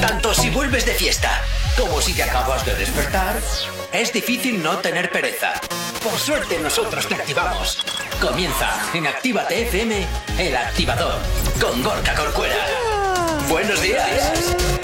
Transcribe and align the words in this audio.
Tanto 0.00 0.32
si 0.32 0.50
vuelves 0.50 0.86
de 0.86 0.92
fiesta 0.94 1.42
como 1.76 2.00
si 2.00 2.12
te 2.12 2.22
acabas 2.22 2.64
de 2.64 2.74
despertar, 2.74 3.36
es 3.92 4.12
difícil 4.12 4.62
no 4.62 4.78
tener 4.78 5.10
pereza. 5.10 5.52
Por 6.02 6.18
suerte 6.18 6.58
nosotros 6.58 7.06
te 7.06 7.14
activamos. 7.14 7.84
Comienza 8.20 8.68
en 8.94 9.06
Actívate 9.06 9.62
FM, 9.62 10.06
el 10.38 10.56
activador, 10.56 11.20
con 11.60 11.82
Gorka 11.82 12.14
Corcuera. 12.14 12.66
Buenos 13.48 13.80
días. 13.80 14.77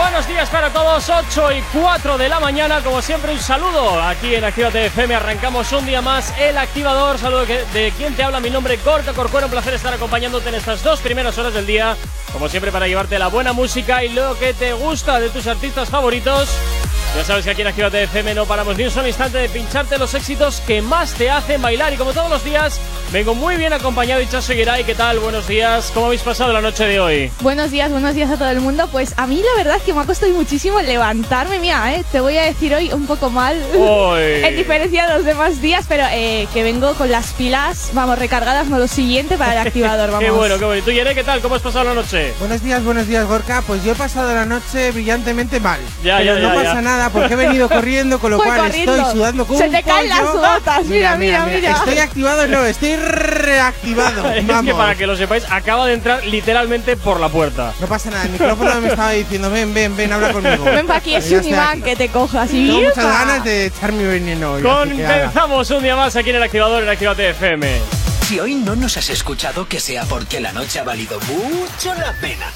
Buenos 0.00 0.26
días 0.26 0.48
para 0.48 0.72
todos, 0.72 1.10
8 1.10 1.52
y 1.52 1.62
4 1.78 2.16
de 2.16 2.30
la 2.30 2.40
mañana, 2.40 2.80
como 2.82 3.02
siempre 3.02 3.32
un 3.32 3.38
saludo 3.38 4.00
aquí 4.00 4.34
en 4.34 4.42
Actívate 4.44 4.86
FM, 4.86 5.14
arrancamos 5.14 5.70
un 5.72 5.84
día 5.84 6.00
más 6.00 6.32
el 6.38 6.56
activador, 6.56 7.18
saludo 7.18 7.44
de 7.44 7.92
quien 7.98 8.14
te 8.14 8.22
habla, 8.22 8.40
mi 8.40 8.48
nombre 8.48 8.78
Gorka 8.82 9.12
Corcuera, 9.12 9.46
un 9.46 9.52
placer 9.52 9.74
estar 9.74 9.92
acompañándote 9.92 10.48
en 10.48 10.54
estas 10.54 10.82
dos 10.82 11.00
primeras 11.00 11.36
horas 11.36 11.52
del 11.52 11.66
día, 11.66 11.98
como 12.32 12.48
siempre 12.48 12.72
para 12.72 12.88
llevarte 12.88 13.18
la 13.18 13.28
buena 13.28 13.52
música 13.52 14.02
y 14.02 14.08
lo 14.08 14.38
que 14.38 14.54
te 14.54 14.72
gusta 14.72 15.20
de 15.20 15.28
tus 15.28 15.46
artistas 15.46 15.90
favoritos. 15.90 16.48
Ya 17.16 17.24
sabes 17.24 17.44
que 17.44 17.50
aquí 17.50 17.62
en 17.62 17.66
Actívate 17.66 18.04
FM 18.04 18.34
no 18.34 18.46
paramos 18.46 18.76
ni 18.76 18.84
un 18.84 18.90
solo 18.90 19.08
instante 19.08 19.38
de 19.38 19.48
pincharte 19.48 19.98
los 19.98 20.14
éxitos 20.14 20.60
que 20.64 20.80
más 20.80 21.12
te 21.14 21.28
hacen 21.28 21.60
bailar 21.60 21.92
y 21.92 21.96
como 21.96 22.12
todos 22.12 22.30
los 22.30 22.44
días, 22.44 22.80
vengo 23.12 23.34
muy 23.34 23.56
bien 23.56 23.72
acompañado 23.72 24.20
y 24.22 24.28
Chaso 24.28 24.52
Guiray, 24.52 24.84
¿qué 24.84 24.94
tal? 24.94 25.18
Buenos 25.18 25.48
días, 25.48 25.90
¿cómo 25.92 26.06
habéis 26.06 26.22
pasado 26.22 26.52
la 26.52 26.60
noche 26.60 26.84
de 26.86 27.00
hoy? 27.00 27.32
Buenos 27.40 27.72
días, 27.72 27.90
buenos 27.90 28.14
días 28.14 28.30
a 28.30 28.36
todo 28.36 28.48
el 28.50 28.60
mundo. 28.60 28.88
Pues 28.92 29.12
a 29.16 29.26
mí 29.26 29.42
la 29.42 29.56
verdad 29.56 29.76
es 29.78 29.82
que 29.82 29.92
me 29.92 30.00
ha 30.00 30.04
costado 30.04 30.32
muchísimo 30.32 30.80
levantarme. 30.80 31.58
Mira, 31.58 31.92
eh, 31.94 32.04
te 32.12 32.20
voy 32.20 32.38
a 32.38 32.44
decir 32.44 32.72
hoy 32.74 32.92
un 32.92 33.06
poco 33.06 33.28
mal. 33.28 33.60
Uy. 33.74 34.20
en 34.44 34.56
diferencia 34.56 35.08
de 35.08 35.14
los 35.14 35.24
demás 35.24 35.60
días, 35.60 35.86
pero 35.88 36.04
eh, 36.12 36.46
que 36.54 36.62
vengo 36.62 36.94
con 36.94 37.10
las 37.10 37.32
pilas, 37.32 37.90
vamos, 37.92 38.20
recargadas, 38.20 38.68
no 38.68 38.78
lo 38.78 38.86
siguiente 38.86 39.36
para 39.36 39.54
el 39.54 39.58
activador, 39.66 40.12
vamos. 40.12 40.24
Qué 40.24 40.30
bueno, 40.30 40.58
qué 40.58 40.64
bueno. 40.64 40.78
¿Y 40.78 40.82
tú, 40.82 40.92
Yere, 40.92 41.16
qué 41.16 41.24
tal? 41.24 41.40
¿Cómo 41.40 41.56
has 41.56 41.62
pasado 41.62 41.86
la 41.86 41.94
noche? 41.94 42.32
Buenos 42.38 42.62
días, 42.62 42.84
buenos 42.84 43.08
días, 43.08 43.26
Gorka. 43.26 43.62
Pues 43.66 43.82
yo 43.82 43.92
he 43.92 43.96
pasado 43.96 44.32
la 44.32 44.46
noche 44.46 44.92
brillantemente 44.92 45.58
mal. 45.58 45.80
Ya, 46.04 46.18
Pero 46.18 46.36
ya, 46.36 46.40
no 46.40 46.48
ya, 46.48 46.54
pasa 46.54 46.74
ya. 46.74 46.80
Nada 47.00 47.10
porque 47.10 47.32
he 47.34 47.36
venido 47.36 47.68
corriendo, 47.68 48.18
con 48.18 48.30
lo 48.30 48.36
cual 48.38 48.58
corriendo. 48.60 48.94
estoy 48.96 49.12
sudando 49.12 49.46
como 49.46 49.58
Se 49.58 49.66
un 49.66 49.72
te 49.72 49.82
caen 49.82 50.08
las 50.08 50.20
pollo. 50.20 50.32
sudatas. 50.32 50.84
Mira, 50.86 51.16
mira, 51.16 51.46
mira. 51.46 51.72
Estoy 51.72 51.98
activado, 51.98 52.46
no, 52.46 52.64
estoy 52.64 52.96
reactivado. 52.96 54.30
Es 54.34 54.46
Vamos. 54.46 54.64
que 54.72 54.74
para 54.74 54.94
que 54.94 55.06
lo 55.06 55.16
sepáis, 55.16 55.44
acaba 55.50 55.86
de 55.86 55.94
entrar 55.94 56.24
literalmente 56.24 56.96
por 56.96 57.20
la 57.20 57.28
puerta. 57.28 57.72
No 57.80 57.86
pasa 57.86 58.10
nada, 58.10 58.24
el 58.24 58.30
micrófono 58.30 58.80
me 58.80 58.88
estaba 58.88 59.10
diciendo, 59.12 59.50
ven, 59.50 59.72
ven, 59.74 59.96
ven, 59.96 60.12
habla 60.12 60.32
conmigo. 60.32 60.64
Ven 60.64 60.86
para 60.86 60.98
aquí, 60.98 61.14
es 61.14 61.26
un 61.30 61.36
estoy 61.38 61.52
imán 61.52 61.68
aquí. 61.78 61.82
que 61.82 61.96
te 61.96 62.08
cojas 62.08 62.50
y 62.52 62.66
Tengo 62.66 62.80
muchas 62.80 62.96
¡yupa! 62.96 63.08
ganas 63.18 63.44
de 63.44 63.66
echar 63.66 63.92
mi 63.92 64.04
veneno 64.04 64.52
hoy. 64.52 64.62
así 64.66 64.96
que 64.96 65.04
ala. 65.06 65.14
Comenzamos 65.18 65.70
un 65.70 65.82
día 65.82 65.96
más 65.96 66.16
aquí 66.16 66.30
en 66.30 66.36
el 66.36 66.42
activador 66.42 66.82
en 66.82 66.88
Activate 66.88 67.30
FM. 67.30 67.78
Si 68.28 68.38
hoy 68.38 68.54
no 68.54 68.76
nos 68.76 68.96
has 68.96 69.08
escuchado, 69.10 69.66
que 69.66 69.80
sea 69.80 70.04
porque 70.04 70.40
la 70.40 70.52
noche 70.52 70.78
ha 70.78 70.84
valido 70.84 71.18
mucho 71.20 71.94
la 71.94 72.12
pena. 72.20 72.46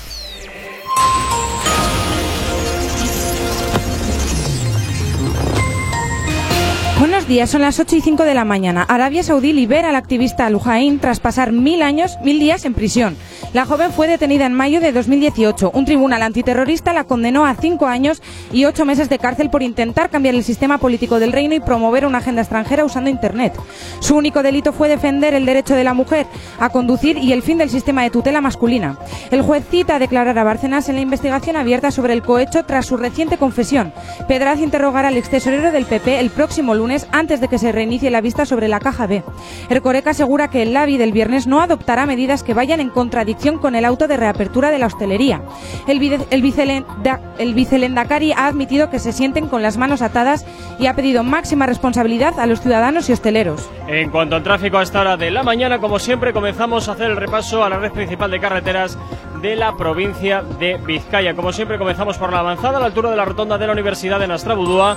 Buenos 7.15 7.29
días, 7.29 7.48
son 7.48 7.61
las 7.61 7.79
8 7.79 7.95
y 7.95 8.01
5 8.01 8.25
de 8.25 8.34
la 8.34 8.45
mañana. 8.45 8.83
Arabia 8.83 9.23
Saudí 9.23 9.53
libera 9.53 9.91
al 9.91 9.95
activista 9.95 10.47
Al-Jain 10.47 10.98
tras 10.98 11.20
pasar 11.20 11.53
mil 11.53 11.81
años, 11.83 12.19
mil 12.25 12.41
días 12.41 12.65
en 12.65 12.75
prisión. 12.75 13.17
La 13.55 13.66
joven 13.66 13.92
fue 13.92 14.08
detenida 14.08 14.47
en 14.47 14.52
mayo 14.52 14.80
de 14.80 14.91
2018. 14.91 15.70
Un 15.72 15.84
tribunal 15.84 16.22
antiterrorista 16.22 16.92
la 16.92 17.05
condenó 17.05 17.47
a 17.47 17.55
cinco 17.55 17.86
años 17.86 18.20
y 18.52 18.64
ocho 18.64 18.84
meses 18.84 19.08
de 19.08 19.20
cárcel 19.20 19.48
por 19.48 19.62
intentar 19.62 20.11
cambiar 20.11 20.34
el 20.34 20.42
sistema 20.42 20.78
político 20.78 21.20
del 21.20 21.30
reino 21.30 21.55
y 21.55 21.61
promover 21.61 22.05
una 22.05 22.19
agenda 22.19 22.42
extranjera 22.42 22.84
usando 22.84 23.11
Internet. 23.11 23.55
Su 24.00 24.16
único 24.16 24.42
delito 24.42 24.72
fue 24.72 24.88
defender 24.88 25.34
el 25.34 25.46
derecho 25.46 25.77
de 25.77 25.84
la 25.84 25.94
mujer 25.94 26.27
a 26.58 26.70
conducir 26.70 27.16
y 27.16 27.33
el 27.33 27.42
fin 27.42 27.58
del 27.58 27.70
sistema 27.70 28.02
de 28.02 28.11
tutela 28.11 28.41
masculina. 28.41 28.98
El 29.30 29.42
juez 29.42 29.64
cita 29.70 29.94
a 29.94 29.98
declarar 30.00 30.36
a 30.36 30.42
Bárcenas 30.42 30.89
en 30.89 30.96
la 30.96 31.02
investigación 31.02 31.55
abierta 31.55 31.92
sobre 31.92 32.12
el 32.12 32.22
cohecho 32.22 32.64
tras 32.64 32.86
su 32.86 32.96
reciente 32.96 33.36
confesión. 33.36 33.92
Pedraz 34.27 34.58
interrogará 34.58 35.06
al 35.06 35.16
extesorero 35.16 35.70
del 35.70 35.84
PP 35.84 36.18
el 36.18 36.30
próximo 36.30 36.74
lunes 36.74 37.06
antes 37.12 37.41
de 37.41 37.46
que 37.46 37.58
se 37.61 37.70
reinicie 37.70 38.11
la 38.11 38.20
vista 38.20 38.46
sobre 38.46 38.66
la 38.66 38.80
caja 38.80 39.06
B. 39.06 39.23
Ercoreca 39.70 40.11
asegura 40.11 40.50
que 40.50 40.62
el 40.62 40.73
LABI 40.73 40.98
del 40.98 41.12
viernes 41.12 41.46
no 41.46 41.61
adoptará 41.61 42.05
medidas 42.05 42.42
que 42.42 42.52
vayan 42.52 42.80
en 42.80 42.90
contradicción 42.90 43.43
con 43.52 43.74
el 43.74 43.84
auto 43.84 44.08
de 44.08 44.16
reapertura 44.16 44.70
de 44.70 44.78
la 44.78 44.86
hostelería. 44.86 45.42
El, 45.86 46.02
el, 46.30 46.42
vicelenda- 46.42 47.20
el 47.38 47.55
vicelendacari 47.55 48.32
ha 48.32 48.46
admitido 48.46 48.90
que 48.90 48.98
se 48.98 49.12
sienten 49.12 49.46
con 49.48 49.62
las 49.62 49.77
manos 49.77 50.02
atadas 50.02 50.44
y 50.78 50.86
ha 50.86 50.94
pedido 50.96 51.22
máxima 51.22 51.66
responsabilidad 51.66 52.40
a 52.40 52.46
los 52.46 52.60
ciudadanos 52.60 53.08
y 53.08 53.12
hosteleros. 53.12 53.68
En 53.86 54.10
cuanto 54.10 54.36
al 54.36 54.42
tráfico 54.42 54.78
a 54.78 54.82
esta 54.82 55.00
hora 55.02 55.16
de 55.16 55.30
la 55.30 55.42
mañana, 55.42 55.78
como 55.78 55.98
siempre, 55.98 56.32
comenzamos 56.32 56.88
a 56.88 56.92
hacer 56.92 57.10
el 57.10 57.16
repaso 57.16 57.62
a 57.62 57.68
la 57.68 57.78
red 57.78 57.92
principal 57.92 58.30
de 58.30 58.40
carreteras 58.40 58.98
de 59.42 59.56
la 59.56 59.76
provincia 59.76 60.42
de 60.58 60.78
Vizcaya. 60.78 61.34
Como 61.34 61.52
siempre, 61.52 61.76
comenzamos 61.76 62.16
por 62.16 62.32
la 62.32 62.38
avanzada 62.38 62.78
a 62.78 62.80
la 62.80 62.86
altura 62.86 63.11
de 63.11 63.16
la 63.16 63.26
rotonda 63.26 63.58
de 63.58 63.66
la 63.66 63.74
Universidad 63.74 64.18
de 64.18 64.26
Nastrabudúa, 64.26 64.96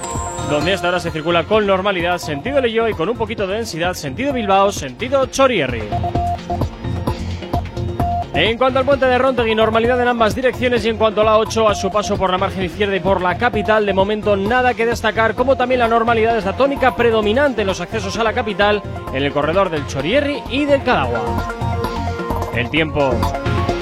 donde 0.50 0.74
hasta 0.74 0.88
ahora 0.88 1.02
se 1.02 1.12
circula 1.12 1.44
con 1.44 1.68
normalidad 1.68 2.18
sentido 2.18 2.62
Leyo 2.62 2.88
y 2.88 2.94
con 2.94 3.10
un 3.10 3.18
poquito 3.18 3.46
de 3.46 3.56
densidad 3.56 3.94
sentido 3.94 4.32
Bilbao, 4.32 4.72
sentido 4.72 5.26
Chorierri. 5.26 5.84
En 8.40 8.56
cuanto 8.56 8.78
al 8.78 8.86
puente 8.86 9.08
de 9.08 9.18
Rontegui, 9.18 9.56
normalidad 9.56 10.00
en 10.00 10.10
ambas 10.10 10.36
direcciones 10.36 10.86
y 10.86 10.90
en 10.90 10.98
cuanto 10.98 11.22
a 11.22 11.24
la 11.24 11.40
8, 11.40 11.70
a 11.70 11.74
su 11.74 11.90
paso 11.90 12.18
por 12.18 12.30
la 12.30 12.38
margen 12.38 12.66
izquierda 12.66 12.96
y 12.96 13.00
por 13.00 13.20
la 13.20 13.36
capital, 13.36 13.84
de 13.84 13.96
momento 13.96 14.38
nada 14.38 14.76
que 14.76 14.86
destacar, 14.86 15.34
como 15.34 15.58
también 15.58 15.80
la 15.80 15.88
normalidad 15.88 16.38
es 16.38 16.46
la 16.46 16.56
tónica 16.56 16.96
predominante 16.96 17.62
en 17.62 17.68
los 17.68 17.82
accesos 17.82 18.16
a 18.20 18.24
la 18.24 18.34
capital, 18.34 18.84
en 19.12 19.24
el 19.24 19.32
corredor 19.32 19.72
del 19.72 19.88
Chorierri 19.88 20.44
y 20.52 20.66
del 20.66 20.84
Cadagua. 20.84 21.20
El 22.56 22.70
tiempo. 22.70 23.10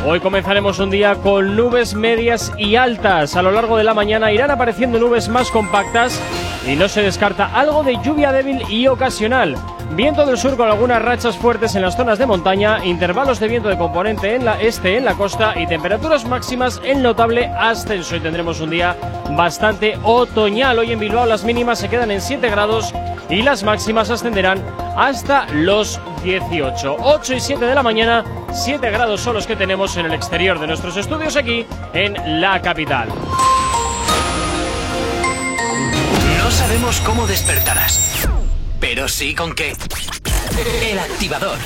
Hoy 0.08 0.22
comenzaremos 0.22 0.80
un 0.80 0.90
día 0.90 1.16
con 1.16 1.58
nubes 1.58 1.94
medias 1.94 2.54
y 2.58 2.78
altas. 2.78 3.36
A 3.36 3.42
lo 3.42 3.52
largo 3.52 3.76
de 3.76 3.84
la 3.84 3.94
mañana 3.94 4.32
irán 4.32 4.52
apareciendo 4.52 5.00
nubes 5.00 5.28
más 5.28 5.52
compactas 5.52 6.18
y 6.66 6.78
no 6.78 6.88
se 6.88 7.02
descarta 7.02 7.48
algo 7.54 7.84
de 7.84 7.98
lluvia 8.02 8.32
débil 8.32 8.64
y 8.70 8.88
ocasional. 8.88 9.58
Viento 9.92 10.26
del 10.26 10.38
sur 10.38 10.58
con 10.58 10.68
algunas 10.68 11.02
rachas 11.02 11.38
fuertes 11.38 11.76
en 11.76 11.82
las 11.82 11.96
zonas 11.96 12.18
de 12.20 12.26
montaña, 12.26 12.84
intervalos 12.84 13.40
de 13.40 13.48
viento 13.48 13.70
de 13.70 13.78
componente 13.78 14.36
en 14.36 14.44
la 14.44 14.60
este 14.60 14.98
en 14.98 15.06
la 15.06 15.14
costa 15.14 15.54
y 15.60 15.68
temperaturas 15.68 16.26
máximas 16.26 16.82
en 16.84 17.02
notable 17.02 17.46
ascenso. 17.48 18.16
Y 18.16 18.20
tendremos 18.20 18.60
un 18.60 18.72
día 18.72 18.96
bastante 19.32 19.98
otoñal. 20.04 20.80
Hoy 20.80 20.92
en 20.92 21.00
Bilbao 21.00 21.26
las 21.26 21.44
mínimas 21.44 21.80
se 21.80 21.90
quedan 21.90 22.12
en 22.12 22.22
7 22.22 22.50
grados 22.50 22.94
y 23.30 23.42
las 23.42 23.64
máximas 23.64 24.10
ascenderán 24.10 24.62
hasta 24.98 25.48
los 25.54 26.00
18. 26.24 26.98
8 27.00 27.34
y 27.34 27.40
7 27.40 27.66
de 27.66 27.76
la 27.76 27.84
mañana, 27.84 28.24
7 28.52 28.90
grados 28.92 29.22
son 29.22 29.36
los 29.36 29.48
que 29.48 29.56
tenemos 29.56 29.96
en 29.98 30.08
el 30.08 30.14
exterior 30.14 30.60
de 30.60 30.68
nuestros 30.68 30.98
estudios 30.98 31.36
aquí 31.36 31.66
en 31.94 32.42
la 32.42 32.62
capital. 32.62 33.10
No 36.44 36.52
sabemos 36.52 37.02
cómo 37.02 37.28
despertarás, 37.28 38.15
pero 38.88 39.08
sí 39.08 39.34
con 39.34 39.56
qué. 39.56 39.74
El 40.84 41.00
activador. 41.00 41.58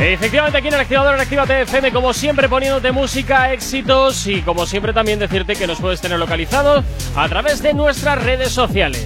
Efectivamente, 0.00 0.56
aquí 0.56 0.68
en 0.68 0.74
el 0.74 0.80
activador 0.80 1.14
en 1.14 1.20
Actívate 1.20 1.60
FM, 1.60 1.92
como 1.92 2.14
siempre, 2.14 2.48
poniéndote 2.48 2.92
música, 2.92 3.52
éxitos 3.52 4.26
y 4.26 4.40
como 4.40 4.64
siempre 4.64 4.94
también 4.94 5.18
decirte 5.18 5.54
que 5.54 5.66
nos 5.66 5.80
puedes 5.80 6.00
tener 6.00 6.18
localizado 6.18 6.82
a 7.14 7.28
través 7.28 7.62
de 7.62 7.74
nuestras 7.74 8.24
redes 8.24 8.52
sociales. 8.52 9.04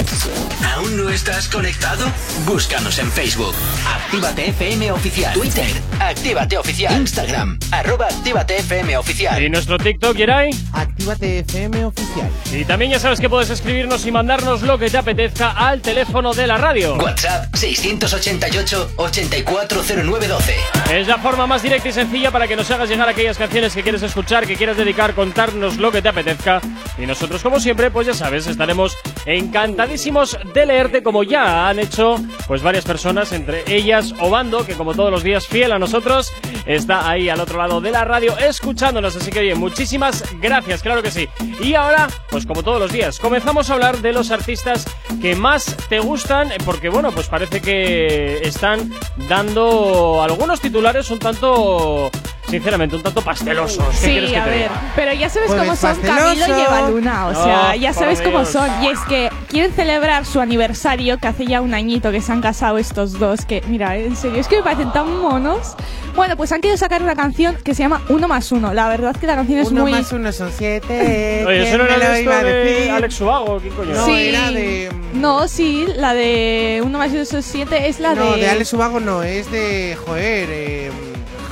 ¿Aún 0.86 0.98
no 0.98 1.10
estás 1.10 1.48
conectado? 1.48 2.06
Búscanos 2.44 3.00
en 3.00 3.10
Facebook. 3.10 3.52
Actívate 3.92 4.50
FM 4.50 4.92
Oficial. 4.92 5.34
Twitter. 5.34 5.66
Actívate 5.98 6.56
Oficial. 6.58 7.00
Instagram. 7.00 7.58
Arroba 7.72 8.06
Actívate 8.06 8.58
FM 8.58 8.96
Oficial. 8.96 9.42
Y 9.42 9.50
nuestro 9.50 9.78
TikTok, 9.78 10.16
Yeray. 10.16 10.50
Actívate 10.72 11.40
FM 11.40 11.86
oficial. 11.86 12.30
Y 12.52 12.64
también 12.64 12.92
ya 12.92 13.00
sabes 13.00 13.18
que 13.18 13.28
puedes 13.28 13.50
escribirnos 13.50 14.06
y 14.06 14.12
mandarnos 14.12 14.62
lo 14.62 14.78
que 14.78 14.88
te 14.88 14.98
apetezca 14.98 15.50
al 15.50 15.82
teléfono 15.82 16.32
de 16.34 16.46
la 16.46 16.56
radio. 16.56 16.94
WhatsApp 16.94 17.52
688-840912. 17.54 20.54
Es 20.92 21.08
la 21.08 21.18
forma 21.18 21.48
más 21.48 21.64
directa 21.64 21.88
y 21.88 21.92
sencilla 21.92 22.30
para 22.30 22.46
que 22.46 22.54
nos 22.54 22.70
hagas 22.70 22.88
llegar 22.88 23.08
aquellas 23.08 23.38
canciones 23.38 23.74
que 23.74 23.82
quieres 23.82 24.02
escuchar, 24.02 24.46
que 24.46 24.54
quieres 24.54 24.76
dedicar, 24.76 25.14
contarnos 25.14 25.78
lo 25.78 25.90
que 25.90 26.00
te 26.00 26.10
apetezca. 26.10 26.60
Y 26.96 27.06
nosotros, 27.06 27.42
como 27.42 27.58
siempre, 27.58 27.90
pues 27.90 28.06
ya 28.06 28.14
sabes, 28.14 28.46
estaremos 28.46 28.96
encantadísimos 29.24 30.38
de 30.54 30.75
como 31.02 31.22
ya 31.22 31.68
han 31.68 31.78
hecho 31.78 32.16
pues 32.46 32.62
varias 32.62 32.84
personas, 32.84 33.32
entre 33.32 33.64
ellas 33.66 34.14
Obando, 34.20 34.66
que 34.66 34.74
como 34.74 34.94
todos 34.94 35.10
los 35.10 35.22
días 35.22 35.46
fiel 35.46 35.72
a 35.72 35.78
nosotros, 35.78 36.32
está 36.66 37.08
ahí 37.08 37.28
al 37.28 37.40
otro 37.40 37.58
lado 37.58 37.80
de 37.80 37.90
la 37.90 38.04
radio 38.04 38.36
escuchándonos. 38.38 39.16
Así 39.16 39.30
que 39.30 39.40
oye, 39.40 39.54
muchísimas 39.54 40.22
gracias, 40.40 40.82
claro 40.82 41.02
que 41.02 41.10
sí. 41.10 41.28
Y 41.62 41.74
ahora, 41.74 42.08
pues 42.30 42.44
como 42.44 42.62
todos 42.62 42.78
los 42.78 42.92
días, 42.92 43.18
comenzamos 43.18 43.70
a 43.70 43.74
hablar 43.74 43.98
de 43.98 44.12
los 44.12 44.30
artistas 44.30 44.86
que 45.22 45.34
más 45.34 45.76
te 45.88 45.98
gustan, 46.00 46.52
porque 46.64 46.88
bueno, 46.90 47.10
pues 47.10 47.28
parece 47.28 47.60
que 47.62 48.40
están 48.42 48.92
dando 49.28 50.22
algunos 50.22 50.60
titulares 50.60 51.10
un 51.10 51.18
tanto 51.18 52.10
sinceramente, 52.48 52.96
un 52.96 53.02
tanto 53.02 53.22
pastelosos. 53.22 53.84
¿Qué 53.90 53.96
Sí, 53.96 54.06
quieres 54.12 54.30
que 54.30 54.36
a 54.38 54.44
te 54.44 54.50
ver, 54.50 54.58
diga? 54.60 54.92
pero 54.94 55.12
ya 55.14 55.28
sabes 55.28 55.48
Pues 55.48 55.60
cómo 55.60 55.76
son 55.76 55.90
pasteloso. 55.96 56.24
Camilo 56.24 56.46
y 56.46 56.60
Evaluna, 56.62 57.26
o 57.26 57.32
No, 57.32 57.44
sea, 57.44 57.76
ya 57.76 57.92
sabes 57.92 58.20
cómo 58.22 58.38
Dios. 58.40 58.50
son. 58.50 58.70
Y 58.82 58.88
es 58.88 58.98
que 59.08 59.30
quieren 59.48 59.72
celebrar 59.72 60.24
su 60.26 60.40
aniversario, 60.40 61.18
que 61.18 61.28
hace 61.28 61.46
ya 61.46 61.60
un 61.60 61.74
añito 61.74 62.10
que 62.12 62.20
se 62.20 62.32
han 62.32 62.40
casado 62.40 62.78
estos 62.78 63.18
dos, 63.18 63.44
que 63.46 63.62
mira, 63.68 63.96
en 63.96 64.16
serio, 64.16 64.40
es 64.40 64.48
que 64.48 64.56
me 64.56 64.62
parecen 64.62 64.92
tan 64.92 65.16
monos. 65.20 65.74
Bueno, 66.14 66.34
pues 66.36 66.50
han 66.52 66.62
querido 66.62 66.78
sacar 66.78 67.02
una 67.02 67.14
canción 67.14 67.56
que 67.62 67.74
se 67.74 67.82
llama 67.82 68.00
Uno 68.08 68.26
más 68.26 68.50
Uno. 68.50 68.72
La 68.72 68.88
verdad 68.88 69.10
es 69.14 69.18
que 69.18 69.26
la 69.26 69.34
canción 69.34 69.58
es 69.60 69.68
Uno 69.70 69.82
muy... 69.82 69.92
más 69.92 70.10
uno 70.12 70.32
son 70.32 70.50
siete. 70.50 71.44
Oye, 71.46 71.68
¿eso 71.68 71.76
¿quién 71.76 71.78
no 71.78 71.84
era 71.84 71.98
lo 72.08 72.14
de 72.14 72.22
iba 72.22 72.32
a 72.32 72.36
esto 72.38 72.46
de 72.48 72.54
decir? 72.64 72.90
Alex 72.90 73.14
Subago? 73.14 73.60
¿Qué 73.60 73.68
coño? 73.68 73.94
No, 73.94 74.06
Sí. 74.06 74.28
era 74.28 74.50
de. 74.50 74.88
No, 75.12 75.46
sí, 75.48 75.86
la 75.96 76.14
de 76.14 76.82
Uno 76.84 76.96
más 76.98 77.10
Uno 77.12 77.24
son 77.26 77.42
siete 77.42 77.88
es 77.88 78.00
la 78.00 78.14
no, 78.14 78.32
de... 78.32 78.40
de 78.40 78.48
Alex 78.48 78.72
Ubago 78.72 78.98
no, 78.98 79.22
es 79.22 79.50
de. 79.52 79.94
Joder, 80.06 80.48
eh, 80.50 80.90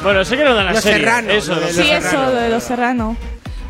Bueno, 0.04 0.24
sé 0.24 0.36
que 0.36 0.44
no 0.44 0.54
dan 0.54 0.66
la 0.66 0.72
Los 0.74 0.82
serie. 0.82 0.98
Serrano, 1.00 1.32
eso, 1.32 1.54
lo 1.54 1.60
de 1.60 1.66
los 1.66 1.74
Sí, 1.74 1.90
eso, 1.90 2.10
Serrano. 2.10 2.30
lo 2.32 2.40
de 2.40 2.48
Los 2.50 2.62
Serrano. 2.62 3.16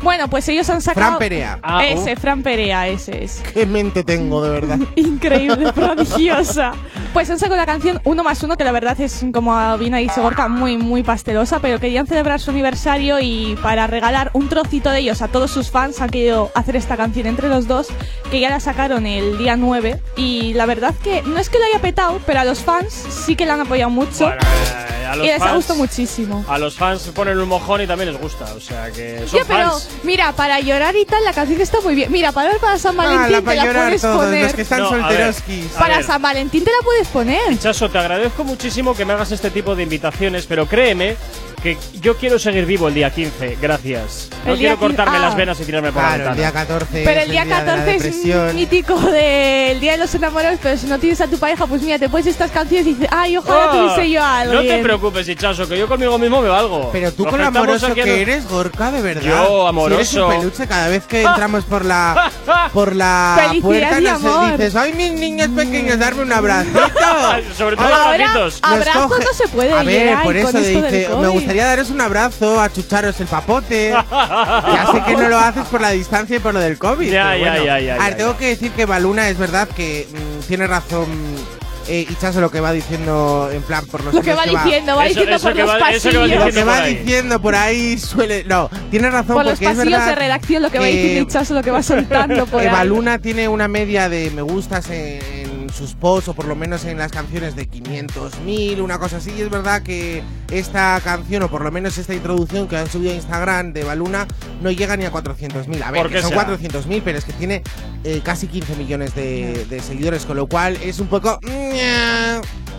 Bueno, 0.05 0.29
pues 0.29 0.47
ellos 0.47 0.69
han 0.69 0.81
sacado... 0.81 1.07
Fran 1.07 1.19
Perea. 1.19 1.59
Ah, 1.63 1.83
ese, 1.85 2.13
uh. 2.13 2.15
Fran 2.15 2.43
Perea, 2.43 2.87
ese 2.87 3.23
es. 3.23 3.41
Qué 3.53 3.65
mente 3.65 4.03
tengo, 4.03 4.41
de 4.43 4.51
verdad. 4.51 4.77
Increíble, 4.95 5.73
prodigiosa. 5.73 6.73
Pues 7.11 7.29
han 7.29 7.39
sacado 7.39 7.57
la 7.57 7.65
canción 7.65 7.99
Uno 8.03 8.23
más 8.23 8.41
Uno, 8.43 8.55
que 8.55 8.63
la 8.63 8.71
verdad 8.71 8.99
es, 9.01 9.25
como 9.33 9.77
bien 9.79 9.95
ha 9.95 9.97
dicho 9.97 10.21
Gorka, 10.21 10.47
muy, 10.47 10.77
muy 10.77 11.01
pastelosa, 11.01 11.59
pero 11.59 11.79
querían 11.79 12.05
celebrar 12.07 12.39
su 12.39 12.51
aniversario 12.51 13.19
y 13.19 13.57
para 13.63 13.87
regalar 13.87 14.29
un 14.33 14.47
trocito 14.47 14.91
de 14.91 14.99
ellos 14.99 15.21
a 15.23 15.27
todos 15.29 15.49
sus 15.49 15.71
fans 15.71 15.99
han 16.01 16.09
querido 16.11 16.51
hacer 16.53 16.75
esta 16.75 16.95
canción 16.97 17.25
entre 17.25 17.49
los 17.49 17.67
dos, 17.67 17.87
que 18.29 18.39
ya 18.39 18.49
la 18.51 18.59
sacaron 18.59 19.05
el 19.07 19.37
día 19.39 19.55
9 19.55 19.99
y 20.17 20.53
la 20.53 20.65
verdad 20.67 20.93
que 21.03 21.23
no 21.23 21.39
es 21.39 21.49
que 21.49 21.57
lo 21.57 21.65
haya 21.65 21.79
petado, 21.81 22.19
pero 22.27 22.41
a 22.41 22.45
los 22.45 22.59
fans 22.59 22.93
sí 22.93 23.35
que 23.35 23.45
la 23.47 23.55
han 23.55 23.61
apoyado 23.61 23.89
mucho 23.89 24.25
Bueno, 24.25 24.41
eh, 24.41 25.05
a 25.05 25.15
los 25.15 25.25
y 25.25 25.29
les 25.29 25.41
ha 25.41 25.45
fans- 25.45 25.55
gustado 25.55 25.79
muchísimo. 25.79 26.45
A 26.47 26.57
los 26.57 26.75
fans 26.75 27.01
ponen 27.15 27.39
un 27.39 27.47
mojón 27.49 27.81
y 27.81 27.87
también 27.87 28.11
les 28.11 28.21
gusta. 28.21 28.45
O 28.55 28.59
sea 28.59 28.91
que 28.91 29.25
son 29.27 29.39
pero 29.47 29.71
fans. 29.71 29.89
Mira, 30.03 30.31
para 30.33 30.59
llorar 30.59 30.95
y 30.95 31.05
tal, 31.05 31.23
la 31.23 31.33
canción 31.33 31.59
está 31.61 31.79
muy 31.81 31.95
bien. 31.95 32.11
Mira, 32.11 32.31
para 32.31 32.53
para 32.59 32.77
San 32.77 32.99
Ah, 32.99 33.03
Valentín 33.03 33.31
la 33.31 33.41
te 33.41 33.55
la 33.55 33.65
llorar 33.65 33.83
puedes 33.85 34.01
todos, 34.01 34.25
poner. 34.25 34.43
los 34.43 34.53
que 34.53 34.61
están 34.61 34.79
No, 34.79 34.87
a 34.87 34.91
ver. 34.91 35.01
solteroskis. 35.01 35.75
A 35.75 35.79
Para. 35.79 36.03
San 36.03 36.21
Valentín 36.21 36.63
te 36.63 36.71
la 36.71 36.83
puedes 36.83 37.07
poner. 37.07 37.57
Chaso, 37.59 37.89
te 37.89 37.97
agradezco 37.97 38.43
muchísimo 38.43 38.95
que 38.95 39.05
me 39.05 39.13
hagas 39.13 39.31
este 39.31 39.49
tipo 39.51 39.75
de 39.75 39.83
invitaciones, 39.83 40.45
pero 40.45 40.67
créeme 40.67 41.15
que 41.65 41.77
yo 41.99 42.15
quiero 42.15 42.37
seguir 42.37 42.65
vivo 42.65 42.87
el 42.87 42.93
día 42.93 43.09
15. 43.09 43.57
Gracias. 43.59 44.29
No 44.45 44.53
El 44.53 44.59
quiero 44.59 44.77
cortarme 44.77 45.13
15, 45.13 45.25
ah. 45.25 45.27
las 45.29 45.35
venas 45.35 45.59
y 45.59 45.63
tirarme 45.65 45.91
por 45.91 46.01
Claro, 46.03 46.23
la 46.25 46.29
el 46.31 46.37
día 46.37 46.45
ventana. 46.51 46.67
14. 46.67 47.03
Pero 47.03 47.21
el 47.21 47.31
día 47.31 47.43
de 47.43 47.49
la 47.49 47.65
14 47.65 47.95
es 47.95 48.53
mítico 48.53 48.99
del 48.99 49.79
Día 49.79 49.93
de 49.93 49.97
los 49.97 50.13
Enamorados, 50.13 50.59
pero 50.61 50.77
si 50.77 50.85
no 50.85 50.99
tienes 50.99 51.19
a 51.21 51.27
tu 51.27 51.37
pareja, 51.39 51.65
pues 51.65 51.81
mira, 51.81 51.97
te 51.97 52.07
pones 52.07 52.27
estas 52.27 52.51
canciones 52.51 52.85
y 52.87 52.93
dices, 52.93 53.09
ay, 53.11 53.37
ojalá 53.37 53.65
Ah, 53.65 53.71
tuviese 53.71 54.11
yo 54.11 54.21
a 54.23 54.39
alguien. 54.41 54.61
No 54.61 54.75
te 54.75 54.83
preocupes, 54.83 55.27
Hichazo, 55.27 55.67
que 55.67 55.77
yo 55.79 55.87
conmigo 55.87 56.17
mismo 56.19 56.41
me 56.41 56.49
valgo. 56.49 56.89
Pero 56.91 57.11
tú 57.11 57.23
Nos 57.23 57.31
con 57.31 57.41
lo 57.41 57.47
amoroso 57.47 57.93
que 57.95 58.21
eres, 58.21 58.47
Gorka, 58.47 58.91
de 58.91 59.01
verdad. 59.01 59.21
Yo, 59.23 59.67
amoroso. 59.67 60.03
Si 60.05 60.17
eres 60.17 60.27
un 60.27 60.29
peluche, 60.39 60.67
cada 60.67 60.87
vez 60.89 61.05
que 61.05 61.23
entramos 61.23 61.63
por 61.65 61.83
la 61.83 62.31
por 62.73 62.95
la 62.95 63.51
puerta 63.61 63.99
y 63.99 64.03
nos 64.03 64.23
amor. 64.23 64.51
dices, 64.57 64.75
ay, 64.75 64.93
mis 64.93 65.11
niños 65.13 65.49
pequeños, 65.49 65.97
darme 65.97 66.21
un 66.21 66.31
abracito. 66.33 66.79
Sobre 67.57 67.75
todo 67.75 67.87
Ahora, 67.87 68.09
abracitos. 68.31 68.59
a- 68.61 68.69
Nos 68.75 68.87
Abrazo 68.87 69.09
coge- 69.09 69.23
no 69.25 69.33
se 69.33 69.47
puede, 69.47 69.73
A 69.73 69.83
ver, 69.83 70.17
por 70.23 70.35
eso 70.37 70.51
dice, 70.59 71.07
me 71.19 71.27
COVID". 71.27 71.45
Gustaría 71.55 71.65
daros 71.65 71.89
un 71.89 72.01
abrazo, 72.01 72.59
achucharos 72.61 73.19
el 73.19 73.27
papote. 73.27 73.89
ya 73.89 74.87
sé 74.91 75.03
que 75.05 75.13
no 75.13 75.29
lo 75.29 75.37
haces 75.39 75.65
por 75.65 75.81
la 75.81 75.91
distancia 75.91 76.35
y 76.37 76.39
por 76.39 76.53
lo 76.53 76.59
del 76.59 76.77
COVID. 76.77 77.11
Ya, 77.11 77.31
pero 77.31 77.43
ya, 77.45 77.49
bueno. 77.51 77.65
ya, 77.65 77.79
ya, 77.79 77.95
A 77.95 77.97
ver, 77.99 78.11
ya, 78.11 78.17
tengo 78.17 78.31
ya. 78.33 78.37
que 78.37 78.47
decir 78.47 78.71
que 78.71 78.85
Baluna 78.85 79.29
es 79.29 79.37
verdad 79.37 79.67
que 79.69 80.07
mm, 80.11 80.47
tiene 80.47 80.67
razón. 80.67 81.05
Eh, 81.87 82.07
Ichazo 82.09 82.41
lo 82.41 82.49
que 82.49 82.59
va 82.59 82.71
diciendo 82.71 83.47
en 83.53 83.61
plan 83.61 83.85
por 83.85 84.03
los 84.03 84.11
Lo 84.11 84.23
que 84.23 84.33
va 84.33 84.43
diciendo, 84.47 84.95
va 84.95 85.05
Eso- 85.05 85.19
diciendo 85.19 85.35
eso 85.35 85.47
por 85.49 85.55
los 85.55 85.69
va- 85.69 85.91
eso 85.91 86.09
que 86.09 86.17
va 86.17 86.23
pasillos. 86.23 86.45
Lo 86.47 86.51
que 86.51 86.63
va 86.63 86.77
ahí. 86.79 86.95
diciendo 86.95 87.41
por 87.43 87.55
ahí 87.55 87.97
suele. 87.99 88.43
No, 88.43 88.71
tiene 88.89 89.11
razón 89.11 89.35
Por 89.35 89.45
los 89.45 89.53
porque 89.53 89.65
es 89.65 89.77
pasillos 89.77 89.91
verdad 89.99 90.07
de 90.09 90.15
redacción, 90.15 90.63
lo 90.63 90.71
que 90.71 90.79
va 90.79 90.85
diciendo 90.87 91.21
Hichazo, 91.21 91.53
lo 91.53 91.61
que 91.61 91.69
va 91.69 91.83
soltando 91.83 92.45
por 92.47 92.61
ahí. 92.61 92.67
Evaluna 92.69 93.19
tiene 93.19 93.47
una 93.47 93.67
media 93.67 94.09
de 94.09 94.31
me 94.31 94.41
gustas 94.41 94.89
en, 94.89 95.21
en 95.21 95.44
sus 95.75 95.93
posts 95.93 96.29
o 96.29 96.33
por 96.33 96.45
lo 96.45 96.55
menos 96.55 96.85
en 96.85 96.97
las 96.97 97.11
canciones 97.11 97.55
de 97.55 97.69
500.000, 97.69 98.81
una 98.81 98.97
cosa 98.97 99.17
así. 99.17 99.33
Y 99.37 99.41
es 99.41 99.49
verdad 99.49 99.83
que 99.83 100.23
esta 100.51 100.99
canción 101.03 101.43
o 101.43 101.49
por 101.49 101.63
lo 101.63 101.71
menos 101.71 101.97
esta 101.97 102.13
introducción 102.13 102.67
que 102.67 102.77
han 102.77 102.89
subido 102.89 103.11
a 103.11 103.15
Instagram 103.15 103.73
de 103.73 103.81
Evaluna 103.81 104.27
no 104.61 104.71
llega 104.71 104.95
ni 104.97 105.05
a 105.05 105.11
400.000. 105.11 105.81
A 105.83 105.91
ver, 105.91 106.03
¿Por 106.03 106.11
que 106.11 106.21
son 106.21 106.29
será? 106.31 106.47
400.000, 106.47 107.01
pero 107.03 107.17
es 107.17 107.25
que 107.25 107.33
tiene 107.33 107.61
eh, 108.03 108.21
casi 108.23 108.47
15 108.47 108.75
millones 108.75 109.15
de, 109.15 109.65
de 109.65 109.79
seguidores, 109.81 110.25
con 110.25 110.37
lo 110.37 110.47
cual 110.47 110.77
es 110.81 110.99
un 110.99 111.07
poco... 111.07 111.39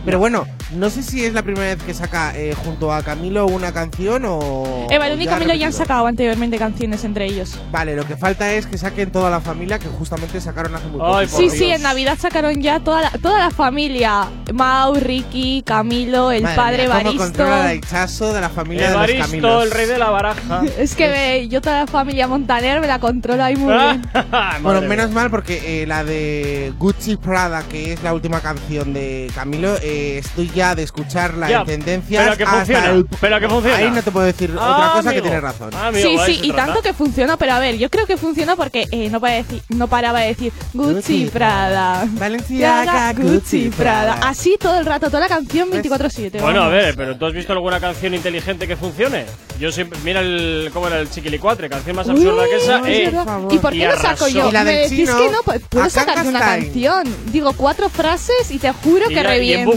Pero 0.07 0.21
bueno, 0.21 0.47
no 0.73 0.89
sé 0.89 1.03
si 1.03 1.25
es 1.25 1.35
la 1.35 1.43
primera 1.43 1.75
vez 1.75 1.83
que 1.83 1.93
saca 1.93 2.33
eh, 2.37 2.55
junto 2.65 2.93
a 2.93 3.03
Camilo 3.03 3.47
una 3.47 3.73
canción 3.73 4.23
o... 4.25 4.87
Evaluna 4.89 5.23
y 5.23 5.27
Camilo 5.27 5.53
ya 5.55 5.67
han 5.67 5.73
sacado 5.73 6.07
anteriormente 6.07 6.59
canciones 6.59 7.03
entre 7.03 7.27
ellos. 7.27 7.59
Vale, 7.73 7.97
lo 7.97 8.07
que 8.07 8.17
falta 8.17 8.53
es 8.53 8.67
que 8.67 8.79
saquen 8.79 9.11
toda 9.11 9.31
la 9.31 9.41
familia 9.41 9.81
que 9.81 9.89
justamente 9.89 10.41
sacaron 10.41 10.77
hace 10.77 10.87
muy 10.87 11.01
poco. 11.01 11.27
Sí, 11.27 11.43
Dios. 11.43 11.53
sí, 11.55 11.71
en 11.71 11.83
Navidad 11.83 12.17
sacaron 12.19 12.63
ya 12.63 12.79
toda 12.79 13.03
la, 13.03 13.11
toda 13.11 13.41
la 13.41 13.51
familia. 13.51 14.29
Mau, 14.55 14.95
Ricky, 14.95 15.63
Camilo, 15.67 16.31
el 16.31 16.45
Madre 16.45 16.57
padre 16.57 16.77
mía, 16.79 16.87
cómo 16.87 17.01
Evaristo. 17.01 17.25
controla 17.25 17.73
el 17.73 17.79
Hichazo 17.79 18.33
de 18.33 18.41
la 18.41 18.49
familia 18.49 18.85
de 18.85 18.89
los 18.91 18.97
Evaristo, 18.97 19.27
Camilos. 19.27 19.65
el 19.65 19.71
rey 19.73 19.87
de 19.87 19.99
la 19.99 20.11
baraja. 20.11 20.63
Es 20.79 20.95
que 20.95 21.49
yo 21.49 21.61
toda 21.61 21.81
la 21.81 21.87
familia 21.89 22.29
Montaner 22.29 22.81
me 22.81 22.87
la 22.87 23.01
controlo 23.01 23.43
ahí 23.43 23.57
muy 23.57 23.75
bien. 23.75 24.03
Bueno, 24.63 24.83
menos 24.83 25.11
mal 25.11 25.31
porque 25.31 25.83
eh, 25.83 25.87
la 25.87 26.05
de 26.05 26.73
Gucci 26.79 27.17
Prada, 27.17 27.63
que 27.65 27.93
es 27.93 28.03
la 28.03 28.15
última 28.15 28.41
canción 28.41 28.93
de 28.93 29.31
Camilo, 29.35 29.75
eh, 29.83 29.96
estoy 30.19 30.51
ya 30.55 30.75
de 30.75 30.83
escucharla 30.83 31.49
Ya, 31.49 31.61
en 31.61 31.67
tendencias 31.67 32.25
pero 32.25 32.37
que 32.37 32.47
funciona, 32.47 32.91
el- 32.91 33.07
pero 33.21 33.41
que 33.41 33.49
funciona. 33.49 33.77
Ahí 33.77 33.91
no 33.91 34.03
te 34.03 34.11
puedo 34.11 34.27
decir 34.27 34.51
Ah, 34.59 34.71
otra 34.73 34.87
cosa 34.89 34.99
amigo. 34.99 35.15
que 35.15 35.21
tienes 35.23 35.43
razón. 35.43 35.71
Ah, 35.75 35.87
amigo, 35.89 36.09
Sí, 36.09 36.19
sí, 36.35 36.41
y 36.43 36.49
trata. 36.53 36.65
tanto 36.67 36.83
que 36.83 36.93
funciona, 36.95 37.37
pero 37.37 37.53
a 37.55 37.59
ver, 37.59 37.77
yo 37.79 37.91
creo 37.91 38.07
que 38.07 38.17
funciona 38.17 38.57
porque 38.57 38.87
eh, 38.91 39.09
no, 39.11 39.21
paraba 39.21 39.35
de 39.37 39.43
decir, 39.45 39.63
no 39.71 39.89
paraba 39.89 40.21
de 40.21 40.27
decir 40.29 40.53
Gucci, 40.73 40.95
Gucci, 40.95 41.25
Prada. 41.33 42.07
Valenciaga, 42.13 43.13
Gucci, 43.13 43.71
Prada. 43.77 44.15
Así 44.23 44.57
todo 44.61 44.79
el 44.79 44.87
rato, 44.87 45.07
toda 45.07 45.21
la 45.21 45.29
canción 45.29 45.69
Pues, 45.71 45.83
24-7. 45.83 46.41
Bueno, 46.41 46.63
a 46.63 46.69
ver, 46.69 46.95
pero 46.97 47.17
¿tú 47.17 47.27
has 47.27 47.33
visto 47.33 47.53
alguna 47.53 47.81
canción 47.81 48.15
inteligente 48.15 48.67
que 48.67 48.77
funcione? 48.77 49.25
Yo 49.59 49.73
siempre. 49.73 49.99
Mira 50.05 50.21
el, 50.21 50.71
cómo 50.73 50.87
era 50.89 50.99
el 51.01 51.11
Chiquilicuatre, 51.11 51.69
canción 51.69 51.97
más 51.97 52.09
absurda 52.09 52.43
Uy, 52.43 52.49
que 52.51 52.57
esa. 52.57 52.79
es 52.81 52.87
eh. 52.87 53.13
¿Y 53.51 53.59
por 53.59 53.75
Y 53.75 53.79
qué 53.81 53.87
lo 53.89 53.97
saco 53.99 54.29
yo? 54.29 54.51
Me 54.53 54.65
decís 54.65 55.09
que 55.11 55.31
no, 55.31 55.39
pues 55.45 55.63
puedo 55.69 55.89
sacarte 55.89 56.29
una 56.29 56.41
canción. 56.41 57.05
Digo 57.33 57.53
cuatro 57.55 57.89
frases 57.89 58.51
y 58.51 58.59
te 58.59 58.71
juro 58.73 59.09
que 59.09 59.15
ya- 59.15 59.23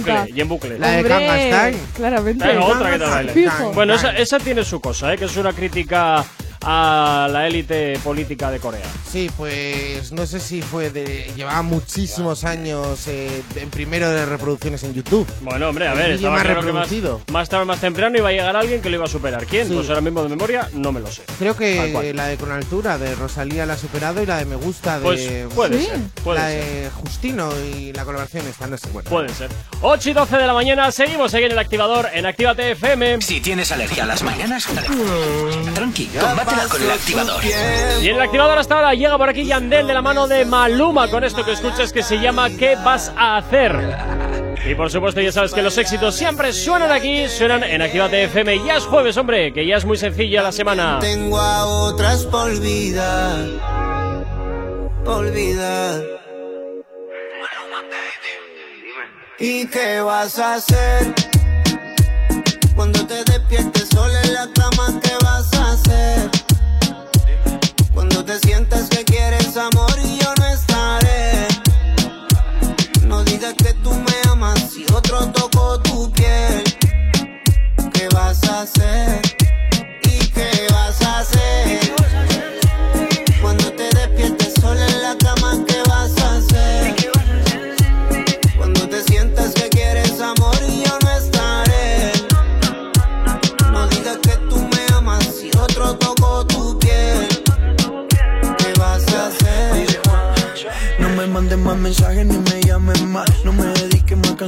y 0.10 0.16
en 0.16 0.18
revienta. 0.20 0.24
bucle, 0.24 0.38
y 0.38 0.42
en 0.42 0.50
bucle. 0.50 0.80
La 0.80 0.88
de 0.92 0.98
Hombre, 0.98 1.10
Kangastein. 1.10 1.80
Claramente. 1.96 2.48
Venga, 2.48 2.66
otra 2.66 2.92
que 2.92 3.00
te 3.00 3.06
baile. 3.06 3.32
Fijo. 3.34 3.72
Bueno, 3.74 3.94
esa, 3.94 4.12
esa 4.12 4.40
tiene 4.40 4.64
su 4.64 4.80
cosa, 4.80 5.14
¿eh? 5.14 5.18
que 5.18 5.26
es 5.26 5.38
una 5.38 5.54
crítica 5.54 6.26
a 6.62 7.28
la 7.32 7.48
élite 7.48 7.98
política 8.04 8.52
de 8.52 8.60
Corea. 8.60 8.86
Sí, 9.10 9.30
pues 9.38 10.12
no 10.12 10.26
sé 10.26 10.40
si 10.40 10.62
fue 10.62 10.90
de. 10.90 11.32
Llevaba 11.36 11.62
muchísimos 11.62 12.44
años 12.44 13.08
eh, 13.08 13.42
en 13.56 13.70
primero 13.70 14.10
de 14.10 14.26
reproducciones 14.26 14.84
en 14.84 14.94
YouTube. 14.94 15.28
Bueno, 15.42 15.70
hombre, 15.70 15.88
a 15.88 15.94
ver, 15.94 16.12
estaba 16.12 16.36
más 16.36 16.44
claro 16.44 16.62
que 16.62 16.72
más, 16.74 16.90
reproducido. 16.90 17.22
más 17.32 17.50
tarde 17.50 17.66
más 17.66 17.80
temprano 17.80 18.18
iba 18.18 18.30
a 18.30 18.32
llegar 18.32 18.56
alguien 18.56 18.82
que 18.82 18.90
lo 18.90 18.96
iba 18.98 19.06
a 19.06 19.10
superar. 19.10 19.46
¿Quién? 19.46 19.68
Sí. 19.68 19.74
Pues 19.74 19.88
ahora 19.90 20.02
mismo 20.02 20.22
de 20.24 20.30
memoria 20.30 20.70
no 20.74 20.92
me 20.92 21.00
lo 21.00 21.12
sé. 21.12 21.24
Creo 21.38 21.56
que 21.56 22.14
la 22.14 22.28
de 22.28 22.38
Con 22.38 22.52
Altura, 22.52 22.98
de 22.98 23.16
Rosalía 23.16 23.66
la 23.66 23.74
ha 23.74 23.78
superado 23.78 24.22
y 24.22 24.26
la 24.26 24.38
de 24.38 24.46
Me 24.46 24.56
Gusta 24.56 25.00
de. 25.00 25.06
Pues 25.06 25.30
puede 25.56 25.80
Sí. 25.80 25.86
ser, 25.86 26.00
puede 26.24 26.40
la 26.40 26.48
ser. 26.50 26.64
de 26.84 26.90
Justino 26.92 27.50
y 27.76 27.94
la 27.94 28.04
colaboración 28.06 28.46
esta, 28.48 28.68
no 28.68 28.78
sé. 28.78 28.90
Bueno, 28.92 29.10
Puede 29.10 29.30
ser. 29.30 29.50
8 29.82 30.10
y 30.10 30.14
12 30.14 30.38
de 30.38 30.48
la 30.48 30.54
mañana, 30.54 30.92
seguimos 30.92 31.34
aquí 31.34 31.46
en 31.46 31.52
el 31.54 31.60
activador 31.60 32.10
en 32.14 32.26
Actívate 32.26 32.72
FM. 32.72 33.22
Si 33.22 33.40
tienes 33.40 33.72
alergia 33.72 34.04
a 34.04 34.08
las 34.08 34.24
mañanas, 34.24 34.68
tranqui, 35.74 36.10
combátela 36.50 36.70
con 36.70 36.82
el 36.82 36.92
activador. 36.92 37.44
Y 38.02 38.10
en 38.10 38.16
el 38.16 38.22
activador 38.22 38.58
hasta 38.58 38.76
ahora 38.76 38.94
llega 38.94 39.18
por 39.18 39.30
aquí 39.30 39.46
Yandel 39.46 39.88
de 39.88 39.94
la 39.94 40.02
mano 40.02 40.28
de 40.28 40.46
Maluma 40.46 41.10
con 41.10 41.24
esto 41.24 41.44
que 41.44 41.52
escuchas 41.52 41.94
que 41.94 42.04
se 42.04 42.20
llama 42.20 42.50
¿Qué 42.50 42.76
vas 42.76 43.12
a 43.16 43.38
hacer? 43.38 43.98
Y 44.66 44.76
por 44.76 44.92
supuesto 44.92 45.22
ya 45.22 45.32
sabes 45.32 45.54
que 45.54 45.62
los 45.62 45.78
éxitos 45.78 46.16
siempre 46.16 46.52
suenan 46.52 46.92
aquí, 46.92 47.28
suenan 47.28 47.64
en 47.64 47.82
Actívate 47.82 48.26
FM. 48.26 48.66
Ya 48.66 48.78
es 48.78 48.86
jueves, 48.86 49.18
hombre, 49.18 49.54
que 49.54 49.66
ya 49.66 49.78
es 49.78 49.86
muy 49.86 49.98
sencilla 49.98 50.44
la 50.44 50.52
semana. 50.52 51.00
Tengo 51.00 51.40
a 51.40 51.66
otras 51.66 52.26
por 52.26 52.60
vida. 52.60 53.46
Por 55.06 55.32
vida. 55.32 56.02
¿Y 59.40 59.66
qué 59.68 60.02
vas 60.02 60.38
a 60.38 60.56
hacer? 60.56 61.14
Cuando 62.76 63.06
te 63.08 63.24
despiertes 63.24 63.88
sola 63.90 64.22
en 64.24 64.34
la 64.34 64.50
cama, 64.54 65.00
¿qué 65.02 65.14
vas 65.24 65.29
te 68.30 68.48
sientas 68.48 68.88
que 68.90 69.04
quieres 69.06 69.58
amor 69.58 69.92
y 70.04 70.20
yo 70.20 70.32
no 70.38 70.46
estaré. 70.46 70.69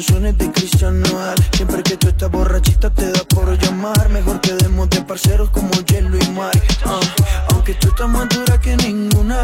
Canciones 0.01 0.35
de 0.39 0.51
Cristian 0.51 0.99
Noel. 0.99 1.35
Siempre 1.51 1.83
que 1.83 1.95
tú 1.95 2.07
estás 2.07 2.31
borrachita 2.31 2.89
te 2.89 3.11
da 3.11 3.23
por 3.23 3.55
llamar. 3.55 4.09
Mejor 4.09 4.41
quedemos 4.41 4.89
de 4.89 4.99
parceros 5.03 5.51
como 5.51 5.69
hielo 5.85 6.17
y 6.17 6.27
mar. 6.31 6.59
Ah, 6.85 6.99
aunque 7.51 7.75
tú 7.75 7.89
estás 7.89 8.09
más 8.09 8.27
dura 8.29 8.59
que 8.59 8.75
ninguna. 8.77 9.39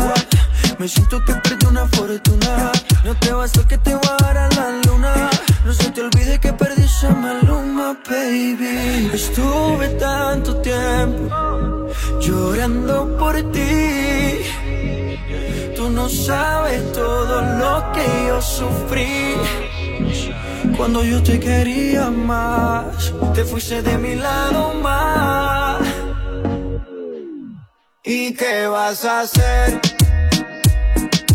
Me 0.80 0.88
siento 0.88 1.24
que 1.26 1.34
perdí 1.36 1.68
una 1.68 1.86
fortuna. 1.86 2.72
No 3.06 3.16
te 3.18 3.30
a 3.30 3.66
que 3.68 3.78
te 3.78 3.94
va 3.94 4.16
a 4.20 4.24
dar 4.24 4.38
a 4.38 4.50
la 4.50 4.82
luna. 4.88 5.30
No 5.64 5.74
se 5.74 5.92
te 5.92 6.02
olvide 6.02 6.40
que 6.40 6.52
perdí 6.54 6.82
esa 6.86 7.12
maluma, 7.12 7.96
baby. 8.10 9.12
Estuve 9.14 9.90
tanto 10.00 10.56
tiempo 10.62 11.88
llorando 12.20 13.16
por 13.20 13.36
ti. 13.52 14.40
Tú 15.76 15.92
no 15.92 16.10
sabes 16.10 16.92
todo 16.94 17.42
lo 17.60 17.92
que 17.94 18.08
yo 18.28 18.42
sufrí. 18.42 19.36
Cuando 20.78 21.04
yo 21.04 21.24
te 21.24 21.40
quería 21.40 22.12
más, 22.12 23.12
te 23.34 23.44
fuiste 23.44 23.82
de 23.82 23.98
mi 23.98 24.14
lado 24.14 24.76
más. 24.76 25.82
¿Y 28.04 28.36
qué 28.36 28.68
vas 28.68 29.04
a 29.04 29.22
hacer? 29.22 29.82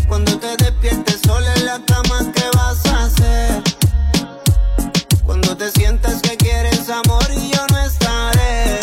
Cuando 0.07 0.39
te 0.39 0.55
despiertes 0.55 1.19
sola 1.25 1.53
en 1.55 1.65
la 1.65 1.81
cama, 1.85 2.31
¿qué 2.33 2.43
vas 2.55 2.85
a 2.85 3.03
hacer? 3.03 3.63
Cuando 5.25 5.57
te 5.57 5.69
sientas 5.71 6.21
que 6.21 6.37
quieres 6.37 6.89
amor 6.89 7.25
y 7.35 7.51
yo 7.51 7.67
no 7.69 7.79
estaré. 7.79 8.79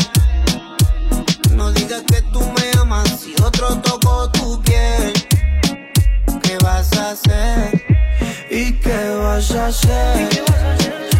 No 1.55 1.73
digas 1.73 2.03
que 2.07 2.21
tú 2.33 2.41
me 2.41 2.81
amas 2.81 3.09
si 3.19 3.35
otro 3.43 3.79
tocó 3.79 4.31
tu 4.31 4.61
piel. 4.61 5.13
¿Qué 6.43 6.59
vas 6.63 6.93
a 6.99 7.13
hacer? 7.13 7.80
¿Y 9.39 10.29
qué 10.29 10.43
vas 10.43 11.20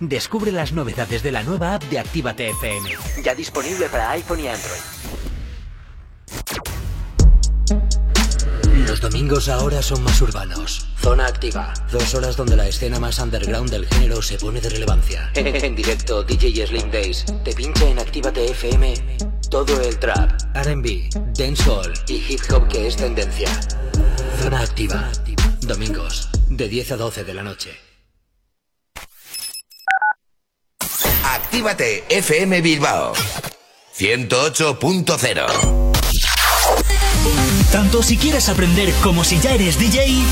Descubre 0.00 0.52
las 0.52 0.72
novedades 0.72 1.22
de 1.22 1.32
la 1.32 1.42
nueva 1.42 1.74
app 1.74 1.84
de 1.84 1.98
Actívate 1.98 2.50
FM. 2.50 2.90
Ya 3.22 3.34
disponible 3.34 3.88
para 3.88 4.10
iPhone 4.10 4.40
y 4.40 4.48
Android. 4.48 4.80
Los 8.86 9.00
domingos 9.00 9.48
ahora 9.48 9.82
son 9.82 10.02
más 10.02 10.20
urbanos. 10.20 10.86
Zona 11.00 11.26
activa. 11.26 11.74
Dos 11.90 12.14
horas 12.14 12.36
donde 12.36 12.56
la 12.56 12.68
escena 12.68 13.00
más 13.00 13.18
underground 13.18 13.70
del 13.70 13.86
género 13.86 14.22
se 14.22 14.38
pone 14.38 14.60
de 14.60 14.70
relevancia. 14.70 15.30
En 15.34 15.74
directo, 15.74 16.22
DJ 16.22 16.66
Slim 16.66 16.90
Days 16.90 17.24
te 17.44 17.52
pincha 17.52 17.88
en 17.88 17.98
Actívate 17.98 18.50
FM 18.50 19.34
todo 19.54 19.80
el 19.82 19.96
trap, 20.00 20.32
RB, 20.52 21.10
dancehall 21.32 21.92
y 22.08 22.14
hip 22.14 22.40
hop 22.50 22.66
que 22.66 22.88
es 22.88 22.96
tendencia. 22.96 23.48
Zona 24.42 24.60
activa. 24.60 25.12
Domingos, 25.60 26.28
de 26.48 26.68
10 26.68 26.90
a 26.90 26.96
12 26.96 27.22
de 27.22 27.34
la 27.34 27.44
noche. 27.44 27.83
Actívate 31.24 32.04
FM 32.08 32.60
Bilbao. 32.60 33.14
108.0 33.98 35.94
Tanto 37.72 38.02
si 38.02 38.16
quieres 38.18 38.48
aprender 38.48 38.92
como 39.02 39.24
si 39.24 39.40
ya 39.40 39.54
eres 39.54 39.78
DJ, 39.78 40.22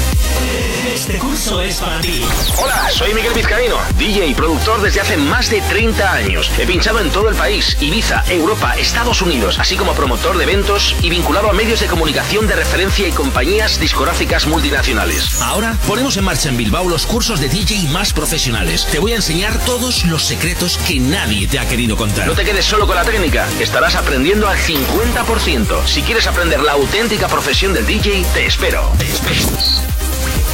este 1.02 1.18
curso 1.18 1.60
es 1.60 1.78
para 1.78 2.00
ti. 2.00 2.24
Hola, 2.62 2.88
soy 2.92 3.12
Miguel 3.12 3.34
Vizcaíno, 3.34 3.76
DJ 3.98 4.28
y 4.28 4.34
productor 4.34 4.80
desde 4.82 5.00
hace 5.00 5.16
más 5.16 5.50
de 5.50 5.60
30 5.60 6.12
años. 6.12 6.48
He 6.56 6.64
pinchado 6.64 7.00
en 7.00 7.10
todo 7.10 7.28
el 7.28 7.34
país, 7.34 7.76
Ibiza, 7.80 8.22
Europa, 8.28 8.76
Estados 8.78 9.20
Unidos, 9.20 9.58
así 9.58 9.74
como 9.74 9.94
promotor 9.94 10.38
de 10.38 10.44
eventos 10.44 10.94
y 11.02 11.10
vinculado 11.10 11.50
a 11.50 11.54
medios 11.54 11.80
de 11.80 11.88
comunicación 11.88 12.46
de 12.46 12.54
referencia 12.54 13.08
y 13.08 13.10
compañías 13.10 13.80
discográficas 13.80 14.46
multinacionales. 14.46 15.42
Ahora 15.42 15.76
ponemos 15.88 16.16
en 16.18 16.24
marcha 16.24 16.50
en 16.50 16.56
Bilbao 16.56 16.88
los 16.88 17.04
cursos 17.04 17.40
de 17.40 17.48
DJ 17.48 17.88
más 17.88 18.12
profesionales. 18.12 18.86
Te 18.92 19.00
voy 19.00 19.10
a 19.10 19.16
enseñar 19.16 19.58
todos 19.66 20.04
los 20.04 20.22
secretos 20.22 20.78
que 20.86 21.00
nadie 21.00 21.48
te 21.48 21.58
ha 21.58 21.66
querido 21.66 21.96
contar. 21.96 22.28
No 22.28 22.34
te 22.34 22.44
quedes 22.44 22.64
solo 22.64 22.86
con 22.86 22.94
la 22.94 23.02
técnica, 23.02 23.48
estarás 23.58 23.96
aprendiendo 23.96 24.46
al 24.46 24.56
50%. 24.56 25.84
Si 25.84 26.02
quieres 26.02 26.28
aprender 26.28 26.60
la 26.60 26.72
auténtica 26.72 27.26
profesión 27.26 27.72
del 27.72 27.86
DJ, 27.86 28.24
te 28.34 28.46
espero. 28.46 28.92
Te 28.98 29.08
espero. 29.08 29.81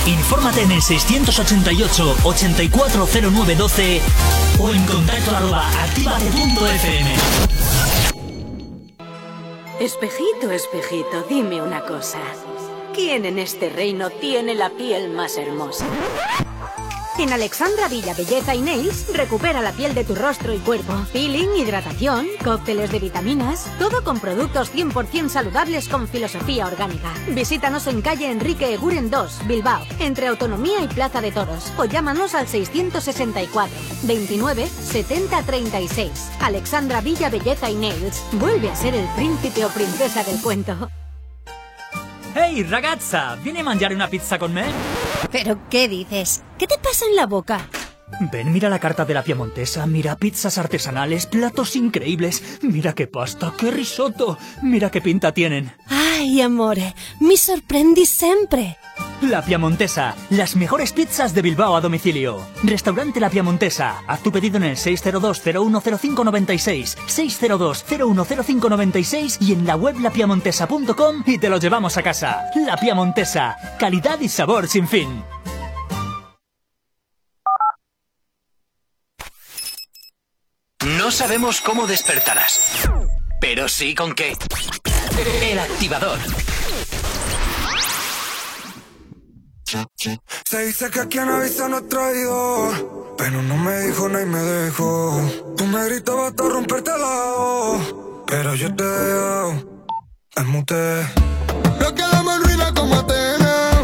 Infórmate 0.09 0.62
en 0.62 0.73
el 0.73 0.81
688 0.81 2.17
840912 2.25 4.00
o 4.59 4.71
en 4.71 4.83
contacto 4.87 5.37
arroba 5.37 5.69
activate.fm. 5.83 7.15
Espejito, 9.81 10.50
espejito, 10.50 11.27
dime 11.29 11.61
una 11.61 11.83
cosa. 11.83 12.21
¿Quién 12.95 13.27
en 13.27 13.38
este 13.38 13.69
reino 13.69 14.09
tiene 14.09 14.55
la 14.55 14.71
piel 14.71 15.11
más 15.11 15.37
hermosa? 15.37 15.85
En 17.18 17.32
Alexandra 17.32 17.88
Villa 17.88 18.14
Belleza 18.14 18.54
y 18.54 18.60
Nails 18.60 19.12
recupera 19.12 19.60
la 19.60 19.72
piel 19.72 19.92
de 19.92 20.04
tu 20.04 20.14
rostro 20.14 20.54
y 20.54 20.58
cuerpo. 20.58 20.94
Peeling, 21.12 21.56
hidratación, 21.56 22.28
cócteles 22.44 22.92
de 22.92 23.00
vitaminas, 23.00 23.66
todo 23.80 24.04
con 24.04 24.20
productos 24.20 24.72
100% 24.72 25.28
saludables 25.28 25.88
con 25.88 26.06
filosofía 26.06 26.68
orgánica. 26.68 27.12
Visítanos 27.30 27.88
en 27.88 28.02
calle 28.02 28.30
Enrique 28.30 28.72
Eguren 28.72 29.10
2, 29.10 29.48
Bilbao, 29.48 29.84
entre 29.98 30.28
Autonomía 30.28 30.80
y 30.80 30.87
Plaza 30.87 31.20
de 31.20 31.32
Toros, 31.32 31.72
o 31.76 31.87
llámanos 31.87 32.37
al 32.37 32.46
664 32.46 33.76
29 34.04 34.68
70 34.68 35.42
36. 35.42 36.30
Alexandra 36.40 37.00
Villa 37.00 37.30
Belleza 37.30 37.68
y 37.68 37.75
Nails 37.75 38.22
vuelve 38.32 38.70
a 38.70 38.76
ser 38.76 38.94
el 38.94 39.08
príncipe 39.16 39.64
o 39.64 39.68
princesa 39.70 40.22
del 40.22 40.40
cuento. 40.40 40.88
Ehi 42.37 42.62
ragazza, 42.62 43.37
vieni 43.42 43.58
a 43.58 43.64
mangiare 43.64 43.96
una 43.96 44.06
pizza 44.06 44.38
con 44.38 44.54
me? 44.54 45.08
¿Pero 45.30 45.58
qué 45.70 45.88
dices? 45.88 46.42
¿Qué 46.58 46.66
te 46.66 46.78
pasa 46.78 47.04
en 47.06 47.16
la 47.16 47.26
boca? 47.26 47.68
Ven, 48.32 48.52
mira 48.52 48.68
la 48.68 48.78
carta 48.78 49.04
de 49.04 49.14
la 49.14 49.22
Piemontesa, 49.22 49.87
mira 49.87 50.16
pizzas 50.16 50.58
artesanales, 50.58 51.26
platos 51.26 51.76
increíbles, 51.76 52.42
mira 52.62 52.94
qué 52.94 53.06
pasta, 53.06 53.52
qué 53.56 53.70
risotto, 53.70 54.38
mira 54.62 54.90
qué 54.90 55.00
pinta 55.00 55.32
tienen. 55.32 55.72
Ay, 55.87 56.40
amore, 56.40 56.94
mi 57.20 57.37
sorprendi 57.37 58.06
sempre. 58.06 58.78
La 59.22 59.42
Piamontesa, 59.42 60.14
las 60.30 60.54
mejores 60.54 60.92
pizzas 60.92 61.34
de 61.34 61.42
Bilbao 61.42 61.75
a 61.75 61.80
domicilio. 61.80 62.46
Restaurante 62.62 63.18
La 63.18 63.30
Piamontesa. 63.30 64.04
Haz 64.06 64.22
tu 64.22 64.30
pedido 64.30 64.58
en 64.58 64.62
el 64.64 64.76
602-010596, 64.76 66.96
602-010596 67.06 69.38
y 69.40 69.54
en 69.54 69.66
la 69.66 69.75
web 69.75 69.98
lapiamontesa.com 69.98 71.25
y 71.26 71.38
te 71.38 71.48
lo 71.48 71.58
llevamos 71.58 71.96
a 71.96 72.02
casa. 72.02 72.44
La 72.54 72.76
Piamontesa, 72.76 73.56
calidad 73.78 74.20
y 74.20 74.28
sabor 74.28 74.68
sin 74.68 74.87
fin. 74.87 75.25
No 80.98 81.10
sabemos 81.10 81.60
cómo 81.60 81.88
despertarás, 81.88 82.88
pero 83.40 83.68
sí 83.68 83.96
con 83.96 84.14
qué. 84.14 84.37
El 85.42 85.58
activador. 85.58 86.20
Se 90.44 90.64
dice 90.64 90.90
que 90.90 91.06
quien 91.08 91.28
avisa 91.28 91.68
no 91.68 91.76
es 91.76 91.88
traidor, 91.90 93.14
pero 93.18 93.42
no 93.42 93.54
me 93.58 93.80
dijo 93.80 94.08
nada 94.08 94.25
me 94.25 94.38
dejó. 94.38 95.20
Tú 95.58 95.66
me 95.66 95.84
gritabas 95.84 96.30
hasta 96.30 96.48
romperte 96.48 96.90
la 96.90 97.34
voz, 97.37 97.94
pero 98.26 98.54
yo 98.54 98.75
te 98.75 98.82
he 98.82 98.87
dejado. 98.87 99.84
Nos 101.80 101.92
quedamos 101.92 102.50
en 102.50 102.75
como 102.75 102.94
Atenas, 102.94 103.77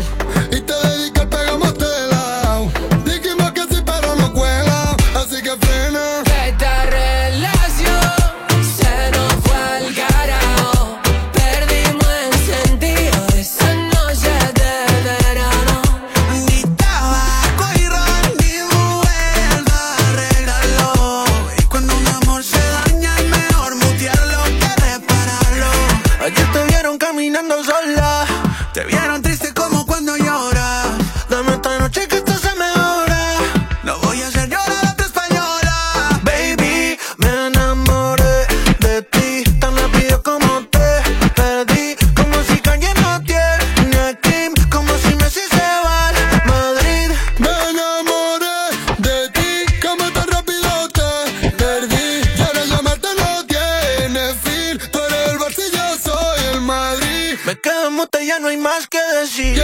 no 58.41 58.49
hay 58.49 58.57
más 58.57 58.87
que 58.87 58.99
decir. 59.21 59.63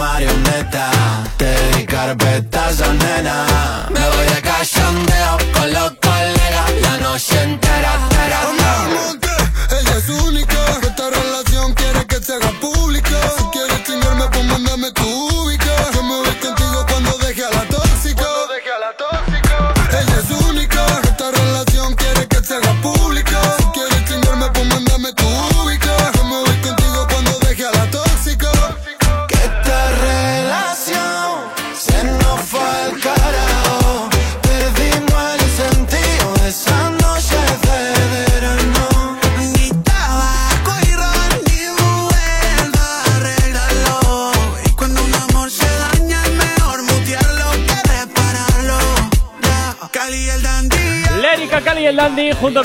Marioneta, 0.00 0.90
te 1.36 1.52
di 1.76 1.84
carpetazo, 1.84 2.90
nena. 2.94 3.44
Me 3.90 4.00
voy 4.00 4.26
de 4.34 4.40
cachondeo 4.40 5.09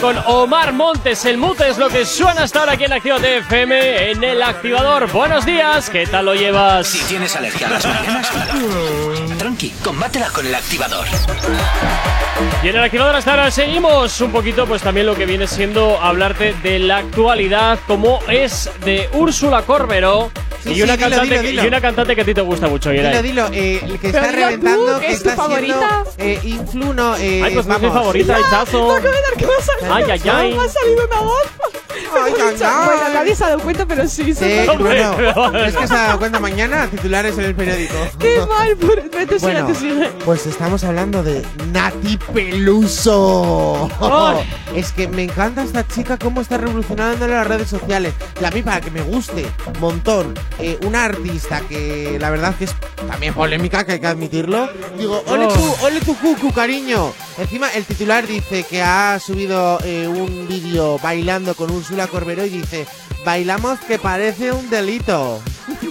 con 0.06 0.18
Omar 0.28 0.72
Montes. 0.72 1.26
El 1.26 1.40
mute 1.40 1.68
es 1.68 1.80
lo 1.80 1.90
que 1.90 2.06
suena 2.06 2.44
hasta 2.44 2.60
ahora 2.60 2.74
aquí 2.74 2.84
en 2.84 2.94
Activa 2.94 3.18
FM 3.18 4.12
en 4.12 4.24
el 4.24 4.44
activador. 4.44 5.12
Buenos 5.12 5.48
días, 5.48 5.90
¿qué 5.90 6.06
tal 6.06 6.26
lo 6.26 6.36
llevas? 6.36 6.86
Si 6.86 7.00
tienes 7.06 7.36
alergia 7.36 7.66
a 7.66 7.70
las 7.72 7.88
mañanas, 7.88 8.30
tranqui, 9.40 9.72
combátela 9.84 10.30
con 10.30 10.46
el 10.46 10.54
activador. 10.54 11.08
Y 12.62 12.68
en 12.68 12.76
el 12.76 12.84
activador 12.84 13.16
hasta 13.16 13.32
ahora 13.32 13.50
seguimos 13.50 14.22
un 14.22 14.32
poquito, 14.32 14.68
pues 14.68 14.84
también 14.84 15.08
lo 15.08 15.16
que 15.16 15.26
viene 15.26 15.48
siendo 15.48 16.00
hablarte 16.00 16.54
de 16.62 16.78
la 16.78 16.98
actualidad, 16.98 17.80
como 17.88 18.20
es 18.28 18.70
de 18.84 19.10
Úrsula 19.14 19.64
Corberó. 19.64 20.30
Sí, 20.66 20.72
y, 20.72 20.76
sí, 20.76 20.82
una 20.82 20.98
dilo, 20.98 21.10
cantante, 21.10 21.30
dilo, 21.30 21.42
que- 21.42 21.48
dilo. 21.48 21.64
y 21.64 21.68
una 21.68 21.82
cantante 21.82 22.16
que 22.16 22.22
a 22.22 22.26
ti 22.26 22.34
te 22.34 22.42
gusta 22.42 22.68
mucho, 22.68 22.92
Yeray. 22.92 23.22
Dilo, 23.22 23.48
dilo, 23.48 23.48
eh, 23.54 23.80
el 23.84 24.00
que 24.00 24.10
Pero 24.12 24.18
está 24.26 24.30
tú, 24.32 24.36
reventando, 24.36 25.00
que 25.00 25.12
es 25.12 25.24
tu 25.24 25.30
favorita. 25.30 26.04
eh, 26.18 26.40
influno, 26.44 27.16
eh, 27.18 27.42
Ay, 27.46 27.54
pues 27.54 27.66
no 27.68 27.76
es 27.76 27.82
mi 27.82 27.90
favorita, 27.90 28.38
hechazo. 28.40 28.88
No, 28.88 28.96
que 28.96 29.02
me 29.10 29.10
da- 29.10 29.38
que 29.38 29.46
me 29.46 29.54
ha 29.54 29.62
salido- 29.62 29.94
Ay, 29.94 30.04
ay, 30.10 30.22
ay. 30.30 30.54
Me 30.58 30.64
ha 30.66 30.70
salido 30.70 31.06
una 31.06 31.22
voz. 31.22 31.44
Ay, 32.24 32.34
ay, 32.38 32.56
ay. 32.64 32.86
Bueno, 32.86 33.10
nadie 33.14 33.36
se 33.36 33.44
ha 33.44 33.48
dado 33.50 33.60
cuenta, 33.62 33.86
pero 33.86 34.08
sí. 34.08 34.34
Sí, 34.34 34.66
son- 34.66 34.80
bueno, 34.80 35.56
es 35.66 35.76
que 35.76 35.88
se 35.88 35.94
ha 35.94 35.98
dado 36.04 36.20
cuenta 36.20 36.40
mañana, 36.40 36.88
titulares 36.88 37.38
en 37.38 37.46
el 37.46 37.56
periódico. 37.56 37.94
Qué 38.20 38.40
mal, 38.48 38.76
por... 38.78 38.96
Sigue, 39.26 39.38
Bueno, 39.40 39.68
tú 39.68 39.76
sigue. 39.76 40.10
pues 40.24 40.46
estamos 40.46 40.84
hablando 40.84 41.24
de 41.24 41.44
Nati 41.72 42.18
Peluso. 42.34 43.90
Ay. 44.00 44.48
Es 44.76 44.92
que 44.92 45.08
me 45.08 45.24
encanta 45.24 45.64
esta 45.64 45.88
chica 45.88 46.18
cómo 46.18 46.42
está 46.42 46.58
revolucionando 46.58 47.26
las 47.28 47.48
redes 47.48 47.70
sociales. 47.70 48.14
Y 48.42 48.44
a 48.44 48.52
mí 48.52 48.62
para 48.62 48.82
que 48.82 48.92
me 48.92 49.02
guste, 49.02 49.46
montón, 49.80 50.34
eh, 50.60 50.78
una 50.86 51.06
artista 51.06 51.62
que 51.62 52.18
la 52.20 52.30
verdad 52.30 52.54
que 52.56 52.66
es 52.66 52.76
también 53.08 53.34
polémica, 53.34 53.86
que 53.86 53.94
hay 53.94 54.00
que 54.02 54.08
admitirlo. 54.08 54.68
Digo, 54.98 55.24
ole 55.28 55.48
tú, 55.48 55.76
ole 55.86 56.02
tu 56.02 56.14
cucu, 56.18 56.52
cariño. 56.52 57.14
Encima 57.38 57.70
el 57.72 57.86
titular 57.86 58.28
dice 58.28 58.64
que 58.70 58.82
ha 58.82 59.18
subido 59.20 59.80
eh, 59.86 60.08
un 60.10 60.46
vídeo 60.50 61.00
bailando 61.02 61.56
con 61.56 61.72
Úrsula 61.72 62.05
Corberó 62.08 62.46
y 62.46 62.50
dice, 62.50 62.86
bailamos 63.26 63.80
que 63.80 63.98
parece 64.00 64.52
un 64.52 64.70
delito. 64.70 65.42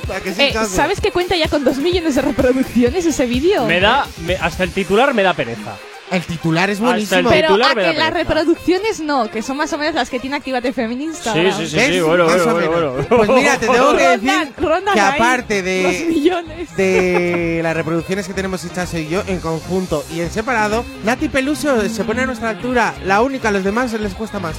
¿Para 0.07 0.21
que 0.21 0.35
sí, 0.35 0.43
Eh? 0.43 0.55
¿Sabes 0.69 1.01
que 1.01 1.11
cuenta 1.11 1.37
ya 1.37 1.49
con 1.49 1.65
dos 1.65 1.79
millones 1.79 2.15
de 2.15 2.23
reproducciones 2.23 3.05
ese 3.07 3.27
vídeo? 3.27 3.65
Me 3.67 3.81
da, 3.81 4.07
me- 4.27 4.37
hasta 4.37 4.65
el 4.65 4.71
titular 4.71 5.15
me 5.15 5.23
da 5.23 5.35
pereza. 5.35 5.77
El 6.11 6.23
titular 6.23 6.69
es 6.69 6.79
el 6.79 6.85
buenísimo. 6.85 7.31
Pero 7.31 7.49
titular 7.49 7.73
a 7.73 7.75
me 7.75 7.83
da 7.83 7.93
que 7.93 7.99
las 7.99 8.13
pereza. 8.13 8.35
reproducciones 8.35 9.01
no, 9.01 9.31
que 9.31 9.43
son 9.43 9.57
más 9.57 9.73
o 9.73 9.79
menos 9.79 9.95
las 9.95 10.11
que 10.11 10.21
tiene 10.21 10.37
Actívate 10.37 10.73
Feminista. 10.73 11.33
Sí, 11.33 11.41
sí, 11.57 11.67
sí, 11.67 11.81
sí, 11.95 12.01
bueno, 12.01 12.27
bueno, 12.27 12.69
bueno. 12.71 12.93
Pues 13.09 13.29
mira, 13.31 13.57
te 13.59 13.67
tengo 13.67 13.97
que 13.97 14.09
decir 14.09 14.31
Rondan- 14.61 14.93
que 14.93 15.01
aparte 15.01 15.63
de, 15.63 16.63
de 16.77 17.61
las 17.63 17.75
reproducciones 17.75 18.27
que 18.27 18.35
tenemos 18.35 18.65
Hichazo 18.65 18.99
y 18.99 19.09
yo 19.09 19.23
en 19.27 19.41
conjunto 19.41 20.05
y 20.15 20.21
en 20.21 20.31
separado, 20.31 20.85
Nati 21.05 21.29
Peluso 21.29 21.89
se 21.89 22.05
pone 22.05 22.23
a 22.23 22.27
nuestra 22.27 22.51
altura. 22.51 22.95
La 23.05 23.23
única, 23.23 23.49
a 23.49 23.53
los 23.53 23.65
demás 23.65 23.93
les 23.95 24.15
cuesta 24.15 24.39
más. 24.39 24.57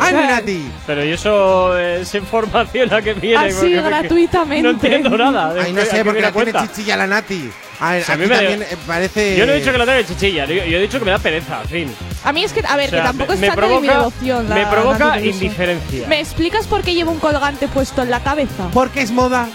¡Ay, 0.00 0.12
Nati! 0.14 0.70
Pero 0.86 1.04
y 1.04 1.12
eso 1.12 1.78
es 1.78 2.14
información 2.14 2.92
a 2.94 3.02
que 3.02 3.14
viene. 3.14 3.36
Así, 3.36 3.54
Porque 3.54 3.76
me- 3.76 3.82
gratuitamente. 3.82 4.62
No 4.62 4.70
entiendo 4.70 5.10
nada. 5.18 5.54
de 5.54 5.60
Ay, 5.62 5.72
no 5.72 5.82
sé, 5.82 5.90
qué 5.90 6.04
porque 6.04 6.20
la 6.20 6.32
cuenta. 6.32 6.66
chichilla 6.66 6.96
la 6.96 7.06
Nati. 7.06 7.50
A 7.80 7.92
ver, 7.92 8.02
O 8.02 8.04
sea, 8.04 8.14
a 8.14 8.18
mí 8.18 8.26
me 8.26 8.34
también 8.36 8.62
eh, 8.62 8.76
parece... 8.86 9.36
Yo 9.38 9.46
no 9.46 9.52
he 9.52 9.56
dicho 9.58 9.72
que 9.72 9.78
la 9.78 9.86
tenga 9.86 10.06
chichilla, 10.06 10.44
yo, 10.44 10.54
yo 10.54 10.76
he 10.78 10.82
dicho 10.82 10.98
que 10.98 11.04
me 11.06 11.12
da 11.12 11.18
pereza, 11.18 11.62
en 11.62 11.68
fin. 11.68 11.94
A 12.24 12.32
mí 12.32 12.44
es 12.44 12.52
que, 12.52 12.62
a 12.68 12.76
ver, 12.76 12.88
O 12.88 12.90
sea, 12.90 13.00
que 13.00 13.06
tampoco 13.06 13.28
me- 13.30 13.34
es 13.36 13.40
me 13.40 13.46
tanto 13.48 13.62
de 13.62 13.68
mi 13.68 13.88
provoca- 13.88 13.98
devoción. 13.98 14.48
la 14.50 14.54
me 14.54 14.66
provoca 14.66 15.20
indiferencia. 15.20 16.06
¿Me 16.06 16.20
explicas 16.20 16.66
por 16.66 16.82
qué 16.82 16.92
lleva 16.92 17.10
un 17.10 17.18
colgante 17.18 17.68
puesto 17.68 18.02
en 18.02 18.10
la 18.10 18.20
cabeza? 18.22 18.68
Porque 18.74 19.00
es 19.00 19.10
moda. 19.12 19.48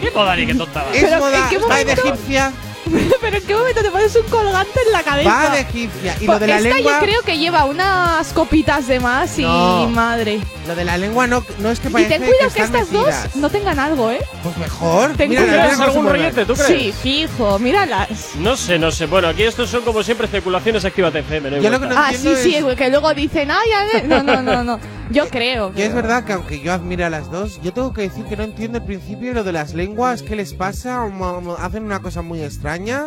¿Qué 0.00 0.10
moda 0.10 0.34
ni 0.36 0.46
qué 0.46 0.54
tonta? 0.54 0.84
Es 0.94 1.10
moda. 1.18 1.42
¿en 1.44 1.48
qué 1.50 1.58
Va 1.58 1.76
de 1.76 1.84
momento? 1.84 2.06
egipcia. 2.06 2.52
¿Pero 3.20 3.36
en 3.36 3.42
qué 3.46 3.54
momento 3.54 3.82
te 3.82 3.90
pones 3.90 4.14
un 4.16 4.26
colgante 4.30 4.80
en 4.86 4.92
la 4.92 5.02
cabeza? 5.02 5.28
Va 5.30 5.50
de 5.50 5.60
egipcia. 5.60 6.16
Y 6.20 6.24
lo 6.24 6.32
Pues 6.32 6.40
de 6.40 6.46
la 6.46 6.56
esta 6.58 6.68
lengua... 6.74 6.92
yo 6.92 6.98
creo 7.00 7.22
que 7.22 7.38
lleva 7.38 7.64
unas 7.64 8.32
copitas 8.32 8.86
de 8.86 9.00
más 9.00 9.38
y 9.38 9.42
No. 9.42 9.88
madre. 9.90 10.40
Lo 10.66 10.74
de 10.74 10.84
la 10.84 10.98
lengua 10.98 11.26
no, 11.26 11.42
no 11.60 11.70
es 11.70 11.80
que 11.80 11.88
Y 11.88 11.92
parece 11.92 12.10
ten 12.10 12.22
cuidado 12.22 12.38
que, 12.52 12.60
están 12.62 12.64
estas 12.80 12.92
metidas. 12.92 13.22
dos 13.32 13.36
no 13.36 13.50
tengan 13.50 13.78
algo, 13.78 14.10
¿eh? 14.10 14.20
Pues 14.42 14.56
mejor. 14.58 15.12
Ten 15.16 15.30
Mira, 15.30 15.42
cuidado. 15.42 15.62
mira 15.62 15.70
cómo 15.72 15.76
se 15.84 15.88
algún 15.90 16.02
mueven. 16.04 16.20
rollete, 16.22 16.44
tú 16.46 16.54
crees? 16.54 16.66
Sí, 16.68 16.94
fijo, 17.02 17.58
míralas. 17.58 18.08
No 18.38 18.56
sé, 18.56 18.78
no 18.78 18.90
sé. 18.90 19.06
Bueno, 19.06 19.28
aquí 19.28 19.42
estos 19.44 19.70
son 19.70 19.82
como 19.82 20.02
siempre 20.02 20.26
especulaciones 20.26 20.84
activate 20.84 21.20
FM. 21.20 21.50
no 21.50 21.56
hay 21.56 21.62
Yo 21.62 21.70
lo 21.70 21.80
que 21.80 21.86
vuelta. 21.86 22.00
no 22.02 22.06
Ah, 22.06 22.10
sí, 22.10 22.16
entiendo 22.28 22.40
sí, 22.42 22.54
es- 22.70 22.76
que 22.76 22.90
luego 22.90 23.14
dicen, 23.14 23.50
ay, 23.50 23.68
ay, 23.94 24.02
no, 24.06 24.22
no, 24.22 24.42
no, 24.42 24.62
no. 24.64 24.78
Yo 25.10 25.26
creo. 25.30 25.72
Que 25.72 25.86
es 25.86 25.94
verdad 25.94 26.24
que 26.24 26.34
aunque 26.34 26.60
yo 26.60 26.70
admire 26.70 27.02
a 27.04 27.08
las 27.08 27.30
dos, 27.30 27.58
yo 27.62 27.72
tengo 27.72 27.94
que 27.94 28.02
decir 28.02 28.24
que 28.26 28.36
no 28.36 28.42
entiendo 28.42 28.76
el 28.76 28.84
principio 28.84 29.32
lo 29.32 29.42
de 29.42 29.52
las 29.52 29.72
lenguas, 29.72 30.22
¿qué 30.22 30.36
les 30.36 30.52
pasa? 30.52 31.02
Mo- 31.06 31.40
mo- 31.40 31.56
Hacen 31.58 31.82
una 31.84 32.00
cosa 32.00 32.20
muy 32.20 32.42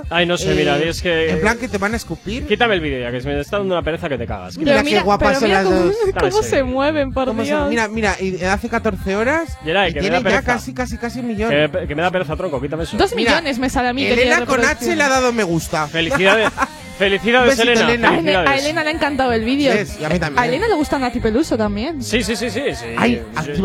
Ay, 0.10 0.26
no 0.26 0.38
sé, 0.38 0.52
Eh, 0.52 0.56
mira, 0.56 0.78
es 0.78 1.02
que. 1.02 1.30
En 1.32 1.42
plan 1.42 1.58
que 1.58 1.68
te 1.68 1.78
van 1.78 1.94
a 1.94 1.98
escupir. 1.98 2.46
Quítame 2.48 2.74
el 2.76 2.82
vídeo 2.82 3.00
ya, 3.02 3.12
que 3.12 3.22
se 3.22 3.28
me 3.28 3.40
está 3.40 3.58
dando 3.58 3.74
una 3.76 3.84
pereza 3.84 4.10
que 4.10 4.18
te 4.18 4.26
cagas. 4.28 4.58
Mira 4.58 4.72
Pero 4.74 4.84
qué 4.84 4.90
mira, 4.90 5.04
guapas 5.04 5.40
son 5.40 5.48
mira 5.50 5.64
las 5.64 5.72
cómo, 5.72 5.86
dos. 5.86 5.96
Cómo 6.32 6.44
se 6.44 6.64
mueven, 6.64 7.14
por 7.14 7.28
¿Cómo 7.28 7.42
se- 7.44 7.48
Dios. 7.50 7.70
Mira, 7.70 7.88
mira, 7.88 8.16
y 8.20 8.44
hace 8.44 8.70
14 8.70 9.16
horas 9.16 9.58
Geray, 9.64 9.92
y 9.92 9.94
que 9.94 10.02
me 10.02 10.10
tiene 10.10 10.30
ya 10.30 10.42
casi, 10.42 10.74
casi, 10.74 10.98
casi 10.98 11.20
un 11.20 11.28
millón. 11.28 11.50
Que, 11.50 11.88
que 11.88 11.96
me 11.96 12.02
da 12.02 12.12
pereza, 12.12 12.36
tronco, 12.36 12.62
quítame 12.62 12.84
eso. 12.84 12.98
Dos 12.98 13.16
Mira, 13.16 13.32
millones 13.32 13.60
me 13.60 13.70
sale 13.70 13.90
a 13.90 13.94
mí. 13.94 14.06
Elena 14.06 14.46
con 14.46 14.64
H 14.64 14.96
le 14.96 15.04
ha 15.04 15.10
dado 15.10 15.32
me 15.32 15.44
gusta. 15.44 15.88
Felicidades. 15.88 16.50
Felicidades, 16.98 17.58
Elena. 17.58 17.82
Elena. 17.82 18.10
A 18.10 18.14
Elena- 18.20 18.40
A 18.42 18.44
Felicidades. 18.44 18.64
Elena 18.64 18.84
le 18.84 18.90
ha 18.90 18.94
encantado 18.94 19.32
el 19.34 19.44
vídeo. 19.44 19.72
A 19.74 20.10
mí 20.10 20.20
también. 20.20 20.38
A 20.38 20.46
Elena 20.48 20.68
le 20.68 20.76
gusta 20.76 21.00
Nati 21.00 21.20
Peluso 21.20 21.58
también. 21.58 22.04
Sí, 22.04 22.22
sí, 22.22 22.36
sí, 22.36 22.52
sí. 22.52 22.62
sí. 22.76 22.86
Ay, 22.96 23.22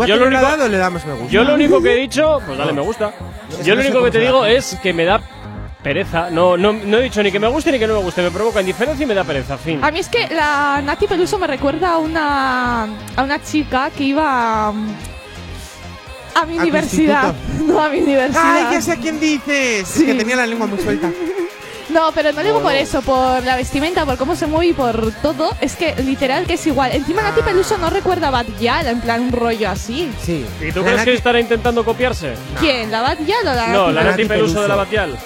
Yo- 0.06 0.16
lo 0.16 0.26
único, 0.26 0.40
dado 0.42 0.68
le 0.68 0.78
damos 0.78 1.04
me 1.04 1.12
gusta. 1.14 1.30
yo 1.32 1.44
lo 1.44 1.54
único 1.54 1.82
que 1.82 1.92
he 1.92 1.96
dicho, 1.96 2.40
pues 2.46 2.56
dale, 2.56 2.72
me 2.72 2.80
gusta. 2.80 3.12
Yo 3.62 3.74
lo 3.74 3.82
único 3.82 4.02
que 4.04 4.10
te 4.10 4.20
digo 4.20 4.46
es 4.46 4.78
que 4.82 4.92
me 4.94 5.04
da 5.04 5.20
pereza. 5.86 6.30
No, 6.30 6.56
no, 6.56 6.72
no 6.72 6.98
he 6.98 7.02
dicho 7.02 7.22
ni 7.22 7.30
que 7.30 7.38
me 7.38 7.46
guste 7.46 7.70
ni 7.70 7.78
que 7.78 7.86
no 7.86 7.94
me 7.94 8.02
guste. 8.02 8.20
Me 8.20 8.32
provoca 8.32 8.60
indiferencia 8.60 9.04
y 9.04 9.06
me 9.06 9.14
da 9.14 9.22
pereza. 9.22 9.56
Fin. 9.56 9.84
A 9.84 9.92
mí 9.92 10.00
es 10.00 10.08
que 10.08 10.26
la 10.34 10.82
Nati 10.82 11.06
Peluso 11.06 11.38
me 11.38 11.46
recuerda 11.46 11.92
a 11.92 11.98
una, 11.98 12.84
a 13.14 13.22
una 13.22 13.40
chica 13.40 13.90
que 13.96 14.02
iba 14.02 14.72
mm, 14.72 14.88
a 16.34 16.44
mi 16.46 16.54
¿A 16.54 16.56
tu 16.56 16.62
universidad. 16.62 17.34
No, 17.66 17.80
a 17.80 17.88
mi 17.88 18.00
universidad. 18.00 18.66
Ay, 18.68 18.74
ya 18.74 18.80
sé 18.82 18.92
a 18.92 18.96
quién 18.96 19.20
dices. 19.20 19.96
Es 19.96 20.02
que 20.02 20.14
tenía 20.14 20.34
la 20.34 20.46
lengua 20.46 20.66
muy 20.66 20.78
suelta. 20.80 21.08
No, 21.88 22.10
pero 22.12 22.32
no 22.32 22.42
digo 22.42 22.60
por 22.60 22.74
eso, 22.74 23.00
por 23.00 23.44
la 23.44 23.54
vestimenta, 23.56 24.04
por 24.04 24.18
cómo 24.18 24.34
se 24.34 24.46
mueve 24.48 24.66
y 24.66 24.72
por 24.72 25.12
todo. 25.22 25.50
Es 25.60 25.76
que 25.76 25.94
literal 26.02 26.44
que 26.44 26.54
es 26.54 26.66
igual. 26.66 26.90
Encima 26.92 27.22
Nati 27.22 27.42
Peluso 27.42 27.78
no 27.78 27.88
recuerda 27.90 28.26
a 28.28 28.30
Bad 28.32 28.46
en 28.88 29.00
plan 29.00 29.22
un 29.22 29.32
rollo 29.32 29.70
así. 29.70 30.10
Sí. 30.20 30.44
¿Y 30.60 30.72
tú 30.72 30.80
La 30.80 30.86
crees 30.86 31.00
Nati- 31.00 31.04
que 31.04 31.14
estará 31.14 31.38
intentando 31.40 31.84
copiarse? 31.84 32.34
¿Quién? 32.58 32.90
¿La 32.90 33.02
Bad 33.02 33.18
Gyal 33.24 33.46
o 33.46 33.54
la 33.54 33.66
No, 33.68 33.82
Nati 33.86 33.94
la 33.94 34.02
Nati 34.02 34.10
Nati 34.10 34.24
Peluso 34.24 34.46
Peluso. 34.46 34.62
de 34.62 34.68
la 34.68 34.74
Batial. 34.74 35.16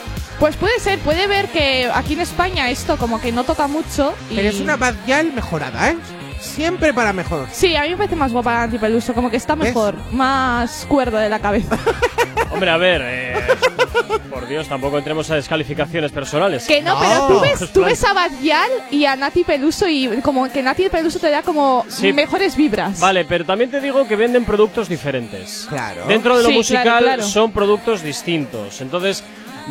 Pues 0.40 0.57
puede 0.57 0.79
ser, 0.81 0.98
puede 1.00 1.26
ver 1.26 1.48
que 1.48 1.88
aquí 1.94 2.14
en 2.14 2.20
España 2.20 2.70
esto 2.70 2.96
como 2.96 3.20
que 3.20 3.31
no 3.31 3.44
toca 3.44 3.66
mucho. 3.68 4.14
Y... 4.31 4.37
Pero 4.37 4.48
es 4.48 4.59
una 4.59 4.76
Bad 4.76 4.94
Gyal 5.07 5.33
mejorada, 5.35 5.90
¿eh? 5.90 5.96
Siempre 6.40 6.94
para 6.94 7.12
mejor. 7.12 7.46
Sí, 7.53 7.76
a 7.76 7.83
mí 7.83 7.90
me 7.90 7.96
parece 7.98 8.16
más 8.16 8.33
guapa 8.33 8.55
la 8.55 8.66
Nati 8.66 8.79
Peluso, 8.79 9.12
como 9.12 9.31
que 9.31 9.37
está 9.37 9.55
mejor, 9.55 9.94
más 10.12 10.87
cuerdo 10.88 11.18
de 11.18 11.29
la 11.29 11.38
cabeza. 11.40 11.79
Hombre, 12.50 12.70
a 12.70 12.79
ver, 12.79 13.03
eh, 13.05 13.35
por 14.31 14.48
Dios, 14.48 14.66
tampoco 14.66 14.96
entremos 14.96 15.31
a 15.31 15.35
descalificaciones 15.35 16.11
personales. 16.11 16.66
Que 16.66 16.81
no, 16.81 16.94
No. 16.94 17.00
pero 17.00 17.26
tú 17.29 17.40
ves, 17.40 17.59
tú 17.72 17.81
plan- 17.81 17.85
ves 17.90 18.05
a 18.05 18.12
Bad 18.14 18.31
Gyal 18.40 18.70
y 18.90 19.05
a 19.05 19.16
Nati 19.16 19.44
Peluso 19.44 19.87
y 19.87 20.09
como 20.22 20.50
que 20.50 20.62
Nati 20.62 20.88
Peluso 20.88 21.18
te 21.18 21.29
da 21.31 21.42
como 21.42 21.85
Sí. 21.88 22.14
mejores 22.14 22.57
vibras. 22.57 22.98
Vale, 23.00 23.26
pero 23.26 23.44
también 23.44 23.70
te 23.70 23.79
digo 23.83 24.09
que 24.09 24.16
venden 24.16 24.46
productos 24.46 24.88
diferentes. 24.88 25.66
Claro. 25.68 26.07
Dentro 26.09 26.38
de 26.38 26.42
lo 26.44 26.48
Sí, 26.48 26.55
musical 26.57 26.83
claro, 26.85 27.05
claro. 27.05 27.22
son 27.24 27.53
productos 27.53 28.03
distintos. 28.03 28.81
Entonces, 28.81 29.22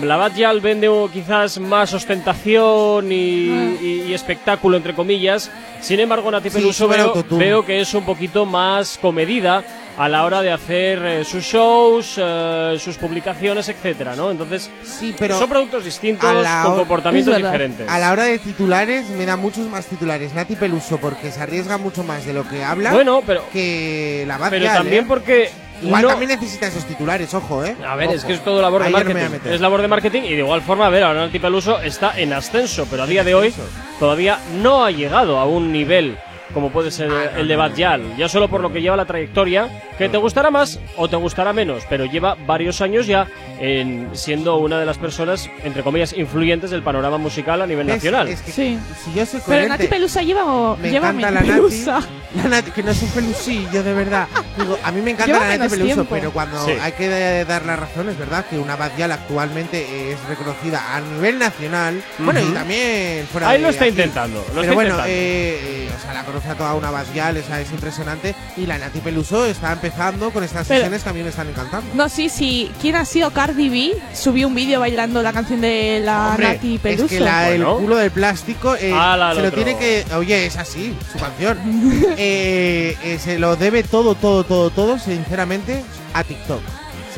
la 0.03 0.17
Bad 0.17 0.33
Gyal 0.33 0.61
vende 0.61 0.89
quizás 1.11 1.59
más 1.59 1.93
ostentación 1.93 3.11
y, 3.11 3.49
Ah. 3.49 3.71
y- 3.81 4.01
y 4.09 4.13
espectáculo, 4.13 4.77
entre 4.77 4.93
comillas. 4.93 5.51
Sin 5.81 5.99
embargo, 5.99 6.29
Nati 6.31 6.49
Peluso 6.49 6.87
veo, 7.29 7.65
que 7.65 7.81
es 7.81 7.93
un 7.93 8.05
poquito 8.05 8.45
más 8.45 8.97
comedida 9.01 9.63
a 9.97 10.07
la 10.07 10.23
hora 10.23 10.41
de 10.41 10.51
hacer 10.51 11.05
eh, 11.05 11.25
sus 11.25 11.43
shows, 11.43 12.13
eh, 12.17 12.77
sus 12.79 12.95
publicaciones, 12.97 13.67
etcétera, 13.67 14.15
¿no? 14.15 14.31
Entonces, 14.31 14.69
Sí, 14.83 15.13
pero 15.19 15.37
son 15.37 15.49
productos 15.49 15.83
distintos 15.83 16.31
con 16.63 16.75
comportamientos 16.77 17.35
diferentes. 17.35 17.87
a 17.89 17.99
la 17.99 18.11
hora 18.11 18.23
de 18.23 18.39
titulares 18.39 19.09
me 19.09 19.25
da 19.25 19.35
muchos 19.35 19.67
más 19.67 19.87
titulares 19.87 20.33
Nati 20.33 20.55
Peluso 20.55 20.97
porque 20.99 21.31
se 21.31 21.41
arriesga 21.41 21.77
mucho 21.77 22.03
más 22.03 22.25
de 22.25 22.31
lo 22.33 22.47
que 22.47 22.63
habla 22.63 22.93
Bueno, 22.93 23.21
pero, 23.25 23.43
que 23.51 24.23
la 24.25 24.37
pero 24.49 24.65
también 24.65 25.03
¿eh? 25.03 25.07
porque 25.07 25.49
Igual 25.81 26.01
no- 26.03 26.07
también 26.09 26.29
necesita 26.31 26.67
esos 26.67 26.85
titulares, 26.85 27.33
ojo, 27.33 27.63
¿eh? 27.63 27.75
A 27.87 27.95
ver, 27.95 28.07
Ojo. 28.07 28.15
es 28.17 28.25
que 28.25 28.33
es 28.33 28.43
todo 28.43 28.61
labor 28.61 28.81
de 28.81 28.87
Ahí 28.87 28.93
ya 28.93 28.99
no 28.99 29.05
me 29.05 29.13
marketing. 29.13 29.27
voy 29.29 29.37
a 29.37 29.39
meter. 29.39 29.53
es 29.53 29.61
labor 29.61 29.81
de 29.81 29.87
marketing 29.87 30.21
y 30.23 30.29
de 30.31 30.39
igual 30.39 30.61
forma, 30.61 30.85
a 30.87 30.89
ver, 30.89 31.03
ahora 31.03 31.25
Nati 31.25 31.39
Peluso 31.39 31.79
está 31.81 32.19
en 32.19 32.33
ascenso, 32.33 32.85
pero 32.89 33.03
a 33.03 33.07
día 33.07 33.23
de 33.23 33.33
hoy 33.35 33.53
todavía 33.99 34.39
no 34.61 34.83
ha 34.83 34.91
llegado 34.91 35.37
a 35.39 35.45
un 35.45 35.71
nivel 35.71 36.17
como 36.53 36.69
puede 36.71 36.91
ser 36.91 37.09
Ah, 37.11 37.39
el 37.39 37.47
de 37.47 37.55
Gyal. 37.75 38.15
Ya 38.17 38.27
solo 38.29 38.47
por 38.49 38.61
lo 38.61 38.71
que 38.71 38.81
lleva 38.81 38.95
la 38.95 39.05
trayectoria, 39.05 39.69
que 39.97 40.09
te 40.09 40.17
gustará 40.17 40.49
más 40.51 40.79
o 40.97 41.07
te 41.07 41.15
gustará 41.15 41.53
menos, 41.53 41.83
pero 41.89 42.05
lleva 42.05 42.35
varios 42.45 42.81
años 42.81 43.07
ya 43.07 43.27
en 43.59 44.09
siendo 44.13 44.57
una 44.57 44.79
de 44.79 44.85
las 44.85 44.97
personas, 44.97 45.49
entre 45.63 45.83
comillas, 45.83 46.13
influyentes 46.13 46.71
del 46.71 46.81
panorama 46.83 47.17
musical 47.17 47.61
a 47.61 47.67
nivel 47.67 47.87
¿Ves? 47.87 47.95
nacional. 47.97 48.27
Es 48.29 48.41
que 48.41 48.51
Sí. 48.51 48.79
si 49.03 49.13
yo 49.13 49.25
soy 49.25 49.39
Pero 49.39 49.45
coherente, 49.45 49.69
Nati 49.69 49.87
Pelusa 49.87 50.21
lleva 50.21 50.45
o 50.45 50.77
me 50.77 50.89
lleva 50.89 51.09
encanta 51.09 51.13
mi 51.17 51.21
la 51.23 51.31
Nati, 51.41 51.51
pelusa. 51.51 51.99
la 52.35 52.43
Nati, 52.49 52.71
que 52.71 52.83
no 52.83 52.91
es 52.91 53.01
un 53.01 53.09
pelusillo, 53.09 53.83
de 53.83 53.93
verdad. 53.93 54.27
Digo, 54.57 54.77
a 54.83 54.91
mí 54.91 55.01
me 55.01 55.11
encanta 55.11 55.33
Lleva 55.33 55.47
la 55.47 55.57
Nati 55.57 55.69
Peluso, 55.71 55.93
tiempo. 55.95 56.07
pero 56.15 56.31
cuando 56.31 56.65
Sí. 56.65 56.71
hay 56.81 56.91
que 56.93 57.45
dar 57.45 57.65
la 57.65 57.75
razón, 57.75 58.09
es 58.09 58.17
verdad 58.17 58.45
que 58.45 58.57
una 58.57 58.75
Bad 58.75 58.91
Gyal 58.97 59.11
actualmente 59.11 60.11
es 60.13 60.23
reconocida 60.27 60.95
a 60.95 61.01
nivel 61.01 61.37
nacional, 61.39 62.01
bueno, 62.19 62.39
y 62.39 62.45
también 62.53 63.27
fuera 63.31 63.49
Ahí 63.49 63.57
de 63.57 63.63
lo 63.63 63.69
está 63.69 63.83
aquí. 63.85 63.91
intentando, 63.91 64.39
lo 64.39 64.45
Pero 64.47 64.61
está 64.61 64.73
bueno, 64.73 64.89
intentando. 64.91 65.11
eh, 65.13 65.59
eh, 65.61 65.89
o 65.97 66.01
sea, 66.01 66.13
la 66.13 66.23
conoce 66.39 66.49
a 66.49 66.55
toda 66.55 66.73
una 66.75 66.89
o 67.37 67.43
sea, 67.47 67.59
es 67.61 67.71
impresionante. 67.71 68.33
Y 68.57 68.65
la 68.65 68.77
Nati 68.77 68.99
Peluso 68.99 69.45
está 69.45 69.73
empezando 69.73 70.31
con 70.31 70.43
estas 70.43 70.67
Pero- 70.67 70.79
sesiones 70.79 71.03
que 71.03 71.09
a 71.09 71.13
mí 71.13 71.21
me 71.23 71.29
están 71.29 71.47
encantando. 71.49 71.89
No, 71.93 72.07
sí, 72.09 72.29
sí. 72.29 72.71
¿Quién 72.81 72.95
ha 72.95 73.05
sido 73.05 73.31
Cardi 73.31 73.69
B? 73.69 73.97
Subió 74.13 74.47
un 74.47 74.55
vídeo 74.55 74.79
bailando 74.79 75.21
la 75.21 75.33
canción 75.33 75.61
de 75.61 76.01
la 76.03 76.29
Hombre, 76.29 76.53
Nati 76.53 76.77
Peluso. 76.77 77.05
es 77.05 77.11
que 77.11 77.19
la- 77.19 77.49
el 77.49 77.63
Bueno. 77.63 77.77
culo 77.79 77.95
del 77.97 78.11
plástico 78.11 78.75
eh, 78.75 78.93
Ala, 78.93 79.33
se 79.35 79.41
lo 79.41 79.47
otro. 79.49 79.63
tiene 79.63 79.77
que. 79.77 80.05
Oye, 80.15 80.45
es 80.45 80.55
así, 80.57 80.95
su 81.11 81.19
canción. 81.19 81.57
Eh, 82.17 82.95
eh, 83.03 83.19
se 83.21 83.39
lo 83.39 83.55
debe 83.55 83.83
todo, 83.83 84.15
todo, 84.15 84.43
todo, 84.43 84.69
todo, 84.69 84.97
sinceramente, 84.99 85.83
a 86.13 86.23
TikTok. 86.23 86.61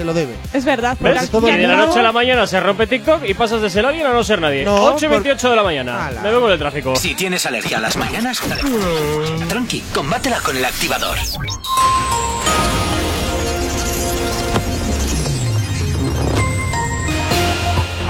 Se 0.01 0.05
lo 0.05 0.15
debe. 0.15 0.33
Es 0.51 0.65
verdad. 0.65 0.97
¿Ves? 0.99 1.29
todo 1.29 1.47
y 1.47 1.51
de 1.51 1.67
la 1.67 1.75
no- 1.75 1.85
noche 1.85 1.99
a 1.99 2.01
la 2.01 2.11
mañana 2.11 2.47
se 2.47 2.59
rompe 2.59 2.87
TikTok 2.87 3.21
y 3.29 3.35
pasas 3.35 3.61
de 3.61 3.69
ser 3.69 3.85
alguien 3.85 4.07
a 4.07 4.13
no 4.13 4.23
ser 4.23 4.41
nadie. 4.41 4.65
No, 4.65 4.85
8 4.85 5.05
y 5.05 5.09
28 5.09 5.51
de 5.51 5.55
la 5.55 5.61
mañana. 5.61 6.07
Ala. 6.07 6.21
Me 6.21 6.31
vemos 6.31 6.47
en 6.47 6.53
el 6.53 6.59
tráfico. 6.59 6.95
Si 6.95 7.13
tienes 7.13 7.45
alergia 7.45 7.77
a 7.77 7.81
las 7.81 7.95
mañanas, 7.97 8.41
tranqui, 9.47 9.83
combátela 9.93 10.39
con 10.39 10.57
el 10.57 10.65
activador. 10.65 11.19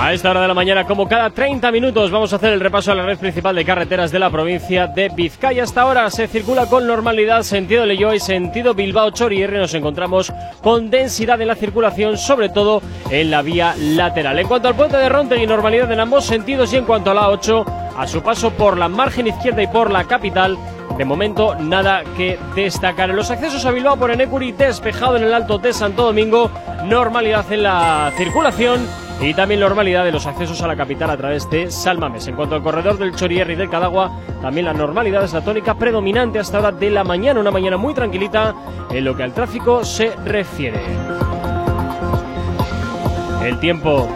A 0.01 0.13
esta 0.13 0.31
hora 0.31 0.41
de 0.41 0.47
la 0.47 0.55
mañana, 0.55 0.87
como 0.87 1.07
cada 1.07 1.29
30 1.29 1.71
minutos, 1.71 2.09
vamos 2.09 2.33
a 2.33 2.37
hacer 2.37 2.53
el 2.53 2.59
repaso 2.59 2.91
a 2.91 2.95
la 2.95 3.05
red 3.05 3.19
principal 3.19 3.55
de 3.55 3.63
carreteras 3.63 4.11
de 4.11 4.17
la 4.17 4.31
provincia 4.31 4.87
de 4.87 5.09
Vizcaya. 5.09 5.61
Hasta 5.61 5.81
ahora 5.81 6.09
se 6.09 6.27
circula 6.27 6.65
con 6.65 6.87
normalidad 6.87 7.43
sentido 7.43 7.85
Leyoa 7.85 8.15
y 8.15 8.19
sentido 8.19 8.73
Bilbao 8.73 9.11
Chorierre. 9.11 9.59
Nos 9.59 9.75
encontramos 9.75 10.33
con 10.63 10.89
densidad 10.89 11.39
en 11.39 11.49
la 11.49 11.55
circulación, 11.55 12.17
sobre 12.17 12.49
todo 12.49 12.81
en 13.11 13.29
la 13.29 13.43
vía 13.43 13.75
lateral. 13.77 14.39
En 14.39 14.47
cuanto 14.47 14.69
al 14.69 14.75
puente 14.75 14.97
de 14.97 15.07
Rontegui, 15.07 15.45
normalidad 15.45 15.91
en 15.91 15.99
ambos 15.99 16.25
sentidos 16.25 16.73
y 16.73 16.77
en 16.77 16.85
cuanto 16.85 17.11
a 17.11 17.13
la 17.13 17.29
8, 17.29 17.65
a 17.95 18.07
su 18.07 18.23
paso 18.23 18.49
por 18.49 18.79
la 18.79 18.87
margen 18.87 19.27
izquierda 19.27 19.61
y 19.61 19.67
por 19.67 19.91
la 19.91 20.05
capital, 20.05 20.57
de 21.01 21.05
momento, 21.05 21.55
nada 21.55 22.03
que 22.15 22.37
destacar. 22.53 23.09
En 23.09 23.15
los 23.15 23.31
accesos 23.31 23.65
a 23.65 23.71
Bilbao 23.71 23.97
por 23.97 24.11
Enecuri, 24.11 24.51
despejado 24.51 25.17
en 25.17 25.23
el 25.23 25.33
Alto 25.33 25.57
de 25.57 25.73
Santo 25.73 26.03
Domingo, 26.03 26.51
normalidad 26.85 27.51
en 27.51 27.63
la 27.63 28.11
circulación 28.15 28.85
y 29.19 29.33
también 29.33 29.61
normalidad 29.61 30.05
de 30.05 30.11
los 30.11 30.27
accesos 30.27 30.61
a 30.61 30.67
la 30.67 30.75
capital 30.75 31.09
a 31.09 31.17
través 31.17 31.49
de 31.49 31.71
Salmames. 31.71 32.27
En 32.27 32.35
cuanto 32.35 32.53
al 32.53 32.61
corredor 32.61 32.99
del 32.99 33.15
Chorierri 33.15 33.53
y 33.53 33.55
del 33.55 33.71
Cadagua, 33.71 34.11
también 34.43 34.67
la 34.67 34.73
normalidad 34.73 35.23
es 35.23 35.33
la 35.33 35.41
tónica 35.41 35.73
predominante 35.73 36.37
hasta 36.37 36.59
hora 36.59 36.71
de 36.71 36.91
la 36.91 37.03
mañana, 37.03 37.39
una 37.39 37.49
mañana 37.49 37.77
muy 37.77 37.95
tranquilita 37.95 38.53
en 38.91 39.03
lo 39.03 39.17
que 39.17 39.23
al 39.23 39.33
tráfico 39.33 39.83
se 39.83 40.15
refiere. 40.17 40.83
El 43.43 43.59
tiempo 43.59 44.07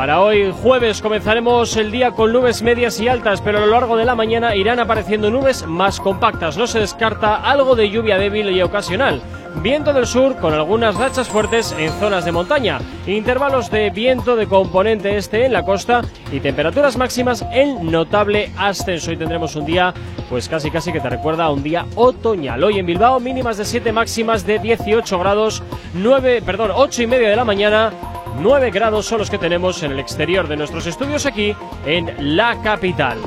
para 0.00 0.22
hoy 0.22 0.50
jueves 0.62 1.02
comenzaremos 1.02 1.76
el 1.76 1.90
día 1.90 2.12
con 2.12 2.32
nubes 2.32 2.62
medias 2.62 2.98
y 3.00 3.08
altas, 3.08 3.42
pero 3.42 3.58
a 3.58 3.66
lo 3.66 3.66
largo 3.66 3.98
de 3.98 4.06
la 4.06 4.14
mañana 4.14 4.56
irán 4.56 4.80
apareciendo 4.80 5.30
nubes 5.30 5.66
más 5.66 6.00
compactas. 6.00 6.56
No 6.56 6.66
se 6.66 6.80
descarta 6.80 7.36
algo 7.36 7.76
de 7.76 7.90
lluvia 7.90 8.16
débil 8.16 8.48
y 8.48 8.62
ocasional. 8.62 9.20
Viento 9.56 9.92
del 9.92 10.06
sur 10.06 10.36
con 10.36 10.54
algunas 10.54 10.94
rachas 10.94 11.28
fuertes 11.28 11.76
en 11.78 11.92
zonas 12.00 12.24
de 12.24 12.32
montaña, 12.32 12.78
intervalos 13.06 13.70
de 13.70 13.90
viento 13.90 14.36
de 14.36 14.46
componente 14.46 15.18
este 15.18 15.44
en 15.44 15.52
la 15.52 15.66
costa 15.66 16.00
y 16.32 16.40
temperaturas 16.40 16.96
máximas 16.96 17.44
en 17.52 17.90
notable 17.90 18.50
ascenso. 18.56 19.10
Hoy 19.10 19.18
tendremos 19.18 19.54
un 19.54 19.66
día 19.66 19.92
pues 20.30 20.48
casi 20.48 20.70
casi 20.70 20.92
que 20.92 21.00
te 21.00 21.10
recuerda 21.10 21.44
a 21.44 21.50
un 21.50 21.62
día 21.62 21.84
otoñal. 21.94 22.64
Hoy 22.64 22.78
en 22.78 22.86
Bilbao 22.86 23.20
mínimas 23.20 23.58
de 23.58 23.66
7 23.66 23.92
máximas 23.92 24.46
de 24.46 24.60
18 24.60 25.18
grados, 25.18 25.62
9, 25.92 26.40
perdón, 26.46 26.70
8 26.74 27.02
y 27.02 27.06
media 27.06 27.28
de 27.28 27.36
la 27.36 27.44
mañana 27.44 27.92
9 28.38 28.70
grados 28.70 29.06
son 29.06 29.18
los 29.18 29.30
que 29.30 29.38
tenemos 29.38 29.82
en 29.82 29.92
el 29.92 29.98
exterior 29.98 30.48
de 30.48 30.56
nuestros 30.56 30.86
estudios 30.86 31.26
aquí 31.26 31.54
en 31.84 32.36
la 32.36 32.60
capital. 32.62 33.18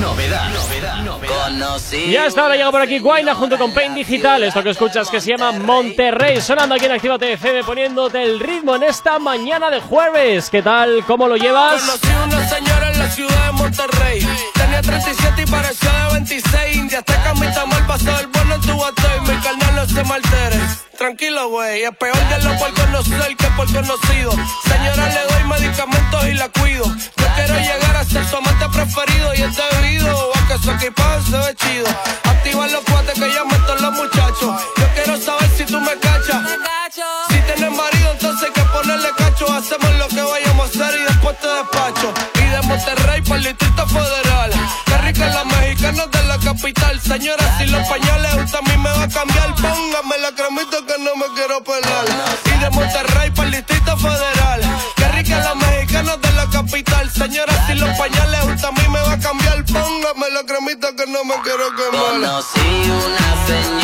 Novedad, 0.00 0.50
novedad, 0.50 0.96
novedad. 1.02 1.34
Y 1.92 2.16
hasta 2.16 2.42
ahora 2.42 2.56
llega 2.56 2.70
por 2.70 2.80
aquí 2.80 2.98
Guayna 2.98 3.34
junto 3.34 3.58
con 3.58 3.72
Pain 3.72 3.94
Digital. 3.94 4.42
Esto 4.42 4.62
que 4.62 4.70
escuchas 4.70 5.10
que 5.10 5.20
se 5.20 5.30
llama 5.30 5.52
Monterrey. 5.52 6.40
Sonando 6.40 6.74
aquí 6.74 6.86
en 6.86 6.92
Activa 6.92 7.16
FM 7.20 7.64
poniéndote 7.64 8.22
el 8.22 8.40
ritmo 8.40 8.76
en 8.76 8.84
esta 8.84 9.18
mañana 9.18 9.70
de 9.70 9.80
jueves. 9.80 10.50
¿Qué 10.50 10.62
tal? 10.62 11.04
¿Cómo 11.06 11.28
lo 11.28 11.36
llevas? 11.36 12.00
Ciudad 13.14 13.46
de 13.46 13.52
Monterrey. 13.52 14.28
Tenía 14.54 14.82
37 14.82 15.42
y 15.42 15.46
parecía 15.46 15.92
de 16.06 16.14
26. 16.14 16.90
Ya 16.90 16.98
está 16.98 17.22
camita 17.22 17.64
mal 17.64 17.86
pasado 17.86 18.18
el 18.18 18.26
bueno 18.26 18.56
en 18.56 18.60
tu 18.62 18.72
y 18.72 19.30
mi 19.30 19.40
carnal 19.40 19.76
no 19.76 19.86
se 19.86 20.02
maltere. 20.02 20.58
Tranquilo, 20.98 21.48
güey, 21.48 21.84
es 21.84 21.96
peor 21.96 22.16
de 22.16 22.38
lo 22.42 22.58
por 22.58 22.74
conocer 22.74 23.36
que 23.36 23.46
por 23.56 23.72
conocido. 23.72 24.32
Señora, 24.66 25.08
le 25.10 25.20
doy 25.32 25.44
medicamentos 25.44 26.24
y 26.26 26.32
la 26.32 26.48
cuido. 26.48 26.86
Yo 26.86 27.26
quiero 27.36 27.56
llegar 27.60 27.96
a 27.96 28.04
ser 28.04 28.24
su 28.26 28.36
amante 28.36 28.68
preferido 28.70 29.34
y 29.34 29.42
es 29.42 29.56
debido 29.56 30.30
a 30.34 30.48
que 30.48 30.58
su 30.58 30.70
equipaje 30.72 31.22
se 31.30 31.38
ve 31.38 31.54
chido. 31.54 31.86
Activa 32.24 32.66
los 32.66 32.82
cuates 32.82 33.14
que 33.14 33.32
ya 33.32 33.44
meto 33.44 33.76
los 33.76 33.92
muchachos. 33.92 34.60
Yo 34.76 34.88
quiero 34.94 35.20
saber 35.20 35.50
si 35.56 35.64
tú 35.64 35.80
me 35.80 35.96
cachas. 35.98 36.42
Si 37.28 37.38
tienes 37.42 37.70
marido, 37.70 38.10
entonces 38.10 38.48
hay 38.48 38.52
que 38.52 38.68
ponerle 38.70 39.08
cacho. 39.16 39.52
Hacemos 39.52 39.94
lo 39.98 40.08
que 40.08 40.22
vayamos 40.22 40.66
a 40.66 40.68
hacer 40.68 41.00
y 41.00 41.04
después 41.04 41.38
te 41.38 41.46
despacho. 41.46 42.33
Monterrey 42.66 43.20
para 43.22 43.36
el 43.36 43.44
Distrito 43.44 43.86
Federal. 43.86 44.50
Qué 44.86 44.98
rica 44.98 45.26
la 45.28 45.44
mexicana 45.44 46.06
de 46.06 46.22
la 46.24 46.38
capital. 46.38 47.00
Señora, 47.00 47.58
si 47.58 47.66
los 47.66 47.86
pañales 47.88 48.34
usted 48.34 48.58
a 48.58 48.62
mí 48.62 48.76
me 48.82 48.90
va 48.90 49.02
a 49.02 49.08
cambiar, 49.08 49.54
póngame 49.54 50.18
la 50.18 50.32
cremita 50.32 50.78
que 50.86 51.02
no 51.02 51.14
me 51.16 51.26
quiero 51.34 51.62
pelar. 51.62 52.04
Y 52.46 52.58
de 52.58 52.70
Monterrey 52.70 53.30
para 53.30 53.48
el 53.48 53.54
Distrito 53.54 53.96
Federal. 53.96 54.60
Qué 54.96 55.08
rica 55.08 55.38
la 55.40 55.54
mexicana 55.54 56.16
de 56.16 56.32
la 56.32 56.46
capital. 56.50 57.10
Señora, 57.10 57.66
si 57.66 57.74
los 57.74 57.90
pañales 57.98 58.44
usted 58.44 58.68
a 58.68 58.72
mí 58.72 58.88
me 58.88 59.00
va 59.00 59.12
a 59.12 59.18
cambiar, 59.18 59.64
póngame 59.64 60.30
la 60.30 60.44
cremita 60.46 60.88
que 60.96 61.06
no 61.10 61.24
me 61.24 61.34
quiero 61.42 61.70
quemar. 61.76 62.12
Conocí 62.12 62.90
una 62.90 63.46
señora 63.46 63.83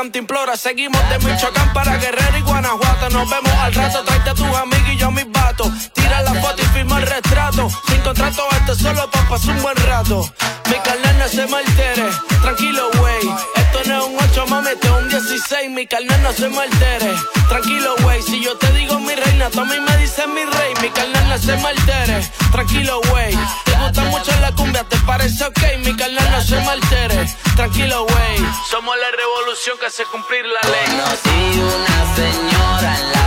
cantimplora. 0.00 0.56
Seguimos 0.56 0.98
de 1.10 1.18
Michoacán 1.18 1.74
para 1.74 1.98
Guerrero 1.98 2.38
y 2.38 2.40
Guanajuato. 2.40 3.10
Nos 3.10 3.28
vemos 3.28 3.52
al 3.60 3.74
rato, 3.74 4.02
tráete 4.02 4.30
a 4.30 4.34
tus 4.34 4.46
amigos 4.46 4.88
y 4.92 4.96
yo 4.96 5.08
a 5.08 5.10
mis 5.10 5.30
vatos. 5.30 5.68
Tira 5.92 6.22
la 6.22 6.32
foto 6.40 6.62
y 6.62 6.66
firma 6.66 6.98
el 7.00 7.06
retrato. 7.06 7.68
Sin 7.86 8.00
contrato, 8.00 8.42
esto 8.52 8.74
solo 8.76 9.10
pa' 9.10 9.28
pasar 9.28 9.56
un 9.56 9.62
buen 9.62 9.76
rato. 9.76 10.26
Mi 10.70 10.76
carnal 10.76 11.18
no 11.18 11.28
se 11.28 11.46
me 11.46 11.56
altere. 11.58 12.08
Tranquilo, 12.40 12.88
güey. 12.98 13.59
Un 13.98 14.16
8, 14.16 14.46
mami, 14.46 14.68
es 14.70 14.90
un 14.90 15.08
16. 15.08 15.70
Mi 15.70 15.84
carnal 15.86 16.22
no 16.22 16.32
se 16.32 16.48
me 16.48 16.60
altere. 16.60 17.12
Tranquilo, 17.48 17.96
güey. 18.02 18.22
Si 18.22 18.40
yo 18.40 18.56
te 18.56 18.72
digo 18.72 19.00
mi 19.00 19.14
reina, 19.14 19.50
tú 19.50 19.60
a 19.60 19.64
mí 19.64 19.80
me 19.80 19.96
dices 19.96 20.26
mi 20.28 20.44
rey. 20.44 20.74
Mi 20.80 20.90
carnal 20.90 21.28
no 21.28 21.38
se 21.38 21.56
me 21.56 21.68
altere. 21.68 22.30
Tranquilo, 22.52 23.00
güey. 23.10 23.36
Te 23.64 23.72
gusta 23.72 24.02
mucho 24.04 24.32
la 24.40 24.52
cumbia, 24.52 24.84
te 24.84 24.96
parece 24.98 25.44
ok. 25.44 25.60
Mi 25.84 25.96
carnal 25.96 26.30
no 26.30 26.40
se 26.40 26.56
me 26.56 26.68
altere. 26.68 27.26
Tranquilo, 27.56 28.04
güey. 28.04 28.38
Somos 28.70 28.96
la 28.96 29.10
revolución 29.16 29.76
que 29.80 29.86
hace 29.86 30.04
cumplir 30.04 30.44
la 30.46 30.70
ley. 30.70 30.86
Conocí 30.86 31.60
una 31.60 32.14
señora 32.14 32.96
en 32.96 33.12
la 33.12 33.19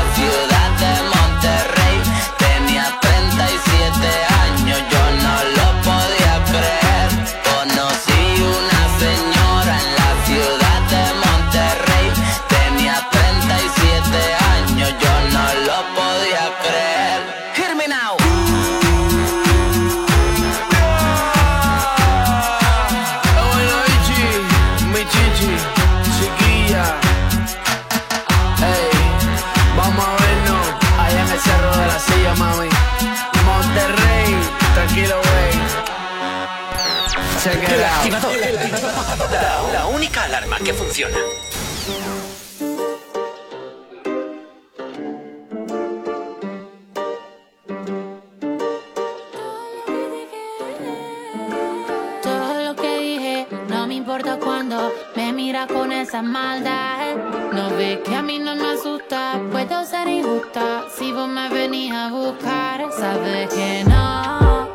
importa 54.13 54.37
cuando 54.37 54.91
me 55.15 55.33
mira 55.33 55.65
con 55.65 55.91
esa 55.91 56.21
maldad. 56.21 57.15
No 57.51 57.75
ve 57.75 57.99
que 58.05 58.13
a 58.13 58.21
mí 58.21 58.37
no 58.37 58.55
me 58.55 58.73
asusta, 58.73 59.41
puedo 59.51 59.83
ser 59.85 60.07
injusta. 60.07 60.83
Si 60.95 61.11
vos 61.11 61.27
me 61.27 61.49
venís 61.49 61.91
a 61.91 62.09
buscar, 62.11 62.91
sabes 62.91 63.51
que 63.51 63.83
no 63.85 64.69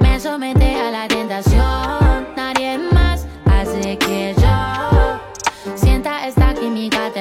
me 0.00 0.18
somete 0.18 0.74
a 0.80 0.90
la 0.90 1.06
tentación. 1.06 2.26
Nadie 2.34 2.78
más 2.78 3.24
hace 3.44 3.96
que 3.98 4.34
yo 4.36 5.76
sienta 5.76 6.26
esta 6.26 6.52
química 6.52 7.11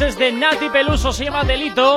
es 0.00 0.18
de 0.18 0.32
Nati 0.32 0.68
Peluso, 0.70 1.12
se 1.12 1.24
llama 1.24 1.44
Delito. 1.44 1.94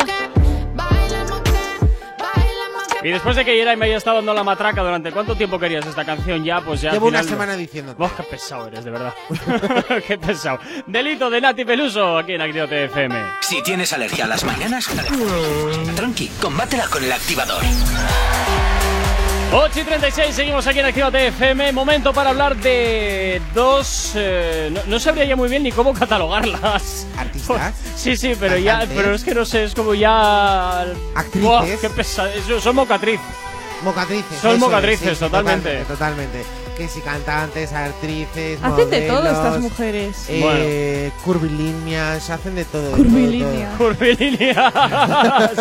Y 3.04 3.10
después 3.10 3.36
de 3.36 3.46
que 3.46 3.76
me 3.76 3.86
haya 3.86 3.98
estado 3.98 4.18
dando 4.18 4.34
la 4.34 4.44
matraca 4.44 4.82
durante 4.84 5.12
cuánto 5.12 5.36
tiempo 5.36 5.58
querías 5.58 5.86
esta 5.86 6.04
canción 6.04 6.44
ya, 6.44 6.62
pues 6.62 6.82
ya. 6.82 6.90
al 6.90 6.96
Llevo 6.96 7.08
una 7.08 7.24
semana 7.24 7.56
diciéndote. 7.56 7.98
Buah, 7.98 8.10
qué 8.18 8.24
pesado 8.24 8.68
eres, 8.68 8.84
de 8.84 8.92
verdad. 8.92 9.14
qué 10.08 10.18
pesado. 10.18 10.60
Delito 10.86 11.30
de 11.30 11.40
Nati 11.42 11.64
Peluso 11.64 12.18
aquí 12.18 12.34
en 12.34 12.42
Actívate 12.42 12.86
FM. 12.86 13.16
Si 13.42 13.62
tienes 13.64 13.94
alergia 13.94 14.26
a 14.26 14.28
las 14.28 14.44
mañanas, 14.44 14.88
tranqui, 15.96 16.28
combátela 16.42 16.88
con 16.88 17.04
el 17.04 17.12
activador. 17.12 17.64
8 19.54 19.80
y 19.80 19.84
36, 19.84 20.36
seguimos 20.36 20.68
aquí 20.68 20.80
en 20.80 20.86
Actívate 20.88 21.28
FM. 21.28 21.72
Momento 21.72 22.12
para 22.12 22.32
hablar 22.32 22.58
de 22.58 23.42
dos. 23.54 24.12
eh, 24.16 24.70
no, 24.74 24.82
no 24.86 25.00
sabría 25.00 25.24
ya 25.24 25.36
muy 25.38 25.50
bien 25.50 25.64
ni 25.64 25.72
cómo 25.72 25.94
catalogarlas. 25.94 27.08
¿Artistas? 27.18 27.74
Sí, 27.98 28.16
sí, 28.16 28.34
pero 28.40 28.58
ya. 28.58 28.86
Pero 28.88 29.14
es 29.16 29.24
que 29.24 29.34
no 29.34 29.44
sé, 29.44 29.64
es 29.64 29.74
como 29.74 29.94
ya. 29.96 30.82
¿Actrices? 31.16 31.42
Buah, 31.42 31.66
qué 31.82 31.90
pesado. 31.90 32.30
Son 32.62 32.76
mocatriz. 32.76 33.20
Mocatrices. 33.84 34.40
Son 34.40 34.60
mocatrices, 34.60 35.08
es, 35.08 35.18
sí, 35.18 35.24
totalmente. 35.26 35.84
Totalmente. 35.86 36.44
Que 36.78 36.88
si 36.88 37.02
cantantes, 37.02 37.74
actrices, 37.74 38.60
Hacen 38.62 38.92
de 38.92 39.02
todo 39.08 39.26
estas 39.28 39.60
mujeres. 39.60 40.16
Eh, 40.30 41.12
Curvilíneas, 41.26 42.30
hacen 42.30 42.54
de 42.54 42.66
todo. 42.66 42.84
de 42.84 42.90
todo, 42.92 42.98
Curvilínea. 42.98 43.72
todo. 43.80 43.88
Curvilínea. 43.96 44.72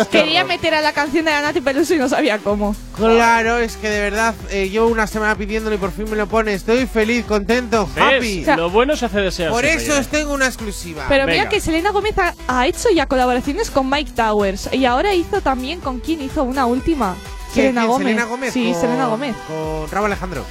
Quería 0.11 0.43
meter 0.43 0.75
a 0.75 0.81
la 0.81 0.93
canción 0.93 1.25
de 1.25 1.31
la 1.31 1.41
Nati 1.41 1.59
Peluso 1.61 1.95
y 1.95 1.97
no 1.97 2.07
sabía 2.07 2.37
cómo. 2.37 2.75
Claro, 2.95 3.57
es 3.57 3.77
que 3.77 3.89
de 3.89 3.99
verdad 3.99 4.35
eh, 4.51 4.69
llevo 4.69 4.87
una 4.89 5.07
semana 5.07 5.33
pidiéndolo 5.35 5.75
y 5.75 5.79
por 5.79 5.91
fin 5.91 6.07
me 6.07 6.15
lo 6.15 6.27
pone. 6.27 6.53
Estoy 6.53 6.85
feliz, 6.85 7.25
contento, 7.25 7.89
happy. 7.95 8.43
¿Ves? 8.45 8.55
Lo 8.55 8.69
bueno 8.69 8.95
se 8.95 9.07
hace 9.07 9.19
desear. 9.21 9.49
Por 9.49 9.65
siempre, 9.65 9.85
eso 9.85 9.99
os 9.99 10.07
tengo 10.09 10.33
una 10.35 10.45
exclusiva. 10.45 11.05
Pero 11.09 11.25
Venga. 11.25 11.39
mira 11.39 11.49
que 11.49 11.59
Selena 11.61 11.89
Gómez 11.89 12.15
ha, 12.19 12.35
ha 12.47 12.67
hecho 12.67 12.89
ya 12.93 13.07
colaboraciones 13.07 13.71
con 13.71 13.89
Mike 13.89 14.11
Towers. 14.15 14.69
Y 14.71 14.85
ahora 14.85 15.15
hizo 15.15 15.41
también 15.41 15.79
con 15.79 15.99
quién 15.99 16.21
hizo 16.21 16.43
una 16.43 16.67
última. 16.67 17.15
¿Quién, 17.55 17.67
Selena? 17.73 17.85
Gómez. 17.85 18.05
Selena 18.07 18.25
Gómez. 18.25 18.53
Sí, 18.53 18.71
con- 18.71 18.81
Selena 18.81 19.07
Gómez. 19.07 19.35
Con 19.47 19.89
Raúl 19.89 20.05
Alejandro. 20.05 20.45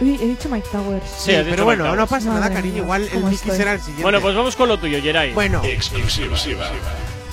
Uy, 0.00 0.14
he 0.20 0.26
dicho 0.26 0.48
Mike 0.48 0.68
Towers. 0.70 1.04
Sí, 1.08 1.32
has 1.32 1.38
dicho 1.44 1.50
pero 1.50 1.64
bueno, 1.64 1.84
Mike 1.84 1.96
no 1.96 2.06
Towers. 2.06 2.10
pasa 2.10 2.26
nada, 2.28 2.40
Madre 2.40 2.54
cariño. 2.54 2.74
mía, 2.74 2.82
Igual 2.82 3.02
el 3.02 3.08
¿cómo 3.10 3.20
Mickey 3.28 3.34
estoy? 3.36 3.56
será 3.56 3.72
el 3.72 3.78
siguiente. 3.80 4.02
Bueno, 4.02 4.20
pues 4.20 4.34
vamos 4.36 4.56
con 4.56 4.68
lo 4.68 4.78
tuyo, 4.78 4.98
Yeray. 4.98 5.32
Bueno, 5.32 5.62
Exclusiva. 5.64 6.36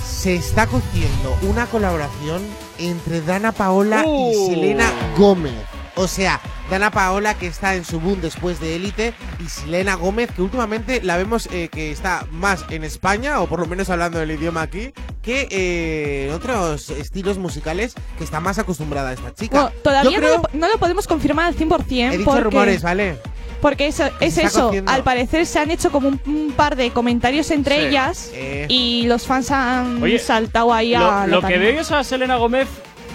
se 0.02 0.34
está 0.36 0.66
cociendo 0.66 1.36
una 1.42 1.66
colaboración 1.66 2.42
entre 2.78 3.20
Dana 3.20 3.52
Paola 3.52 4.02
Uh. 4.06 4.30
y 4.30 4.46
Selena 4.54 4.90
Gómez. 5.18 5.52
O 5.96 6.08
sea, 6.08 6.40
Dana 6.70 6.90
Paola 6.90 7.34
que 7.34 7.46
está 7.46 7.74
en 7.76 7.84
su 7.84 8.00
boom 8.00 8.20
después 8.20 8.58
de 8.60 8.74
Élite 8.74 9.14
y 9.44 9.48
Selena 9.48 9.94
Gómez 9.94 10.30
que 10.34 10.42
últimamente 10.42 11.00
la 11.02 11.16
vemos 11.16 11.48
eh, 11.52 11.68
que 11.70 11.92
está 11.92 12.26
más 12.32 12.64
en 12.70 12.82
España, 12.82 13.40
o 13.40 13.46
por 13.46 13.60
lo 13.60 13.66
menos 13.66 13.90
hablando 13.90 14.20
el 14.20 14.30
idioma 14.30 14.62
aquí, 14.62 14.92
que 15.22 15.46
eh, 15.50 16.26
en 16.28 16.34
otros 16.34 16.90
estilos 16.90 17.38
musicales 17.38 17.94
que 18.18 18.24
está 18.24 18.40
más 18.40 18.58
acostumbrada 18.58 19.12
esta 19.12 19.32
chica. 19.34 19.62
Bueno, 19.62 19.76
todavía 19.84 20.10
Yo 20.12 20.20
no, 20.20 20.28
lo, 20.28 20.42
no 20.52 20.68
lo 20.68 20.78
podemos 20.78 21.06
confirmar 21.06 21.46
al 21.46 21.56
100%. 21.56 22.12
he 22.12 22.18
dicho 22.18 22.24
porque, 22.24 22.40
rumores, 22.42 22.82
¿vale? 22.82 23.18
Porque 23.60 23.86
eso, 23.86 24.10
es 24.20 24.36
eso. 24.36 24.72
Al 24.86 25.04
parecer 25.04 25.46
se 25.46 25.58
han 25.58 25.70
hecho 25.70 25.90
como 25.90 26.08
un, 26.08 26.20
un 26.26 26.52
par 26.52 26.76
de 26.76 26.90
comentarios 26.90 27.50
entre 27.50 27.76
Sí. 27.76 27.86
ellas. 27.86 28.30
Eh. 28.34 28.66
Y 28.68 29.06
los 29.06 29.26
fans 29.26 29.50
han 29.52 30.02
Oye, 30.02 30.18
saltado 30.18 30.74
ahí 30.74 30.94
a. 30.94 30.98
Lo, 31.00 31.06
la 31.06 31.26
lo 31.28 31.40
que 31.42 31.56
veo 31.56 31.80
es 31.80 31.90
a 31.90 32.04
Selena 32.04 32.36
Gómez 32.36 32.68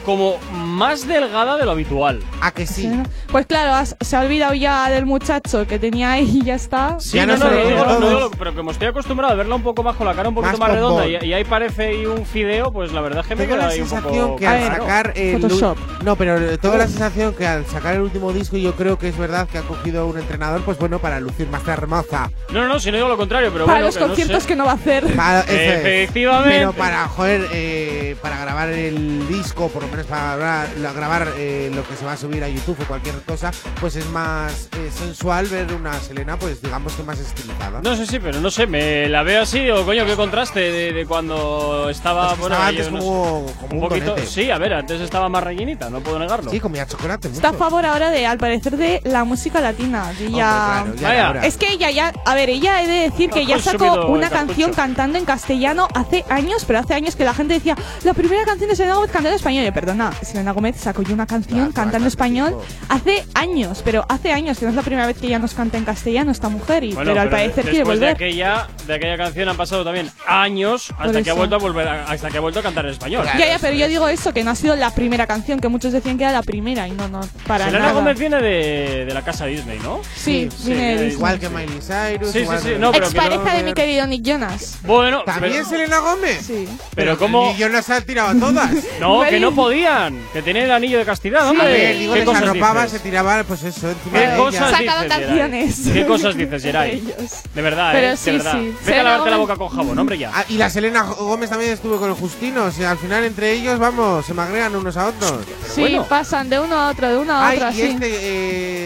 como 0.09 0.37
más 0.51 1.07
delgada 1.07 1.55
de 1.57 1.65
lo 1.65 1.71
habitual. 1.71 2.19
A 2.41 2.49
que 2.51 2.65
sí. 2.65 2.89
Pues 3.31 3.45
claro, 3.45 3.73
has- 3.75 3.95
se 4.01 4.15
ha 4.15 4.21
olvidado 4.21 4.55
ya 4.55 4.89
del 4.89 5.05
muchacho 5.05 5.67
que 5.67 5.77
tenía 5.77 6.13
ahí 6.13 6.39
y 6.41 6.45
ya 6.45 6.55
está. 6.55 6.99
Sí, 6.99 7.17
Ya 7.17 7.27
no, 7.27 7.37
no 7.37 7.43
no, 7.45 7.49
se 7.51 7.55
lo 7.55 7.67
digo- 7.69 7.85
no 7.85 7.95
todos. 7.99 8.31
pero 8.39 8.55
como 8.55 8.71
estoy 8.71 8.87
acostumbrado 8.87 9.33
a 9.33 9.35
verla 9.35 9.53
un 9.53 9.61
poco 9.61 9.83
más 9.83 9.95
con 9.95 10.07
la 10.07 10.15
cara 10.15 10.29
un 10.29 10.33
poquito 10.35 10.53
Más 10.53 10.59
más, 10.59 10.71
redonda 10.71 11.05
y, 11.05 11.11
bombón. 11.13 11.29
y 11.29 11.33
ahí 11.33 11.43
parece 11.43 11.83
ahí 11.89 12.05
un 12.07 12.25
fideo, 12.25 12.73
pues 12.73 12.91
la 12.91 13.01
verdad 13.01 13.19
es 13.21 13.27
que 13.27 13.35
me 13.35 13.43
Tengo 13.43 13.55
queda 13.55 13.67
la 13.67 13.71
ahí 13.73 13.81
un 13.81 13.87
sensación 13.87 14.25
poco 14.25 14.35
que 14.37 14.47
al 14.47 14.67
sacar 14.79 15.13
el 15.15 15.41
Photoshop. 15.41 15.77
no, 16.03 16.15
pero 16.15 16.57
tengo 16.57 16.75
la 16.77 16.87
sensación 16.87 17.33
que 17.35 17.45
al 17.45 17.65
sacar 17.67 17.93
el 17.93 18.01
último 18.01 18.33
disco 18.33 18.57
yo 18.57 18.73
creo 18.75 18.97
que 18.97 19.09
es 19.09 19.17
verdad 19.17 19.47
que 19.47 19.59
ha 19.59 19.61
cogido 19.61 20.07
un 20.07 20.17
entrenador 20.17 20.61
pues 20.61 20.79
bueno 20.79 20.97
para 20.97 21.19
lucir 21.19 21.47
más 21.49 21.67
hermosa. 21.67 22.31
No, 22.51 22.61
no, 22.63 22.67
no, 22.67 22.79
si 22.79 22.89
no 22.89 22.97
digo 22.97 23.09
lo 23.09 23.17
contrario, 23.17 23.51
pero 23.53 23.65
Para 23.67 23.77
bueno, 23.77 23.85
los 23.87 23.95
que 23.95 24.01
no 24.01 24.07
conciertos 24.07 24.41
sé. 24.43 24.47
que 24.49 24.55
no 24.55 24.65
va 24.65 24.71
a 24.71 24.75
hacer. 24.75 25.05
Para- 25.15 25.41
eso 25.41 25.51
es. 25.51 25.85
Efectivamente. 25.85 26.49
Pero 26.57 26.73
para 26.73 27.07
joder, 27.09 27.45
eh, 27.53 28.15
para 28.23 28.39
grabar 28.39 28.69
el 28.69 29.27
disco, 29.27 29.67
por 29.67 29.83
lo 29.83 29.89
menos 29.89 29.98
para 30.05 30.35
grabar, 30.35 30.69
la- 30.77 30.93
grabar, 30.93 31.33
eh, 31.37 31.71
lo 31.73 31.87
que 31.87 31.95
se 31.95 32.05
va 32.05 32.13
a 32.13 32.17
subir 32.17 32.43
a 32.43 32.47
YouTube 32.49 32.77
o 32.81 32.85
cualquier 32.85 33.15
cosa, 33.23 33.51
pues 33.79 33.95
es 33.95 34.05
más 34.07 34.69
eh, 34.77 34.89
sensual 34.91 35.45
ver 35.47 35.73
una 35.73 35.93
Selena, 35.99 36.37
pues 36.37 36.61
digamos 36.61 36.93
que 36.93 37.03
más 37.03 37.19
estilizada. 37.19 37.81
No 37.81 37.95
sé, 37.95 38.05
sí, 38.05 38.19
pero 38.19 38.39
no 38.39 38.49
sé, 38.51 38.67
me 38.67 39.07
la 39.09 39.23
veo 39.23 39.43
así, 39.43 39.59
digo, 39.59 39.83
coño, 39.85 40.05
qué 40.05 40.15
contraste 40.15 40.59
de, 40.59 40.93
de 40.93 41.05
cuando 41.05 41.89
estaba, 41.89 42.27
Es 42.29 42.33
que 42.33 42.39
bueno, 42.41 42.55
estaba 42.55 42.67
antes 42.69 42.91
no 42.91 42.97
sé, 42.99 43.05
como, 43.05 43.45
como 43.59 43.67
un 43.71 43.83
un 43.83 43.89
poquito, 43.89 44.05
donete. 44.11 44.27
sí, 44.27 44.51
a 44.51 44.57
ver, 44.57 44.73
antes 44.73 45.01
estaba 45.01 45.29
más 45.29 45.43
rellenita, 45.43 45.89
no 45.89 45.99
puedo 46.01 46.19
negarlo. 46.19 46.51
Sí, 46.51 46.59
comía 46.59 46.85
chocolate 46.85 47.27
mucho. 47.29 47.37
Está 47.37 47.49
a 47.49 47.53
favor 47.53 47.85
ahora 47.85 48.09
de, 48.11 48.25
al 48.25 48.37
parecer, 48.37 48.77
de 48.77 49.01
la 49.05 49.23
música 49.23 49.61
latina. 49.61 50.11
que 50.17 50.25
Hombre, 50.27 50.39
ya- 50.39 50.85
claro, 50.97 51.41
ya. 51.41 51.47
Es 51.47 51.57
que 51.57 51.71
ella 51.73 51.91
ya, 51.91 52.13
a 52.25 52.35
ver, 52.35 52.49
ella 52.49 52.81
he 52.83 52.87
de 52.87 53.09
decir 53.09 53.29
que 53.29 53.45
ya 53.45 53.59
sacó 53.59 54.07
una 54.07 54.29
cartucho. 54.29 54.47
canción 54.47 54.73
cantando 54.73 55.17
en 55.17 55.25
castellano 55.25 55.87
hace 55.93 56.23
años, 56.29 56.63
pero 56.65 56.79
hace 56.79 56.93
años 56.93 57.15
que 57.15 57.23
la 57.25 57.33
gente 57.33 57.53
decía, 57.53 57.75
la 58.03 58.13
primera 58.13 58.43
canción 58.45 58.69
de 58.69 58.75
Selena 58.75 58.95
Gómez 58.95 59.11
cantando 59.11 59.29
en 59.29 59.35
español. 59.35 59.65
Perdona, 59.79 60.11
Selena 60.21 60.51
Gómez 60.51 60.75
sacó 60.77 61.03
ya 61.03 61.13
una 61.13 61.25
canción 61.25 61.57
Claro, 61.59 61.73
cantando 61.73 62.07
español 62.09 62.57
hace 62.89 63.23
años, 63.33 63.81
pero 63.85 64.05
hace 64.09 64.33
años, 64.33 64.59
que 64.59 64.65
no 64.65 64.71
es 64.71 64.75
la 64.75 64.81
primera 64.81 65.07
vez 65.07 65.17
que 65.17 65.27
ella 65.27 65.39
nos 65.39 65.53
canta 65.53 65.77
en 65.77 65.85
castellano 65.85 66.31
esta 66.31 66.49
mujer, 66.49 66.83
y, 66.83 66.93
Bueno, 66.93 67.11
pero 67.11 67.21
al 67.21 67.29
pero 67.29 67.41
parecer 67.41 67.63
quiere 67.63 67.77
después 67.77 67.99
de 68.01 68.05
volver. 68.07 68.15
aquella, 68.15 68.67
de 68.87 68.93
aquella 68.95 69.15
canción 69.17 69.47
han 69.47 69.55
pasado 69.55 69.85
también 69.85 70.11
años 70.27 70.89
hasta 70.99 71.21
que 71.23 71.29
ha 71.29 71.33
vuelto 71.33 71.55
a 71.55 71.59
volver 71.59 71.87
hasta 71.87 72.29
que 72.29 72.37
ha 72.37 72.41
vuelto 72.41 72.59
a 72.59 72.63
cantar 72.63 72.85
en 72.87 72.91
español. 72.91 73.23
Claro. 73.23 73.39
Ya, 73.39 73.47
ya, 73.47 73.57
pero 73.59 73.73
yo 73.73 73.87
digo 73.87 74.09
eso, 74.09 74.33
que 74.33 74.43
no 74.43 74.51
ha 74.51 74.55
sido 74.55 74.75
la 74.75 74.91
primera 74.93 75.25
canción, 75.27 75.61
que 75.61 75.69
muchos 75.69 75.93
decían 75.93 76.17
que 76.17 76.25
era 76.25 76.33
la 76.33 76.43
primera, 76.43 76.85
y 76.85 76.91
no, 76.91 77.07
no, 77.07 77.21
para 77.47 77.65
Selena 77.67 77.85
nada. 77.85 77.93
Gómez 77.93 78.19
viene 78.19 78.41
de, 78.41 79.05
de 79.05 79.13
la 79.13 79.21
casa 79.23 79.45
Disney, 79.45 79.79
¿no? 79.81 80.01
Sí, 80.13 80.49
Sí, 80.57 80.71
viene 80.73 80.81
de 80.83 80.97
sí, 80.97 81.03
Disney. 81.05 81.13
Igual 81.13 81.39
que 81.39 81.47
Miley 81.49 81.79
Cyrus. 81.79 82.31
Sí, 82.33 82.45
sí, 82.45 82.51
sí, 82.63 82.69
no, 82.77 82.91
pero 82.91 83.05
Ex 83.05 83.13
que 83.13 83.17
no- 83.21 83.23
pareja 83.37 83.57
de 83.57 83.63
mi 83.63 83.73
querido 83.73 84.05
Nick 84.07 84.23
Jonas. 84.25 84.79
Bueno, 84.83 85.23
¿También 85.23 85.53
pero, 85.53 85.65
Selena 85.69 85.99
Gómez? 85.99 86.45
Sí. 86.45 86.67
pero 86.95 87.17
cómo... 87.17 87.53
Y 87.53 87.57
yo 87.57 87.69
no 87.69 87.81
se 87.81 87.93
han 87.93 88.03
tirado 88.03 88.29
a 88.29 88.35
todas. 88.35 88.69
No, 88.99 89.21
que 89.21 89.39
no 89.39 89.49
Well. 89.59 89.68
Podían, 89.69 90.19
que 90.33 90.41
tenían 90.41 90.65
el 90.65 90.71
anillo 90.71 90.97
de 90.97 91.05
castidad, 91.05 91.45
A 91.47 91.49
hombre. 91.51 91.67
ver, 91.71 91.97
digo, 91.97 92.13
¿Qué 92.13 92.19
les 92.19 92.27
cosas 92.27 92.41
arropaba, 92.43 92.83
dices? 92.85 92.97
se 93.01 93.03
tiraba, 93.07 93.43
pues 93.43 93.63
eso, 93.63 93.89
encima 93.89 94.19
¿Qué 94.19 94.27
de 94.27 94.37
cosas 94.37 94.77
dices, 94.79 95.17
Geray? 95.19 95.93
¿Qué 95.93 96.05
cosas 96.07 96.35
dices, 96.35 96.63
Geray? 96.63 97.03
De 97.53 97.61
verdad, 97.61 97.91
Pero 97.93 98.07
eh, 98.07 98.17
sí, 98.17 98.31
de 98.31 98.37
verdad. 98.37 98.51
sí. 98.53 98.75
Vete 98.85 98.99
a 98.99 99.03
lavarte 99.03 99.29
la 99.29 99.37
boca 99.37 99.55
con 99.55 99.69
jabón, 99.69 99.99
hombre, 99.99 100.17
ya. 100.17 100.31
Ah, 100.33 100.45
y 100.49 100.57
la 100.57 100.69
Selena 100.69 101.03
Gómez 101.03 101.49
también 101.49 101.71
estuvo 101.71 101.97
con 101.99 102.09
el 102.09 102.15
Justino. 102.15 102.63
O 102.65 102.71
sea, 102.71 102.91
al 102.91 102.97
final 102.97 103.23
entre 103.23 103.51
ellos, 103.53 103.77
vamos, 103.79 104.25
se 104.25 104.33
magrean 104.33 104.75
unos 104.75 104.97
a 104.97 105.07
otros. 105.07 105.45
Sí, 105.73 105.81
bueno. 105.81 106.03
pasan 106.05 106.49
de 106.49 106.59
uno 106.59 106.75
a 106.75 106.89
otro, 106.89 107.07
de 107.09 107.17
uno 107.17 107.33
a 107.33 107.47
Ay, 107.47 107.57
otro, 107.57 107.69
y 107.69 107.71
así. 107.71 107.81
este, 107.83 108.09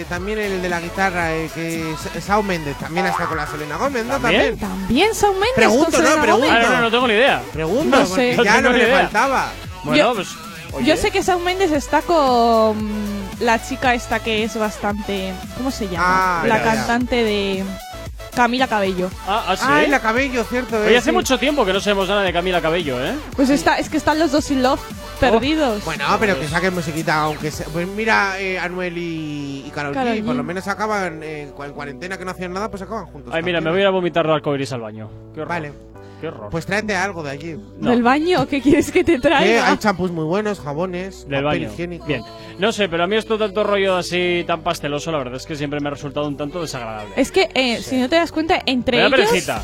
eh, 0.01 0.05
también 0.09 0.39
el 0.39 0.61
de 0.61 0.69
la 0.69 0.81
guitarra, 0.81 1.33
eh, 1.33 1.49
que 1.53 1.91
es 2.15 2.23
Sao 2.23 2.43
Méndez, 2.43 2.75
también 2.77 3.05
está 3.05 3.25
con 3.25 3.37
la 3.37 3.47
Selena 3.47 3.77
Gómez, 3.77 4.05
¿no? 4.05 4.19
¿También? 4.19 4.57
También. 4.57 5.11
Shawn 5.13 5.33
Mendes 5.33 5.53
Pregunto, 5.55 5.83
con 5.85 5.91
Selena 5.93 6.15
no, 6.15 6.21
pregunto. 6.21 6.47
Gómez. 6.47 6.63
Ah, 6.65 6.69
no, 6.69 6.75
no, 6.75 6.81
no 6.81 6.91
tengo 6.91 7.07
ni 7.07 7.13
idea. 7.13 7.41
Pregunto, 7.53 7.97
No 7.99 8.05
porque 8.05 8.35
sé. 8.35 8.43
ya 8.43 8.61
No 8.61 8.77
idea. 8.77 8.99
faltaba. 8.99 9.51
Bueno, 9.83 9.97
Yo- 9.97 10.15
pues. 10.15 10.27
Oye, 10.73 10.85
Yo 10.85 10.97
sé 10.97 11.11
que 11.11 11.21
Shawn 11.21 11.43
Mendes 11.43 11.71
está 11.71 12.01
con 12.01 12.75
la 13.39 13.61
chica 13.63 13.93
esta 13.93 14.19
que 14.19 14.43
es 14.43 14.57
bastante... 14.57 15.33
¿Cómo 15.57 15.71
se 15.71 15.87
llama? 15.87 16.41
Ah, 16.41 16.43
la 16.47 16.57
ya, 16.57 16.63
ya. 16.63 16.75
cantante 16.75 17.23
de 17.23 17.63
Camila 18.35 18.67
Cabello. 18.67 19.09
Ah, 19.27 19.45
ah, 19.49 19.55
sí. 19.55 19.65
Ay, 19.67 19.87
la 19.87 19.99
cabello, 19.99 20.43
cierto. 20.43 20.77
Oye, 20.77 20.93
eh, 20.93 20.97
hace 20.97 21.11
sí. 21.11 21.15
mucho 21.15 21.37
tiempo 21.37 21.65
que 21.65 21.73
no 21.73 21.79
sabemos 21.79 22.07
nada 22.09 22.21
de 22.23 22.33
Camila 22.33 22.61
Cabello, 22.61 23.03
¿eh? 23.03 23.13
Pues 23.35 23.49
está, 23.49 23.77
es 23.77 23.89
que 23.89 23.97
están 23.97 24.17
los 24.19 24.31
dos 24.31 24.45
sin 24.45 24.63
love 24.63 24.81
perdidos. 25.19 25.85
Bueno, 25.85 26.05
pero 26.19 26.39
que 26.39 26.47
saquen 26.47 26.73
musiquita, 26.73 27.21
aunque 27.21 27.51
sea. 27.51 27.67
Pues 27.71 27.87
mira, 27.87 28.39
eh, 28.39 28.57
Anuel 28.57 28.97
y, 28.97 29.63
y 29.67 29.71
Karol 29.73 29.95
G, 29.95 30.21
G. 30.21 30.25
por 30.25 30.35
lo 30.35 30.43
menos 30.43 30.67
acaban 30.67 31.21
eh, 31.23 31.43
en 31.43 31.71
cuarentena 31.73 32.17
que 32.17 32.25
no 32.25 32.31
hacían 32.31 32.53
nada, 32.53 32.69
pues 32.71 32.81
acaban 32.81 33.05
juntos. 33.05 33.31
Ay, 33.33 33.43
mira, 33.43 33.59
me 33.59 33.65
también. 33.65 33.85
voy 33.85 33.87
a 33.87 33.91
vomitar 33.91 34.25
de 34.25 34.33
arcoiris 34.33 34.73
al 34.73 34.81
baño. 34.81 35.09
Qué 35.33 35.41
horror. 35.41 35.49
Vale, 35.49 35.73
Qué 36.23 36.29
horror. 36.29 36.47
pues 36.51 36.65
tráete 36.65 36.95
algo 36.95 37.21
de 37.21 37.31
allí. 37.31 37.55
no. 37.79 37.89
¿Del 37.89 38.01
baño? 38.01 38.47
¿Qué 38.47 38.61
quieres 38.61 38.91
que 38.91 39.03
te 39.03 39.19
traiga? 39.19 39.67
hay 39.67 39.77
champús 39.77 40.09
muy 40.09 40.23
buenos, 40.23 40.61
jabones, 40.61 41.27
Del 41.27 41.43
papel 41.43 41.59
baño. 41.65 41.73
higiénico. 41.73 42.05
Bien. 42.05 42.21
No 42.59 42.71
sé, 42.71 42.87
pero 42.87 43.03
a 43.03 43.07
mí 43.07 43.17
esto 43.17 43.37
tanto 43.37 43.61
rollo 43.65 43.97
así 43.97 44.45
tan 44.47 44.61
pasteloso, 44.61 45.11
la 45.11 45.17
verdad 45.17 45.35
es 45.35 45.45
que 45.45 45.57
siempre 45.57 45.81
me 45.81 45.87
ha 45.87 45.91
resultado 45.91 46.25
un 46.25 46.37
tanto 46.37 46.61
desagradable. 46.61 47.11
Es 47.17 47.29
que, 47.31 47.49
eh, 47.55 47.81
si 47.81 47.97
no 47.97 48.07
te 48.07 48.15
das 48.15 48.31
cuenta, 48.31 48.61
entre 48.65 49.05
ellos 49.05 49.19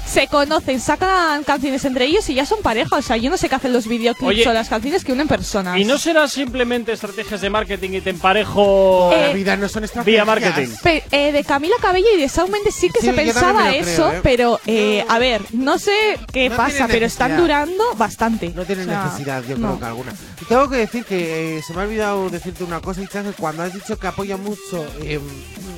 se 0.06 0.28
conocen, 0.28 0.82
sacan 0.82 1.44
canciones 1.46 1.86
entre 1.86 2.06
ellos 2.06 2.30
y 2.30 2.34
ya 2.34 2.46
son 2.46 2.62
pareja. 2.62 2.98
O 2.98 3.02
sea, 3.02 3.16
yo 3.16 3.30
no 3.30 3.38
sé 3.38 3.48
qué 3.48 3.56
hacen 3.56 3.72
los 3.72 3.88
videoclips 3.88 4.28
Oye, 4.30 4.46
o 4.50 4.52
las 4.52 4.68
canciones 4.68 5.06
que 5.06 5.14
unen 5.14 5.30
personas. 5.30 5.78
¿Y 5.80 5.86
no 5.86 5.98
será 5.98 6.28
simplemente 6.28 6.92
estrategias 6.92 7.40
de 7.40 7.50
marketing 7.50 7.92
y 7.94 8.02
te 8.02 8.10
emparejo 8.10 9.12
Eh, 9.14 9.28
La 9.28 9.34
vida 9.34 9.56
no 9.56 9.70
son 9.70 9.82
vía 9.84 9.86
estrategias. 9.86 10.26
marketing? 10.28 10.68
Pe- 10.84 11.04
eh, 11.12 11.32
de 11.32 11.44
Camila 11.46 11.76
Cabello 11.82 12.08
y 12.18 12.20
de 12.20 12.28
Shawn 12.28 12.52
Mendes 12.52 12.76
sí 12.76 12.90
que 12.90 13.00
Sí, 13.00 13.06
se 13.08 13.14
pensaba 13.14 13.70
creo, 13.70 13.82
eso, 13.84 14.12
¿eh? 14.12 14.20
pero 14.24 14.60
eh, 14.66 15.06
a 15.08 15.20
ver, 15.20 15.42
no 15.54 15.78
sé 15.78 15.92
qué 16.34 16.49
qué 16.50 16.58
No 16.58 16.58
pasa, 16.58 16.72
tiene 16.78 16.94
pero 16.94 17.06
están 17.06 17.32
necesidad. 17.32 17.42
durando 17.66 17.84
bastante. 17.96 18.50
No 18.56 18.66
tiene 18.66 18.82
O 18.84 18.86
sea, 18.86 19.04
necesidad, 19.06 19.44
yo 19.44 19.58
no. 19.58 19.68
creo 19.68 19.80
que 19.80 19.86
alguna. 19.86 20.14
Y 20.42 20.46
tengo 20.46 20.70
que 20.70 20.78
decir 20.78 21.06
que 21.06 21.58
eh, 21.58 21.62
se 21.64 21.74
me 21.74 21.82
ha 21.82 21.84
olvidado 21.86 22.30
decirte 22.30 22.64
una 22.64 22.80
cosa, 22.82 23.02
Itza, 23.02 23.24
que 23.24 23.32
cuando 23.34 23.64
has 23.64 23.74
dicho 23.74 23.98
que 23.98 24.08
apoya 24.08 24.38
mucho 24.38 24.86
eh, 25.02 25.20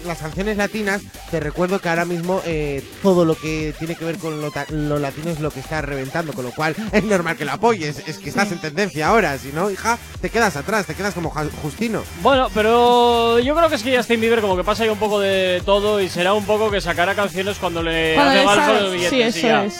las 0.05 0.17
canciones 0.17 0.57
latinas, 0.57 1.01
te 1.29 1.39
recuerdo 1.39 1.79
que 1.79 1.89
ahora 1.89 2.05
mismo 2.05 2.41
eh, 2.45 2.83
todo 3.03 3.23
lo 3.25 3.35
que 3.35 3.73
tiene 3.77 3.95
que 3.95 4.05
ver 4.05 4.17
con 4.17 4.41
lo, 4.41 4.49
ta- 4.51 4.65
lo 4.69 4.97
latino 4.99 5.29
es 5.31 5.39
lo 5.39 5.51
que 5.51 5.59
está 5.59 5.81
reventando, 5.81 6.33
con 6.33 6.45
lo 6.45 6.51
cual 6.51 6.75
es 6.91 7.03
normal 7.03 7.37
que 7.37 7.45
lo 7.45 7.51
apoyes. 7.51 8.01
Es 8.07 8.17
que 8.17 8.29
estás 8.29 8.51
en 8.51 8.59
tendencia 8.59 9.07
ahora, 9.07 9.37
si 9.37 9.49
no, 9.51 9.69
hija, 9.69 9.97
te 10.21 10.29
quedas 10.29 10.55
atrás, 10.55 10.85
te 10.85 10.95
quedas 10.95 11.13
como 11.13 11.29
Justino. 11.61 12.03
Bueno, 12.21 12.49
pero 12.53 13.39
yo 13.39 13.55
creo 13.55 13.69
que 13.69 13.75
es 13.75 13.83
que 13.83 13.95
Justin 13.97 14.21
Bieber 14.21 14.41
como 14.41 14.55
que 14.57 14.63
pasa 14.63 14.83
ahí 14.83 14.89
un 14.89 14.97
poco 14.99 15.19
de 15.19 15.61
todo 15.65 16.01
y 16.01 16.09
será 16.09 16.33
un 16.33 16.45
poco 16.45 16.69
que 16.71 16.81
sacará 16.81 17.15
canciones 17.15 17.57
cuando 17.57 17.81
le 17.83 18.15
Cuando 18.15 18.49
hace 18.49 18.81
le 18.81 18.89
billetes 18.91 19.09
sí, 19.09 19.17
y 19.17 19.21
eso 19.21 19.47
ya. 19.47 19.65
es. 19.65 19.75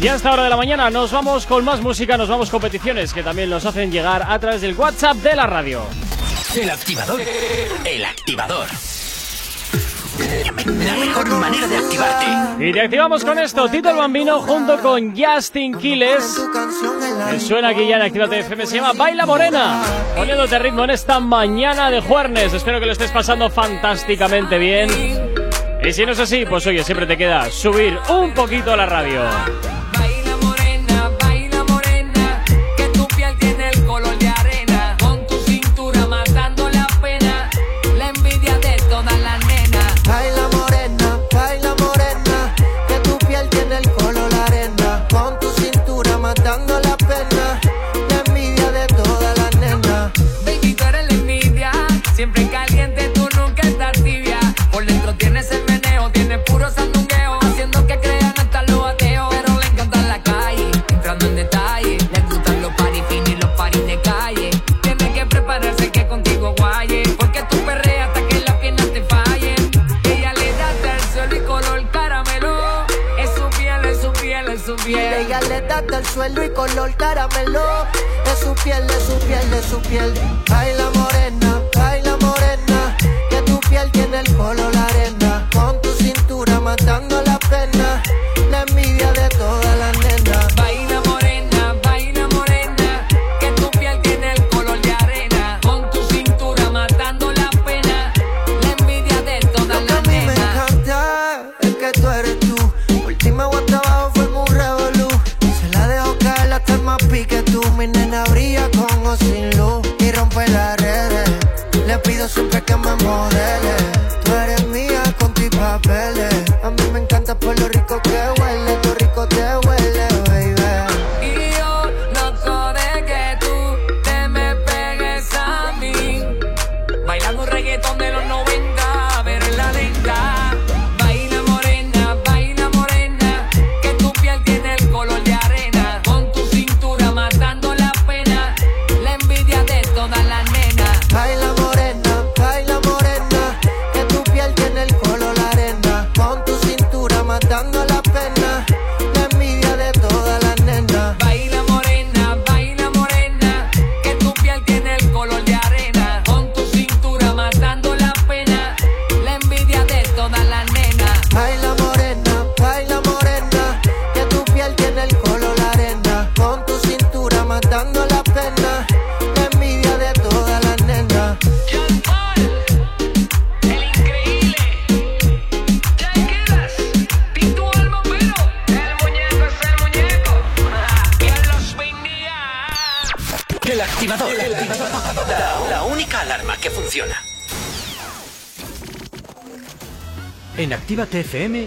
Y 0.00 0.08
a 0.08 0.14
esta 0.14 0.32
hora 0.32 0.44
de 0.44 0.50
la 0.50 0.56
mañana 0.56 0.90
nos 0.90 1.12
vamos 1.12 1.46
con 1.46 1.64
más 1.64 1.80
música, 1.80 2.16
nos 2.16 2.28
vamos 2.28 2.50
con 2.50 2.60
peticiones 2.60 3.12
que 3.12 3.22
también 3.22 3.50
nos 3.50 3.66
hacen 3.66 3.92
llegar 3.92 4.24
a 4.26 4.38
través 4.38 4.62
del 4.62 4.74
WhatsApp 4.74 5.16
de 5.18 5.36
la 5.36 5.46
radio. 5.46 5.82
El 6.56 6.70
activador. 6.70 7.20
El 7.84 8.04
activador. 8.04 8.66
La 10.66 10.94
mejor 10.94 11.28
manera 11.30 11.66
de 11.66 11.76
activarte. 11.76 12.64
Y 12.64 12.72
te 12.72 12.80
activamos 12.80 13.24
con 13.24 13.38
esto, 13.38 13.68
Tito 13.68 13.90
el 13.90 13.96
Bambino 13.96 14.40
junto 14.40 14.78
con 14.78 15.14
Justin 15.16 15.76
Quiles. 15.76 16.46
Suena 17.38 17.68
aquí 17.68 17.86
ya 17.88 17.96
en 17.96 18.02
Actívate 18.02 18.40
FM, 18.40 18.66
se 18.66 18.76
llama 18.76 18.92
Baila 18.92 19.26
Morena. 19.26 19.82
Poniéndote 20.16 20.58
ritmo 20.58 20.84
en 20.84 20.90
esta 20.90 21.18
mañana 21.18 21.90
de 21.90 22.00
jueves. 22.00 22.52
Espero 22.52 22.78
que 22.78 22.86
lo 22.86 22.92
estés 22.92 23.10
pasando 23.10 23.50
fantásticamente 23.50 24.58
bien. 24.58 24.90
Y 25.84 25.92
si 25.92 26.06
no 26.06 26.12
es 26.12 26.20
así, 26.20 26.44
pues 26.48 26.64
oye, 26.66 26.84
siempre 26.84 27.06
te 27.06 27.16
queda 27.16 27.50
subir 27.50 27.98
un 28.08 28.32
poquito 28.32 28.76
la 28.76 28.86
radio. 28.86 29.22
Puro 56.46 56.70
sandungueo, 56.70 57.38
haciendo 57.42 57.86
que 57.86 57.98
crean 57.98 58.34
hasta 58.36 58.62
los 58.64 58.84
ateos. 58.86 59.28
Pero 59.30 59.58
le 59.60 59.66
encanta 59.66 60.02
la 60.02 60.22
calle, 60.22 60.70
entrando 60.88 61.26
en 61.26 61.36
detalle. 61.36 61.98
Le 62.12 62.20
gustan 62.22 62.62
los 62.62 62.72
paris 62.74 63.02
finos 63.08 63.28
y 63.28 63.36
los 63.36 63.50
paris 63.52 63.86
de 63.86 64.00
calle. 64.00 64.50
Tiene 64.82 65.12
que 65.12 65.26
prepararse 65.26 65.90
que 65.90 66.06
contigo 66.06 66.54
guaye, 66.58 67.02
porque 67.18 67.42
tú 67.50 67.56
perreas 67.64 68.08
hasta 68.08 68.26
que 68.28 68.40
las 68.40 68.56
piernas 68.56 68.92
te 68.92 69.02
fallen. 69.04 69.70
Ella 70.04 70.32
le 70.34 70.52
da 70.52 70.68
hasta 70.70 70.94
el 70.96 71.02
suelo 71.12 71.36
y 71.36 71.40
color 71.40 71.90
caramelo. 71.90 72.86
Es 73.18 73.30
su 73.34 73.48
piel, 73.58 73.84
es 73.84 74.00
su 74.00 74.12
piel, 74.12 74.48
es 74.48 74.62
su 74.62 74.76
piel. 74.76 75.14
Ella 75.26 75.40
le 75.40 75.60
da 75.62 75.82
del 75.82 76.06
suelo 76.06 76.42
y 76.44 76.50
color 76.50 76.94
caramelo. 76.96 77.86
Es 78.26 78.38
su 78.40 78.54
piel, 78.62 78.84
es 78.90 79.04
su 79.04 79.18
piel, 79.26 79.52
es 79.52 79.64
su 79.66 79.80
piel. 79.82 80.12
Baila 80.48 80.90
morena, 80.94 81.21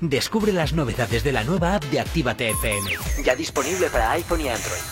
Descubre 0.00 0.52
las 0.52 0.72
novedades 0.72 1.24
de 1.24 1.32
la 1.32 1.44
nueva 1.44 1.76
app 1.76 1.84
de 1.84 2.00
Actívate 2.00 2.50
FM. 2.50 2.90
Ya 3.24 3.34
disponible 3.34 3.88
para 3.88 4.10
iPhone 4.12 4.42
y 4.42 4.48
Android. 4.48 4.82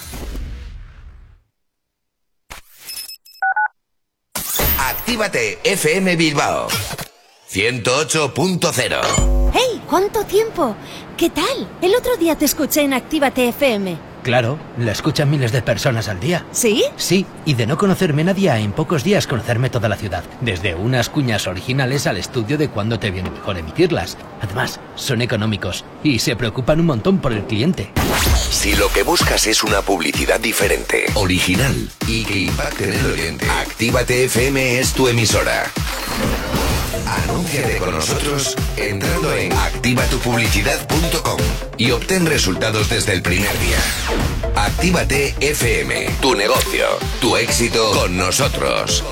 Actívate 4.78 5.58
FM 5.64 6.16
Bilbao 6.16 6.68
108.0 7.50 9.50
¡Hey! 9.52 9.82
¿Cuánto 9.88 10.24
tiempo? 10.24 10.74
¿Qué 11.16 11.30
tal? 11.30 11.68
El 11.80 11.94
otro 11.94 12.16
día 12.16 12.36
te 12.36 12.44
escuché 12.46 12.82
en 12.82 12.94
Actívate 12.94 13.48
FM. 13.48 13.96
Claro, 14.24 14.58
la 14.78 14.92
escuchan 14.92 15.30
miles 15.30 15.52
de 15.52 15.60
personas 15.60 16.08
al 16.08 16.18
día. 16.18 16.46
¿Sí? 16.50 16.82
Sí, 16.96 17.26
y 17.44 17.52
de 17.52 17.66
no 17.66 17.76
conocerme 17.76 18.24
nadie 18.24 18.50
a 18.50 18.58
en 18.58 18.72
pocos 18.72 19.04
días 19.04 19.26
conocerme 19.26 19.68
toda 19.68 19.90
la 19.90 19.96
ciudad. 19.96 20.24
Desde 20.40 20.74
unas 20.74 21.10
cuñas 21.10 21.46
originales 21.46 22.06
al 22.06 22.16
estudio 22.16 22.56
de 22.56 22.70
cuándo 22.70 22.98
te 22.98 23.10
viene 23.10 23.28
mejor 23.28 23.58
emitirlas. 23.58 24.16
Además, 24.40 24.80
son 24.94 25.20
económicos 25.20 25.84
y 26.02 26.20
se 26.20 26.36
preocupan 26.36 26.80
un 26.80 26.86
montón 26.86 27.18
por 27.18 27.34
el 27.34 27.44
cliente. 27.44 27.92
Si 28.50 28.74
lo 28.76 28.88
que 28.88 29.02
buscas 29.02 29.46
es 29.46 29.62
una 29.62 29.82
publicidad 29.82 30.40
diferente, 30.40 31.04
original 31.14 31.90
y 32.08 32.24
que 32.24 32.38
impacte 32.38 32.84
en 32.84 32.94
el 32.94 33.12
oyente, 33.12 33.46
Actívate 33.50 34.24
FM 34.24 34.78
es 34.80 34.94
tu 34.94 35.06
emisora. 35.06 35.70
Anúnciate 37.06 37.78
con 37.78 37.92
nosotros 37.92 38.56
entrando 38.76 39.32
en 39.34 39.52
activatupublicidad.com 39.52 41.40
y 41.76 41.90
obtén 41.90 42.26
resultados 42.26 42.88
desde 42.88 43.12
el 43.12 43.22
primer 43.22 43.58
día. 43.60 43.78
Actívate 44.56 45.34
FM, 45.40 46.10
tu 46.20 46.34
negocio, 46.34 46.86
tu 47.20 47.36
éxito 47.36 47.90
con 47.92 48.16
nosotros. 48.16 49.04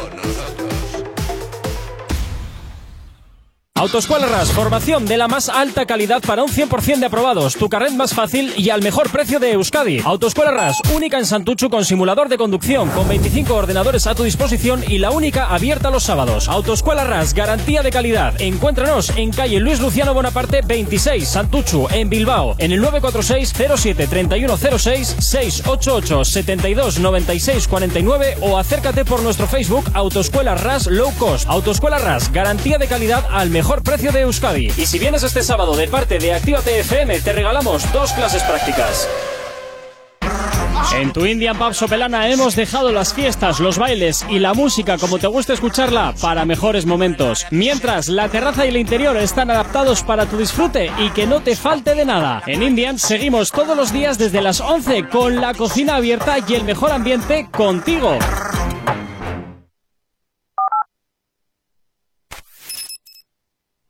Autoescuela 3.82 4.28
RAS, 4.28 4.52
formación 4.52 5.06
de 5.06 5.16
la 5.16 5.26
más 5.26 5.48
alta 5.48 5.86
calidad 5.86 6.22
para 6.22 6.44
un 6.44 6.48
100% 6.48 7.00
de 7.00 7.06
aprobados, 7.06 7.56
tu 7.56 7.68
carnet 7.68 7.94
más 7.94 8.14
fácil 8.14 8.54
y 8.56 8.70
al 8.70 8.80
mejor 8.80 9.10
precio 9.10 9.40
de 9.40 9.50
Euskadi. 9.54 9.98
Autoescuela 10.04 10.52
RAS, 10.52 10.76
única 10.94 11.18
en 11.18 11.26
Santuchu 11.26 11.68
con 11.68 11.84
simulador 11.84 12.28
de 12.28 12.38
conducción, 12.38 12.88
con 12.90 13.08
25 13.08 13.52
ordenadores 13.52 14.06
a 14.06 14.14
tu 14.14 14.22
disposición 14.22 14.84
y 14.86 14.98
la 14.98 15.10
única 15.10 15.46
abierta 15.46 15.90
los 15.90 16.04
sábados. 16.04 16.48
Autoescuela 16.48 17.02
RAS, 17.02 17.34
garantía 17.34 17.82
de 17.82 17.90
calidad. 17.90 18.40
Encuéntranos 18.40 19.10
en 19.16 19.32
calle 19.32 19.58
Luis 19.58 19.80
Luciano 19.80 20.14
Bonaparte 20.14 20.60
26, 20.64 21.28
Santuchu, 21.28 21.88
en 21.90 22.08
Bilbao, 22.08 22.54
en 22.58 22.70
el 22.70 22.80
946 22.80 23.52
07 23.80 24.06
3106 24.06 25.16
688 25.18 26.24
72 26.24 27.00
96 27.00 27.66
49 27.66 28.36
o 28.42 28.58
acércate 28.58 29.04
por 29.04 29.22
nuestro 29.22 29.48
Facebook 29.48 29.90
Autoescuela 29.92 30.54
RAS 30.54 30.86
Low 30.86 31.12
Cost. 31.18 31.48
Autoescuela 31.48 31.98
RAS, 31.98 32.30
garantía 32.30 32.78
de 32.78 32.86
calidad 32.86 33.26
al 33.28 33.50
mejor 33.50 33.71
precio 33.80 34.12
de 34.12 34.20
Euskadi. 34.20 34.70
Y 34.76 34.84
si 34.84 34.98
vienes 34.98 35.22
este 35.22 35.42
sábado 35.42 35.74
de 35.74 35.88
parte 35.88 36.18
de 36.18 36.34
Actívate 36.34 36.80
FM, 36.80 37.20
te 37.20 37.32
regalamos 37.32 37.90
dos 37.92 38.12
clases 38.12 38.42
prácticas. 38.42 39.08
En 40.94 41.12
tu 41.12 41.24
Indian 41.24 41.56
Pub 41.56 41.72
Sopelana 41.72 42.28
hemos 42.28 42.54
dejado 42.54 42.92
las 42.92 43.14
fiestas, 43.14 43.60
los 43.60 43.78
bailes 43.78 44.26
y 44.28 44.38
la 44.38 44.52
música 44.52 44.98
como 44.98 45.18
te 45.18 45.26
gusta 45.26 45.54
escucharla 45.54 46.14
para 46.20 46.44
mejores 46.44 46.84
momentos. 46.84 47.46
Mientras 47.50 48.08
la 48.08 48.28
terraza 48.28 48.66
y 48.66 48.68
el 48.68 48.76
interior 48.76 49.16
están 49.16 49.50
adaptados 49.50 50.02
para 50.02 50.26
tu 50.26 50.36
disfrute 50.36 50.92
y 50.98 51.10
que 51.10 51.26
no 51.26 51.40
te 51.40 51.56
falte 51.56 51.94
de 51.94 52.04
nada. 52.04 52.42
En 52.46 52.62
Indian 52.62 52.98
seguimos 52.98 53.50
todos 53.50 53.76
los 53.76 53.92
días 53.92 54.18
desde 54.18 54.42
las 54.42 54.60
11 54.60 55.08
con 55.08 55.40
la 55.40 55.54
cocina 55.54 55.96
abierta 55.96 56.36
y 56.46 56.54
el 56.54 56.64
mejor 56.64 56.90
ambiente 56.90 57.48
contigo. 57.50 58.18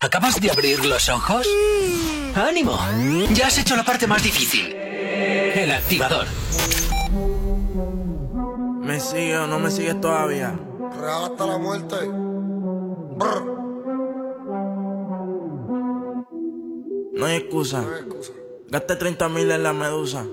¿Acabas 0.03 0.41
de 0.41 0.51
abrir 0.51 0.85
los 0.85 1.09
ojos? 1.09 1.47
¡Ánimo! 2.35 2.77
Ya 3.35 3.47
has 3.47 3.59
hecho 3.59 3.77
la 3.77 3.85
parte 3.85 4.09
más 4.09 4.21
difícil. 4.21 4.75
El 4.75 5.71
activador. 5.71 6.27
¿Me 8.81 8.99
sigue 8.99 9.39
o 9.39 9.47
no 9.47 9.61
me 9.61 9.71
sigues 9.71 10.01
todavía? 10.01 10.59
Real 11.01 11.27
hasta 11.31 11.47
la 11.47 11.57
muerte. 11.57 11.95
No 17.13 17.25
hay 17.25 17.37
excusa. 17.37 17.85
Gaste 18.71 18.97
30 18.97 19.29
mil 19.29 19.53
en 19.53 19.63
la 19.63 19.73
medusa. 19.73 20.27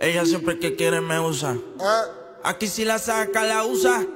Ella 0.00 0.24
siempre 0.24 0.60
que 0.60 0.76
quiere 0.76 1.00
me 1.00 1.18
usa. 1.18 1.56
Aquí 2.44 2.68
si 2.68 2.84
la 2.84 3.00
saca, 3.00 3.42
la 3.42 3.64
usa. 3.64 4.06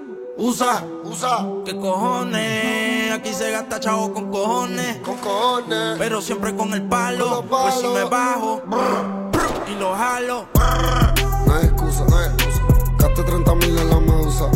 Usa, 0.43 0.83
usa. 1.05 1.47
¿Qué 1.67 1.77
cojones? 1.77 3.13
Aquí 3.13 3.31
se 3.35 3.51
gasta 3.51 3.79
chavo 3.79 4.11
con 4.15 4.31
cojones. 4.31 4.97
Con 5.05 5.19
cojones. 5.19 5.99
Pero 5.99 6.23
siempre 6.23 6.57
con 6.57 6.73
el 6.73 6.81
palo. 6.89 7.45
Pues 7.47 7.75
si 7.75 7.87
me 7.87 8.05
bajo 8.05 8.63
y 9.71 9.79
lo 9.79 9.95
jalo. 9.95 10.47
No 11.47 11.55
hay 11.55 11.67
excusa, 11.67 12.07
no 12.09 12.17
hay 12.17 12.31
excusa. 12.31 12.63
Gaste 12.99 13.23
30 13.23 13.55
mil 13.57 13.79
en 13.81 13.91
la 13.91 14.01
medusa. 14.01 14.47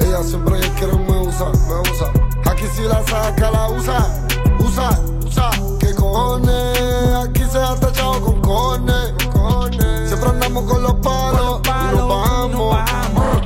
Ella 0.00 0.22
siempre 0.22 0.60
que 0.60 0.70
quiere 0.70 0.94
me 0.94 1.18
usa, 1.28 1.44
me 1.68 1.90
usa. 1.90 2.50
Aquí 2.50 2.64
si 2.74 2.82
la 2.84 3.06
saca, 3.06 3.50
la 3.50 3.68
usa. 3.68 4.24
Usa, 4.60 4.98
usa. 5.26 5.50
¿Qué 5.78 5.94
cojones? 5.94 7.14
Aquí 7.22 7.42
se 7.44 7.58
gasta 7.58 7.92
chavo 7.92 8.18
con 8.22 8.40
cojones. 8.40 9.12
cojones. 9.30 10.08
Siempre 10.08 10.30
andamos 10.30 10.64
con 10.64 10.82
los 10.82 10.94
palos. 10.94 11.60
y 11.66 11.96
nos 11.96 12.08
bajamos. 12.08 12.46
Y 12.56 13.40
te 13.40 13.45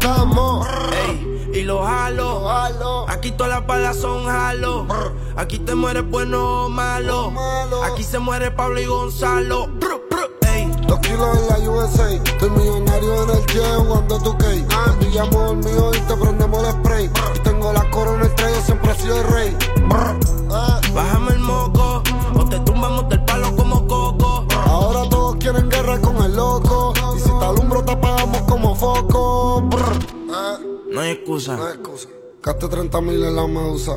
Ey, 0.00 1.50
y 1.54 1.62
lo 1.62 1.84
jalo. 1.84 3.08
Aquí 3.08 3.32
todas 3.32 3.52
las 3.52 3.66
balas 3.66 3.96
son 3.96 4.26
jalo. 4.26 4.86
Aquí 5.36 5.58
te 5.58 5.74
mueres 5.74 6.08
bueno 6.08 6.66
o 6.66 6.68
malo. 6.68 7.32
Aquí 7.84 8.02
se 8.02 8.18
muere 8.18 8.50
Pablo 8.50 8.80
y 8.80 8.86
Gonzalo. 8.86 9.68
Ey. 10.46 10.70
Dos 10.86 10.98
kilos 11.00 11.38
en 11.38 11.48
la 11.48 11.70
USA. 11.70 12.12
Estoy 12.12 12.50
millonario 12.50 13.22
en 13.24 13.30
el 13.30 13.46
jet 13.46 13.76
jugando 13.76 14.22
tu 14.22 14.36
cake. 14.38 14.66
Pillamos 15.00 15.50
el 15.52 15.56
mío 15.58 15.90
y 15.94 16.00
te 16.00 16.16
prendemos 16.16 16.64
el 16.64 16.72
spray. 16.72 17.10
Y 17.34 17.38
tengo 17.40 17.72
la 17.72 17.88
corona 17.90 18.24
el 18.24 18.34
trayo, 18.34 18.60
siempre 18.64 18.92
he 18.92 18.94
sido 18.94 19.20
el 19.20 19.26
rey. 19.28 19.56
Bájame 20.94 21.32
el 21.32 21.40
moco. 21.40 22.02
O 22.34 22.44
te 22.44 22.58
tumbamos 22.60 23.08
del 23.08 23.24
palo 23.24 23.54
como 23.56 23.67
quieren 25.50 25.70
guerra 25.70 25.98
con 26.00 26.16
el 26.24 26.36
loco. 26.36 26.92
Y 27.16 27.20
si 27.20 27.30
te 27.30 27.44
alumbro, 27.44 27.84
te 27.84 27.92
apagamos 27.92 28.42
como 28.42 28.74
foco. 28.74 29.68
No 30.92 31.00
hay 31.00 31.10
excusa. 31.10 31.56
No 31.56 31.66
hay 31.66 31.74
excusa. 31.74 32.08
Gaste 32.42 32.68
30 32.68 33.00
mil 33.00 33.22
en 33.22 33.36
la 33.36 33.46
medusa. 33.46 33.96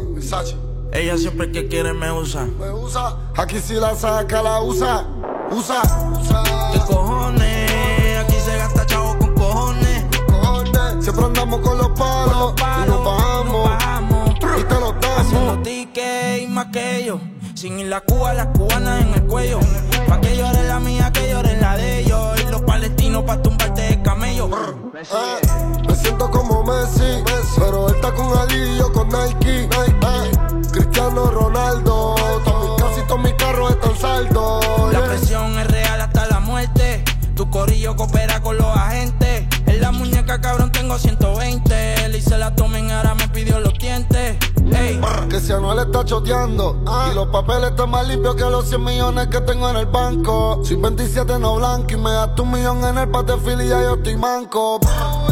Ella 0.93 1.17
siempre 1.17 1.51
que 1.51 1.67
quiere 1.67 1.93
me 1.93 2.11
usa. 2.11 2.45
Me 2.59 2.71
usa. 2.71 3.31
Aquí 3.37 3.59
si 3.59 3.75
la 3.75 3.95
saca, 3.95 4.41
la 4.41 4.61
usa. 4.61 5.05
Usa, 5.51 5.81
usa. 6.19 6.43
¿Qué 6.73 6.79
cojones? 6.79 8.19
Aquí 8.19 8.35
se 8.35 8.57
gasta 8.57 8.85
chavo 8.85 9.17
con 9.19 9.33
cojones. 9.35 10.05
Cojones. 10.27 11.03
Siempre 11.03 11.25
andamos 11.25 11.59
con 11.61 11.77
los 11.77 11.89
palos. 11.89 12.53
y 12.57 12.89
nos 12.89 13.05
bajamos. 13.05 13.69
Y 14.59 14.63
te 14.63 14.79
los 14.79 15.01
damos. 15.01 15.17
Haciendo 15.17 15.61
tickets 15.63 16.41
y 16.43 16.47
más 16.47 16.67
que 16.67 16.97
ellos. 16.97 17.19
Sin 17.55 17.79
ir 17.79 17.87
la 17.87 18.01
Cuba, 18.01 18.33
las 18.33 18.47
cubanas 18.47 19.01
en 19.01 19.13
el 19.13 19.27
cuello. 19.27 19.59
Pa' 20.07 20.19
que 20.19 20.35
llore 20.35 20.67
la 20.67 20.79
mía, 20.79 21.10
llore 21.31 21.57
la 21.57 21.77
de 21.77 21.99
ellos. 21.99 22.41
Y 22.41 22.51
los 22.51 22.61
palestinos 22.61 23.23
pa' 23.23 23.41
tumbarte 23.41 23.81
de 23.81 24.01
camello. 24.01 24.49
Eh, 24.95 25.41
me 25.87 25.95
siento 25.95 26.29
como 26.29 26.63
Messi, 26.63 27.23
pero 27.57 27.87
él 27.87 27.95
está 27.95 28.13
con 28.13 28.37
Ali 28.37 28.59
y 28.59 28.77
yo 28.77 28.91
con 28.91 29.07
Nike. 29.09 29.63
Eh, 29.63 30.31
Cristiano 30.71 31.31
Ronaldo, 31.31 32.15
todos 32.45 32.69
mis 32.69 32.83
casi 32.83 33.07
todos 33.07 33.23
mis 33.23 33.33
carros 33.33 33.71
están 33.71 33.95
saldos. 33.97 34.93
La 34.93 35.05
presión 35.05 35.57
es 35.59 35.67
real 35.67 36.01
hasta 36.01 36.27
la 36.27 36.39
muerte. 36.39 37.03
Tu 37.35 37.49
corillo 37.49 37.95
coopera 37.95 38.41
con 38.41 38.57
los 38.57 38.77
agentes. 38.77 39.20
La 39.81 39.91
muñeca, 39.91 40.39
cabrón, 40.39 40.71
tengo 40.71 40.99
120. 40.99 42.07
Le 42.09 42.17
hice 42.19 42.37
la 42.37 42.55
tomen, 42.55 42.91
ahora 42.91 43.15
me 43.15 43.27
pidió 43.29 43.59
los 43.59 43.73
dientes. 43.79 44.37
Ey. 44.73 45.01
Que 45.27 45.39
si 45.39 45.51
Anuel 45.51 45.79
está 45.79 46.05
choteando 46.05 46.83
Y 47.09 47.15
los 47.15 47.27
papeles 47.27 47.71
están 47.71 47.89
más 47.89 48.07
limpios 48.07 48.35
que 48.35 48.43
los 48.43 48.69
100 48.69 48.83
millones 48.83 49.27
que 49.27 49.41
tengo 49.41 49.69
en 49.69 49.75
el 49.75 49.87
banco 49.87 50.61
Soy 50.63 50.75
27 50.77 51.39
no 51.39 51.55
blanco 51.55 51.87
y 51.91 51.97
me 51.97 52.11
das 52.11 52.35
tu 52.35 52.45
millón 52.45 52.83
en 52.85 52.97
el 52.97 53.09
pate 53.09 53.33
y 53.33 53.67
ya 53.67 53.81
yo 53.81 53.95
estoy 53.95 54.15
manco 54.15 54.79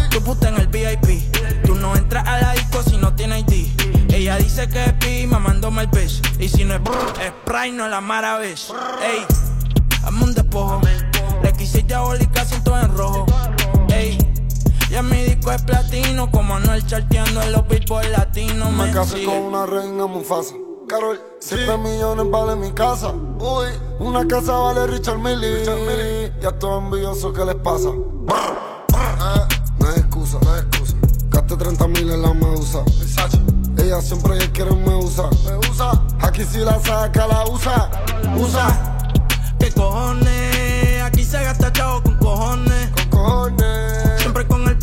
Tu 0.10 0.22
puta 0.22 0.50
en 0.50 0.58
el 0.58 0.68
VIP 0.68 1.32
Tú 1.64 1.76
no 1.76 1.96
entras 1.96 2.28
a 2.28 2.40
la 2.40 2.54
disco 2.54 2.82
si 2.84 2.98
no 2.98 3.14
tienes 3.14 3.46
ID 3.48 4.12
Ella 4.14 4.38
dice 4.38 4.68
que 4.68 4.84
es 4.84 4.94
pi, 4.94 5.28
mamándome 5.28 5.84
el 5.84 5.90
pez 5.90 6.22
Y 6.40 6.50
si 6.50 6.66
no 6.66 6.74
es 6.74 6.84
brr, 6.84 7.14
es 7.22 7.30
Sprite, 7.30 7.78
no 7.78 7.88
la 7.88 8.02
maravilla 8.02 8.74
Ey 9.02 9.26
Dame 10.02 10.24
un 10.24 10.34
despojo. 10.34 10.82
Le 11.44 11.54
quise 11.54 11.84
diabólica, 11.84 12.44
siento 12.46 12.78
en 12.78 12.96
rojo. 12.98 13.26
Ya 14.90 15.04
mi 15.04 15.18
disco 15.24 15.52
es 15.52 15.62
platino, 15.62 16.32
como 16.32 16.56
Anuel 16.56 16.86
charteando 16.86 17.42
en 17.44 17.52
los 17.52 17.68
billboard 17.68 18.10
latinos. 18.10 18.72
Me 18.72 18.88
Me 18.88 18.92
casé 18.92 19.18
sigue. 19.18 19.26
con 19.26 19.38
una 19.38 19.66
reina 19.66 20.08
Mufasa. 20.08 20.56
Carol, 20.88 21.22
7 21.40 21.78
millones 21.78 22.26
vale 22.32 22.56
mi 22.56 22.72
casa. 22.72 23.10
Uy, 23.12 23.68
una 24.00 24.28
casa 24.28 24.54
vale 24.54 24.88
Richard 24.88 25.20
Millie. 25.20 26.32
Y 26.42 26.46
a 26.46 26.52
todos 26.58 26.84
envidiosos, 26.84 27.32
¿qué 27.38 27.46
les 27.46 27.56
pasa? 27.56 27.90
Ah, 29.00 29.48
No 29.80 29.88
hay 29.88 30.00
excusa, 30.00 30.40
no 30.44 30.52
hay 30.54 30.62
excusa. 30.62 30.96
Gasté 31.30 31.56
30 31.56 31.88
mil 31.88 32.10
en 32.10 32.22
la 32.24 32.34
medusa. 32.34 32.80
Ella 33.78 34.02
siempre 34.02 34.38
quiere 34.52 34.72
me 34.72 34.96
usa. 34.96 35.30
Me 35.46 35.70
usa. 35.70 35.92
Aquí 36.22 36.44
si 36.44 36.58
la 36.60 36.80
saca, 36.80 37.28
la 37.28 37.46
usa. 37.48 37.92
Usa. 38.38 38.98
¿Qué 39.60 39.72
cojones? 39.72 41.04
Aquí 41.04 41.24
se 41.24 41.42
gasta 41.44 41.72
chavo 41.72 42.02
con 42.02 42.16
cojones. 42.18 42.90
Con 42.90 43.10
cojones. 43.12 43.69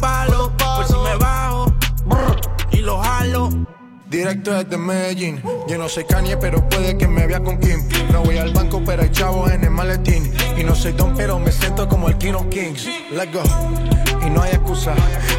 Por 0.07 0.86
si 0.86 0.94
me 0.94 1.16
bajo. 1.16 1.72
Y 2.70 2.76
lo 2.78 2.98
jalo. 2.98 3.50
Directo 4.09 4.52
desde 4.52 4.78
Medellín. 4.78 5.42
Yo 5.66 5.78
no 5.78 5.88
soy 5.88 6.04
Kanye, 6.04 6.36
pero 6.36 6.68
puede 6.68 6.96
que 6.96 7.09
me 7.09 7.26
vea 7.26 7.42
con 7.42 7.59
Kim. 7.59 7.80
No 8.12 8.22
voy 8.22 8.38
al 8.38 8.52
banco, 8.52 8.80
pero 8.86 9.02
hay 9.02 9.11
chavos 9.11 9.50
en 9.50 9.64
el 9.64 9.70
maletín. 9.70 10.32
Y 10.57 10.62
no 10.62 10.76
soy 10.76 10.92
Don, 10.92 11.16
pero 11.16 11.40
me 11.40 11.50
siento 11.50 11.88
como 11.88 12.09
el 12.09 12.16
King 12.18 12.34
of 12.34 12.46
Kings. 12.50 12.86
Let's 13.11 13.32
go. 13.32 13.42
Y 14.24 14.30
no 14.30 14.42
hay 14.42 14.52
excusa. 14.52 14.94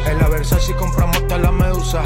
En 0.06 0.18
la 0.18 0.28
Versace 0.28 0.74
compramos 0.74 1.26
toda 1.26 1.38
la 1.38 1.50
medusa. 1.50 2.02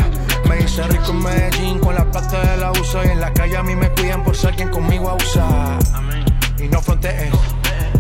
Me 0.49 0.61
hice 0.61 0.85
rico 0.85 1.11
en 1.11 1.19
Medellín 1.19 1.79
con 1.81 1.97
la 1.97 2.09
plata 2.09 2.41
de 2.53 2.57
la 2.59 2.71
usa. 2.71 3.05
Y 3.07 3.09
en 3.09 3.21
la 3.21 3.33
calle 3.33 3.57
a 3.57 3.65
mí 3.65 3.75
me 3.75 3.91
cuidan 3.91 4.23
por 4.23 4.37
si 4.37 4.47
alguien 4.47 4.69
conmigo 4.69 5.11
abusa. 5.11 5.81
Y 6.59 6.69
no 6.69 6.81
fronteen. 6.81 7.33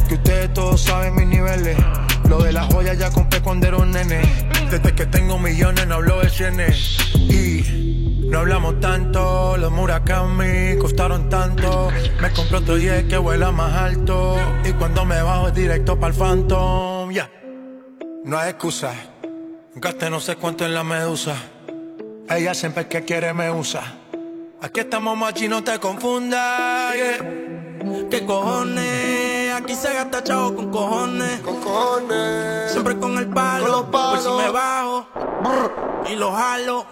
Que 0.09 0.15
ustedes 0.15 0.55
todos 0.55 0.81
saben 0.81 1.17
mis 1.17 1.27
niveles. 1.27 1.77
Lo 2.29 2.43
de 2.43 2.53
las 2.53 2.67
joyas 2.73 2.99
ya 2.99 3.11
compré 3.11 3.41
cuando 3.41 3.67
era 3.67 3.77
un 3.77 3.91
nene. 3.91 4.23
Desde 4.71 4.95
que 4.95 5.07
tengo 5.07 5.39
millones 5.39 5.87
no 5.87 5.97
hablo 5.97 6.21
de 6.21 6.31
cienes. 6.31 6.97
Y 7.15 8.23
no 8.29 8.41
hablamos 8.41 8.81
tanto. 8.81 9.57
Los 9.57 9.71
Murakami 9.71 10.79
costaron 10.79 11.29
tanto. 11.29 11.91
Me 12.21 12.33
compré 12.33 12.57
otro 12.57 12.79
jet 12.79 13.09
que 13.09 13.19
vuela 13.19 13.51
más 13.53 13.73
alto. 13.75 14.37
Y 14.65 14.73
cuando 14.73 15.05
me 15.05 15.21
bajo 15.23 15.49
es 15.49 15.55
directo 15.55 15.99
para 15.99 16.13
el 16.13 16.19
Phantom. 16.19 17.11
Ya. 17.11 17.31
No 18.25 18.39
hay 18.39 18.51
excusa. 18.51 18.95
Gasté 19.75 20.11
no 20.11 20.21
sé 20.21 20.37
cuánto 20.37 20.65
en 20.65 20.75
la 20.75 20.85
medusa. 20.85 21.35
Ella 22.29 22.55
siempre 22.55 22.87
que 22.89 23.05
quiere 23.05 23.33
me 23.33 23.51
usa. 23.51 23.99
Aquí 24.61 24.81
estamos 24.81 25.17
machi, 25.19 25.49
no 25.49 25.65
te 25.65 25.79
confundas. 25.81 26.95
yeah. 26.95 28.09
¿Qué 28.09 28.25
cojones? 28.25 29.32
Aquí 29.55 29.75
se 29.75 29.93
gasta 29.93 30.25
chavo 30.25 30.55
con 30.55 30.71
cojones. 30.71 31.41
Con 31.41 31.61
cojones. 31.61 32.73
Siempre 32.73 32.97
con 32.97 33.19
el 33.19 33.29
palo, 33.29 33.91
por 33.91 34.19
si 34.19 34.29
me 34.31 34.51
bajo. 34.51 35.07
Y 36.11 36.17
lo 36.17 36.33
jalo. 36.33 36.87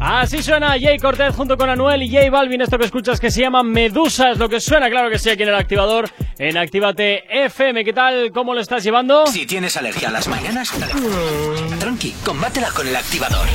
Así 0.00 0.42
suena 0.42 0.76
Jay 0.80 0.98
Cortez 0.98 1.34
junto 1.34 1.58
con 1.58 1.68
Anuel 1.68 2.02
y 2.02 2.10
Jay 2.10 2.30
Balvin. 2.30 2.62
Esto 2.62 2.78
que 2.78 2.86
escuchas 2.86 3.20
que 3.20 3.30
se 3.30 3.42
llama 3.42 3.62
Medusa 3.62 4.30
es 4.30 4.38
lo 4.38 4.48
que 4.48 4.60
suena, 4.60 4.88
claro 4.88 5.10
que 5.10 5.18
sí, 5.18 5.28
aquí 5.28 5.42
en 5.42 5.50
el 5.50 5.56
activador, 5.56 6.08
en 6.38 6.56
Actívate 6.56 7.44
FM. 7.44 7.84
¿Qué 7.84 7.92
tal? 7.92 8.30
¿Cómo 8.32 8.54
lo 8.54 8.60
estás 8.60 8.82
llevando? 8.82 9.26
Si 9.26 9.46
tienes 9.46 9.76
alergia 9.76 10.08
a 10.08 10.12
las 10.12 10.28
mañanas, 10.28 10.72
tranqui, 11.78 12.12
combátela 12.24 12.70
con 12.70 12.86
el 12.86 12.96
activador. 12.96 13.46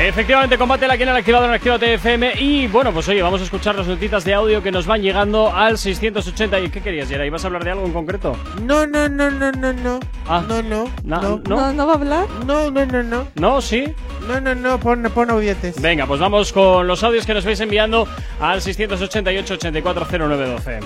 Efectivamente, 0.00 0.56
combátela 0.56 0.94
aquí 0.94 1.02
en 1.02 1.08
el 1.08 1.16
activador 1.16 1.48
en 1.48 1.54
Actívate 1.56 1.94
FM. 1.94 2.34
Y 2.38 2.68
bueno, 2.68 2.92
pues 2.92 3.08
oye, 3.08 3.20
vamos 3.20 3.40
a 3.40 3.44
escuchar 3.44 3.74
las 3.74 3.88
notitas 3.88 4.24
de 4.24 4.32
audio 4.32 4.62
que 4.62 4.70
nos 4.70 4.86
van 4.86 5.02
llegando 5.02 5.52
al 5.52 5.76
680. 5.76 6.60
¿Y 6.60 6.70
qué 6.70 6.80
querías, 6.80 7.08
Yera? 7.08 7.26
¿Ibas 7.26 7.42
a 7.42 7.48
hablar 7.48 7.64
de 7.64 7.72
algo 7.72 7.84
en 7.84 7.92
concreto? 7.92 8.36
No, 8.62 8.86
no, 8.86 9.08
no, 9.08 9.28
no, 9.28 9.50
no, 9.50 9.72
no. 9.72 9.98
Ah. 10.28 10.44
No, 10.48 10.62
no. 10.62 10.88
Na- 11.02 11.20
no. 11.20 11.40
¿no? 11.48 11.72
¿No 11.72 11.86
va 11.86 11.92
a 11.94 11.96
hablar? 11.96 12.26
No, 12.46 12.70
no, 12.70 12.86
no, 12.86 13.02
no. 13.02 13.28
¿No? 13.34 13.60
¿Sí? 13.60 13.92
No, 14.28 14.40
no, 14.40 14.54
no. 14.54 14.78
Pon, 14.78 15.02
pon 15.12 15.30
audietes. 15.30 15.82
Venga, 15.82 16.06
pues 16.06 16.20
vamos 16.20 16.52
con 16.52 16.86
los 16.86 17.02
audios 17.02 17.26
que 17.26 17.34
nos 17.34 17.44
vais 17.44 17.58
enviando 17.58 18.06
al 18.40 18.62
688 18.62 19.54
840912. 19.54 20.78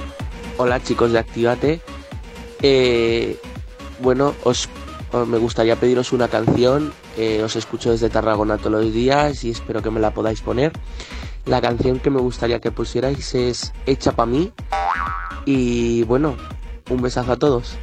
Hola 0.57 0.83
chicos 0.83 1.13
de 1.13 1.19
Actívate. 1.19 1.81
Eh, 2.63 3.37
bueno, 4.01 4.35
os, 4.43 4.69
os- 4.69 4.69
me 5.27 5.39
gustaría 5.39 5.77
pediros 5.77 6.13
una 6.13 6.29
canción. 6.29 6.93
os 7.45 7.57
escucho 7.57 7.91
desde 7.91 8.11
Tarragona 8.11 8.59
todos 8.59 8.73
los 8.73 8.93
días 8.93 9.45
y 9.45 9.51
espero 9.51 9.83
que 9.83 9.91
me 9.91 10.01
la 10.01 10.13
podáis 10.13 10.41
poner. 10.41 10.73
La 11.47 11.61
canción 11.61 11.99
que 11.99 12.11
me 12.11 12.21
gustaría 12.21 12.61
que 12.61 12.71
pusierais 12.71 13.35
es 13.35 13.73
Hecha 13.87 14.13
pa' 14.13 14.27
mí. 14.27 14.53
Y 15.45 16.05
bueno, 16.05 16.37
un 16.93 17.03
besazo 17.03 17.33
a 17.33 17.37
todos. 17.37 17.77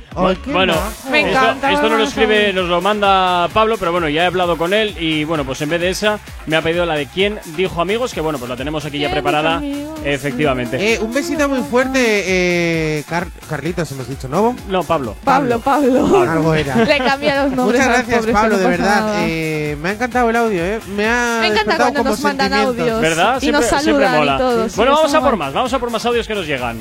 bueno, 0.47 0.73
Me 1.11 1.19
esto, 1.21 1.29
encanta, 1.31 1.71
esto 1.71 1.89
nos 1.89 1.99
lo 1.99 2.03
escribe, 2.05 2.53
nos 2.53 2.67
lo 2.69 2.81
manda 2.81 3.47
Pablo, 3.53 3.75
pero 3.77 3.91
bueno, 3.91 4.07
ya 4.09 4.23
he 4.23 4.25
hablado 4.25 4.57
con 4.57 4.73
él 4.73 4.95
y 4.99 5.23
bueno, 5.23 5.43
pues 5.45 5.61
en 5.61 5.69
vez 5.69 5.81
de 5.81 5.89
esa 5.89 6.19
me 6.45 6.55
ha 6.55 6.61
pedido 6.61 6.85
la 6.85 6.95
de 6.95 7.07
quién 7.07 7.39
dijo 7.55 7.81
amigos, 7.81 8.13
que 8.13 8.21
bueno, 8.21 8.39
pues 8.39 8.49
la 8.49 8.55
tenemos 8.55 8.85
aquí 8.85 8.97
ya 8.99 9.07
¿Quién 9.09 9.13
preparada. 9.21 9.61
Efectivamente. 10.03 10.93
Eh, 10.93 10.99
un 10.99 11.13
besito 11.13 11.47
muy 11.49 11.59
fuerte, 11.61 11.99
eh, 12.27 13.03
Car- 13.07 13.27
Carlitos, 13.49 13.91
hemos 13.91 14.07
dicho, 14.07 14.27
¿no? 14.27 14.55
No, 14.69 14.83
Pablo. 14.83 15.15
Pablo, 15.23 15.59
Pablo. 15.59 16.19
Algo 16.21 16.53
era. 16.53 16.75
Le 16.75 16.97
cambia 16.97 17.43
los 17.43 17.53
nombres. 17.53 17.81
Muchas 17.81 18.05
gracias, 18.07 18.25
Pablo, 18.33 18.55
no 18.55 18.61
de 18.63 18.67
verdad. 18.67 19.13
Eh, 19.27 19.77
me 19.81 19.89
ha 19.89 19.91
encantado 19.93 20.29
el 20.29 20.35
audio, 20.35 20.63
¿eh? 20.63 20.79
Me 20.95 21.07
ha 21.07 21.39
Me 21.41 21.47
encanta 21.47 21.77
cuando 21.77 21.99
como 21.99 22.09
nos 22.11 22.21
mandan 22.21 22.53
audios. 22.53 23.01
¿Verdad? 23.01 23.37
Y 23.37 23.39
Siempre, 23.41 23.61
nos 23.61 23.69
siempre 23.69 24.05
saludan 24.05 24.15
y 24.15 24.19
mola. 24.19 24.67
sí, 24.69 24.73
bueno, 24.77 24.91
vamos 24.93 25.13
a 25.13 25.21
por 25.21 25.35
más, 25.37 25.53
vamos 25.53 25.73
a 25.73 25.79
por 25.79 25.89
más 25.91 26.05
audios 26.05 26.27
que 26.27 26.35
nos 26.35 26.45
llegan. 26.47 26.79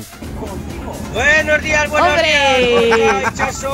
Buenos 1.13 1.61
días, 1.63 1.89
buenos 1.89 2.09
¡Hombre! 2.09 2.95
días. 2.95 3.65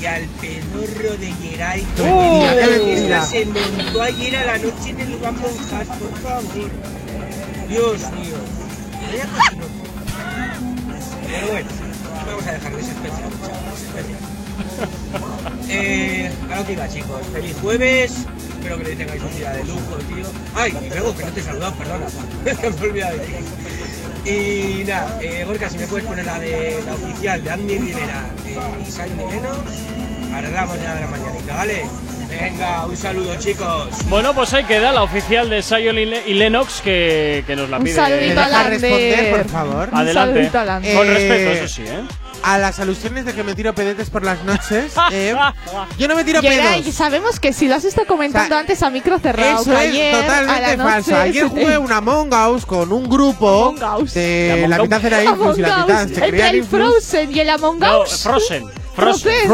Y 0.00 0.06
al 0.06 0.24
pedorro 0.40 1.16
de 1.16 1.32
Geray. 1.32 1.84
¡Qué 1.96 2.02
mentira, 2.04 2.54
qué 2.54 2.84
mentira! 2.84 3.26
se 3.26 3.44
montó 3.46 4.02
ayer 4.02 4.36
a 4.36 4.44
la 4.46 4.58
noche 4.58 4.90
en 4.90 5.00
el 5.00 5.18
Monjas, 5.18 5.88
por 5.98 6.18
favor. 6.20 6.70
Dios 7.68 8.00
mío. 8.12 8.36
Pero 11.26 11.48
bueno, 11.48 11.68
vamos 12.26 12.46
a 12.46 12.52
dejar 12.52 12.76
de 12.76 12.82
ser 12.82 12.94
especial, 12.94 13.30
especial. 13.74 14.38
Eh, 15.68 16.30
que 16.66 16.72
iba, 16.72 16.88
chicos. 16.88 17.26
Feliz 17.32 17.56
jueves. 17.60 18.12
Espero 18.48 18.78
que 18.78 18.84
le 18.84 18.96
tengáis 18.96 19.22
un 19.22 19.36
día 19.36 19.50
de 19.52 19.64
lujo, 19.64 19.96
tío. 20.08 20.26
Ay, 20.54 20.76
y 20.84 20.88
luego 20.88 21.16
que 21.16 21.24
no 21.24 21.32
te 21.32 21.40
he 21.40 21.42
saludado, 21.42 21.74
perdona. 21.74 22.06
me 22.44 22.50
he 22.52 22.88
olvidado 22.88 23.18
de 23.18 23.26
ti. 23.26 23.32
Y 24.28 24.84
nada, 24.84 25.18
eh, 25.22 25.44
Gorka, 25.46 25.70
si 25.70 25.78
me 25.78 25.86
puedes 25.86 26.06
poner 26.06 26.24
la 26.26 26.38
de 26.38 26.78
la 26.84 26.92
oficial 26.94 27.42
de 27.42 27.50
Andy 27.50 27.78
Rivera 27.78 28.26
eh, 28.46 28.58
y 28.86 28.90
Sai 28.90 29.10
Mileno, 29.10 29.48
arreglamos 30.34 30.76
ya 30.82 30.94
de 30.94 31.00
la 31.00 31.06
mañanita, 31.06 31.54
¿vale? 31.54 31.84
Venga, 32.28 32.84
un 32.84 32.94
saludo, 32.96 33.34
chicos. 33.38 33.88
Bueno, 34.10 34.34
pues 34.34 34.52
ahí 34.52 34.64
queda 34.64 34.92
la 34.92 35.02
oficial 35.02 35.48
de 35.48 35.62
Sion 35.62 35.98
y, 35.98 36.04
Le- 36.04 36.22
y 36.28 36.34
Lennox 36.34 36.82
que, 36.82 37.42
que 37.46 37.56
nos 37.56 37.70
la 37.70 37.78
Un 37.78 37.84
pide. 37.84 37.94
saludito 37.94 38.34
¿Me 38.34 38.46
deja 38.46 38.62
responder, 38.64 39.30
por 39.30 39.48
favor? 39.48 39.88
Un 39.90 39.98
Adelante. 39.98 40.50
Con 40.52 41.08
Eh, 41.08 41.14
respeto, 41.14 41.50
eso 41.52 41.68
sí, 41.74 41.82
¿eh? 41.86 42.00
A 42.42 42.56
las 42.58 42.78
alusiones 42.78 43.24
de 43.24 43.34
que 43.34 43.42
me 43.42 43.54
tiro 43.54 43.74
pedetes 43.74 44.10
por 44.10 44.24
las 44.24 44.42
noches, 44.44 44.92
eh, 45.12 45.34
yo 45.98 46.08
no 46.08 46.14
me 46.14 46.24
tiro 46.24 46.40
pedos. 46.40 46.94
sabemos 46.94 47.40
que 47.40 47.52
si 47.52 47.68
lo 47.68 47.74
has 47.74 47.84
estado 47.84 48.06
comentando 48.06 48.46
O 48.46 48.48
sea, 48.48 48.60
antes 48.60 48.82
a 48.82 48.90
micro 48.90 49.18
cerrado, 49.18 49.60
Eso 49.62 49.70
que 49.70 49.76
es 49.76 49.90
ayer, 49.90 50.14
a 50.14 50.20
totalmente 50.20 50.60
la 50.62 50.76
noche, 50.76 50.90
falso. 50.90 51.16
Ayer 51.20 51.48
jugué 51.48 51.78
un 51.78 51.92
Among 51.92 52.32
Us 52.54 52.64
con 52.64 52.92
un 52.92 53.08
grupo 53.08 53.74
Among 53.76 54.02
Us. 54.02 54.14
de 54.14 54.52
Among 54.54 54.70
la 54.70 54.78
mitad 54.78 55.04
era 55.04 55.24
Influx 55.24 55.58
y 55.58 55.60
la 55.62 55.78
mitad 55.78 56.04
Us, 56.06 56.10
se 56.10 56.14
creía 56.14 56.26
entre 56.28 56.48
el 56.50 56.56
Influx. 56.56 56.84
Frozen 56.84 57.36
y 57.36 57.40
el 57.40 57.50
Among 57.50 57.78
No, 57.80 58.02
Us. 58.02 58.22
Frozen. 58.22 58.64
Frozen. 58.98 59.48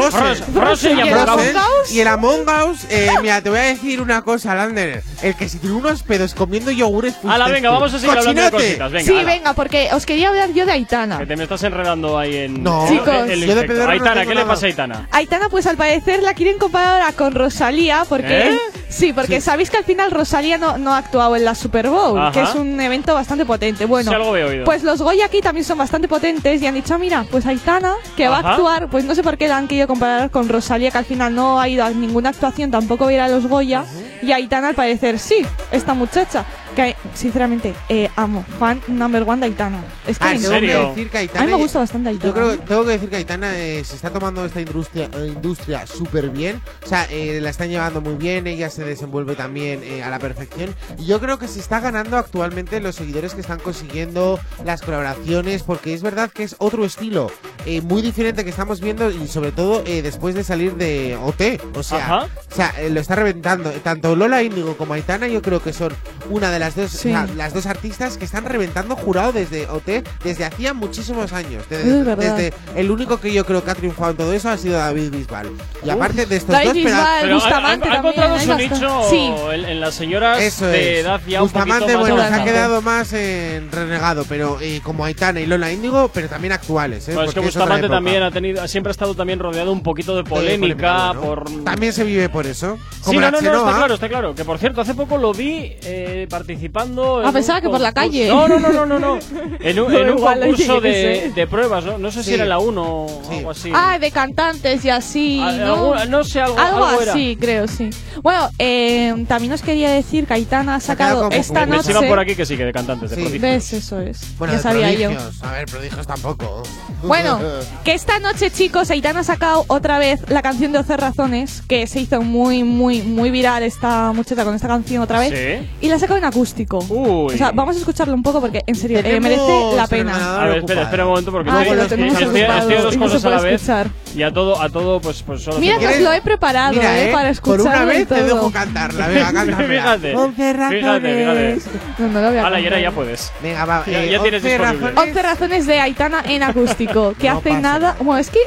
Frozen. 0.55 0.99
Y 0.99 1.95
¿Y 1.97 2.01
el 2.01 2.09
Among 2.09 2.47
Us. 2.71 2.87
Eh, 2.89 3.11
mira, 3.21 3.43
te 3.43 3.51
voy 3.51 3.59
a 3.59 3.63
decir 3.63 4.01
una 4.01 4.23
cosa, 4.23 4.55
Lander. 4.55 5.03
El 5.23 5.35
que 5.37 5.49
se 5.49 5.59
tiró 5.59 5.77
unos 5.77 6.03
pedos 6.03 6.35
comiendo 6.35 6.71
yogures. 6.71 7.15
Ala, 7.29 7.49
venga, 7.49 7.69
tú. 7.69 7.75
vamos 7.75 7.93
a 7.95 7.99
seguir 7.99 8.17
hablando 8.17 8.43
de 8.43 8.51
cositas. 8.51 8.91
Venga, 8.91 9.05
Sí, 9.05 9.19
ala. 9.19 9.25
venga, 9.25 9.53
porque 9.55 9.89
os 9.93 10.07
quería 10.07 10.29
hablar 10.31 10.53
yo 10.55 10.65
de 10.65 10.73
Aitana. 10.73 11.19
Que 11.19 11.27
te 11.27 11.37
me 11.37 11.43
estás 11.43 11.63
enredando 11.63 12.19
ahí 12.19 12.37
en. 12.37 12.63
No. 12.63 12.87
Chicos. 12.89 13.09
el 13.29 13.45
Yo 13.47 13.55
de 13.55 13.67
no 13.69 13.91
Aitana, 13.91 14.15
tengo 14.21 14.29
¿qué 14.31 14.35
le 14.35 14.45
pasa 14.47 14.67
a 14.67 14.69
Aitana? 14.69 15.09
Aitana, 15.11 15.49
pues 15.51 15.67
al 15.67 15.77
parecer 15.77 16.23
la 16.23 16.33
quieren 16.35 16.59
comparar 16.59 17.03
ahora 17.03 17.13
con 17.13 17.35
Rosalía, 17.35 18.05
porque 18.09 18.49
¿Eh? 18.49 18.59
Sí, 18.89 19.13
porque 19.13 19.41
sabéis 19.41 19.71
que 19.71 19.77
al 19.79 19.85
final 19.85 20.11
Rosalía 20.11 20.59
no, 20.59 20.79
no 20.79 20.95
ha 20.95 20.99
actuado 20.99 21.37
en 21.37 21.45
la 21.45 21.55
Super 21.55 21.89
Bowl, 21.89 22.19
Ajá. 22.19 22.33
que 22.33 22.43
es 22.43 22.55
un 22.55 22.81
evento 22.81 23.15
bastante 23.15 23.45
potente. 23.45 23.85
Bueno, 23.87 24.11
Sí, 24.11 24.15
algo 24.15 24.37
he 24.37 24.45
oído. 24.45 24.65
pues 24.65 24.83
los 24.83 25.01
Goya 25.03 25.27
aquí 25.27 25.41
también 25.41 25.65
son 25.65 25.79
bastante 25.79 26.09
potentes 26.09 26.61
y 26.63 26.67
han 26.67 26.75
dicho, 26.75 26.99
mira, 26.99 27.25
pues 27.31 27.47
Aitana, 27.47 27.95
que 28.17 28.29
va 28.29 28.39
a 28.39 28.53
actuar, 28.53 28.89
pues 28.89 29.05
no 29.05 29.15
sé 29.15 29.23
por 29.23 29.37
qué 29.39 29.49
la 29.49 29.57
han 29.57 29.69
querido 29.69 29.87
comparar 29.87 30.31
con 30.31 30.49
Rosalía, 30.49 30.91
que 30.91 30.99
al 30.99 31.05
final 31.05 31.35
no 31.35 31.61
ha 31.61 31.69
ido 31.69 31.85
a 31.85 31.91
ninguna 31.91 32.31
actuación, 32.31 32.71
tampoco 32.71 33.05
va 33.05 33.11
a 33.11 33.15
ir 33.15 33.21
a 33.21 33.29
los 33.29 33.47
Goya, 33.47 33.85
y 34.23 34.33
Aitana 34.33 34.69
al 34.69 34.75
parecer 34.75 35.19
sí, 35.19 35.45
esta 35.73 35.95
muchacha. 35.95 36.45
Que 36.75 36.97
sinceramente 37.15 37.75
eh, 37.89 38.09
amo. 38.17 38.45
Fan 38.59 38.81
number 38.89 39.23
one 39.27 39.41
de 39.41 39.47
Aitana. 39.47 39.83
Es 40.07 40.19
que 40.19 40.25
Ah, 40.25 40.35
tengo 40.35 40.51
que 40.51 40.67
decir 40.67 41.11
que 41.11 41.17
A 41.17 41.21
Aitana 41.21 41.47
mí 41.47 41.53
me 41.53 41.59
gusta 41.59 41.79
bastante 41.79 42.09
Aitana. 42.11 42.27
Yo 42.29 42.35
creo 42.35 42.51
que 42.51 42.59
tengo 42.59 42.85
que 42.85 42.91
decir 42.91 43.09
que 43.11 43.17
Aitana 43.17 43.57
eh, 43.59 43.85
se 43.85 43.95
está 43.97 44.11
tomando 44.11 44.45
esta 44.45 44.61
industria 44.61 45.09
eh, 45.17 45.27
industria 45.35 45.87
súper 45.87 46.31
bien. 46.31 46.61
O 46.85 46.89
sea, 46.89 47.07
eh, 47.11 47.39
la 47.41 47.51
están 47.51 47.69
llevando 47.71 48.01
muy 48.01 48.15
bien, 48.15 48.47
ella 48.47 48.71
se 48.71 48.85
desenvuelve 48.85 49.37
también 49.37 49.81
eh, 49.85 50.03
a 50.03 50.11
la 50.11 50.19
perfección. 50.19 50.75
Y 50.99 51.07
yo 51.07 51.21
creo 51.21 51.39
que 51.39 51.47
se 51.49 51.61
está 51.61 51.81
ganando 51.81 52.17
actualmente 52.17 52.81
los 52.81 52.97
seguidores 52.97 53.35
que 53.35 53.41
están 53.41 53.61
consiguiendo 53.61 54.41
las 54.65 54.83
colaboraciones, 54.83 55.63
porque 55.63 55.95
es 55.95 56.03
verdad 56.03 56.31
que 56.31 56.43
es 56.43 56.57
otro 56.59 56.85
estilo 56.85 57.31
eh, 57.67 57.81
muy 57.83 58.03
diferente 58.03 58.43
que 58.45 58.51
estamos 58.51 58.81
viendo 58.81 59.11
y 59.11 59.29
sobre 59.29 59.53
todo 59.53 59.83
eh, 59.87 60.03
después 60.03 60.35
de 60.35 60.43
salir 60.45 60.75
de 60.75 61.17
OT. 61.23 61.61
O 61.77 61.83
sea, 61.83 61.99
Ajá. 61.99 62.29
o 62.51 62.55
sea 62.55 62.75
eh, 62.79 62.91
lo 62.91 63.01
está 63.01 63.15
reventando. 63.15 63.71
Tanto 63.71 64.17
Lola 64.17 64.43
Índigo 64.43 64.77
como 64.77 64.95
Aitana 64.95 65.29
yo 65.29 65.41
creo 65.43 65.63
que 65.63 65.73
son 65.73 65.93
una 66.31 66.51
de 66.51 66.59
las 66.59 66.64
dos, 66.75 66.91
Sí. 66.91 67.11
sea, 67.11 67.27
las 67.37 67.53
dos 67.53 67.67
artistas 67.67 68.17
que 68.17 68.25
están 68.25 68.45
reventando 68.45 68.97
jurado 68.97 69.33
desde 69.33 69.67
OT 69.69 70.03
desde 70.25 70.45
hacía 70.45 70.73
muchísimos 70.75 71.33
años. 71.33 71.63
Es 71.65 71.85
Desde, 71.85 72.03
verdad. 72.03 72.37
desde 72.37 72.55
el 72.77 72.91
único 72.91 73.19
que 73.21 73.33
yo 73.33 73.45
creo 73.45 73.63
que 73.65 73.71
ha 73.71 73.75
triunfado 73.75 74.13
en 74.13 74.17
todo 74.17 74.33
eso 74.33 74.49
ha 74.49 74.57
sido 74.57 74.79
David 74.79 75.11
Bisbal. 75.11 75.51
Y 75.85 75.91
aparte 75.91 76.27
de 76.27 76.37
estos 76.37 76.53
David 76.53 76.67
dos, 76.69 76.75
pero- 76.75 76.89
Bisbal, 76.97 77.19
Pero 77.21 77.33
ha, 77.33 77.35
Bustamante 77.39 77.89
ha- 77.89 77.93
ha 77.93 77.95
también, 78.03 78.15
encontrado 78.15 78.41
su 78.41 78.55
nicho 78.75 79.11
Sí. 79.11 79.33
en, 79.53 79.65
en 79.67 79.81
las 79.81 79.95
señoras 79.95 80.41
Eso 80.41 80.67
de 80.67 81.01
es. 81.01 81.05
edad 81.05 81.21
ya 81.27 81.43
un 81.43 81.49
poquito 81.51 81.65
Bustamante, 81.65 81.93
más 81.97 82.01
bueno, 82.09 82.29
se 82.29 82.35
ha 82.35 82.45
quedado 82.45 82.83
más 82.83 83.13
en 83.13 83.71
renegado, 83.71 84.25
pero 84.29 84.59
eh, 84.61 84.81
como 84.83 85.05
Aitana 85.05 85.41
y 85.41 85.47
Lola 85.47 85.73
Índigo, 85.73 86.11
pero 86.15 86.29
también 86.29 86.53
actuales. 86.53 87.09
¿eh? 87.09 87.15
Bueno, 87.15 87.29
es 87.29 87.35
que 87.35 87.41
es 87.41 87.47
Bustamante 87.47 87.89
también 87.89 88.23
ha 88.23 88.31
tenido, 88.31 88.67
siempre 88.69 88.91
ha 88.91 88.93
estado 88.93 89.15
también 89.15 89.39
rodeado 89.39 89.73
un 89.73 89.83
poquito 89.83 90.17
de 90.17 90.25
polémica 90.25 91.13
polémica, 91.13 91.15
por. 91.21 91.65
También 91.65 91.93
se 91.93 92.05
vive 92.05 92.29
por 92.29 92.47
eso. 92.47 92.79
Como 93.03 93.19
Sí, 93.19 93.19
la 93.25 93.31
no, 93.31 93.41
no, 93.41 93.51
no, 93.53 93.59
está 93.59 93.77
claro, 93.77 93.95
está 93.95 94.09
claro. 94.09 94.35
Que 94.35 94.45
por 94.45 94.59
cierto, 94.59 94.81
hace 94.81 94.95
poco 94.95 95.19
lo 95.19 95.33
vi 95.33 95.77
eh, 95.83 96.27
participando. 96.55 97.23
Ah, 97.25 97.33
pensaba 97.33 97.61
que 97.61 97.69
por 97.69 97.81
la 97.81 97.93
calle. 97.93 98.29
No, 98.29 98.49
no, 98.49 98.59
no, 98.59 98.71
no, 98.73 98.87
no. 98.87 98.99
no. 98.99 99.19
En 99.61 99.79
un, 99.81 99.93
No, 99.93 99.99
en 99.99 100.11
un 100.11 100.19
igual, 100.19 100.41
concurso 100.41 100.81
de, 100.81 101.47
pruebas, 101.51 101.85
¿no? 101.85 101.99
No 101.99 102.11
sé 102.11 102.23
si 102.23 102.31
Sí. 102.31 102.35
era 102.35 102.45
la 102.45 102.59
1 102.59 102.83
o 102.83 103.31
algo 103.31 103.51
así. 103.51 103.71
Ah, 103.75 103.99
de 103.99 104.11
cantantes 104.11 104.85
y 104.85 104.91
así. 104.91 105.41
¿no? 105.59 106.05
no 106.07 106.25
sé, 106.25 106.41
algo- 106.41 106.59
algo, 106.59 106.85
algo 106.85 107.01
era. 107.03 107.13
así, 107.13 107.37
creo, 107.41 107.67
sí. 107.69 107.91
Bueno, 108.23 108.49
eh, 108.59 109.25
también 109.29 109.53
os 109.53 109.63
quería 109.63 109.91
decir 109.91 110.27
que 110.27 110.35
Aitana 110.35 110.77
ha 110.77 110.81
sacado 110.81 111.25
como 111.25 111.37
esta 111.37 111.61
Me 111.67 111.77
noche. 111.77 111.91
encima 111.93 112.09
por 112.09 112.19
aquí 112.19 112.35
que 112.35 112.47
sí, 112.47 112.57
que 112.57 112.65
de 112.65 112.73
cantantes, 112.73 113.11
de 113.11 113.17
Sí. 113.17 113.23
prodigios. 113.23 113.43
¿Ves? 113.43 113.73
Eso 113.73 114.01
es. 114.01 114.37
Bueno, 114.39 114.53
ya 114.55 114.59
de 114.59 114.63
sabía 114.63 114.93
yo. 114.93 115.11
prodigios. 115.11 115.43
A 115.45 115.53
ver, 115.53 115.67
prodigios 115.67 116.07
tampoco. 116.07 116.63
Bueno, 117.05 117.39
que 117.85 117.93
esta 117.93 118.19
noche, 118.19 118.51
chicos, 118.51 118.91
Aitana 118.91 119.21
ha 119.21 119.25
sacado 119.25 119.67
otra 119.69 119.99
vez 119.99 120.21
la 120.31 120.41
canción 120.41 120.73
de 120.73 120.79
11 120.79 120.97
razones, 120.97 121.63
que 121.69 121.87
se 121.87 122.01
hizo 122.01 122.23
muy, 122.23 122.65
muy, 122.65 123.03
muy 123.03 123.31
viral 123.31 123.63
esta 123.63 124.13
muchacha 124.13 124.43
con 124.43 124.55
esta 124.55 124.69
canción 124.69 125.03
otra 125.03 125.19
vez. 125.21 125.31
Sí. 125.63 125.69
Y 125.83 125.89
la 125.91 125.97
ha 125.97 125.99
sacado 125.99 126.17
en 126.19 126.25
acústico. 126.25 126.44
Uy. 126.91 127.35
O 127.35 127.37
sea, 127.37 127.51
vamos 127.53 127.77
a 127.77 127.79
escucharlo 127.79 128.15
un 128.15 128.23
poco 128.23 128.41
porque, 128.41 128.63
en 128.67 128.75
serio, 128.75 128.99
eh, 129.03 129.21
merece 129.21 129.75
la 129.77 129.87
pena. 129.87 130.43
A 130.43 130.47
ver, 130.47 130.59
espera, 130.59 130.83
espera 130.83 131.05
un 131.05 131.11
momento 131.11 131.33
porque 131.33 131.51
Ah, 131.51 131.63
estoy, 131.63 131.89
tenemos 131.89 132.21
estoy- 132.21 132.41
ocupado 132.43 132.59
estoy 132.61 132.75
a 132.77 132.81
dos 132.83 132.97
no 132.97 133.03
cosas 133.05 133.25
a 133.25 133.31
la 133.31 133.41
vez. 133.41 133.55
escuchar. 133.55 133.91
Y 134.15 134.23
a 134.23 134.33
todo, 134.33 134.61
a 134.61 134.69
todo, 134.71 135.01
pues, 135.01 135.23
pues 135.23 135.43
solo 135.43 135.59
Mira 135.59 135.79
que 135.79 135.89
os 135.89 136.01
lo 136.01 136.13
he 136.13 136.21
preparado, 136.23 136.73
Mira, 136.75 136.99
eh, 136.99 137.09
eh, 137.09 137.13
para 137.13 137.25
por 137.25 137.33
escucharlo 137.33 137.65
una 137.71 137.85
vez 137.85 138.07
te 138.09 138.23
dejo 138.23 138.51
cantarla. 138.53 139.09
Venga, 139.09 139.33
cántame. 139.33 139.67
Fíjate. 139.67 140.15
11 140.17 140.53
razones. 140.53 140.81
Fíjate, 140.81 141.19
fíjate. 141.19 141.59
No, 141.99 142.09
no 142.09 142.21
lo 142.21 142.29
voy 142.29 142.37
a 142.39 142.47
Hala, 142.47 142.61
y 142.61 142.65
ahora 142.65 142.77
cantar. 142.77 142.81
ya 142.83 142.91
puedes. 142.93 143.33
Venga, 143.43 143.65
va. 143.65 143.85
Ya- 143.87 144.05
eh, 144.05 144.11
ya 144.11 144.23
tienes 144.23 144.43
11 144.45 144.49
disponible. 144.59 144.87
razones. 144.91 145.09
11 145.09 145.23
razones 145.23 145.67
de 145.67 145.81
Aitana 145.81 146.23
en 146.29 146.43
acústico, 146.43 147.15
que 147.19 147.29
No 147.29 147.39
hace 147.39 147.49
pasa 147.51 147.61
nada. 147.61 147.97
Bueno, 148.01 148.19
es 148.19 148.31
que 148.31 148.39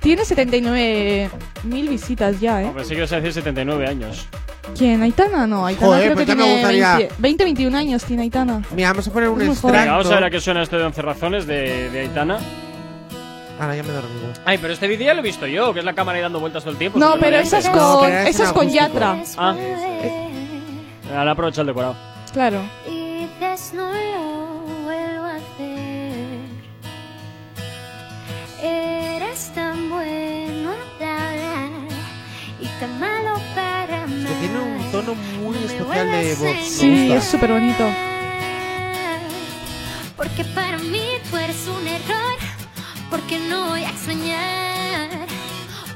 tiene 0.00 0.24
79 0.24 1.30
mil 1.64 1.88
visitas 1.88 2.40
ya, 2.40 2.62
¿eh? 2.62 2.66
Hombre, 2.66 2.84
sí 2.84 2.94
que 2.94 3.02
vas 3.02 3.12
a 3.12 3.16
decir 3.16 3.32
79 3.34 3.86
años. 3.86 4.26
¿Quién? 4.76 5.02
¿Aitana? 5.02 5.46
No, 5.46 5.66
Aitana 5.66 5.86
Joder, 5.86 6.02
creo 6.04 6.14
pues 6.14 6.26
que 6.26 6.30
ya 6.32 6.36
me 6.36 6.42
tiene 6.44 6.54
gustaría- 6.60 6.96
20, 6.96 7.14
20, 7.18 7.44
21 7.44 7.78
años 7.78 8.04
tiene 8.04 8.22
Aitana. 8.22 8.62
Mira, 8.74 8.88
vamos 8.90 9.08
a 9.08 9.12
poner 9.12 9.28
un 9.28 9.40
Es 9.42 9.46
muy 9.48 9.56
joven. 9.56 9.74
extracto. 9.74 9.78
Venga, 9.82 9.92
vamos 9.98 10.10
a 10.10 10.14
ver 10.14 10.24
a 10.24 10.30
qué 10.30 10.40
suena 10.40 10.62
esto 10.62 10.78
de 10.78 10.84
11 10.84 11.02
razones 11.02 11.46
de, 11.46 11.90
de 11.90 12.00
Aitana. 12.00 12.38
Ahora 13.60 13.76
ya 13.76 13.82
me 13.82 13.90
he 13.90 13.92
dormido. 13.92 14.32
Ay, 14.44 14.58
pero 14.58 14.72
este 14.72 14.88
vídeo 14.88 15.06
ya 15.06 15.14
lo 15.14 15.20
he 15.20 15.22
visto 15.22 15.46
yo, 15.46 15.72
que 15.72 15.80
es 15.80 15.84
la 15.84 15.92
cámara 15.94 16.16
ahí 16.16 16.22
dando 16.22 16.40
vueltas 16.40 16.62
todo 16.62 16.72
el 16.72 16.78
tiempo. 16.78 16.98
No, 16.98 17.14
pero 17.20 17.36
esa 17.38 17.58
es 17.58 17.66
No, 17.66 17.72
con, 17.98 18.06
pero 18.06 18.18
es 18.20 18.28
esa 18.34 18.44
es 18.44 18.52
con 18.52 18.62
acústico. 18.66 18.86
Yatra. 18.86 19.16
Ah, 19.36 19.54
ahora 21.16 21.30
aprovecha 21.32 21.60
el 21.60 21.66
decorado. 21.66 21.96
Claro. 22.32 22.62
Y 22.88 23.26
dices 23.26 23.72
no 23.74 23.92
lo 23.92 24.82
vuelvo 24.84 25.24
a 25.26 25.34
hacer. 25.36 26.12
Eres 28.62 29.52
tan 29.54 29.90
bueno 29.90 30.70
hablar 30.70 31.70
y 32.60 32.66
tan 32.80 32.98
malo 33.00 33.34
para 33.54 33.71
tiene 34.42 34.58
un 34.58 34.90
tono 34.90 35.14
muy 35.40 35.56
especial 35.56 36.10
de 36.10 36.34
voz. 36.34 36.66
Sí, 36.66 37.12
es 37.12 37.24
súper 37.24 37.52
bonito. 37.52 37.84
Porque 40.16 40.44
para 40.46 40.78
mí 40.78 41.02
tú 41.30 41.36
eres 41.36 41.68
un 41.68 41.86
error. 41.86 42.38
Porque 43.08 43.38
no 43.38 43.68
voy 43.68 43.84
a 43.84 43.90
extrañar. 43.90 45.10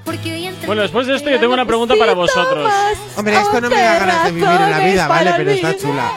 Porque 0.04 0.32
hoy 0.32 0.54
Bueno, 0.64 0.82
después 0.82 1.08
de 1.08 1.16
esto 1.16 1.28
yo 1.28 1.40
tengo 1.40 1.54
una 1.54 1.64
pregunta 1.64 1.96
para 1.98 2.12
vosotros. 2.12 2.72
Hombre, 3.16 3.36
esto 3.36 3.60
no 3.60 3.68
me 3.68 3.82
da 3.82 3.98
ganas 3.98 4.24
de 4.26 4.30
vivir 4.30 4.48
en 4.48 4.70
la 4.70 4.78
vida, 4.78 5.08
¿vale? 5.08 5.34
Pero 5.36 5.50
está 5.50 5.76
chula. 5.76 6.12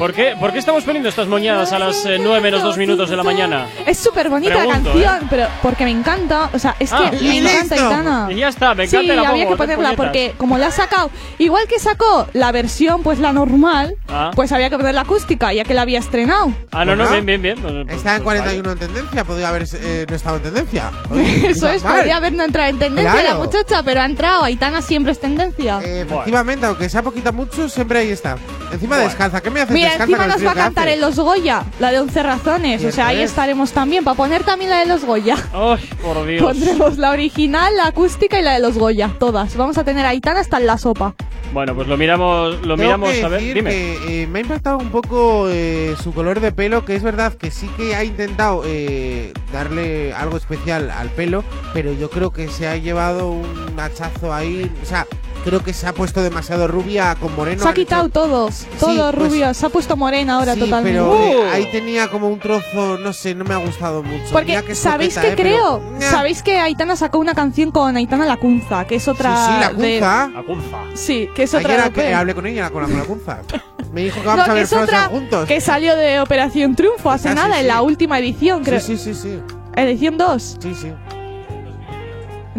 ¿Por 0.00 0.14
qué, 0.14 0.34
¿Por 0.40 0.50
qué 0.50 0.58
estamos 0.58 0.82
poniendo 0.84 1.10
estas 1.10 1.28
moñadas 1.28 1.72
a 1.74 1.78
las 1.78 2.06
eh, 2.06 2.16
9 2.18 2.40
menos 2.40 2.62
2 2.62 2.78
minutos 2.78 3.10
de 3.10 3.16
la 3.18 3.22
mañana? 3.22 3.66
Es 3.86 3.98
súper 3.98 4.30
bonita 4.30 4.54
la 4.54 4.60
Pregunto, 4.60 4.92
canción, 4.92 5.26
pero 5.28 5.46
porque 5.62 5.84
me 5.84 5.90
encanta. 5.90 6.48
O 6.54 6.58
sea, 6.58 6.74
es 6.80 6.88
que 6.90 6.96
Ah, 6.96 7.10
me 7.12 7.18
y 7.20 7.36
encanta 7.38 7.60
listo. 7.60 7.74
Aitana. 7.74 8.28
Y 8.30 8.36
ya 8.36 8.48
está, 8.48 8.74
me 8.74 8.84
encanta 8.84 9.00
Sí, 9.00 9.06
la 9.20 9.28
había 9.28 9.44
pongo, 9.44 9.50
que 9.50 9.56
ponerla 9.58 9.92
porque 9.96 10.32
como 10.38 10.56
la 10.56 10.68
ha 10.68 10.70
sacado, 10.70 11.10
igual 11.38 11.66
que 11.68 11.78
sacó 11.78 12.26
la 12.32 12.50
versión, 12.50 13.02
pues 13.02 13.18
la 13.18 13.32
normal, 13.34 13.94
Ah. 14.08 14.30
pues 14.34 14.52
había 14.52 14.70
que 14.70 14.78
poner 14.78 14.94
la 14.94 15.02
acústica, 15.02 15.52
ya 15.52 15.64
que 15.64 15.74
la 15.74 15.82
había 15.82 15.98
estrenado. 15.98 16.50
Ah, 16.72 16.86
no, 16.86 16.96
no, 16.96 17.04
Bueno. 17.06 17.22
bien, 17.22 17.42
bien, 17.42 17.42
bien. 17.42 17.60
Pues- 17.60 17.84
pues- 17.84 17.96
Está 17.98 18.16
en 18.16 18.22
pues 18.22 18.40
41 18.40 18.72
en 18.72 18.78
tendencia, 18.78 19.24
podría 19.24 19.48
haber 19.50 19.64
eh, 19.74 20.06
no 20.08 20.16
estado 20.16 20.36
en 20.36 20.42
tendencia. 20.44 20.90
Oye, 21.10 21.50
Eso 21.50 21.68
es, 21.68 21.84
mal. 21.84 21.96
podría 21.96 22.16
haber 22.16 22.32
no 22.32 22.42
entrado 22.44 22.70
en 22.70 22.78
tendencia 22.78 23.12
Claro. 23.12 23.28
la 23.38 23.44
muchacha, 23.44 23.82
pero 23.82 24.00
ha 24.00 24.06
entrado. 24.06 24.44
Aitana 24.44 24.80
siempre 24.80 25.12
es 25.12 25.20
tendencia. 25.20 25.78
Eh, 25.84 26.06
efectivamente, 26.08 26.64
aunque 26.64 26.88
sea 26.88 27.02
poquita 27.02 27.32
mucho, 27.32 27.68
siempre 27.68 27.98
ahí 27.98 28.10
está. 28.10 28.38
Encima 28.72 28.96
descalza. 28.96 29.42
¿Qué 29.42 29.50
me 29.50 29.60
haces 29.60 29.74
Mira, 29.92 30.04
encima 30.04 30.26
nos 30.26 30.46
va 30.46 30.50
a 30.52 30.54
cantar 30.54 30.88
en 30.88 31.00
los 31.00 31.16
Goya, 31.18 31.64
la 31.78 31.90
de 31.90 32.00
11 32.00 32.22
razones. 32.22 32.84
O 32.84 32.90
sea, 32.92 33.08
ahí 33.08 33.20
es. 33.22 33.30
estaremos 33.30 33.72
también. 33.72 34.04
Para 34.04 34.16
poner 34.16 34.44
también 34.44 34.70
la 34.70 34.78
de 34.80 34.86
los 34.86 35.04
Goya. 35.04 35.36
Ay, 35.52 35.88
por 36.02 36.26
Dios. 36.26 36.42
Pondremos 36.42 36.98
la 36.98 37.10
original, 37.10 37.76
la 37.76 37.86
acústica 37.86 38.38
y 38.38 38.42
la 38.42 38.54
de 38.54 38.60
los 38.60 38.78
Goya, 38.78 39.10
todas. 39.18 39.56
Vamos 39.56 39.78
a 39.78 39.84
tener 39.84 40.06
a 40.06 40.10
Aitana 40.10 40.40
hasta 40.40 40.58
en 40.58 40.66
la 40.66 40.78
sopa. 40.78 41.14
Bueno, 41.52 41.74
pues 41.74 41.88
lo 41.88 41.96
miramos, 41.96 42.54
lo 42.64 42.76
Tengo 42.76 42.76
miramos 42.76 43.10
que 43.10 43.24
a 43.24 43.28
ver. 43.28 43.40
decir 43.40 43.54
Dime. 43.56 43.70
que 43.70 44.22
eh, 44.22 44.26
me 44.28 44.38
ha 44.38 44.42
impactado 44.42 44.78
un 44.78 44.90
poco 44.90 45.46
eh, 45.48 45.96
su 46.00 46.12
color 46.12 46.38
de 46.38 46.52
pelo, 46.52 46.84
que 46.84 46.94
es 46.94 47.02
verdad 47.02 47.32
que 47.34 47.50
sí 47.50 47.68
que 47.76 47.96
ha 47.96 48.04
intentado 48.04 48.62
eh, 48.64 49.32
darle 49.52 50.12
algo 50.14 50.36
especial 50.36 50.90
al 50.92 51.08
pelo, 51.10 51.42
pero 51.74 51.92
yo 51.92 52.08
creo 52.08 52.30
que 52.30 52.46
se 52.48 52.68
ha 52.68 52.76
llevado 52.76 53.30
un 53.32 53.74
hachazo 53.80 54.32
ahí. 54.32 54.70
O 54.80 54.86
sea, 54.86 55.08
creo 55.44 55.62
que 55.62 55.72
se 55.72 55.86
ha 55.86 55.92
puesto 55.92 56.22
demasiado 56.22 56.68
rubia 56.68 57.14
con 57.20 57.34
moreno. 57.34 57.62
se 57.62 57.66
ha 57.68 57.70
han 57.70 57.74
hecho- 57.76 57.82
quitado 57.86 58.08
todos, 58.08 58.66
todos 58.78 59.14
pues- 59.14 59.30
rubios. 59.30 59.56
Se 59.56 59.66
ha 59.66 59.68
puesto 59.68 59.96
morena 59.96 60.34
ahora 60.36 60.54
Sí, 60.54 60.60
totalmente. 60.60 60.98
pero 60.98 61.14
eh, 61.16 61.36
Uh. 61.36 61.52
ahí 61.54 61.70
tenía 61.70 62.08
como 62.08 62.28
un 62.28 62.38
trozo, 62.38 62.98
no 62.98 63.12
sé, 63.12 63.34
no 63.34 63.44
me 63.44 63.54
ha 63.54 63.58
gustado 63.58 64.02
mucho. 64.02 64.24
Porque 64.32 64.60
que 64.62 64.74
sabéis 64.74 65.16
que 65.18 65.28
eh, 65.28 65.34
pero- 65.36 65.80
creo, 65.88 66.00
sabéis 66.10 66.42
que 66.42 66.58
Aitana 66.58 66.96
sacó 66.96 67.18
una 67.18 67.34
canción 67.34 67.70
con 67.70 67.96
Aitana 67.96 68.26
Lacunza, 68.26 68.84
que 68.86 68.96
es 68.96 69.08
otra 69.08 69.36
Sí, 69.36 69.52
sí, 69.52 69.60
la 69.60 69.68
de- 69.72 69.98
Cunza. 69.98 70.24
Acunza. 70.38 70.76
Sí, 70.94 71.28
que 71.34 71.42
es 71.44 71.54
otra 71.54 71.74
Ayer 71.74 71.84
de 71.92 72.02
que 72.02 72.14
hablé 72.14 72.34
con 72.34 72.46
ella, 72.46 72.70
con 72.70 72.82
la, 72.82 72.88
con 72.88 72.98
la 72.98 73.04
Cunza. 73.04 73.38
Me 73.92 74.02
dijo 74.04 74.16
que 74.20 74.26
No, 74.26 74.28
vamos 74.28 74.42
a 74.44 74.48
que 74.48 74.54
ver 74.54 74.62
es 74.62 74.68
Frozen 74.68 74.84
otra 74.88 75.04
juntos. 75.08 75.48
que 75.48 75.60
salió 75.60 75.96
de 75.96 76.20
Operación 76.20 76.76
Triunfo 76.76 77.10
hace 77.10 77.28
Ah, 77.28 77.32
sí, 77.32 77.36
nada, 77.36 77.54
sí. 77.54 77.60
en 77.62 77.66
la 77.66 77.82
última 77.82 78.18
edición, 78.20 78.62
creo. 78.62 78.78
Sí, 78.80 78.96
sí, 78.96 79.14
sí, 79.14 79.20
sí. 79.20 79.40
Edición 79.74 80.16
2, 80.16 80.58
Sí, 80.60 80.74
sí. 80.74 80.92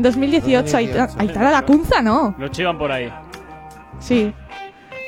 En 0.07 0.13
2018. 0.13 0.61
2018. 0.71 1.15
Aitana, 1.19 1.51
Lacunza, 1.51 2.01
no. 2.01 2.35
Lo 2.37 2.47
chivan 2.49 2.77
por 2.77 2.91
ahí. 2.91 3.11
Sí. 3.99 4.33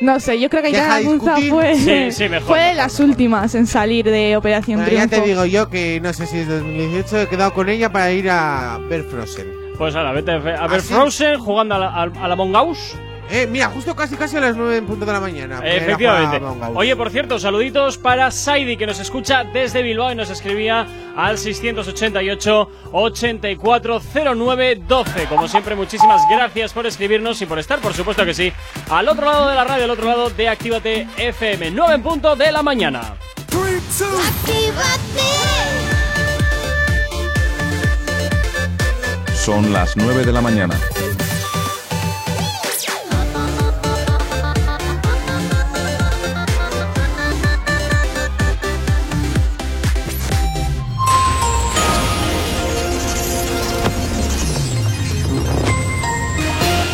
No 0.02 0.20
sé, 0.20 0.39
yo 0.39 0.50
creo 0.50 0.62
que 0.64 0.72
Deja 0.72 0.96
Aitana 0.96 0.98
de 0.98 1.04
Lacunza 1.04 1.36
discutir. 1.36 1.52
fue, 1.52 1.76
Sí, 1.76 2.12
sí, 2.12 2.30
mejor, 2.30 2.48
fue 2.48 2.60
de 2.60 2.64
mejor, 2.72 2.78
las 2.78 3.00
últimas 3.00 3.56
en 3.56 3.68
salir 3.68 4.06
de 4.06 4.36
Operación 4.36 4.80
Bueno, 4.82 4.91
ya 4.91 5.08
Triunfo. 5.08 5.24
te 5.24 5.30
digo 5.30 5.46
yo 5.46 5.70
que 5.70 6.00
no 6.02 6.12
sé 6.14 6.26
si 6.26 6.39
es 6.39 6.48
2018, 6.48 7.22
he 7.22 7.28
quedado 7.30 7.54
con 7.54 7.70
ella 7.70 7.91
para 7.91 8.12
ir 8.12 8.30
a 8.30 8.80
ver 8.89 9.04
Frozen. 9.04 9.48
Pues 9.78 9.96
ahora, 9.96 10.12
vete 10.12 10.32
a 10.32 10.38
ver 10.39 10.56
¿Ah, 10.60 10.68
sí? 10.80 10.94
Frozen 10.94 11.39
jugando 11.39 11.76
a 11.76 11.80
la, 11.80 11.88
a, 11.88 12.02
a 12.04 12.28
la 12.28 12.34
Among 12.34 12.56
Us. 12.70 12.96
Eh, 13.30 13.48
mira, 13.48 13.68
justo 13.70 13.96
casi 13.96 14.16
casi 14.16 14.38
a 14.38 14.42
las 14.42 14.56
9 14.56 14.78
en 14.78 14.86
punto 14.86 15.06
de 15.06 15.14
la 15.14 15.20
mañana. 15.20 15.60
Efectivamente. 15.64 16.42
Oye, 16.76 16.96
por 16.96 17.10
cierto, 17.10 17.40
saluditos 17.40 17.98
para 17.98 18.30
Saidi 18.32 18.78
que 18.78 18.86
nos 18.86 19.00
escucha 19.00 19.44
desde 19.44 19.82
Bilbao 19.82 20.12
y 20.12 20.16
nos 20.16 20.30
escribía 20.30 20.86
al 21.16 21.38
688 21.38 22.70
840912. 22.92 25.26
Como 25.28 25.48
siempre, 25.48 25.76
muchísimas 25.76 26.22
gracias 26.30 26.74
por 26.74 26.86
escribirnos 26.86 27.42
y 27.42 27.46
por 27.46 27.60
estar, 27.60 27.80
por 27.80 27.94
supuesto 27.94 28.26
que 28.26 28.34
sí, 28.34 28.52
al 28.90 29.08
otro 29.08 29.26
lado 29.26 29.48
de 29.48 29.56
la 29.56 29.64
radio, 29.64 29.86
al 29.86 29.92
otro 29.92 30.06
lado 30.06 30.30
de 30.30 30.50
Actívate 30.50 31.08
FM, 31.18 31.72
9 31.72 31.96
en 31.96 32.04
punto 32.04 32.36
de 32.36 32.52
la 32.52 32.62
mañana. 32.62 33.16
Son 39.36 39.74
las 39.74 39.98
9 39.98 40.26
de 40.26 40.32
la 40.32 40.42
mañana. 40.42 40.80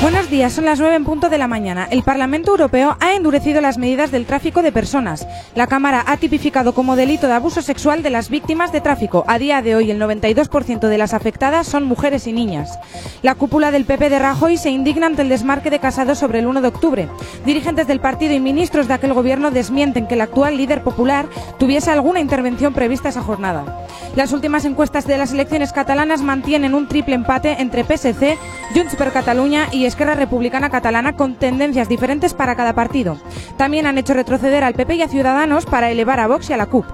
Buenos 0.01 0.29
días, 0.29 0.53
son 0.53 0.63
las 0.63 0.79
9 0.79 0.95
en 0.95 1.03
punto 1.03 1.27
de 1.27 1.37
la 1.37 1.49
mañana. 1.49 1.85
El 1.91 2.03
Parlamento 2.03 2.51
Europeo 2.51 2.95
ha 3.01 3.15
endurecido 3.15 3.59
las 3.59 3.77
medidas 3.77 4.11
del 4.11 4.25
tráfico 4.25 4.61
de 4.61 4.71
personas. 4.71 5.27
La 5.55 5.67
Cámara 5.67 6.05
ha 6.07 6.15
tipificado 6.15 6.73
como 6.73 6.95
delito 6.95 7.27
de 7.27 7.33
abuso 7.33 7.61
sexual 7.61 8.01
de 8.01 8.09
las 8.09 8.29
víctimas 8.29 8.71
de 8.71 8.79
tráfico. 8.79 9.25
A 9.27 9.37
día 9.37 9.61
de 9.61 9.75
hoy, 9.75 9.91
el 9.91 9.99
92% 9.99 10.87
de 10.87 10.97
las 10.97 11.13
afectadas 11.13 11.67
son 11.67 11.83
mujeres 11.83 12.27
y 12.27 12.31
niñas. 12.31 12.79
La 13.23 13.35
cúpula 13.35 13.71
del 13.71 13.83
PP 13.83 14.09
de 14.09 14.19
Rajoy 14.19 14.55
se 14.55 14.69
indigna 14.69 15.07
ante 15.07 15.21
el 15.21 15.27
desmarque 15.27 15.69
de 15.69 15.79
Casado 15.79 16.15
sobre 16.15 16.39
el 16.39 16.47
1 16.47 16.61
de 16.61 16.67
octubre. 16.69 17.09
Dirigentes 17.45 17.85
del 17.85 17.99
partido 17.99 18.33
y 18.33 18.39
ministros 18.39 18.87
de 18.87 18.93
aquel 18.93 19.11
gobierno 19.11 19.51
desmienten 19.51 20.07
que 20.07 20.13
el 20.13 20.21
actual 20.21 20.55
líder 20.55 20.81
popular 20.81 21.27
tuviese 21.57 21.91
alguna 21.91 22.21
intervención 22.21 22.73
prevista 22.73 23.09
esa 23.09 23.21
jornada. 23.21 23.85
Las 24.15 24.31
últimas 24.31 24.65
encuestas 24.65 25.05
de 25.05 25.17
las 25.17 25.33
elecciones 25.33 25.71
catalanas 25.71 26.21
mantienen 26.21 26.73
un 26.73 26.87
triple 26.87 27.15
empate 27.15 27.61
entre 27.61 27.83
PSC, 27.83 28.37
Junts 28.73 28.95
per 28.95 29.11
Catalunya 29.11 29.67
y 29.71 29.88
Esquerra 29.89 30.15
Republicana 30.15 30.69
Catalana 30.69 31.13
con 31.13 31.35
tendencias 31.35 31.89
diferentes 31.89 32.33
para 32.33 32.55
cada 32.55 32.73
partido. 32.73 33.17
También 33.57 33.85
han 33.85 33.97
hecho 33.97 34.13
retroceder 34.13 34.63
al 34.63 34.75
PP 34.75 34.95
y 34.95 35.01
a 35.01 35.09
Ciudadanos 35.09 35.65
para 35.65 35.91
elevar 35.91 36.19
a 36.19 36.27
Vox 36.27 36.49
y 36.49 36.53
a 36.53 36.57
la 36.57 36.67
CUP. 36.67 36.85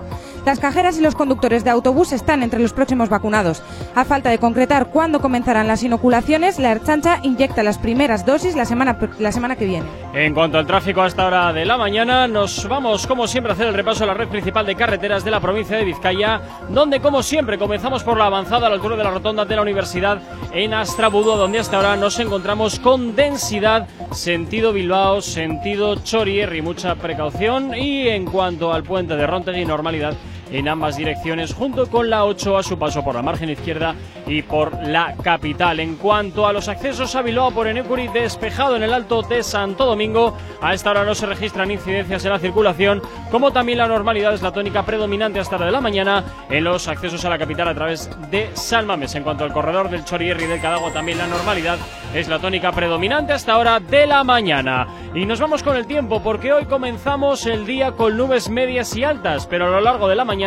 Las 0.46 0.60
cajeras 0.60 1.00
y 1.00 1.02
los 1.02 1.16
conductores 1.16 1.64
de 1.64 1.72
autobús 1.72 2.12
están 2.12 2.44
entre 2.44 2.60
los 2.60 2.72
próximos 2.72 3.10
vacunados. 3.10 3.64
A 3.96 4.06
falta 4.06 4.30
de 4.30 4.38
concretar 4.38 4.92
cuándo 4.92 5.20
comenzarán 5.20 5.68
las 5.68 5.82
inoculaciones, 5.82 6.60
la 6.60 6.72
Erchancha 6.72 7.20
inyecta 7.24 7.64
las 7.64 7.80
primeras 7.80 8.28
dosis 8.28 8.56
la 8.56 8.66
semana, 8.66 9.00
la 9.18 9.32
semana 9.32 9.56
que 9.56 9.66
viene. 9.66 9.88
En 10.14 10.36
cuanto 10.36 10.60
al 10.60 10.68
tráfico 10.68 11.02
a 11.02 11.08
esta 11.08 11.26
hora 11.26 11.52
de 11.52 11.66
la 11.66 11.78
mañana, 11.78 12.28
nos 12.28 12.68
vamos 12.68 13.08
como 13.08 13.28
siempre 13.28 13.52
a 13.52 13.56
hacer 13.56 13.66
el 13.66 13.74
repaso 13.74 14.04
a 14.04 14.08
la 14.08 14.14
red 14.14 14.28
principal 14.28 14.68
de 14.68 14.76
carreteras 14.76 15.26
de 15.26 15.32
la 15.32 15.40
provincia 15.40 15.78
de 15.78 15.84
Vizcaya, 15.84 16.40
donde 16.70 17.00
como 17.00 17.24
siempre 17.24 17.58
comenzamos 17.58 18.04
por 18.04 18.16
la 18.16 18.28
avanzada 18.28 18.68
a 18.68 18.70
la 18.70 18.76
altura 18.76 18.98
de 18.98 19.04
la 19.04 19.12
rotonda 19.12 19.46
de 19.46 19.56
la 19.56 19.64
universidad 19.64 20.22
en 20.54 20.76
Astrabudo, 20.76 21.38
donde 21.38 21.58
hasta 21.58 21.78
ahora 21.78 21.96
nos 21.96 22.20
encontramos 22.20 22.80
con 22.80 23.16
densidad 23.16 23.88
sentido 24.12 24.74
Bilbao, 24.74 25.22
sentido 25.22 25.96
Chorierri, 25.96 26.62
mucha 26.62 26.94
precaución 26.94 27.74
y 27.76 28.10
en 28.10 28.26
cuanto 28.26 28.72
al 28.72 28.84
puente 28.84 29.16
de 29.16 29.26
Rontegui, 29.26 29.66
normalidad 29.66 30.14
en 30.56 30.70
ambas 30.70 30.96
direcciones, 30.96 31.54
junto 31.54 31.88
con 31.90 32.10
la 32.10 32.24
8 32.24 32.58
a 32.58 32.64
su 32.64 32.80
paso 32.80 33.04
por 33.04 33.16
la 33.16 33.22
margen 33.22 33.50
izquierda 33.50 33.94
y 34.26 34.42
por 34.42 34.82
la 34.88 35.14
capital. 35.22 35.82
En 35.82 35.96
cuanto 35.96 36.48
a 36.48 36.54
los 36.54 36.70
accesos 36.70 37.14
a 37.16 37.22
Bilbao 37.22 37.52
por 37.52 37.68
Enecuri, 37.68 38.08
despejado 38.08 38.78
en 38.78 38.84
el 38.84 38.94
alto 38.94 39.22
de 39.22 39.44
Santo 39.44 39.86
Domingo, 39.86 40.38
a 40.62 40.74
esta 40.74 40.92
hora 40.92 41.04
no 41.04 41.14
se 41.14 41.26
registran 41.26 41.72
incidencias 41.72 42.24
en 42.24 42.32
la 42.32 42.40
circulación, 42.40 43.02
como 43.32 43.52
también 43.52 43.80
la 43.80 43.88
normalidad 43.90 44.34
es 44.34 44.42
la 44.42 44.54
tónica 44.54 44.86
predominante 44.86 45.42
hasta 45.42 45.58
la 45.58 45.66
de 45.66 45.72
la 45.74 45.82
mañana 45.82 46.24
en 46.50 46.64
los 46.64 46.88
accesos 46.88 47.26
a 47.26 47.30
la 47.30 47.38
capital 47.38 47.68
a 47.68 47.76
través 47.76 48.10
de 48.32 48.50
Salmames. 48.54 49.14
En 49.16 49.24
cuanto 49.24 49.44
al 49.44 49.52
corredor 49.52 49.90
del 49.90 50.06
Chorierri 50.06 50.46
y 50.46 50.48
del 50.48 50.62
Cadagua, 50.62 50.94
también 50.94 51.18
la 51.18 51.28
normalidad 51.28 51.78
es 52.14 52.30
la 52.30 52.40
tónica 52.40 52.72
predominante 52.72 53.34
hasta 53.34 53.58
hora 53.58 53.82
de 53.82 54.08
la 54.08 54.24
mañana. 54.24 54.88
Y 55.14 55.26
nos 55.26 55.42
vamos 55.42 55.64
con 55.64 55.76
el 55.76 55.86
tiempo, 55.86 56.24
porque 56.24 56.54
hoy 56.54 56.66
comenzamos 56.66 57.46
el 57.46 57.66
día 57.66 57.92
con 57.92 58.16
nubes 58.16 58.50
medias 58.50 58.96
y 58.96 59.04
altas, 59.04 59.48
pero 59.48 59.68
a 59.68 59.70
lo 59.70 59.82
largo 59.82 60.08
de 60.08 60.16
la 60.16 60.24
mañana 60.24 60.45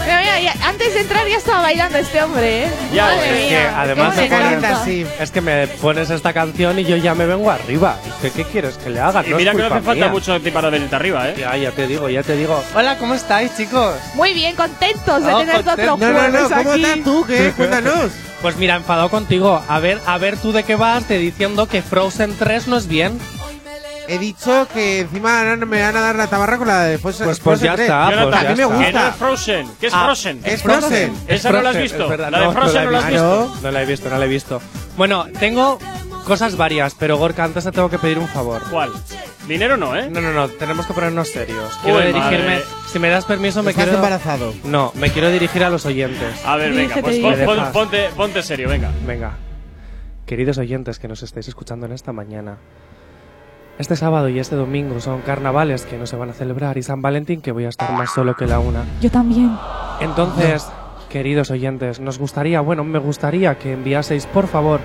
Mira, 0.08 0.20
mira, 0.20 0.40
ya- 0.40 0.68
antes 0.68 0.94
de 0.94 1.00
entrar 1.00 1.26
ya 1.28 1.36
estaba 1.36 1.60
bailando 1.60 1.98
este 1.98 2.22
hombre, 2.22 2.64
¿eh? 2.64 2.68
Ya, 2.94 3.04
Madre 3.04 3.18
es 3.18 3.24
Es 3.32 3.38
que 3.42 3.48
mía, 3.50 3.74
además 3.76 4.14
qué 4.14 4.20
me 4.22 4.28
pones- 4.28 4.44
momentazo. 4.44 4.90
es 5.22 5.30
que 5.30 5.40
me 5.42 5.66
pones 5.66 6.10
esta 6.10 6.32
canción 6.32 6.78
y 6.78 6.84
yo 6.84 6.96
ya 6.96 7.14
me 7.14 7.26
vengo 7.26 7.50
arriba. 7.50 7.98
Es 8.06 8.14
que, 8.14 8.30
¿Qué 8.30 8.44
quieres 8.50 8.78
que 8.78 8.88
le 8.90 9.00
haga? 9.00 9.22
Y 9.26 9.34
mira 9.34 9.52
que 9.52 9.58
no 9.58 9.66
hace 9.66 9.80
falta 9.82 10.06
mucho 10.08 10.10
mucho 10.18 10.32
de 10.32 10.40
ti 10.40 10.50
para 10.50 10.70
venirte 10.70 10.96
arriba, 10.96 11.28
¿eh? 11.28 11.34
Ya, 11.38 11.56
ya 11.56 11.70
te 11.72 11.86
digo, 11.86 12.08
ya 12.08 12.22
te 12.22 12.36
digo. 12.36 12.62
Hola, 12.74 12.96
¿cómo 12.96 13.14
estáis, 13.14 13.54
chicos? 13.56 13.94
Muy 14.14 14.32
bien, 14.32 14.56
contentos 14.56 15.22
de 15.24 15.32
Oh, 15.32 15.38
otro 15.40 15.62
contento. 15.64 15.96
jueves 15.98 16.32
No, 16.32 16.40
no, 16.40 16.48
no, 16.48 16.56
¿cómo 16.56 16.70
aquí. 16.72 16.82
estás 16.84 17.04
tú? 17.04 17.24
¿Qué? 17.26 17.52
Cuéntanos. 17.56 18.10
Pues 18.40 18.56
mira, 18.56 18.76
enfadado 18.76 19.08
contigo. 19.10 19.62
A 19.68 19.78
ver, 19.80 20.00
a 20.06 20.16
ver 20.16 20.36
tú 20.36 20.52
de 20.52 20.62
qué 20.62 20.76
vas, 20.76 21.04
te 21.04 21.18
diciendo 21.18 21.66
que 21.68 21.82
Frozen 21.82 22.36
3 22.38 22.68
no 22.68 22.76
es 22.76 22.86
bien. 22.86 23.18
He 24.08 24.18
dicho 24.18 24.66
que 24.72 25.00
encima 25.00 25.42
me 25.56 25.82
van 25.82 25.96
a 25.96 26.00
dar 26.00 26.16
la 26.16 26.26
tabarra 26.28 26.56
con 26.56 26.66
la 26.66 26.84
de 26.84 26.96
Frozen 26.98 27.26
Pues- 27.26 27.40
pues 27.40 27.60
ya 27.60 27.74
3. 27.74 27.86
está, 27.86 28.06
pues 28.06 28.16
a 28.18 28.24
mí 28.24 28.30
me 28.30 28.36
está. 28.38 28.54
que 28.54 28.62
no 28.62 28.68
gusta. 28.70 29.08
es 29.10 29.16
Frozen. 29.16 29.70
¿Qué 29.78 29.86
es 29.88 29.94
Ah, 29.94 30.04
Frozen? 30.06 30.40
Es 30.44 30.62
Frozen. 30.62 31.12
Esa 31.28 31.52
no 31.52 31.60
la 31.62 31.68
has 31.70 31.76
Frozen, 31.76 31.82
visto. 31.82 32.02
es 32.04 32.08
verdad, 32.08 32.30
La 32.30 32.38
de 32.38 32.44
no, 32.46 32.52
no 32.54 32.60
Frozen 32.60 32.84
no 32.84 32.90
la 32.90 32.98
he 32.98 33.00
has 33.02 33.10
visto. 33.10 33.56
No 33.62 33.70
la 33.70 33.82
he 33.82 33.86
visto, 33.86 34.08
no 34.10 34.18
la 34.18 34.24
he 34.24 34.28
visto. 34.28 34.62
Bueno, 34.96 35.26
tengo 35.38 35.78
cosas 36.24 36.56
varias, 36.56 36.94
pero 36.94 37.16
Gorka, 37.18 37.44
antes 37.44 37.64
te 37.64 37.70
tengo 37.72 37.90
que 37.90 37.98
pedir 37.98 38.18
un 38.18 38.28
favor. 38.28 38.62
¿Cuál? 38.70 38.92
Dinero 39.46 39.76
no, 39.76 39.94
¿eh? 39.96 40.08
No, 40.10 40.20
no, 40.22 40.32
no, 40.32 40.48
tenemos 40.48 40.86
que 40.86 40.92
ponernos 40.94 41.28
serios. 41.28 41.76
Quiero 41.82 41.98
Uy, 41.98 42.06
dirigirme, 42.06 42.56
madre. 42.56 42.64
si 42.90 42.98
me 42.98 43.08
das 43.10 43.24
permiso, 43.26 43.62
me 43.62 43.70
Estás 43.70 43.84
quiero. 43.84 43.98
embarazado. 43.98 44.54
No, 44.64 44.92
me 44.94 45.10
quiero 45.10 45.30
dirigir 45.30 45.64
a 45.64 45.70
los 45.70 45.84
oyentes. 45.86 46.44
A 46.46 46.56
ver, 46.56 46.72
venga, 46.72 46.96
pues 47.02 47.18
pon- 47.18 47.44
pon- 47.44 47.72
ponte, 47.72 48.08
ponte 48.16 48.42
serio, 48.42 48.68
venga. 48.70 48.90
Venga. 49.06 49.32
Queridos 50.26 50.58
oyentes 50.58 50.98
que 50.98 51.08
nos 51.08 51.22
estáis 51.22 51.48
escuchando 51.48 51.86
en 51.86 51.92
esta 51.92 52.12
mañana. 52.12 52.58
Este 53.78 53.94
sábado 53.94 54.28
y 54.28 54.38
este 54.40 54.56
domingo 54.56 55.00
son 55.00 55.20
carnavales 55.20 55.84
que 55.86 55.96
no 55.98 56.06
se 56.06 56.16
van 56.16 56.30
a 56.30 56.32
celebrar 56.32 56.76
y 56.78 56.82
San 56.82 57.00
Valentín 57.00 57.40
que 57.40 57.52
voy 57.52 57.64
a 57.64 57.68
estar 57.68 57.92
más 57.92 58.10
solo 58.12 58.34
que 58.34 58.46
la 58.46 58.58
una. 58.58 58.84
Yo 59.00 59.10
también. 59.10 59.56
Entonces, 60.00 60.66
queridos 61.08 61.50
oyentes, 61.52 62.00
nos 62.00 62.18
gustaría, 62.18 62.60
bueno, 62.60 62.82
me 62.82 62.98
gustaría 62.98 63.56
que 63.56 63.72
enviaseis, 63.72 64.26
por 64.26 64.48
favor, 64.48 64.80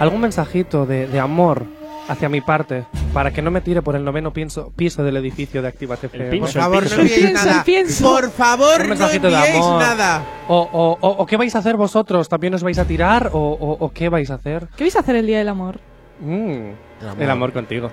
algún 0.00 0.22
mensajito 0.22 0.86
de, 0.86 1.06
de 1.06 1.20
amor 1.20 1.64
hacia 2.08 2.30
mi 2.30 2.40
parte 2.40 2.86
para 3.12 3.32
que 3.32 3.42
no 3.42 3.50
me 3.50 3.60
tire 3.60 3.82
por 3.82 3.94
el 3.96 4.02
noveno 4.02 4.32
pienso- 4.32 4.72
piso 4.74 5.02
del 5.04 5.18
edificio 5.18 5.60
de 5.60 5.68
Activa 5.68 5.96
FM. 5.96 6.30
pincho, 6.30 6.52
Por 6.54 6.62
favor, 6.62 6.82
no 6.84 6.88
pienso. 6.88 7.00
enviéis 7.02 7.32
nada. 7.34 7.64
pienso. 7.64 8.10
Por 8.10 8.30
favor, 8.30 8.88
no 8.88 8.94
enviéis 9.10 9.56
amor. 9.56 9.82
nada. 9.82 10.22
O, 10.48 10.56
o, 10.72 10.98
o- 11.06 11.16
o 11.18 11.26
qué 11.26 11.36
vais 11.36 11.54
a 11.54 11.58
hacer 11.58 11.76
vosotros? 11.76 12.30
¿También 12.30 12.54
os 12.54 12.62
vais 12.62 12.78
a 12.78 12.86
tirar? 12.86 13.28
¿O, 13.34 13.38
o- 13.38 13.76
o 13.84 13.92
qué 13.92 14.08
vais 14.08 14.30
a 14.30 14.34
hacer? 14.36 14.68
¿Qué 14.74 14.84
vais 14.84 14.96
a 14.96 15.00
hacer 15.00 15.16
el 15.16 15.26
día 15.26 15.36
del 15.38 15.48
amor? 15.50 15.80
Mm, 16.20 16.72
amor. 17.02 17.22
el 17.22 17.30
amor 17.30 17.52
contigo. 17.52 17.90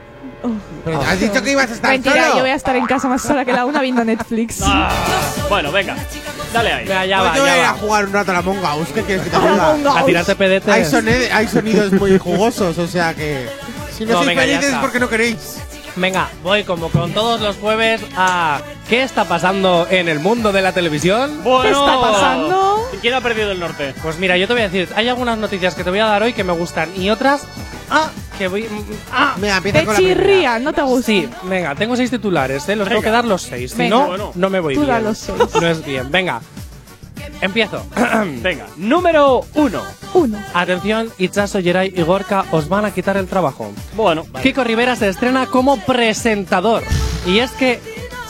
Pero 0.83 1.01
has 1.01 1.19
dicho 1.19 1.41
que 1.41 1.51
ibas 1.51 1.69
a 1.71 1.73
estar 1.73 1.91
Mentira, 1.91 2.23
solo. 2.23 2.35
yo 2.35 2.41
voy 2.41 2.49
a 2.51 2.55
estar 2.55 2.75
en 2.75 2.85
casa 2.85 3.07
más 3.07 3.21
sola 3.21 3.45
que 3.45 3.53
la 3.53 3.65
una 3.65 3.81
viendo 3.81 4.03
Netflix. 4.03 4.59
Ah, 4.65 4.91
bueno, 5.49 5.71
venga. 5.71 5.95
Dale 6.53 6.71
ahí. 6.73 6.85
Venga, 6.87 7.05
ya 7.05 7.19
Pues 7.19 7.31
va, 7.31 7.35
yo 7.35 7.41
voy 7.41 7.49
a 7.51 7.55
ir 7.57 7.61
ya 7.63 7.69
a 7.69 7.73
va. 7.73 7.77
jugar 7.79 8.05
un 8.05 8.13
rato 8.13 8.31
a 8.31 8.33
la 8.35 8.41
Monga 8.41 8.75
Us. 8.75 8.87
¿Qué 8.89 9.01
quieres 9.03 9.23
que 9.25 9.29
te 9.29 9.35
A 9.35 9.39
diga? 9.39 9.71
Among. 9.73 9.97
A 9.97 10.05
tirarte 10.05 10.35
pedetes. 10.35 10.69
Hay, 10.69 11.29
hay 11.31 11.47
sonidos 11.47 11.91
muy 11.93 12.17
jugosos, 12.17 12.77
o 12.77 12.87
sea 12.87 13.13
que. 13.13 13.47
Si 13.95 14.05
no, 14.05 14.11
No, 14.11 14.17
sois 14.17 14.27
venga, 14.27 14.41
felices 14.41 14.71
es 14.71 14.75
porque 14.77 14.99
no 14.99 15.09
queréis. 15.09 15.57
Venga, 15.97 16.29
voy 16.43 16.63
como 16.65 16.89
con 16.89 17.13
todos 17.13 17.39
los 17.39 17.55
jueves 17.55 18.01
a 18.17 18.59
¿Qué 18.89 19.01
está 19.03 19.23
pasando 19.25 19.87
en 19.89 20.09
el 20.09 20.19
mundo 20.19 20.51
de 20.51 20.61
la 20.61 20.73
televisión? 20.73 21.41
Bueno, 21.43 21.61
¿Qué 21.63 21.69
está 21.69 22.01
pasando? 22.01 22.77
¿Quién 23.01 23.13
ha 23.13 23.21
perdido 23.21 23.51
el 23.51 23.59
norte? 23.59 23.93
Pues 24.03 24.19
mira, 24.19 24.35
yo 24.37 24.45
te 24.47 24.53
voy 24.53 24.63
a 24.63 24.69
decir, 24.69 24.89
hay 24.95 25.07
algunas 25.07 25.37
noticias 25.37 25.73
que 25.73 25.83
te 25.83 25.89
voy 25.89 25.99
a 25.99 26.05
dar 26.05 26.21
hoy 26.21 26.33
que 26.33 26.43
me 26.43 26.53
gustan 26.53 26.89
y 26.95 27.09
otras... 27.09 27.43
Ah, 27.89 28.09
que 28.37 28.47
voy. 28.47 28.63
mm, 28.63 28.83
Ah, 29.13 29.35
Venga, 29.37 29.57
empieza 29.57 29.79
Te 29.79 29.85
con 29.85 29.93
la 29.93 29.99
chirría, 29.99 30.59
no 30.59 30.73
te 30.73 30.81
gusta. 30.81 31.05
Sí, 31.05 31.29
venga, 31.43 31.75
tengo 31.75 31.95
seis 31.95 32.09
titulares, 32.11 32.67
¿eh? 32.67 32.75
Los 32.75 32.87
tengo 32.87 32.99
Venga. 32.99 33.03
que 33.03 33.11
dar 33.11 33.25
los 33.25 33.41
seis. 33.43 33.71
Si 33.71 33.77
Venga. 33.77 33.95
no, 33.95 34.07
Bueno. 34.07 34.31
no 34.35 34.49
me 34.49 34.59
voy 34.59 34.73
Tú 34.73 34.81
bien. 34.81 34.91
da 34.91 34.99
los 34.99 35.17
seis. 35.17 35.37
No 35.61 35.67
es 35.67 35.85
bien. 35.85 36.11
Venga, 36.11 36.41
empiezo. 37.41 37.85
Venga, 38.41 38.65
número 38.77 39.45
uno. 39.53 39.81
Uno. 40.13 40.37
Atención, 40.53 41.09
Itzaso, 41.17 41.59
Yeray 41.59 41.93
y 41.95 42.01
Gorka 42.01 42.45
os 42.51 42.69
van 42.69 42.85
a 42.85 42.93
quitar 42.93 43.17
el 43.17 43.27
trabajo. 43.27 43.71
Bueno, 43.95 44.25
Kiko 44.41 44.63
Rivera 44.63 44.95
se 44.95 45.09
estrena 45.09 45.47
como 45.47 45.77
presentador. 45.77 46.83
Y 47.25 47.39
es 47.39 47.51
que 47.51 47.79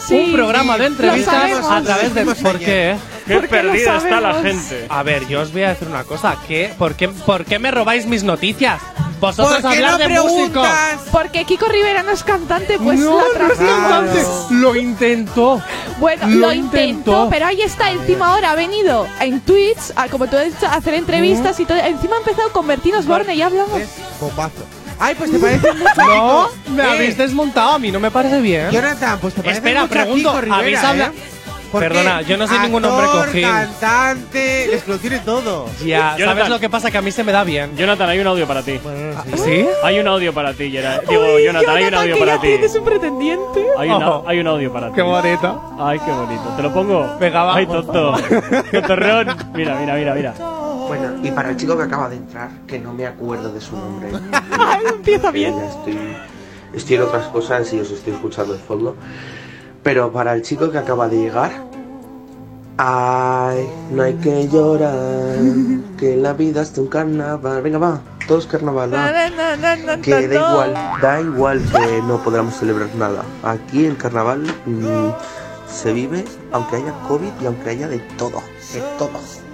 Sí, 0.07 0.13
un 0.15 0.33
programa 0.33 0.77
de 0.77 0.85
entrevistas 0.85 1.51
a 1.67 1.81
través 1.81 2.13
de. 2.13 2.25
¿Por 2.25 2.59
qué? 2.59 2.91
eh? 2.91 2.97
qué 3.25 3.39
perdida 3.41 3.97
está 3.97 4.21
la 4.21 4.35
gente. 4.35 4.85
A 4.87 5.01
ver, 5.01 5.27
yo 5.27 5.41
os 5.41 5.51
voy 5.51 5.63
a 5.63 5.69
decir 5.69 5.87
una 5.87 6.03
cosa. 6.03 6.37
¿Qué? 6.47 6.71
¿Por 6.77 6.93
qué, 6.95 7.07
por 7.09 7.43
qué 7.43 7.57
me 7.57 7.71
robáis 7.71 8.05
mis 8.05 8.23
noticias? 8.23 8.79
Vosotros 9.25 9.61
¿Por 9.61 9.71
qué 9.73 9.79
no 9.81 9.97
de 9.97 10.07
músico. 10.09 10.31
preguntas? 10.61 10.99
Porque 11.11 11.45
Kiko 11.45 11.67
Rivera 11.67 12.03
no 12.03 12.11
es 12.11 12.23
cantante, 12.23 12.77
pues 12.79 12.99
no, 12.99 13.17
la 13.33 13.39
no 13.47 13.53
es 13.53 13.59
cantante. 13.59 14.25
Lo 14.51 14.75
intentó. 14.75 15.61
Bueno, 15.99 16.27
Lo 16.27 16.35
lo, 16.47 16.53
intentó, 16.53 16.81
intentó. 16.81 17.27
pero 17.29 17.45
ahí 17.47 17.61
está. 17.61 17.91
Encima 17.91 18.27
ahora 18.33 18.51
ha 18.51 18.55
venido 18.55 19.07
en 19.19 19.41
Twitch, 19.41 19.91
a, 19.95 20.07
como 20.09 20.27
tú 20.27 20.37
has 20.37 20.45
dicho, 20.45 20.65
a 20.67 20.73
hacer 20.75 20.93
entrevistas 20.95 21.59
y 21.59 21.65
todo. 21.65 21.77
Encima 21.77 22.15
ha 22.15 22.19
empezado 22.19 22.51
con 22.51 22.67
Bertinos 22.67 23.05
Borne 23.05 23.35
y 23.35 23.41
hablamos. 23.41 23.81
Bombazo. 24.19 24.63
Ay, 24.99 25.13
pues 25.15 25.29
te 25.31 25.39
parece 25.39 25.73
mucho. 25.73 25.91
No, 25.97 26.49
me 26.73 26.83
Eh, 26.83 26.85
habéis 26.87 27.17
desmontado. 27.17 27.71
A 27.73 27.79
mí 27.79 27.91
no 27.91 27.99
me 27.99 28.11
parece 28.11 28.39
bien. 28.41 28.71
Jonathan, 28.71 29.19
pues 29.19 29.33
te 29.33 29.41
parece 29.41 29.57
Espera, 29.59 29.81
mucho 29.81 29.93
a 29.93 29.97
pregunto, 30.03 30.29
Kiko 30.29 30.41
Rivera, 30.41 30.57
¿habéis 30.59 30.79
hablado- 30.83 31.11
¿eh? 31.13 31.15
Perdona, 31.79 32.21
yo 32.21 32.37
no 32.37 32.47
soy 32.47 32.59
ningún 32.59 32.85
hombre 32.85 33.05
cojín. 33.07 33.41
cantante, 33.43 34.75
es 34.75 34.83
que 34.83 34.91
lo 34.91 34.97
tiene 34.97 35.19
todo. 35.19 35.65
Ya, 35.83 36.15
Jonathan. 36.17 36.37
¿sabes 36.37 36.49
lo 36.49 36.59
que 36.59 36.69
pasa? 36.69 36.91
Que 36.91 36.97
a 36.97 37.01
mí 37.01 37.11
se 37.11 37.23
me 37.23 37.31
da 37.31 37.43
bien. 37.43 37.75
Jonathan, 37.77 38.09
hay 38.09 38.19
un 38.19 38.27
audio 38.27 38.47
para 38.47 38.61
ti. 38.63 38.79
¿Sí? 39.43 39.65
Hay 39.83 39.99
un 39.99 40.07
audio 40.07 40.33
para 40.33 40.53
ti, 40.53 40.71
Gerard. 40.71 41.01
Digo, 41.07 41.35
Uy, 41.35 41.43
Jonathan, 41.45 41.75
hay 41.75 41.83
un 41.85 41.93
audio 41.95 42.13
que 42.15 42.19
para 42.19 42.41
ti. 42.41 42.47
tienes 42.47 42.75
un 42.75 42.85
pretendiente. 42.85 43.65
Hay 43.77 43.89
un, 43.89 44.03
Oh. 44.03 44.23
hay 44.27 44.39
un 44.39 44.47
audio 44.47 44.71
para 44.71 44.87
ti. 44.89 44.95
Qué 44.95 45.01
bonito. 45.01 45.75
Ay, 45.79 45.99
qué 45.99 46.11
bonito. 46.11 46.43
¿Te 46.55 46.63
lo 46.63 46.73
pongo? 46.73 47.17
Venga, 47.19 47.43
va. 47.43 47.55
Ay, 47.55 47.65
tonto. 47.67 48.13
Qué 48.71 48.81
torreón. 48.81 49.27
Mira, 49.53 49.75
mira, 49.79 49.93
mira, 49.95 50.13
mira. 50.13 50.33
Bueno, 50.87 51.13
y 51.23 51.31
para 51.31 51.49
el 51.49 51.57
chico 51.57 51.75
que 51.75 51.83
acaba 51.83 52.07
de 52.09 52.17
entrar, 52.17 52.49
que 52.67 52.77
no 52.77 52.93
me 52.93 53.07
acuerdo 53.07 53.51
de 53.51 53.59
su 53.59 53.75
nombre. 53.75 54.09
Empieza 54.89 55.31
bien. 55.31 55.55
estoy, 55.59 55.97
estoy 56.73 56.95
en 56.97 57.01
otras 57.01 57.25
cosas 57.27 57.73
y 57.73 57.79
os 57.79 57.89
estoy 57.89 58.13
escuchando 58.13 58.53
de 58.53 58.59
fondo. 58.59 58.95
Pero 59.85 60.11
para 60.11 60.33
el 60.33 60.41
chico 60.41 60.71
que 60.71 60.79
acaba 60.79 61.07
de 61.07 61.17
llegar, 61.17 61.51
ay, 62.75 63.69
no 63.91 64.01
hay 64.01 64.15
que 64.15 64.47
llorar, 64.47 65.37
que 65.99 66.15
la 66.17 66.33
vida 66.33 66.63
es 66.63 66.75
un 66.79 66.87
carnaval. 66.87 67.61
Venga, 67.61 67.77
va, 67.77 68.01
todos 68.27 68.47
carnaval, 68.47 68.91
va. 68.91 69.11
Que 70.01 70.27
da 70.27 70.35
igual, 70.35 70.73
da 71.03 71.21
igual 71.21 71.61
que 71.71 72.01
no 72.01 72.17
podamos 72.23 72.55
celebrar 72.55 72.89
nada. 72.95 73.21
Aquí 73.43 73.85
el 73.85 73.95
carnaval 73.95 74.41
mm, 74.65 75.09
se 75.71 75.93
vive 75.93 76.25
aunque 76.51 76.77
haya 76.77 76.93
COVID 77.07 77.31
y 77.43 77.45
aunque 77.45 77.69
haya 77.69 77.87
de 77.87 77.99
todo, 78.17 78.41
de 78.73 78.81
todo. 78.97 79.44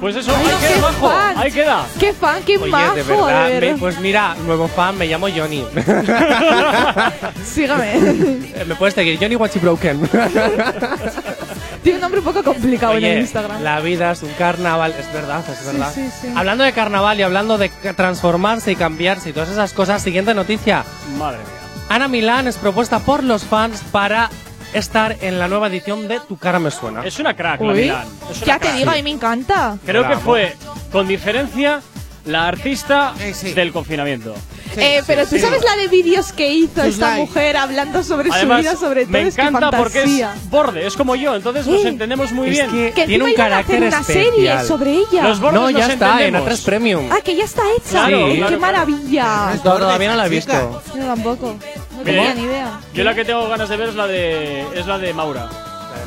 Pues 0.00 0.14
eso, 0.14 0.32
Ay, 0.36 0.46
ahí 0.46 0.56
qué 0.60 0.68
queda, 0.68 0.80
majo. 0.80 1.08
fan. 1.10 1.38
Ahí 1.38 1.50
queda. 1.52 1.86
Qué 1.98 2.12
fan, 2.12 2.42
qué 2.46 2.56
Oye, 2.58 2.70
majo, 2.70 2.94
de 2.94 3.02
verdad, 3.02 3.46
de 3.48 3.54
me- 3.54 3.60
verdad. 3.60 3.76
pues 3.80 3.98
mira, 4.00 4.34
nuevo 4.46 4.68
fan, 4.68 4.96
me 4.96 5.06
llamo 5.06 5.26
Johnny. 5.34 5.64
Sígame. 7.44 7.92
Eh, 7.96 8.64
me 8.66 8.74
puedes 8.76 8.94
seguir, 8.94 9.18
Johnny 9.20 9.36
Watchy 9.36 9.58
Broken. 9.58 10.08
Tiene 11.82 11.96
un 11.96 12.00
nombre 12.02 12.20
un 12.20 12.24
poco 12.24 12.42
complicado 12.42 12.92
en 12.94 13.04
el 13.04 13.10
Oye, 13.12 13.20
Instagram. 13.20 13.62
la 13.62 13.80
vida 13.80 14.12
es 14.12 14.22
un 14.22 14.32
carnaval, 14.34 14.94
es 14.98 15.12
verdad, 15.12 15.42
es 15.50 15.64
verdad. 15.66 15.90
sí, 15.94 16.08
sí. 16.20 16.28
Hablando 16.36 16.64
de 16.64 16.72
carnaval 16.72 17.18
y 17.18 17.22
hablando 17.22 17.56
de 17.58 17.68
transformarse 17.96 18.72
y 18.72 18.76
cambiarse 18.76 19.30
y 19.30 19.32
todas 19.32 19.48
esas 19.48 19.72
cosas, 19.72 20.02
siguiente 20.02 20.34
noticia. 20.34 20.84
Madre 21.18 21.38
mía. 21.38 21.46
Ana 21.88 22.08
Milán 22.08 22.46
es 22.48 22.56
propuesta 22.56 22.98
por 22.98 23.24
los 23.24 23.44
fans 23.44 23.82
para 23.90 24.28
estar 24.72 25.16
en 25.20 25.38
la 25.38 25.48
nueva 25.48 25.68
edición 25.68 26.08
de 26.08 26.20
Tu 26.20 26.36
cara 26.36 26.58
me 26.58 26.70
suena. 26.70 27.04
Es 27.04 27.18
una 27.18 27.34
crack, 27.34 27.60
la 27.60 27.72
Uy, 27.72 27.80
Milán. 27.82 28.06
Es 28.30 28.36
una 28.38 28.46
ya 28.46 28.54
te 28.58 28.66
crack. 28.66 28.76
digo, 28.76 28.90
a 28.90 28.94
mí 28.94 29.02
me 29.02 29.10
encanta. 29.10 29.78
Creo 29.84 30.02
que 30.02 30.08
Bravo. 30.08 30.22
fue, 30.22 30.56
con 30.92 31.06
diferencia, 31.08 31.80
la 32.24 32.46
artista 32.48 33.14
Eh, 33.20 33.32
sí. 33.34 33.52
del 33.54 33.72
confinamiento. 33.72 34.34
Sí, 34.78 34.84
eh, 34.86 34.98
sí, 35.00 35.04
pero 35.06 35.22
tú 35.26 35.36
sí. 35.36 35.40
sabes 35.40 35.62
la 35.64 35.76
de 35.76 35.88
vídeos 35.88 36.32
que 36.32 36.52
hizo 36.52 36.82
Sus 36.82 36.94
esta 36.94 37.10
likes. 37.10 37.20
mujer 37.26 37.56
hablando 37.56 38.02
sobre 38.02 38.30
Además, 38.30 38.58
su 38.58 38.62
vida, 38.62 38.76
sobre 38.76 39.02
todo. 39.02 39.12
me 39.12 39.22
es 39.28 39.34
que 39.36 39.42
encanta 39.42 39.70
porque 39.76 39.98
es 39.98 40.04
fantasía. 40.04 40.34
borde, 40.50 40.86
es 40.86 40.96
como 40.96 41.16
yo, 41.16 41.34
entonces 41.34 41.66
nos 41.66 41.84
Eh, 41.84 41.88
entendemos 41.88 42.32
muy 42.32 42.46
es 42.48 42.52
bien. 42.52 42.70
que- 42.70 42.92
Que 42.92 43.06
Tiene 43.06 43.14
encima 43.14 43.24
un 43.24 43.30
iban 43.30 43.52
a 43.52 43.58
hacer 43.58 43.66
carácter 43.78 43.82
una 43.88 44.02
serie 44.04 44.28
especial. 44.28 44.66
sobre 44.66 44.92
ella. 44.94 45.22
Los 45.24 45.40
bordes 45.40 45.60
no, 45.60 45.70
ya 45.70 45.78
nos 45.84 45.90
está, 45.94 46.06
en 46.06 46.12
entendemos. 46.34 46.48
A3 46.48 46.64
Premium. 46.64 47.08
Ah, 47.12 47.18
que 47.24 47.36
ya 47.36 47.44
está 47.44 47.62
hecha. 47.76 47.90
Claro, 48.06 48.26
¡Qué 48.26 48.36
claro, 48.38 48.60
maravilla! 48.60 49.50
Es 49.54 49.64
No, 49.64 49.72
todavía 49.76 50.08
no 50.10 50.16
la 50.16 50.26
he 50.26 50.28
visto. 50.28 50.82
Yo 50.94 51.04
tampoco. 51.04 51.56
No 51.96 52.02
tenía 52.04 52.34
ni 52.34 52.42
idea. 52.42 52.80
Yo 52.94 53.04
la 53.04 53.14
que 53.14 53.24
tengo 53.24 53.48
ganas 53.48 53.68
de 53.68 53.76
ver 53.76 53.88
es 53.88 53.94
la 53.96 54.06
de 54.06 54.62
es 54.78 54.86
la 54.86 54.98
de 54.98 55.12
Maura. 55.12 55.48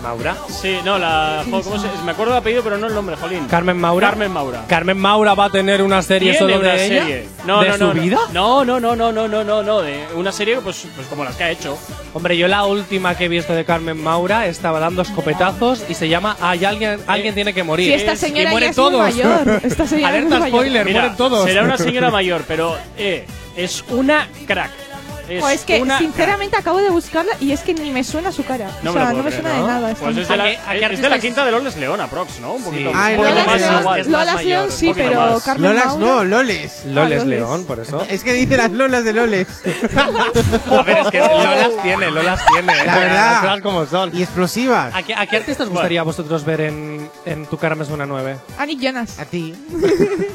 ¿La 0.01 0.09
de 0.09 0.15
Maura? 0.17 0.35
Sí, 0.49 0.77
no, 0.83 0.97
la 0.97 1.43
jo, 1.49 1.61
¿cómo 1.61 1.77
se, 1.79 1.87
me 2.03 2.11
acuerdo 2.11 2.33
del 2.33 2.41
apellido, 2.41 2.63
pero 2.63 2.77
no 2.77 2.87
el 2.87 2.93
nombre, 2.93 3.15
Jolín. 3.15 3.45
Carmen 3.47 3.77
Maura. 3.77 4.09
Carmen 4.09 4.31
Maura. 4.31 4.65
Carmen 4.67 4.97
Maura 4.97 5.33
va 5.35 5.45
a 5.45 5.49
tener 5.49 5.81
una 5.81 6.01
serie 6.01 6.31
¿Tiene 6.31 6.39
solo 6.39 6.59
una 6.59 6.73
de 6.73 6.85
ella. 6.85 7.03
serie? 7.03 7.27
No, 7.45 7.61
¿De 7.61 7.69
no, 7.69 7.77
su 7.77 7.83
no, 7.85 7.93
vida? 7.93 8.19
No, 8.33 8.65
no, 8.65 8.79
no, 8.79 8.95
no, 8.95 9.11
no, 9.11 9.27
no, 9.27 9.43
no, 9.43 9.63
no, 9.63 9.81
de 9.81 10.05
una 10.15 10.31
serie 10.31 10.57
pues, 10.61 10.85
pues 10.95 11.07
como 11.07 11.23
las 11.23 11.35
que 11.35 11.43
ha 11.43 11.51
hecho. 11.51 11.77
Hombre, 12.13 12.37
yo 12.37 12.47
la 12.47 12.65
última 12.65 13.15
que 13.15 13.25
he 13.25 13.27
visto 13.27 13.53
de 13.53 13.63
Carmen 13.65 14.01
Maura 14.01 14.47
estaba 14.47 14.79
dando 14.79 15.01
escopetazos 15.01 15.83
y 15.89 15.93
se 15.93 16.09
llama 16.09 16.35
Hay 16.41 16.65
alguien, 16.65 16.99
alguien 17.07 17.35
tiene 17.35 17.53
que 17.53 17.63
morir. 17.63 17.87
Si 17.87 17.93
esta 17.93 18.13
Es- 18.13 18.19
señora 18.19 18.41
y 18.41 18.45
ya 18.45 18.51
mueren 18.51 18.69
es 18.71 18.77
muy 18.77 18.89
todos. 18.91 19.01
mayor. 19.01 19.61
Esta 19.63 19.87
señora 19.87 20.09
es 20.09 20.15
Alerta 20.25 20.39
mayor. 20.39 20.57
spoiler, 20.59 20.85
Mira, 20.85 20.99
mueren 21.01 21.17
todos. 21.17 21.45
será 21.45 21.63
una 21.63 21.77
señora 21.77 22.09
mayor, 22.11 22.43
pero 22.47 22.75
eh, 22.97 23.25
es 23.55 23.83
una 23.89 24.27
crack. 24.47 24.71
Es, 25.37 25.45
es 25.51 25.65
que 25.65 25.81
una 25.81 25.97
sinceramente 25.97 26.57
acabo 26.57 26.79
de 26.81 26.89
buscarla 26.89 27.31
y 27.39 27.51
es 27.51 27.61
que 27.61 27.73
ni 27.73 27.91
me 27.91 28.03
suena 28.03 28.31
su 28.31 28.43
cara. 28.45 28.69
No 28.83 28.91
o 28.91 28.93
me 28.93 28.99
sea, 28.99 29.11
lo 29.11 29.17
no 29.17 29.23
me 29.23 29.29
creer, 29.29 29.41
suena 29.43 29.57
¿no? 29.57 29.61
de 29.67 29.71
nada. 29.73 29.95
Pues 29.95 30.17
es 30.17 30.27
de 30.27 30.37
la, 30.37 30.43
¿A 30.43 30.47
qué- 30.47 30.57
a 30.57 30.69
qué 30.69 30.73
es 30.75 30.79
de 30.79 30.85
artista 30.85 31.09
la 31.09 31.15
es? 31.15 31.21
quinta 31.21 31.45
de 31.45 31.51
Loles 31.51 31.77
León, 31.77 32.01
aprox, 32.01 32.39
¿no? 32.39 32.53
Un 32.53 32.63
poquito, 32.63 32.91
Ah, 32.93 33.09
un 33.11 33.15
poquito 33.17 33.29
Loles 33.29 33.45
más 33.47 33.61
León. 33.61 33.79
igual. 33.79 34.09
Mayor, 34.09 34.43
León 34.43 34.65
un 34.65 34.71
sí, 34.71 34.87
poquito 34.89 35.07
pero 35.09 35.21
más. 35.31 35.43
Carmen 35.43 35.69
Lolas 35.71 35.85
Maura. 35.85 36.05
no, 36.05 36.23
Loles. 36.23 36.81
Loles 36.85 37.21
Ah, 37.21 37.23
Loles. 37.23 37.25
León, 37.25 37.65
por 37.65 37.79
eso. 37.79 38.05
Es 38.09 38.23
que 38.23 38.33
dice 38.33 38.57
las 38.57 38.71
Lolas 38.71 39.03
de 39.03 39.13
Loles. 39.13 39.47
A 39.97 40.81
ver, 40.83 40.97
es 40.99 41.07
que 41.09 41.19
Lolas 41.19 41.71
tiene, 41.83 42.11
Lolas 42.11 42.41
tiene. 42.51 42.85
La 42.85 42.97
verdad. 42.99 43.31
Las 43.31 43.39
cosas 43.41 43.61
como 43.61 43.85
son. 43.85 44.15
Y 44.15 44.21
explosivas. 44.23 44.93
¿A 44.95 45.03
qué, 45.03 45.13
a 45.15 45.25
qué 45.27 45.37
artista 45.37 45.63
os 45.63 45.69
gustaría 45.69 46.01
a 46.01 46.03
vosotros 46.03 46.43
ver 46.45 46.61
en, 46.61 47.09
en 47.25 47.45
Tu 47.45 47.57
cara 47.57 47.75
me 47.75 47.85
suena 47.85 48.05
9? 48.05 48.37
Annie 48.57 48.77
Jonas. 48.77 49.19
A 49.19 49.25
ti. 49.25 49.53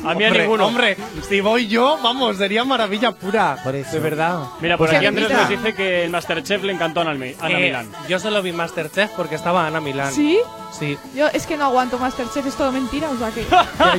A 0.04 0.14
mí 0.14 0.24
a 0.24 0.28
Hombre, 0.28 0.42
ninguno. 0.42 0.66
Hombre, 0.66 0.96
si 1.28 1.40
voy 1.40 1.66
yo, 1.68 1.98
vamos, 2.02 2.36
sería 2.36 2.64
maravilla 2.64 3.12
pura. 3.12 3.56
Por 3.62 3.74
eso. 3.74 3.92
De 3.92 4.00
verdad. 4.00 4.40
Mira, 4.60 4.76
por 4.86 4.96
aquí 4.96 5.06
Andrés 5.06 5.30
nos 5.30 5.48
dice 5.48 5.74
que 5.74 6.04
el 6.04 6.10
Masterchef 6.10 6.62
le 6.62 6.72
encantó 6.72 7.00
a 7.00 7.02
Ana, 7.02 7.14
Mi- 7.14 7.34
Ana 7.40 7.58
Eh, 7.58 7.62
Milán. 7.62 7.88
Yo 8.08 8.18
solo 8.18 8.42
vi 8.42 8.52
Masterchef 8.52 9.10
porque 9.16 9.34
estaba 9.34 9.66
Ana 9.66 9.80
Milán. 9.80 10.12
¿Sí? 10.12 10.38
Sí. 10.78 10.98
Yo 11.14 11.26
es 11.28 11.46
que 11.46 11.56
no 11.56 11.64
aguanto 11.66 11.98
Masterchef, 11.98 12.44
es 12.46 12.54
todo 12.54 12.70
mentira, 12.72 13.08
o 13.08 13.16
sea 13.18 13.30
que. 13.30 13.46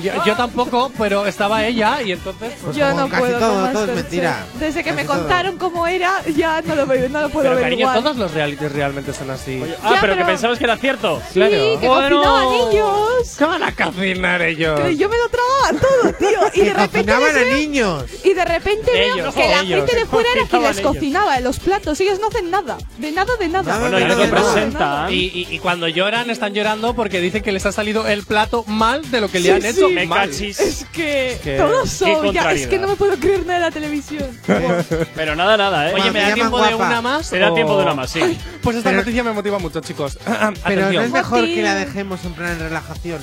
Yo, 0.02 0.14
yo- 0.14 0.26
yo 0.26 0.36
tampoco, 0.36 0.92
pero 0.98 1.26
estaba 1.26 1.66
ella 1.66 2.02
y 2.02 2.12
entonces. 2.12 2.54
pues, 2.64 2.76
yo 2.76 2.94
no 2.94 3.08
casi 3.10 3.22
puedo 3.22 3.40
todo- 3.40 3.62
con 3.64 3.74
todo 3.74 3.86
es 3.86 3.96
mentira. 3.96 4.46
Desde 4.60 4.84
que 4.84 4.92
me 4.94 5.04
todo. 5.06 5.18
contaron 5.18 5.58
cómo 5.58 5.88
era, 5.88 6.22
ya 6.36 6.62
no 6.62 6.76
lo, 6.76 6.86
veo, 6.86 7.10
no 7.10 7.22
lo 7.22 7.30
puedo 7.30 7.44
pero 7.46 7.56
ver 7.56 7.64
cariño, 7.64 7.82
igual. 7.82 8.04
todos 8.04 8.18
los 8.18 8.32
realities 8.34 8.72
realmente 8.72 9.12
son 9.14 9.32
así. 9.32 9.64
Ah, 9.84 9.94
Ya, 9.96 10.02
pero 10.02 10.14
que 10.14 10.18
pero- 10.18 10.28
pensabas 10.28 10.58
que 10.60 10.64
era 10.66 10.78
cierto. 10.78 11.22
Sí, 11.28 11.40
claro. 11.40 11.52
que 11.80 11.88
Bueno. 11.88 12.22
cocinaban 12.22 12.54
ellos. 12.72 13.36
¿Qué 13.38 13.46
van 13.46 13.64
a 13.64 13.76
cocinar 13.76 14.42
ellos? 14.44 14.80
Que 14.82 14.98
yo 14.98 15.10
me 15.10 15.18
lo 15.18 15.30
tragaba 15.30 15.82
todo, 15.82 16.14
tío. 16.14 16.40
Y 16.54 16.62
de 16.66 16.74
repente 16.74 17.12
cocinaban 17.14 17.36
les 17.36 17.54
a 17.54 17.56
niños. 17.56 18.04
Y 18.24 18.34
de 18.34 18.46
repente 18.46 18.92
veo 18.92 19.14
Ellos, 19.16 19.34
que 19.36 19.48
la 19.50 19.58
gente 19.66 19.96
de 19.96 20.06
fuera 20.06 20.30
era 20.30 20.48
quien 20.48 20.62
Cocinaban 20.62 20.76
les 20.78 20.86
ellos. 20.86 20.94
cocinaba 20.96 21.38
en 21.38 21.44
los 21.44 21.60
platos. 21.60 22.00
Ellos 22.00 22.20
no 22.20 22.28
hacen 22.28 22.50
nada. 22.52 22.78
De 22.98 23.12
nada, 23.12 23.32
de 23.40 23.48
nada. 23.48 23.80
Bueno, 23.80 24.00
y 24.00 24.04
nada, 24.04 24.16
no 24.16 24.22
de 24.22 24.28
te 24.28 24.32
nada. 24.34 24.54
presentan. 24.54 25.14
Y, 25.14 25.16
y- 25.18 25.48
y 25.52 25.60
cuando 25.60 25.88
lloran, 25.88 26.30
están 26.30 26.54
llorando 26.54 26.94
porque 26.96 27.20
dicen 27.20 27.44
que 27.44 27.52
les 27.52 27.66
ha 27.66 27.72
salido 27.72 28.08
el 28.08 28.24
plato 28.24 28.64
mal 28.68 29.10
de 29.12 29.22
lo 29.22 29.30
que 29.30 29.40
le 29.40 29.52
han 29.54 29.62
Sí, 29.62 29.68
hecho. 29.68 29.90
Me 29.90 30.06
mal. 30.06 30.30
cachis. 30.30 30.60
Es 30.60 30.86
que 30.92 31.40
que- 31.44 31.58
todos 31.58 31.90
son. 31.90 32.32
Ya, 32.34 32.52
es 32.52 32.68
que 32.68 32.78
no 32.80 32.88
me 32.88 32.96
puedo 32.96 33.16
creer 33.18 33.46
nada 33.46 33.60
de 33.60 33.66
la 33.66 33.72
televisión. 33.72 34.28
Pero 35.16 35.36
nada, 35.36 35.58
nada, 35.58 35.90
¿eh? 35.90 35.94
Oye, 35.96 36.12
¿me 36.12 36.22
da 36.22 36.34
tiempo 36.34 36.62
de 36.62 36.76
una 36.76 37.02
más? 37.02 37.30
Te 37.30 37.40
da 37.40 37.54
tiempo 37.54 37.78
de 37.78 37.84
una 37.84 37.94
más, 37.94 38.10
sí. 38.10 38.38
Pues 38.62 38.78
esta 38.78 38.92
noticia 38.92 39.24
me 39.24 39.32
motiva 39.34 39.60
mucho, 39.60 39.80
chicos. 39.82 40.18
Pero 40.66 40.92
no 40.92 41.02
es 41.02 41.12
mejor 41.12 41.44
que 41.46 41.62
la 41.62 41.76
dejemos 41.76 42.24
en 42.26 42.34
plan 42.34 42.58
relajación. 42.60 43.20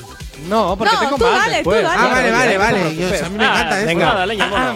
No, 0.48 0.76
porque 0.76 0.94
No, 0.94 1.00
tengo 1.00 1.16
tú 1.16 1.24
más 1.24 1.32
dale, 1.46 1.62
tú 1.62 1.70
después. 1.70 1.82
dale. 1.84 1.96
Ah, 2.02 2.08
vale, 2.10 2.30
vale, 2.32 2.58
vale. 2.58 2.96
Yo, 2.96 3.06
a 3.24 3.28
mí 3.28 3.38
me 3.38 3.44
Ah, 3.44 3.50
encanta 3.60 3.76
venga. 3.84 4.26
Leña, 4.26 4.46
mola. 4.48 4.74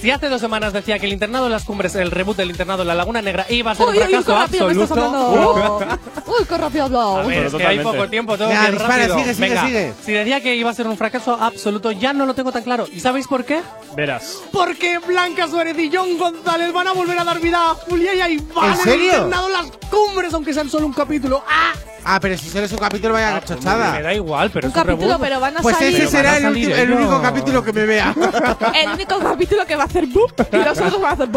Si 0.00 0.10
hace 0.10 0.30
dos 0.30 0.40
semanas 0.40 0.72
decía 0.72 0.98
que 0.98 1.04
el 1.06 1.12
internado 1.12 1.44
de 1.44 1.50
las 1.50 1.64
cumbres, 1.64 1.94
el 1.94 2.10
reboot 2.10 2.36
del 2.38 2.48
internado 2.48 2.78
de 2.78 2.84
la 2.86 2.94
Laguna 2.94 3.20
Negra, 3.20 3.44
iba 3.50 3.72
a 3.72 3.74
ser 3.74 3.86
Uy, 3.86 3.98
un 3.98 4.02
uy, 4.06 4.14
uy, 4.16 4.22
fracaso 4.22 4.48
qué 4.50 4.58
absoluto. 4.70 5.78
Uy, 6.26 6.44
qué 6.48 6.56
rápido 6.58 6.84
hablado. 6.84 7.16
A 7.18 7.22
ver, 7.24 7.46
es 7.46 7.54
que 7.54 7.66
hay 7.66 7.78
poco 7.80 8.08
tiempo, 8.08 8.38
tengo 8.38 8.48
Venga, 8.50 8.62
que 8.62 8.68
ir 8.68 8.78
dispara, 8.78 8.96
rápido. 8.96 9.18
sigue, 9.18 9.34
sigue, 9.34 9.48
Venga, 9.48 9.66
sigue. 9.66 9.92
Si 10.04 10.12
decía 10.12 10.40
que 10.40 10.54
iba 10.56 10.70
a 10.70 10.74
ser 10.74 10.86
un 10.86 10.96
fracaso 10.96 11.36
absoluto, 11.38 11.92
ya 11.92 12.14
no 12.14 12.24
lo 12.24 12.32
tengo 12.34 12.50
tan 12.50 12.62
claro. 12.62 12.86
¿Y 12.90 13.00
sabéis 13.00 13.26
por 13.26 13.44
qué? 13.44 13.60
Verás. 13.94 14.38
Porque 14.52 14.98
Blanca 14.98 15.48
Suárez 15.48 15.76
y 15.78 15.90
John 15.94 16.16
González 16.16 16.72
van 16.72 16.86
a 16.88 16.92
volver 16.92 17.18
a 17.18 17.24
dar 17.24 17.38
vida 17.40 17.58
a 17.70 17.74
Julia 17.74 18.14
y 18.14 18.20
a 18.22 18.28
Iván 18.30 18.70
¿En 18.70 18.76
serio? 18.78 19.04
internado 19.12 19.46
en 19.48 19.52
las 19.52 19.66
cumbres, 19.90 20.32
aunque 20.32 20.54
sean 20.54 20.70
solo 20.70 20.86
un 20.86 20.92
capítulo. 20.94 21.42
¡Ah! 21.46 21.72
Ah, 22.02 22.18
pero 22.18 22.36
si 22.38 22.48
solo 22.48 22.64
es 22.64 22.72
un 22.72 22.78
capítulo, 22.78 23.12
vaya 23.12 23.42
chochada. 23.44 23.92
Me 23.92 24.02
da 24.02 24.14
igual, 24.14 24.50
pero 24.50 24.68
Un 24.68 24.72
es 24.72 24.76
un 24.76 24.82
capítulo, 24.82 25.06
reboot. 25.12 25.20
pero 25.20 25.38
van 25.38 25.58
a 25.58 25.60
Pues 25.60 25.76
salir. 25.76 25.96
ese 25.96 26.08
será 26.08 26.38
el, 26.38 26.42
salir 26.44 26.72
el 26.72 26.92
único 26.92 27.20
capítulo 27.20 27.62
que 27.62 27.72
me 27.74 27.84
vea. 27.84 28.14
El 28.74 28.90
único 28.92 29.18
capítulo 29.18 29.66
que 29.66 29.76
va 29.76 29.84
a 29.84 29.88
hacer 29.90 30.06
boop 30.06 30.32
y 30.52 30.56
nosotros 30.56 31.02
va 31.02 31.10
a 31.10 31.12
hacer. 31.12 31.28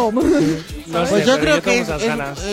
No 0.94 1.06
sé, 1.06 1.12
Pues 1.12 1.26
yo 1.26 1.40
creo 1.40 1.62
que 1.62 1.80
es, 1.80 1.88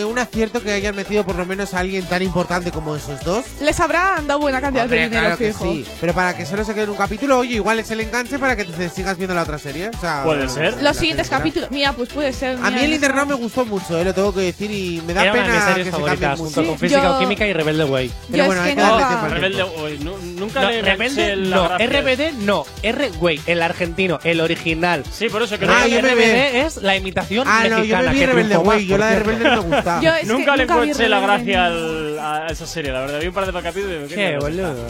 un 0.05 0.19
acierto 0.19 0.61
que 0.61 0.71
hayan 0.71 0.95
metido 0.95 1.23
por 1.25 1.35
lo 1.35 1.45
menos 1.45 1.73
a 1.73 1.79
alguien 1.79 2.03
tan 2.05 2.21
importante 2.21 2.71
como 2.71 2.95
esos 2.95 3.23
dos. 3.23 3.45
Les 3.61 3.79
habrán 3.79 4.27
dado 4.27 4.39
buena 4.39 4.59
cantidad 4.61 4.85
Hombre, 4.85 4.99
de 4.99 5.03
dinero, 5.05 5.21
claro 5.23 5.37
que 5.37 5.47
fijo. 5.47 5.65
sí. 5.65 5.85
Pero 6.01 6.13
para 6.13 6.35
que 6.35 6.45
solo 6.45 6.63
se 6.65 6.73
quede 6.73 6.83
en 6.85 6.89
un 6.89 6.97
capítulo, 6.97 7.37
oye, 7.39 7.55
igual 7.55 7.79
es 7.79 7.91
el 7.91 8.01
enganche 8.01 8.39
para 8.39 8.55
que 8.55 8.65
te 8.65 8.89
sigas 8.89 9.17
viendo 9.17 9.35
la 9.35 9.43
otra 9.43 9.57
serie. 9.59 9.89
O 9.95 9.99
sea, 9.99 10.23
Puede 10.23 10.49
ser. 10.49 10.81
Los 10.81 10.97
siguientes 10.97 11.29
capítulos. 11.29 11.69
Mira, 11.71 11.93
pues 11.93 12.09
puede 12.09 12.33
ser. 12.33 12.57
A 12.61 12.71
mí 12.71 12.79
el 12.81 12.89
no 12.89 12.95
internado 12.95 13.25
me 13.27 13.35
gustó 13.35 13.65
mucho, 13.65 13.97
eh, 13.99 14.03
lo 14.05 14.13
tengo 14.13 14.33
que 14.33 14.41
decir, 14.41 14.71
y 14.71 15.01
me 15.05 15.13
da 15.13 15.23
Era 15.23 15.33
una 15.33 15.43
de 15.43 15.49
mis 15.49 15.61
pena 15.61 15.75
que 15.75 15.83
se 15.83 15.91
cambie 15.91 16.05
favoritas, 16.07 16.39
mucho. 16.39 16.43
junto 16.55 16.69
con 16.69 16.79
Sí, 16.79 16.85
Física 16.85 17.03
yo- 17.03 17.15
o 17.15 17.19
Química 17.19 17.47
y 17.47 17.53
Rebelde 17.53 17.83
Way. 17.85 18.11
Pero 18.31 18.37
Yo 18.37 18.45
bueno, 18.47 18.61
es 18.63 18.67
hay 18.69 18.75
que 18.75 18.81
darle 18.81 19.03
al 19.03 19.31
Rebelde, 19.31 19.65
nu- 20.03 20.17
nunca 20.39 20.61
No, 20.61 20.69
le 20.69 20.81
Rebelde 20.81 21.35
no. 21.35 21.67
RBD 21.77 22.31
no, 22.39 22.65
R-Way, 22.81 23.41
el 23.45 23.61
argentino, 23.61 24.19
el 24.23 24.41
original. 24.41 25.03
Sí, 25.11 25.29
por 25.29 25.43
eso 25.43 25.57
que 25.59 25.65
Ah, 25.65 25.85
no-. 25.89 25.97
RBD 25.99 26.65
es 26.65 26.77
la 26.77 26.95
imitación 26.95 27.47
Ah, 27.47 27.65
no, 27.69 27.77
mexicana. 27.77 28.11
Rebelde 28.33 28.59
más, 28.63 28.81
yo 28.83 28.97
la 28.97 29.05
de. 29.07 29.19
Rebelde 29.19 29.43
no 29.55 29.63
me 29.63 29.75
gusta. 29.75 30.01
Yo 30.01 30.13
es 30.13 30.21
que 30.21 30.25
Nunca 30.27 30.55
le 30.55 30.65
vi 30.65 30.71
encontré 30.73 31.09
la 31.09 31.19
Rebelde. 31.19 31.43
gracia 31.53 31.65
al- 31.65 32.19
a 32.19 32.47
esa 32.47 32.65
serie, 32.65 32.91
la 32.91 33.01
verdad. 33.01 33.19
Vi 33.19 33.27
un 33.27 33.33
par 33.33 33.45
de 33.51 33.61
capítulos 33.61 33.89
y 33.91 33.95
digo, 33.95 34.07
Qué 34.09 34.15
mierda 34.15 34.47
es 34.49 34.55
esta? 34.55 34.67
boludo. 34.69 34.87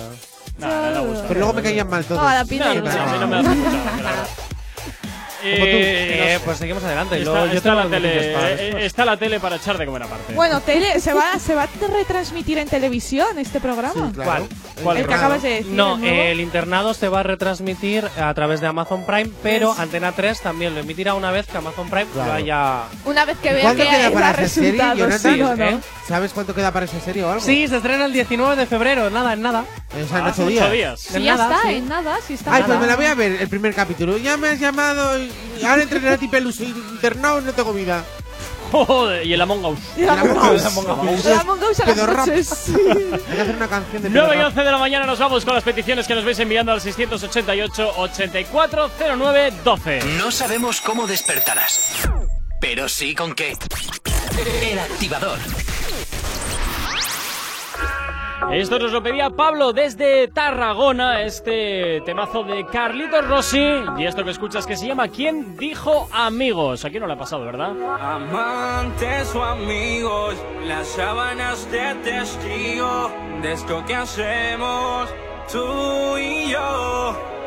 Nah, 0.60 0.92
no 0.92 1.02
me 1.04 1.08
gusta. 1.10 1.28
Pero 1.28 1.40
luego 1.40 1.54
me 1.54 1.62
caían 1.64 1.90
mal 1.90 2.04
todos. 2.06 2.22
Ah, 2.24 2.34
la 2.36 2.46
pinta 2.46 2.74
No, 2.74 2.82
no, 2.82 2.90
a 2.92 3.06
mí 3.14 3.20
no 3.20 3.28
me 3.28 3.36
hace 3.40 3.50
mucha 3.50 3.70
gracia, 3.72 4.04
la 4.04 4.10
verdad. 4.12 4.28
Eh, 5.44 6.18
no 6.20 6.26
sé. 6.40 6.46
pues 6.46 6.58
seguimos 6.58 6.84
adelante. 6.84 7.18
Está, 7.20 7.30
Luego 7.32 7.46
yo 7.48 7.54
está 7.54 7.70
tengo 7.70 7.84
la 7.84 7.90
tele, 7.90 8.10
eh, 8.14 8.28
después. 8.58 8.84
está 8.86 9.06
la 9.06 9.18
tele 9.18 9.40
para 9.40 9.56
echar 9.58 9.78
de 9.78 9.86
comer 9.86 10.04
aparte. 10.04 10.34
Bueno, 10.34 10.62
tele, 10.66 11.00
¿se 11.00 11.14
va, 11.14 11.38
¿se 11.40 11.56
va 11.56 11.64
a 11.64 11.70
retransmitir 11.98 12.58
en 12.58 12.68
televisión 12.68 13.38
este 13.40 13.60
programa? 13.60 13.94
Sí, 13.94 14.14
claro. 14.14 14.32
¿Cuál? 14.48 14.48
¿Cuál 14.84 14.98
El 14.98 15.08
que 15.08 15.14
acabas 15.14 15.42
de 15.42 15.50
decir. 15.50 15.68
No, 15.72 15.96
el 15.96 16.02
nuevo. 16.02 16.22
el 16.22 16.40
internado 16.40 16.94
se 16.94 17.08
va 17.10 17.20
a 17.22 17.24
retransmitir 17.24 18.08
a 18.20 18.34
través 18.34 18.62
de 18.62 18.68
Amazon 18.68 19.06
Prime, 19.06 19.32
pero 19.44 19.74
Antena 19.78 20.12
3 20.12 20.42
también 20.42 20.74
lo 20.74 20.80
emitirá 20.82 21.14
una 21.14 21.32
vez 21.32 21.48
que 21.48 21.58
Amazon 21.58 21.90
Prime 21.90 22.06
Claro. 22.14 22.30
lo 22.30 22.34
haya. 22.34 22.84
Una 23.06 23.26
vez 23.26 23.38
que 23.40 23.54
vea 23.54 23.62
¿Cuánto 23.64 23.84
que 23.84 23.90
queda 23.90 24.12
para 24.12 24.32
esa 24.32 24.48
serie, 24.48 24.78
Jonathan? 24.96 25.20
sí 25.20 25.38
no. 25.40 25.54
¿eh? 25.56 25.78
¿Sabes 26.08 26.32
cuánto 26.34 26.54
queda 26.54 26.72
para 26.72 26.86
esa 26.86 27.00
serie 27.00 27.24
o 27.24 27.30
algo? 27.30 27.42
Sí, 27.46 27.68
se 27.68 27.78
estrena 27.78 28.06
el 28.06 28.14
19 28.14 28.56
de 28.56 28.66
febrero, 28.66 29.10
nada, 29.10 29.34
en 29.34 29.42
nada. 29.42 29.66
O 29.92 30.08
sea, 30.08 30.20
en 30.20 30.26
Ah, 30.26 30.30
ocho 30.34 30.42
ocho 30.44 30.50
días. 30.50 30.72
días. 30.72 31.00
Sí, 31.00 31.16
En 31.18 31.24
ya 31.24 31.36
nada, 31.38 31.56
está, 31.56 31.68
sí. 31.70 31.76
en 31.76 31.88
nada, 31.88 32.18
sí 32.28 32.34
está. 32.34 32.54
Ay, 32.54 32.62
pues 32.64 32.70
nada. 32.70 32.82
me 32.82 32.88
la 32.88 32.96
voy 32.96 33.06
a 33.06 33.16
ver, 33.16 33.42
el 33.42 33.48
primer 33.50 33.74
capítulo. 33.74 34.18
Ya 34.18 34.38
me 34.38 34.50
has 34.50 34.60
llamado 34.60 35.20
y 35.22 35.31
ahora 35.66 35.84
entre 35.84 36.00
Renati 36.00 36.28
Pelus 36.28 36.60
y 36.60 36.66
internado 36.66 37.42
no 37.42 37.54
tengo 37.54 37.74
vida. 37.74 38.04
Joder, 38.72 39.26
y 39.26 39.34
el 39.34 39.42
Among 39.42 39.66
Us. 39.66 39.80
Y 39.98 40.02
la 40.02 40.14
Among 40.22 40.38
Us. 40.38 40.62
El 40.62 40.68
Among 40.68 41.10
Us. 41.10 41.26
La 41.26 41.40
Among 41.42 41.64
Us 41.64 41.80
a 41.80 41.86
las. 41.86 42.70
Hay 42.70 43.36
que 43.36 43.42
hacer 43.42 43.56
una 43.56 43.68
canción 43.68 44.02
de 44.04 44.10
9 44.10 44.28
y 44.28 44.38
Pedorrap. 44.38 44.48
11 44.48 44.64
de 44.64 44.72
la 44.72 44.78
mañana 44.78 45.06
nos 45.06 45.20
vamos 45.20 45.44
con 45.44 45.54
las 45.56 45.64
peticiones 45.64 46.08
que 46.08 46.16
nos 46.16 46.24
vais 46.24 46.40
enviando 46.40 46.72
al 46.72 46.80
688 46.80 47.94
8409 47.98 49.54
12. 49.64 50.00
No 50.18 50.32
sabemos 50.32 50.80
cómo 50.80 51.06
despertarás, 51.06 52.10
pero 52.62 52.88
sí 52.88 53.14
con 53.14 53.34
qué. 53.36 53.58
El 54.62 54.80
activador. 54.80 55.38
Esto 58.50 58.80
nos 58.80 58.92
lo 58.92 59.02
pedía 59.02 59.30
Pablo 59.30 59.72
desde 59.72 60.28
Tarragona, 60.28 61.22
este 61.22 62.02
temazo 62.06 62.44
de 62.44 62.66
Carlitos 62.66 63.26
Rossi. 63.28 63.66
Y 63.98 64.06
esto 64.06 64.26
que 64.26 64.32
escuchas 64.32 64.66
que 64.66 64.76
se 64.76 64.88
llama 64.88 65.08
¿Quién 65.08 65.56
dijo 65.56 66.10
amigos? 66.12 66.84
Aquí 66.84 67.00
no 67.00 67.08
le 67.08 67.14
ha 67.14 67.18
pasado, 67.18 67.46
¿verdad? 67.46 67.72
Amantes 68.00 69.34
o 69.36 69.44
amigos, 69.44 70.36
las 70.66 70.88
sábanas 70.88 71.72
de 71.72 71.96
testigo 72.04 73.12
de 73.42 73.54
esto 73.54 73.86
que 73.86 73.96
hacemos 73.96 75.10
tú 75.50 76.18
y 76.18 76.50
yo. 76.52 77.41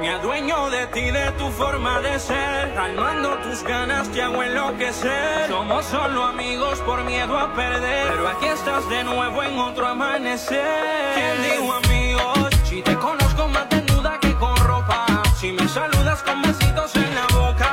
Me 0.00 0.10
adueño 0.10 0.70
de 0.70 0.86
ti, 0.88 1.10
de 1.10 1.32
tu 1.32 1.50
forma 1.50 2.00
de 2.00 2.20
ser, 2.20 2.72
calmando 2.74 3.36
tus 3.38 3.64
ganas 3.64 4.08
te 4.10 4.22
hago 4.22 4.42
enloquecer. 4.44 5.48
Somos 5.48 5.84
solo 5.86 6.22
amigos 6.24 6.78
por 6.82 7.02
miedo 7.02 7.36
a 7.36 7.52
perder, 7.52 8.06
pero 8.08 8.28
aquí 8.28 8.46
estás 8.46 8.88
de 8.88 9.02
nuevo 9.02 9.42
en 9.42 9.58
otro 9.58 9.88
amanecer. 9.88 11.14
¿Quién 11.14 11.42
dijo 11.42 11.72
amigos? 11.74 12.48
Si 12.64 12.80
te 12.80 12.94
conozco 12.94 13.48
más 13.48 13.68
desnuda 13.70 14.18
que 14.20 14.32
con 14.34 14.56
ropa, 14.58 15.04
si 15.36 15.50
me 15.50 15.66
saludas 15.66 16.22
con 16.22 16.42
besitos 16.42 16.94
en 16.94 17.14
la 17.16 17.26
boca, 17.36 17.67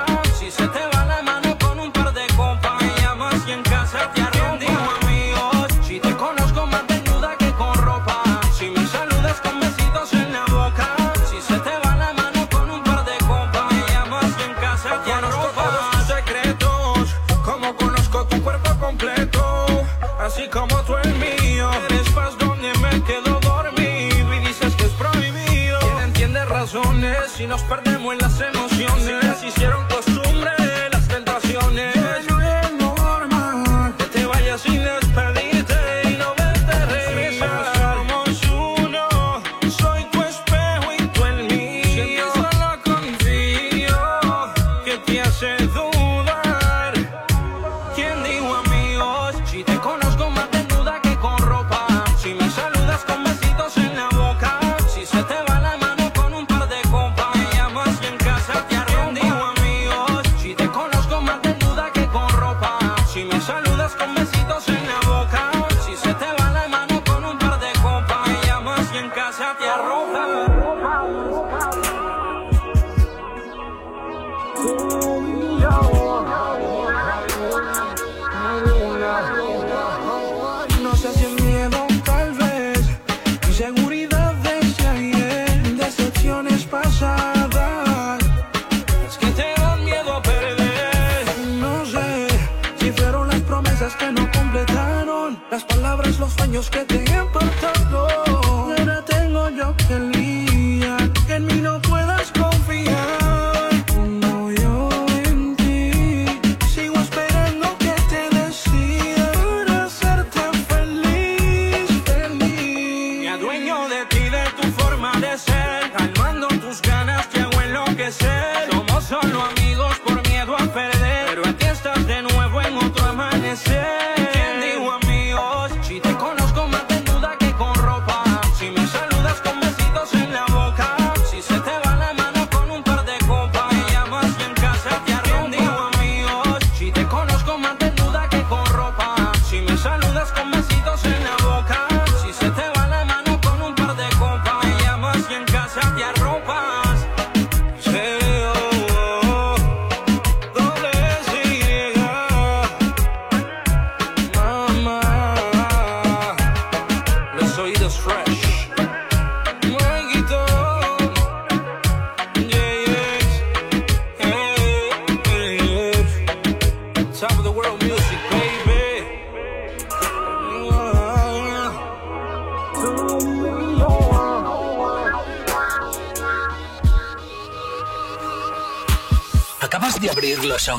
si 27.35 27.47
nos 27.47 27.61
perdemos 27.63 28.13
en 28.13 28.19
las 28.19 28.39
emociones? 28.39 28.64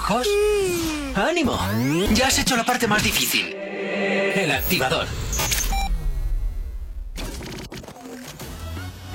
Ojos? 0.07 0.27
¡Ánimo! 1.15 1.59
Ya 2.12 2.28
has 2.28 2.39
hecho 2.39 2.57
la 2.57 2.65
parte 2.65 2.87
más 2.87 3.03
difícil. 3.03 3.55
El 3.55 4.51
activador. 4.51 5.07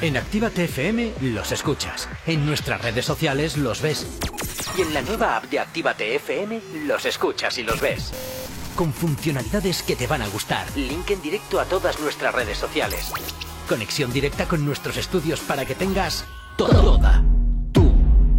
En 0.01 0.17
Actívate 0.17 0.63
FM 0.65 1.13
los 1.21 1.51
escuchas. 1.51 2.09
En 2.25 2.45
nuestras 2.45 2.81
redes 2.81 3.05
sociales 3.05 3.57
los 3.57 3.81
ves. 3.81 4.07
Y 4.77 4.81
en 4.81 4.93
la 4.93 5.01
nueva 5.01 5.37
app 5.37 5.45
de 5.45 5.59
Actívate 5.59 6.15
FM 6.15 6.59
los 6.87 7.05
escuchas 7.05 7.57
y 7.59 7.63
los 7.63 7.79
ves. 7.79 8.11
Con 8.75 8.91
funcionalidades 8.93 9.83
que 9.83 9.95
te 9.95 10.07
van 10.07 10.23
a 10.23 10.27
gustar. 10.27 10.65
Link 10.75 11.11
en 11.11 11.21
directo 11.21 11.59
a 11.59 11.65
todas 11.65 11.99
nuestras 11.99 12.33
redes 12.33 12.57
sociales. 12.57 13.11
Conexión 13.69 14.11
directa 14.11 14.47
con 14.47 14.65
nuestros 14.65 14.97
estudios 14.97 15.39
para 15.41 15.65
que 15.65 15.75
tengas 15.75 16.25
toda 16.57 17.23
tu 17.71 17.93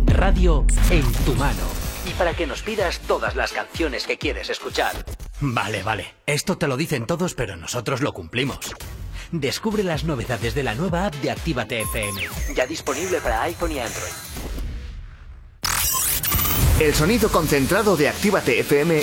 radio 0.07 0.66
en 0.91 1.12
tu 1.24 1.35
mano. 1.35 1.72
Y 2.12 2.14
para 2.14 2.34
que 2.34 2.47
nos 2.47 2.60
pidas 2.62 2.98
todas 3.01 3.36
las 3.36 3.52
canciones 3.52 4.06
que 4.06 4.18
quieres 4.18 4.51
escuchar. 4.51 4.93
Vale, 5.40 5.82
vale. 5.82 6.14
Esto 6.26 6.59
te 6.59 6.68
lo 6.68 6.76
dicen 6.76 7.06
todos, 7.06 7.34
pero 7.34 7.56
nosotros 7.56 8.02
lo 8.02 8.12
cumplimos. 8.12 8.74
Descubre 9.30 9.82
las 9.82 10.05
novedades 10.05 10.55
de 10.55 10.62
la 10.62 10.74
nueva 10.74 11.06
app 11.06 11.14
de 11.16 11.30
Actívate 11.30 11.80
FM. 11.80 12.28
Ya 12.55 12.66
disponible 12.66 13.18
para 13.22 13.43
iPhone 13.43 13.72
y 13.72 13.78
Android. 13.78 14.12
El 16.80 16.94
sonido 16.94 17.30
concentrado 17.30 17.97
de 17.97 18.10
Actívate 18.10 18.60
FM 18.60 19.02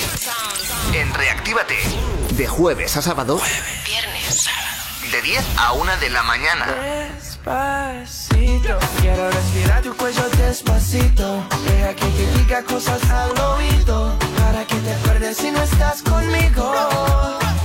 en 0.94 1.14
Reactívate. 1.14 1.78
De 2.36 2.48
jueves 2.48 2.96
a 2.96 3.02
sábado. 3.02 3.42
Viernes, 3.86 4.44
sábado. 4.44 5.12
De 5.12 5.22
10 5.24 5.44
a 5.58 5.74
1 5.74 5.98
de 5.98 6.10
la 6.12 6.24
mañana. 6.24 6.76
Despacito, 7.16 8.78
quiero 9.02 9.32
respirar 9.32 9.82
tu 9.82 9.96
cuello 9.96 10.30
despacito. 10.38 11.48
Te 12.60 12.66
diga 12.66 12.74
cosas 12.74 13.02
al 13.10 13.32
oído. 13.40 14.18
Para 14.38 14.66
que 14.66 14.76
te 14.76 14.92
acuerdes 14.94 15.38
si 15.38 15.52
no 15.52 15.62
estás 15.62 16.02
conmigo. 16.02 16.74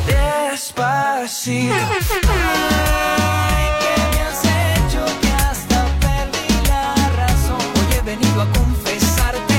Despacito. 0.07 1.75
Ay, 1.75 3.67
que 3.81 4.17
me 4.17 4.23
has 4.23 4.45
hecho 4.45 5.05
que 5.21 5.29
hasta 5.33 5.85
perdí 6.01 6.47
la 6.69 6.95
razón. 7.17 7.59
Hoy 7.59 7.97
he 7.97 8.01
venido 8.03 8.43
a 8.43 8.47
confesarte 8.53 9.55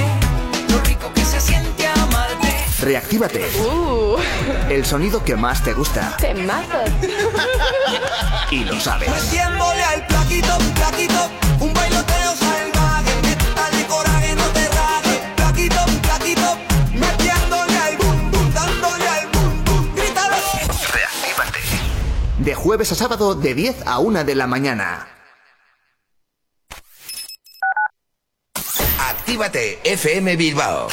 lo 0.70 0.80
rico 0.86 1.12
que 1.14 1.26
se 1.26 1.42
siente 1.42 1.88
amarte. 1.88 2.66
Reactívate. 2.82 3.50
El 4.70 4.86
sonido 4.86 5.24
que 5.24 5.36
más 5.36 5.64
te 5.64 5.74
gusta. 5.74 6.16
Y 8.52 8.64
lo 8.64 8.80
sabes. 8.80 9.10
Metiéndole 9.10 9.84
al 9.84 10.08
plaquito, 10.08 10.58
plaquito, 10.76 11.30
De 22.46 22.54
jueves 22.54 22.92
a 22.92 22.96
sábado 22.96 23.34
de 23.34 23.56
10 23.56 23.88
a 23.88 23.98
1 23.98 24.24
de 24.24 24.36
la 24.36 24.46
mañana. 24.46 25.08
Actívate 29.00 29.80
FM 29.84 30.36
Bilbao 30.36 30.88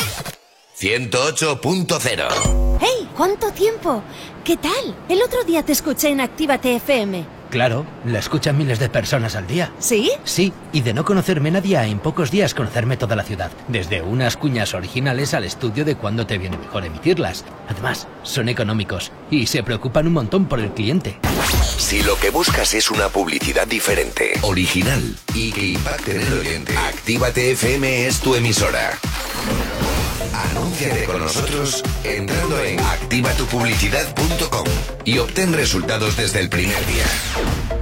108.0 0.78 2.78
¡Hey! 2.80 3.06
¿Cuánto 3.14 3.52
tiempo? 3.52 4.02
¿Qué 4.42 4.56
tal? 4.56 5.04
El 5.10 5.20
otro 5.20 5.44
día 5.44 5.62
te 5.62 5.72
escuché 5.72 6.08
en 6.08 6.22
Actívate 6.22 6.76
FM. 6.76 7.26
Claro, 7.52 7.84
la 8.06 8.18
escuchan 8.18 8.56
miles 8.56 8.78
de 8.78 8.88
personas 8.88 9.36
al 9.36 9.46
día. 9.46 9.70
¿Sí? 9.78 10.10
Sí, 10.24 10.54
y 10.72 10.80
de 10.80 10.94
no 10.94 11.04
conocerme 11.04 11.50
nadie 11.50 11.76
a 11.76 11.86
en 11.86 11.98
pocos 11.98 12.30
días 12.30 12.54
conocerme 12.54 12.96
toda 12.96 13.14
la 13.14 13.24
ciudad. 13.24 13.50
Desde 13.68 14.00
unas 14.00 14.38
cuñas 14.38 14.72
originales 14.72 15.34
al 15.34 15.44
estudio 15.44 15.84
de 15.84 15.94
cuándo 15.94 16.26
te 16.26 16.38
viene 16.38 16.56
mejor 16.56 16.86
emitirlas. 16.86 17.44
Además, 17.68 18.08
son 18.22 18.48
económicos 18.48 19.12
y 19.30 19.48
se 19.48 19.62
preocupan 19.62 20.06
un 20.06 20.14
montón 20.14 20.46
por 20.46 20.60
el 20.60 20.70
cliente. 20.70 21.18
Si 21.76 22.02
lo 22.02 22.16
que 22.16 22.30
buscas 22.30 22.72
es 22.72 22.90
una 22.90 23.10
publicidad 23.10 23.66
diferente, 23.66 24.32
original 24.40 25.14
y 25.34 25.52
que 25.52 25.66
impacte 25.66 26.16
en 26.16 26.22
el 26.22 26.38
oyente, 26.38 26.74
Actívate 26.74 27.52
FM 27.52 28.06
es 28.06 28.20
tu 28.20 28.34
emisora. 28.34 28.98
Anúnciate 30.32 31.04
con 31.04 31.20
nosotros 31.20 31.82
entrando 32.04 32.62
en 32.62 32.80
activatupublicidad.com 32.80 34.66
y 35.04 35.18
obtén 35.18 35.52
resultados 35.52 36.16
desde 36.16 36.40
el 36.40 36.48
primer 36.48 36.84
día. 36.86 37.06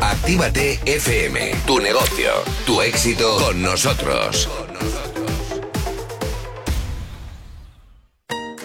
Actívate 0.01 0.81
FM, 0.85 1.55
tu 1.67 1.79
negocio, 1.81 2.31
tu 2.67 2.83
éxito 2.83 3.37
con 3.39 3.63
nosotros. 3.63 4.49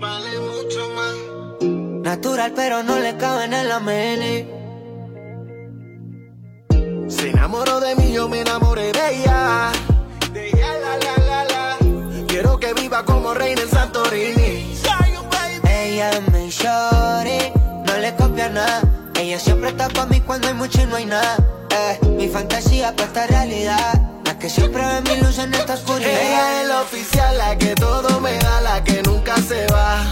Vale 0.00 0.38
mucho 0.38 0.88
más. 0.94 1.14
Natural, 1.60 2.52
pero 2.56 2.82
no 2.82 2.98
le 2.98 3.14
cabe 3.18 3.44
en 3.44 3.68
la 3.68 3.78
mini. 3.78 4.48
Se 7.10 7.28
enamoró 7.28 7.78
de 7.78 7.94
mí, 7.94 8.10
yo 8.14 8.26
me 8.26 8.40
enamoré 8.40 8.90
de 8.90 9.16
ella. 9.16 9.70
Quiero 12.42 12.58
que 12.58 12.74
viva 12.74 13.04
como 13.04 13.34
reina 13.34 13.62
en 13.62 13.70
Santorini. 13.70 14.74
Ella 15.70 16.10
es 16.10 16.32
mi 16.32 16.50
shorty, 16.50 17.52
no 17.86 17.96
le 17.98 18.16
copia 18.16 18.48
nada. 18.48 18.82
Ella 19.16 19.38
siempre 19.38 19.68
está 19.68 19.88
pa' 19.88 20.06
mí 20.06 20.18
cuando 20.18 20.48
hay 20.48 20.54
mucho 20.54 20.82
y 20.82 20.86
no 20.86 20.96
hay 20.96 21.06
nada. 21.06 21.36
Eh, 21.70 22.00
mi 22.18 22.26
fantasía 22.26 22.96
pa' 22.96 23.04
esta 23.04 23.28
realidad. 23.28 24.02
La 24.24 24.36
que 24.40 24.50
siempre 24.50 24.84
ve 24.84 25.02
mi 25.02 25.20
luz 25.20 25.38
en 25.38 25.54
esta 25.54 25.74
oscuridad. 25.74 26.10
Ella 26.10 26.62
es 26.62 26.68
la 26.68 26.80
oficial, 26.80 27.38
la 27.38 27.56
que 27.56 27.76
todo 27.76 28.20
me 28.20 28.36
da, 28.38 28.60
la 28.60 28.82
que 28.82 29.04
nunca 29.04 29.36
se 29.36 29.64
va. 29.68 30.04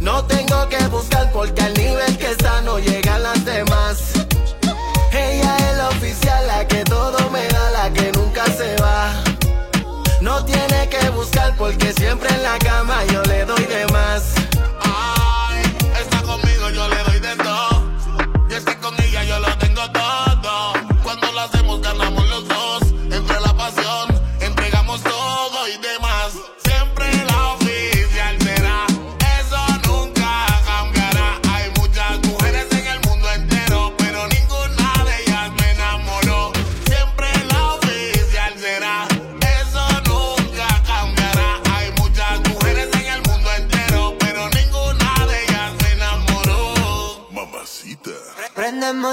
No 0.00 0.24
tengo 0.24 0.68
que 0.68 0.84
buscar 0.88 1.30
porque 1.30 1.62
al 1.62 1.74
nivel 1.74 2.18
que 2.18 2.32
está 2.32 2.60
no 2.62 2.80
llegan 2.80 3.22
las 3.22 3.44
demás. 3.44 4.14
Ella 5.12 5.56
es 5.58 5.76
la 5.76 5.88
oficial, 5.90 6.46
la 6.48 6.66
que 6.66 6.82
No 10.20 10.44
tiene 10.44 10.88
que 10.88 11.08
buscar 11.10 11.56
porque 11.56 11.92
siempre 11.92 12.28
en 12.28 12.42
la 12.42 12.58
cama 12.58 13.04
yo 13.06 13.22
le 13.22 13.44
doy 13.46 13.64
de 13.64 13.86
más. 13.92 14.39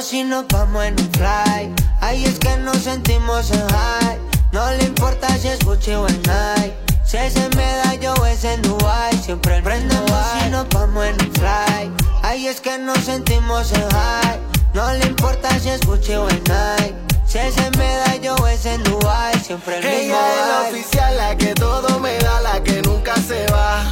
Si 0.01 0.23
nos 0.23 0.47
vamos 0.49 0.83
en 0.83 0.99
un 0.99 1.11
fly. 1.13 1.73
Ahí 2.01 2.25
es 2.25 2.37
que 2.39 2.55
nos 2.57 2.77
sentimos 2.77 3.49
en 3.51 3.67
high. 3.69 4.19
No 4.51 4.69
le 4.71 4.83
importa 4.83 5.27
si 5.37 5.47
es 5.47 5.59
Gucci 5.59 5.93
o 5.93 6.07
en 6.07 6.15
Nike. 6.17 6.73
Si 7.03 7.17
es 7.17 7.35
en 7.35 7.49
medallo 7.55 8.13
o 8.21 8.25
es 8.25 8.43
en 8.43 8.61
Dubai. 8.61 9.17
Siempre 9.17 9.61
prendemos 9.61 10.11
si 10.33 10.49
nos 10.49 10.67
vamos 10.69 11.05
en 11.05 11.13
un 11.13 11.31
fly. 11.33 11.91
Ahí 12.21 12.47
es 12.47 12.61
que 12.61 12.77
nos 12.77 12.99
sentimos 12.99 13.71
en 13.71 13.89
high. 13.89 14.39
No 14.73 14.93
le 14.93 15.05
importa 15.07 15.49
si 15.59 15.69
es 15.69 15.81
Gucci 15.81 16.13
o 16.15 16.29
en 16.29 16.43
Nike. 16.43 16.95
Si 17.25 17.39
es 17.39 17.57
en 17.57 17.77
medallo 17.77 18.35
o 18.35 18.47
es 18.47 18.65
en 18.65 18.83
Dubai. 18.83 19.39
Siempre 19.39 19.77
el 19.77 19.83
mismo 19.83 19.99
Ella 19.99 20.33
es 20.33 20.47
la 20.47 20.61
oficial, 20.69 21.17
la 21.17 21.37
que 21.37 21.53
todo 21.55 21.99
me 21.99 22.17
da, 22.19 22.41
la 22.41 22.63
que 22.63 22.81
nunca 22.83 23.15
se 23.15 23.45
va. 23.47 23.91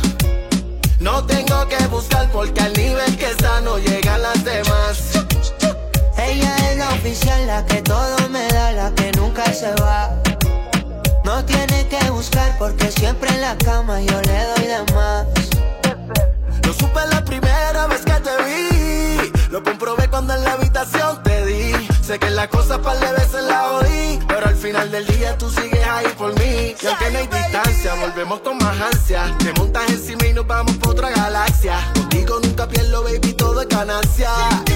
No 0.99 1.25
tengo 1.25 1.67
que 1.67 1.87
buscar 1.87 2.29
porque 2.31 2.61
al 2.61 2.73
nivel 2.73 3.17
que 3.17 3.31
está 3.31 3.61
no 3.61 3.77
llegan 3.79 4.21
las 4.21 4.43
demás. 4.43 5.14
Oficial, 7.05 7.45
la 7.45 7.63
que 7.67 7.83
todo 7.83 8.17
me 8.29 8.47
da, 8.47 8.71
la 8.71 8.91
que 8.95 9.11
nunca 9.11 9.45
se 9.53 9.71
va. 9.75 10.09
No 11.23 11.45
tiene 11.45 11.87
que 11.87 12.09
buscar 12.09 12.57
porque 12.57 12.91
siempre 12.91 13.29
en 13.29 13.41
la 13.41 13.55
cama 13.59 14.01
yo 14.01 14.19
le 14.23 14.43
doy 14.45 14.65
de 14.65 14.93
más. 14.95 15.27
Lo 16.65 16.73
supe 16.73 16.99
la 17.11 17.23
primera 17.23 17.85
vez 17.85 18.01
que 18.01 18.13
te 18.13 18.43
vi. 18.43 19.31
Lo 19.51 19.63
comprobé 19.63 20.07
cuando 20.07 20.33
en 20.33 20.45
la 20.45 20.53
habitación 20.53 21.21
te 21.21 21.45
di. 21.45 21.73
Sé 22.01 22.17
que 22.17 22.31
la 22.31 22.49
cosa 22.49 22.81
par 22.81 22.99
de 22.99 23.11
veces 23.11 23.43
la 23.43 23.73
oí. 23.73 24.19
Pero 24.27 24.47
al 24.47 24.55
final 24.55 24.89
del 24.89 25.05
día 25.05 25.37
tú 25.37 25.47
sigues 25.51 25.85
ahí 25.87 26.07
por 26.17 26.33
mí. 26.39 26.73
Y 26.81 26.87
aunque 26.87 27.11
no 27.11 27.19
hay 27.19 27.27
distancia, 27.27 27.93
volvemos 28.01 28.39
con 28.39 28.57
más 28.57 28.81
ansia. 28.81 29.31
Te 29.37 29.53
montas 29.53 29.87
encima 29.89 30.25
y 30.25 30.33
nos 30.33 30.47
vamos 30.47 30.75
por 30.77 30.93
otra 30.93 31.11
galaxia. 31.11 31.77
Contigo 32.35 32.49
nunca 32.49 32.67
pierdo, 32.67 33.03
baby, 33.03 33.33
todo 33.33 33.61
es 33.61 33.67
ganancia. 33.69 34.29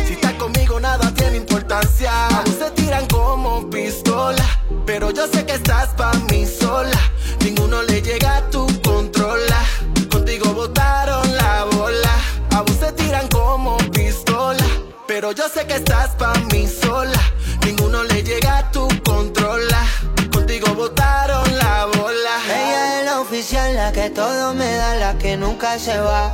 Si 0.07 0.13
estás 0.13 0.33
conmigo, 0.35 0.79
nada 0.79 1.13
tiene 1.13 1.35
importancia. 1.35 2.11
Aún 2.27 2.57
se 2.57 2.71
tiran 2.71 3.05
como 3.07 3.69
pistola. 3.69 4.45
Pero 4.85 5.11
yo 5.11 5.27
sé 5.27 5.45
que 5.45 5.55
estás 5.55 5.89
pa' 5.89 6.13
mí 6.29 6.45
sola. 6.45 6.97
Ninguno 7.43 7.83
le 7.83 8.01
llega 8.01 8.37
a 8.37 8.49
tu 8.49 8.65
controla. 8.81 9.61
Contigo 10.09 10.53
botaron 10.53 11.35
la 11.35 11.65
bola. 11.65 12.15
Aún 12.55 12.79
se 12.79 12.93
tiran 12.93 13.27
como 13.27 13.77
pistola. 13.91 14.65
Pero 15.05 15.33
yo 15.33 15.49
sé 15.49 15.65
que 15.67 15.75
estás 15.75 16.11
pa' 16.11 16.33
mí 16.53 16.65
sola. 16.65 17.19
Ninguno 17.65 18.05
le 18.05 18.23
llega 18.23 18.59
a 18.59 18.71
tu 18.71 18.87
controla. 19.03 19.85
Contigo 20.31 20.73
botaron 20.75 21.57
la 21.57 21.87
bola. 21.87 22.35
Ella 22.45 22.99
es 22.99 23.05
la 23.05 23.19
oficial, 23.19 23.75
la 23.75 23.91
que 23.91 24.09
todo 24.11 24.53
me 24.53 24.75
da, 24.75 24.95
la 24.95 25.17
que 25.17 25.35
nunca 25.35 25.77
se 25.77 25.99
va. 25.99 26.31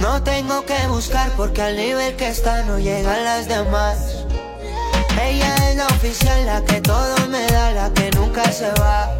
No 0.00 0.22
tengo 0.22 0.64
que 0.64 0.86
buscar 0.88 1.30
porque 1.36 1.62
al 1.62 1.76
nivel 1.76 2.16
que 2.16 2.28
está 2.28 2.62
no 2.64 2.78
llegan 2.78 3.24
las 3.24 3.48
demás. 3.48 4.24
Ella 5.20 5.70
es 5.70 5.76
la 5.76 5.86
oficial, 5.86 6.46
la 6.46 6.62
que 6.62 6.80
todo 6.80 7.26
me 7.28 7.46
da, 7.46 7.72
la 7.72 7.90
que 7.92 8.10
nunca 8.10 8.50
se 8.52 8.70
va. 8.80 9.10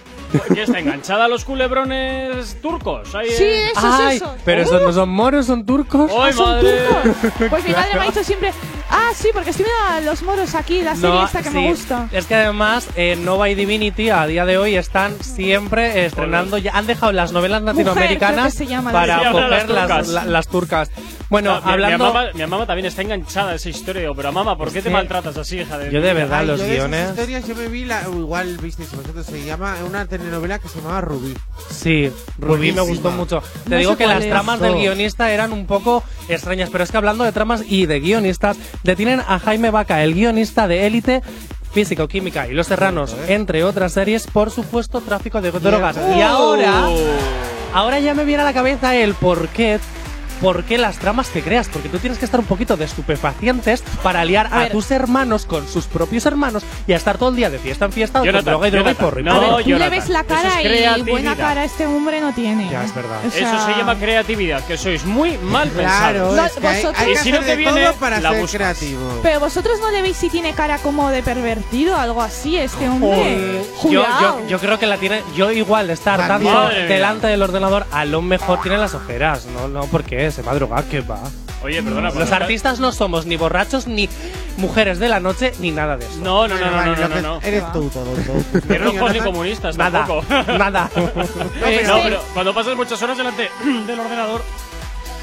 ¿Qué 0.55 0.63
está 0.63 0.79
enganchada 0.79 1.25
a 1.27 1.29
los 1.29 1.45
culebrones 1.45 2.61
turcos? 2.61 3.15
Ahí, 3.15 3.31
Sí, 3.31 3.45
eh. 3.45 3.71
esos, 3.71 3.85
Ay, 3.85 4.17
esos. 4.17 4.31
pero 4.45 4.63
esos 4.63 4.83
no 4.83 4.93
son 4.93 5.09
moros, 5.09 5.47
son 5.47 5.65
turcos. 5.67 6.11
¡Ay, 6.19 6.33
son 6.33 6.47
madre! 6.51 6.79
Pues 7.51 7.65
mi 7.65 7.73
madre 7.75 7.95
me 7.95 8.01
ha 8.01 8.05
dicho 8.05 8.25
siempre. 8.25 8.53
Ah, 8.91 9.11
sí, 9.15 9.29
porque 9.33 9.51
estoy 9.51 9.65
viendo 9.67 10.09
a 10.09 10.11
los 10.13 10.23
moros 10.23 10.55
aquí, 10.55 10.83
la 10.83 10.95
serie 10.95 11.25
esta 11.25 11.43
que 11.43 11.49
sí. 11.49 11.55
me 11.55 11.69
gusta. 11.71 12.09
Es 12.13 12.27
que 12.27 12.35
además 12.35 12.87
eh, 12.97 13.17
Nova 13.17 13.49
y 13.49 13.55
Divinity 13.55 14.11
a 14.11 14.27
día 14.27 14.45
de 14.45 14.59
hoy 14.59 14.77
están 14.77 15.15
siempre 15.23 16.05
estrenando, 16.05 16.59
ya 16.59 16.73
han 16.77 16.87
dejado 16.87 17.13
las 17.13 17.33
novelas 17.33 17.63
latinoamericanas 17.63 18.53
que 18.53 18.59
se 18.59 18.67
llama 18.67 18.93
la 18.93 19.01
para. 19.01 19.19
Sí, 19.19 19.25
coger 19.33 19.49
las 19.49 19.51
las, 19.51 19.67
turcas. 19.67 20.09
la- 20.09 20.25
las 20.25 20.49
turcas. 20.49 20.91
Bueno, 21.31 21.55
No, 21.61 21.63
mi- 21.67 21.73
hablando... 21.73 22.05
Mi, 22.07 22.13
mamá, 22.13 22.27
mi 22.35 22.47
mamá 22.47 22.67
también 22.67 22.87
está 22.87 23.03
enganchada 23.03 23.53
a 23.53 23.55
esa 23.55 23.69
historia. 23.69 24.03
Digo, 24.03 24.15
pero 24.15 24.31
mamá, 24.31 24.57
¿por 24.57 24.71
qué 24.71 24.83
te 24.83 24.91
maltratas 24.91 25.37
así, 25.37 25.59
hija 25.61 25.79
de 25.79 25.91
Yo 25.91 26.01
de 26.01 26.13
verdad, 26.13 26.41
Ay, 26.41 26.47
los 26.47 26.61
yo 26.61 26.67
de 26.67 26.75
esas 26.77 26.89
guiones... 26.89 27.09
historias 27.11 27.49
yo 27.49 27.55
me 27.57 27.69
vi 27.69 27.85
la, 27.87 28.03
igual 28.03 28.57
visteis 28.59 28.95
vosotros 28.95 29.27
se 29.27 29.45
llama 29.45 29.75
una 29.89 30.03
telenovela 30.25 30.59
que 30.59 30.69
se 30.69 30.79
llamaba 30.79 31.03
Rubí. 31.03 31.35
Sí, 31.71 32.11
Rubí 32.39 32.73
me 32.73 32.81
gustó 32.81 33.11
mucho. 33.11 33.43
Te 33.65 33.71
No 33.71 33.77
digo 33.77 33.97
que 33.97 34.07
las 34.07 34.25
tramas 34.25 34.61
del 34.61 34.75
guionista 34.75 35.31
eran 35.31 35.53
un 35.53 35.67
poco 35.67 36.03
extrañas, 36.29 36.71
pero 36.71 36.83
es 36.85 36.91
que 36.91 36.97
hablando 36.97 37.25
de 37.25 37.33
tramas 37.33 37.63
y 37.67 37.87
de 37.87 38.01
guionistas, 38.01 38.57
detienen 38.83 39.21
a 39.21 39.39
Jaime 39.39 39.71
Vaca, 39.71 40.03
el 40.03 40.15
guionista 40.15 40.67
de 40.67 40.87
Élite, 40.87 41.23
Física 41.73 42.05
o 42.05 42.09
Química 42.09 42.49
y 42.49 42.53
Los 42.53 42.69
Serranos, 42.69 43.15
entre 43.29 43.65
otras 43.65 43.93
series, 43.93 44.27
por 44.27 44.51
supuesto 44.51 45.01
tráfico 45.01 45.41
de 45.43 45.51
drogas. 45.51 45.97
Y 46.17 46.23
ahora, 46.23 46.89
ahora 47.75 48.01
ya 48.01 48.15
me 48.15 48.25
viene 48.25 48.43
a 48.43 48.47
la 48.47 48.55
cabeza 48.55 48.97
el 48.97 49.15
por 49.15 49.49
qué. 49.49 49.79
¿Por 50.45 50.65
qué 50.65 50.77
las 50.77 50.99
tramas 50.99 51.31
que 51.31 51.41
creas? 51.41 51.69
Porque 51.71 51.89
tú 51.89 51.99
tienes 51.99 52.19
que 52.19 52.27
estar 52.27 52.39
un 52.39 52.45
poquito 52.45 52.77
de 52.77 52.85
estupefacientes 52.85 53.83
para 54.03 54.25
liar 54.27 54.49
A 54.53 54.61
a, 54.65 54.69
tus 54.69 54.91
hermanos 54.91 55.47
con 55.47 55.67
sus 55.67 55.87
propios 55.87 56.27
hermanos 56.27 56.63
y 56.87 56.93
a 56.93 56.97
estar 56.97 57.17
todo 57.17 57.31
el 57.31 57.37
día 57.37 57.49
de 57.49 57.59
fiesta 57.59 57.87
en 57.87 57.93
fiesta 57.93 58.19
con 58.21 58.29
droga 58.29 58.69
y 58.69 58.71
droga 58.71 58.91
y 58.91 58.95
Jonathan, 58.95 58.97
porro. 59.07 59.21
y 59.21 59.23
no, 59.23 59.35
porro. 59.35 59.53
A 59.53 59.57
ver, 59.57 59.65
tú 59.65 59.71
le 59.71 59.89
ves 59.89 60.09
la 60.11 60.25
cara 60.25 60.61
es 60.61 60.99
y 60.99 61.03
buena 61.03 61.35
cara 61.35 61.65
este 61.65 61.87
hombre 61.87 62.21
no 62.21 62.35
tiene. 62.35 62.69
Ya, 62.71 62.85
es 62.85 62.95
verdad. 62.95 63.19
O 63.27 63.31
sea, 63.31 63.55
Eso 63.57 63.67
se 63.67 63.73
llama 63.73 63.97
creatividad, 63.97 64.63
que 64.65 64.77
sois 64.77 65.05
muy 65.07 65.39
mal 65.39 65.71
Claro, 65.71 66.29
pensados. 66.29 66.57
es 66.57 66.61
que 66.61 66.67
hay, 66.69 66.85
hay 66.95 67.11
Y 67.11 67.15
que 67.15 67.19
si 67.21 67.33
no 67.33 67.39
hacer 67.39 67.45
te 67.47 67.51
de 67.51 67.57
viene, 67.57 67.93
para 67.99 68.21
la 68.21 68.31
ser 68.33 68.41
buscas. 68.41 68.57
creativo. 68.59 69.21
Pero 69.23 69.41
vosotros 69.41 69.81
no 69.81 69.91
le 69.91 70.03
veis 70.03 70.17
si 70.19 70.29
tiene 70.29 70.53
cara 70.53 70.77
como 70.79 71.09
de 71.11 71.23
pervertido, 71.23 71.97
algo 71.97 72.21
así, 72.21 72.59
este 72.59 72.87
hombre. 72.87 73.63
Yo, 73.85 73.91
yo, 74.21 74.47
yo 74.47 74.59
creo 74.59 74.79
que 74.79 74.87
la 74.87 74.99
tiene. 74.99 75.23
Yo 75.35 75.51
igual 75.51 75.87
de 75.87 75.95
estar 75.95 76.19
tanto 76.29 76.69
delante 76.69 77.29
del 77.29 77.41
ordenador, 77.43 77.87
a 77.91 78.05
lo 78.05 78.21
mejor 78.21 78.61
tiene 78.61 78.77
las 78.77 78.95
ojeras. 78.95 79.47
No, 79.47 79.69
no, 79.69 79.87
porque 79.87 80.27
se 80.35 80.43
va 80.43 80.53
a 80.53 80.55
drogar, 80.57 80.85
que 80.85 81.01
va. 81.01 81.21
Oye, 81.63 81.83
perdona. 81.83 82.11
Los 82.11 82.33
artistas 82.33 82.81
no 82.81 82.93
somos 82.93 83.25
ni 83.25 83.37
borrachos, 83.37 83.87
ni 83.87 84.09
mujeres 84.57 84.99
de 84.99 85.09
la 85.09 85.21
noche, 85.21 85.53
ni 85.61 85.71
nada 85.71 85.97
de 85.97 86.05
eso. 86.05 86.19
No, 86.19 86.47
no, 86.49 86.57
no, 86.57 86.71
no, 86.71 86.97
no, 86.97 87.09
no, 87.09 87.23
no. 87.23 87.41
Eres 87.43 87.65
tú 87.73 87.89
todo, 87.89 88.05
todo. 88.05 88.63
Ni 88.69 88.79
rojos 88.79 89.13
ni 89.13 89.21
comunistas 89.21 89.77
Nada, 89.77 90.01
tampoco. 90.07 90.25
nada. 90.59 90.91
No, 90.95 92.03
pero 92.03 92.21
cuando 92.35 92.53
pasas 92.55 92.77
muchas 92.77 93.01
horas 93.03 93.17
delante 93.17 93.49
del 93.87 94.01
ordenador, 94.01 94.43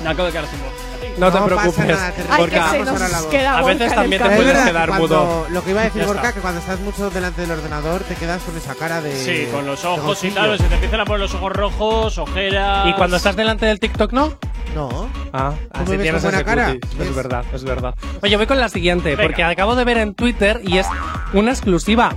me 0.03 0.09
acabo 0.09 0.25
de 0.27 0.31
quedar 0.31 0.47
sin 0.47 0.59
voz. 0.59 0.90
No 1.17 1.31
te 1.31 1.39
No 1.39 1.47
pasa 1.47 1.61
preocupes. 1.61 1.87
nada, 1.87 2.11
te 2.11 2.21
Ay, 2.21 2.27
porque 2.39 2.55
que 2.55 2.69
se 2.69 2.79
nos 2.79 2.99
voz. 3.01 3.25
queda 3.27 3.57
A 3.57 3.63
veces 3.63 3.93
también 3.95 4.21
te 4.21 4.29
Es 4.29 4.35
puedes 4.37 4.57
quedar 4.57 4.87
cuando- 4.89 5.07
mudo. 5.07 5.45
Lo 5.49 5.63
que 5.63 5.69
iba 5.71 5.81
a 5.81 5.83
decir 5.85 6.05
Gorka, 6.05 6.33
que 6.33 6.39
cuando 6.39 6.59
estás 6.61 6.79
mucho 6.79 7.09
delante 7.09 7.41
del 7.41 7.51
ordenador 7.51 8.01
te 8.03 8.15
quedas 8.15 8.41
con 8.43 8.57
esa 8.57 8.75
cara 8.75 9.01
de. 9.01 9.15
Sí, 9.15 9.47
con 9.51 9.65
los 9.65 9.83
ojos 9.85 10.23
y 10.23 10.31
tal, 10.31 10.57
se 10.57 10.63
te 10.65 10.73
empiezan 10.75 10.99
a 11.01 11.05
poner 11.05 11.19
los 11.21 11.33
ojos 11.35 11.51
rojos, 11.51 12.17
ojeras. 12.17 12.87
Y 12.87 12.93
cuando 12.93 13.17
estás 13.17 13.35
delante 13.35 13.65
del 13.65 13.79
TikTok, 13.79 14.11
¿no? 14.13 14.33
No. 14.73 15.09
Ah, 15.33 15.53
¿Tú 15.73 15.91
así 15.91 15.97
tienes 15.97 16.23
buena 16.23 16.43
cara? 16.43 16.75
Es 16.99 17.13
verdad, 17.15 17.43
es 17.53 17.63
verdad. 17.63 17.93
Oye, 18.23 18.37
voy 18.37 18.47
con 18.47 18.59
la 18.59 18.69
siguiente, 18.69 19.09
Venga. 19.09 19.23
porque 19.23 19.43
acabo 19.43 19.75
de 19.75 19.83
ver 19.83 19.97
en 19.97 20.13
Twitter 20.15 20.61
y 20.63 20.77
es 20.77 20.87
una 21.33 21.51
exclusiva. 21.51 22.15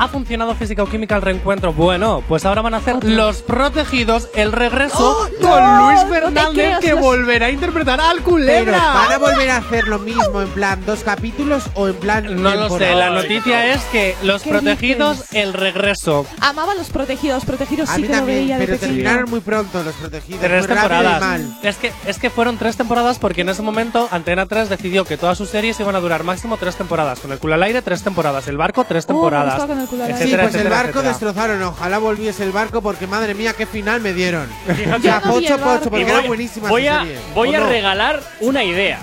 ¿Ha 0.00 0.06
funcionado 0.06 0.54
Física 0.54 0.84
o 0.84 0.86
Química 0.86 1.16
el 1.16 1.22
reencuentro? 1.22 1.72
Bueno, 1.72 2.22
pues 2.28 2.44
ahora 2.44 2.62
van 2.62 2.74
a 2.74 2.76
hacer 2.76 3.02
Los 3.02 3.42
Protegidos, 3.42 4.28
el 4.36 4.52
regreso 4.52 4.96
¡Oh, 4.98 5.28
con 5.42 5.78
Luis 5.78 6.00
Fernández, 6.08 6.78
que 6.80 6.94
volverá 6.94 7.46
a 7.46 7.50
interpretar 7.50 8.00
al 8.00 8.22
culebra. 8.22 8.78
Pero, 8.78 8.94
¿Van 8.94 9.12
a 9.12 9.18
volver 9.18 9.50
a 9.50 9.56
hacer 9.56 9.88
lo 9.88 9.98
mismo, 9.98 10.40
en 10.40 10.48
plan 10.50 10.80
dos 10.86 11.00
capítulos 11.02 11.64
o 11.74 11.88
en 11.88 11.94
plan.? 11.96 12.42
No 12.42 12.54
lo 12.54 12.78
sé, 12.78 12.94
la 12.94 13.10
noticia 13.10 13.74
es 13.74 13.82
que 13.86 14.14
Los 14.22 14.44
Protegidos, 14.44 15.32
el 15.32 15.52
regreso. 15.52 16.26
Amaba 16.40 16.76
Los 16.76 16.90
Protegidos, 16.90 17.44
Protegidos 17.44 17.90
a 17.90 17.96
sí 17.96 18.02
mí 18.02 18.06
que 18.06 18.12
también, 18.12 18.48
lo 18.48 18.58
Pero 18.58 18.78
terminaron 18.78 19.30
muy 19.30 19.40
pronto 19.40 19.82
Los 19.82 19.96
Protegidos. 19.96 20.40
Tres 20.40 20.66
temporadas. 20.66 21.40
Es, 21.64 21.76
que, 21.76 21.92
es 22.06 22.18
que 22.18 22.30
fueron 22.30 22.56
tres 22.56 22.76
temporadas 22.76 23.18
porque 23.18 23.40
en 23.40 23.48
ese 23.48 23.62
momento 23.62 24.08
Antena 24.12 24.46
3 24.46 24.68
decidió 24.68 25.04
que 25.04 25.16
todas 25.16 25.36
sus 25.36 25.48
series 25.48 25.80
iban 25.80 25.96
a 25.96 26.00
durar 26.00 26.22
máximo 26.22 26.56
tres 26.56 26.76
temporadas. 26.76 27.18
Con 27.18 27.32
el 27.32 27.38
culo 27.38 27.54
al 27.54 27.62
aire, 27.64 27.82
tres 27.82 28.02
temporadas. 28.02 28.46
El 28.46 28.56
barco, 28.56 28.84
tres 28.84 29.04
oh, 29.04 29.08
temporadas 29.08 29.87
sí, 30.18 30.36
pues 30.40 30.54
el 30.54 30.68
barco 30.68 31.02
destrozaron. 31.02 31.62
Ojalá 31.62 31.98
volviese 31.98 32.44
el 32.44 32.52
barco 32.52 32.82
porque 32.82 33.06
madre 33.06 33.34
mía, 33.34 33.52
qué 33.52 33.66
final 33.66 34.00
me 34.00 34.12
dieron. 34.12 34.48
O 34.98 35.00
sea, 35.00 35.20
no 35.24 35.32
pocho, 35.32 35.58
pocho, 35.58 35.90
porque 35.90 36.02
era 36.02 36.20
buenísima. 36.20 36.68
Voy 36.68 36.86
a, 36.86 37.04
voy 37.34 37.54
a 37.54 37.60
regalar 37.66 38.22
una 38.40 38.64
idea. 38.64 39.00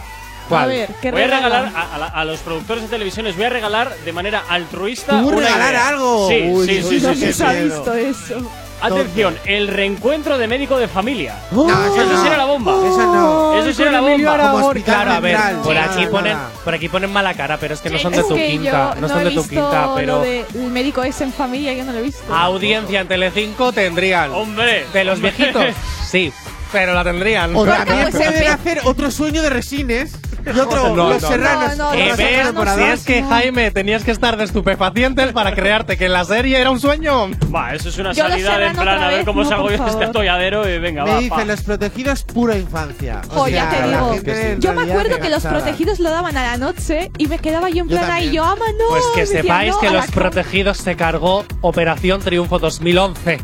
A 0.49 0.65
ver, 0.65 0.89
¿qué 1.01 1.11
voy 1.11 1.21
a 1.21 1.27
regalar 1.27 1.71
a, 2.13 2.25
los 2.25 2.39
productores 2.41 2.83
de 2.83 2.89
televisión, 2.89 3.25
les 3.25 3.35
voy 3.35 3.45
a 3.45 3.49
regalar 3.49 3.95
de 3.97 4.13
manera 4.13 4.43
altruista. 4.47 5.21
¿Tú 5.21 5.29
una 5.29 5.37
regalar 5.37 5.71
idea. 5.71 5.87
algo? 5.87 6.29
Sí, 6.29 6.49
Uy, 6.51 6.67
sí, 6.67 6.83
sí, 6.83 6.99
sí, 6.99 7.33
sí, 7.33 8.13
sí. 8.13 8.33
Atención, 8.81 9.35
el 9.45 9.67
reencuentro 9.67 10.37
de 10.37 10.47
médico 10.47 10.77
de 10.77 10.87
familia. 10.87 11.35
¡Oh! 11.55 11.67
No, 11.67 11.85
Eso 11.95 12.05
no. 12.05 12.23
será 12.23 12.37
la 12.37 12.45
bomba. 12.45 12.73
Esa 12.87 13.05
no. 13.05 13.53
Eso 13.59 13.73
será 13.73 13.91
la 13.91 14.01
bomba. 14.01 14.73
Claro, 14.83 15.11
a 15.13 15.19
ver, 15.19 15.37
por 15.63 15.77
aquí 15.77 16.05
ponen, 16.07 16.37
por 16.63 16.73
aquí 16.75 16.89
ponen 16.89 17.11
mala 17.11 17.33
cara, 17.33 17.57
pero 17.57 17.73
es 17.73 17.81
que 17.81 17.89
no 17.89 17.97
son 17.99 18.11
de 18.11 18.23
tu 18.23 18.35
quinta, 18.35 18.95
no 18.99 19.07
son 19.07 19.23
de 19.23 19.31
tu 19.31 19.47
quinta, 19.47 19.89
pero 19.95 20.23
El 20.23 20.45
médico 20.71 21.03
es 21.03 21.19
en 21.21 21.31
familia, 21.33 21.73
yo 21.73 21.83
no 21.85 21.93
lo 21.93 21.99
he 21.99 22.03
visto. 22.03 22.33
audiencia 22.33 23.01
en 23.01 23.07
Telecinco 23.07 23.71
tendrían. 23.71 24.31
Hombre. 24.33 24.85
De 24.93 25.03
los 25.03 25.19
viejitos, 25.21 25.65
sí, 26.07 26.31
pero 26.71 26.93
la 26.93 27.03
tendrían. 27.03 27.51
O 27.55 27.59
Porque 27.59 27.71
pues 27.71 27.85
también 27.85 28.11
se 28.11 28.17
pueden 28.17 28.33
ve- 28.39 28.47
hacer 28.47 28.81
otro 28.83 29.09
sueño 29.11 29.41
de 29.41 29.49
resines. 29.49 30.15
Y 30.45 30.59
otro, 30.59 30.95
no, 30.95 31.09
Los 31.09 31.21
no, 31.21 31.27
Serranos. 31.27 31.77
No, 31.77 31.91
que 31.91 32.13
si 32.15 32.83
es 32.83 33.03
que, 33.03 33.23
Jaime, 33.23 33.71
tenías 33.71 34.03
que 34.03 34.11
estar 34.11 34.37
de 34.37 34.43
estupefacientes 34.43 35.31
para 35.33 35.53
crearte 35.53 35.97
que 35.97 36.09
la 36.09 36.23
serie 36.25 36.59
era 36.59 36.71
un 36.71 36.79
sueño. 36.79 37.29
Va, 37.53 37.73
eso 37.73 37.89
es 37.89 37.97
una 37.97 38.13
salida 38.13 38.57
de 38.57 38.67
en 38.67 38.75
plan 38.75 39.01
a 39.01 39.07
ver 39.07 39.25
cómo 39.25 39.43
salgo 39.45 39.69
yo 39.71 39.85
este 39.85 40.05
atolladero 40.05 40.69
y 40.69 40.79
venga, 40.79 41.03
Me. 41.03 41.15
Me 41.15 41.21
dicen 41.21 41.47
Los 41.47 41.61
Protegidos 41.63 42.23
pura 42.23 42.57
infancia. 42.57 43.21
O 43.35 43.47
ya 43.47 43.69
te 43.69 43.87
digo. 43.87 44.59
Yo 44.59 44.73
me 44.73 44.83
acuerdo 44.83 45.19
que 45.19 45.29
Los 45.29 45.43
Protegidos 45.43 45.99
lo 45.99 46.09
daban 46.09 46.37
a 46.37 46.43
la 46.43 46.57
noche 46.57 47.11
y 47.17 47.27
me 47.27 47.39
quedaba 47.39 47.69
yo 47.69 47.83
en 47.83 47.87
plan 47.87 48.11
ahí, 48.11 48.31
yo, 48.31 48.43
ama, 48.43 48.65
no. 48.77 48.89
Pues 48.89 49.05
que 49.15 49.25
sepáis 49.25 49.75
que 49.77 49.89
Los 49.89 50.07
Protegidos 50.07 50.77
se 50.77 50.95
cargó 50.95 51.45
Operación 51.61 52.21
Triunfo 52.21 52.59
2011. 52.59 53.39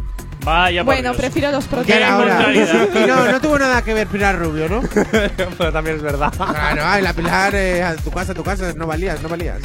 Bueno, 0.83 1.13
prefiero 1.13 1.51
los 1.51 1.65
¿Qué 1.85 1.99
no, 3.07 3.31
no 3.31 3.41
tuvo 3.41 3.59
nada 3.59 3.81
que 3.83 3.93
ver 3.93 4.07
Pilar 4.07 4.37
Rubio, 4.37 4.67
¿no? 4.67 4.81
Pero 5.57 5.71
también 5.71 5.97
es 5.97 6.01
verdad. 6.01 6.33
Claro, 6.35 6.81
ay, 6.85 7.01
la 7.01 7.13
Pilar, 7.13 7.55
eh, 7.55 7.83
a 7.83 7.95
tu 7.95 8.11
casa, 8.11 8.31
a 8.31 8.35
tu 8.35 8.43
casa, 8.43 8.73
no 8.75 8.87
valías, 8.87 9.21
no 9.21 9.29
valías. 9.29 9.59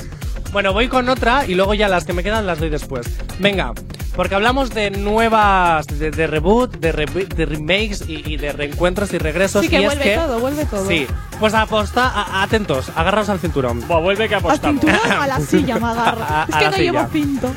Bueno, 0.53 0.73
voy 0.73 0.89
con 0.89 1.09
otra 1.09 1.45
y 1.47 1.55
luego 1.55 1.75
ya 1.75 1.89
las 1.89 2.05
que 2.05 2.13
me 2.13 2.23
quedan 2.23 2.47
las 2.47 2.59
doy 2.61 2.71
después. 2.71 3.07
Venga, 3.39 3.73
porque 4.15 4.35
hablamos 4.35 4.71
de 4.71 4.91
nuevas, 4.91 5.87
de, 5.87 6.27
reboot, 6.27 6.77
de, 6.79 6.93
remakes 6.93 8.05
y, 8.09 8.37
de 8.39 8.53
reencuentros 8.53 9.13
y 9.13 9.19
regresos. 9.19 9.63
Sí, 9.63 9.69
que 9.69 9.81
y 9.81 9.85
es 9.85 9.87
vuelve 9.87 10.05
que, 10.05 10.17
todo, 10.17 10.41
vuelve 10.41 10.65
todo. 10.65 10.89
Sí, 10.89 11.07
pues 11.39 11.53
aposta, 11.53 12.09
a- 12.09 12.43
atentos, 12.43 12.91
agarraos 12.97 13.29
al 13.29 13.39
cinturón. 13.39 13.87
Vuelve 13.87 14.29
que 14.29 14.37
Al 14.37 14.59
cinturón 14.61 14.99
a 15.07 15.27
la 15.27 15.41
silla 15.41 15.79
me 15.79 15.87
agarro. 15.89 16.23
A- 16.23 16.47
es 16.49 16.57
que 16.57 16.65
no 16.65 16.73
silla. 16.73 16.93
llevo 16.93 17.09
cinto. 17.13 17.51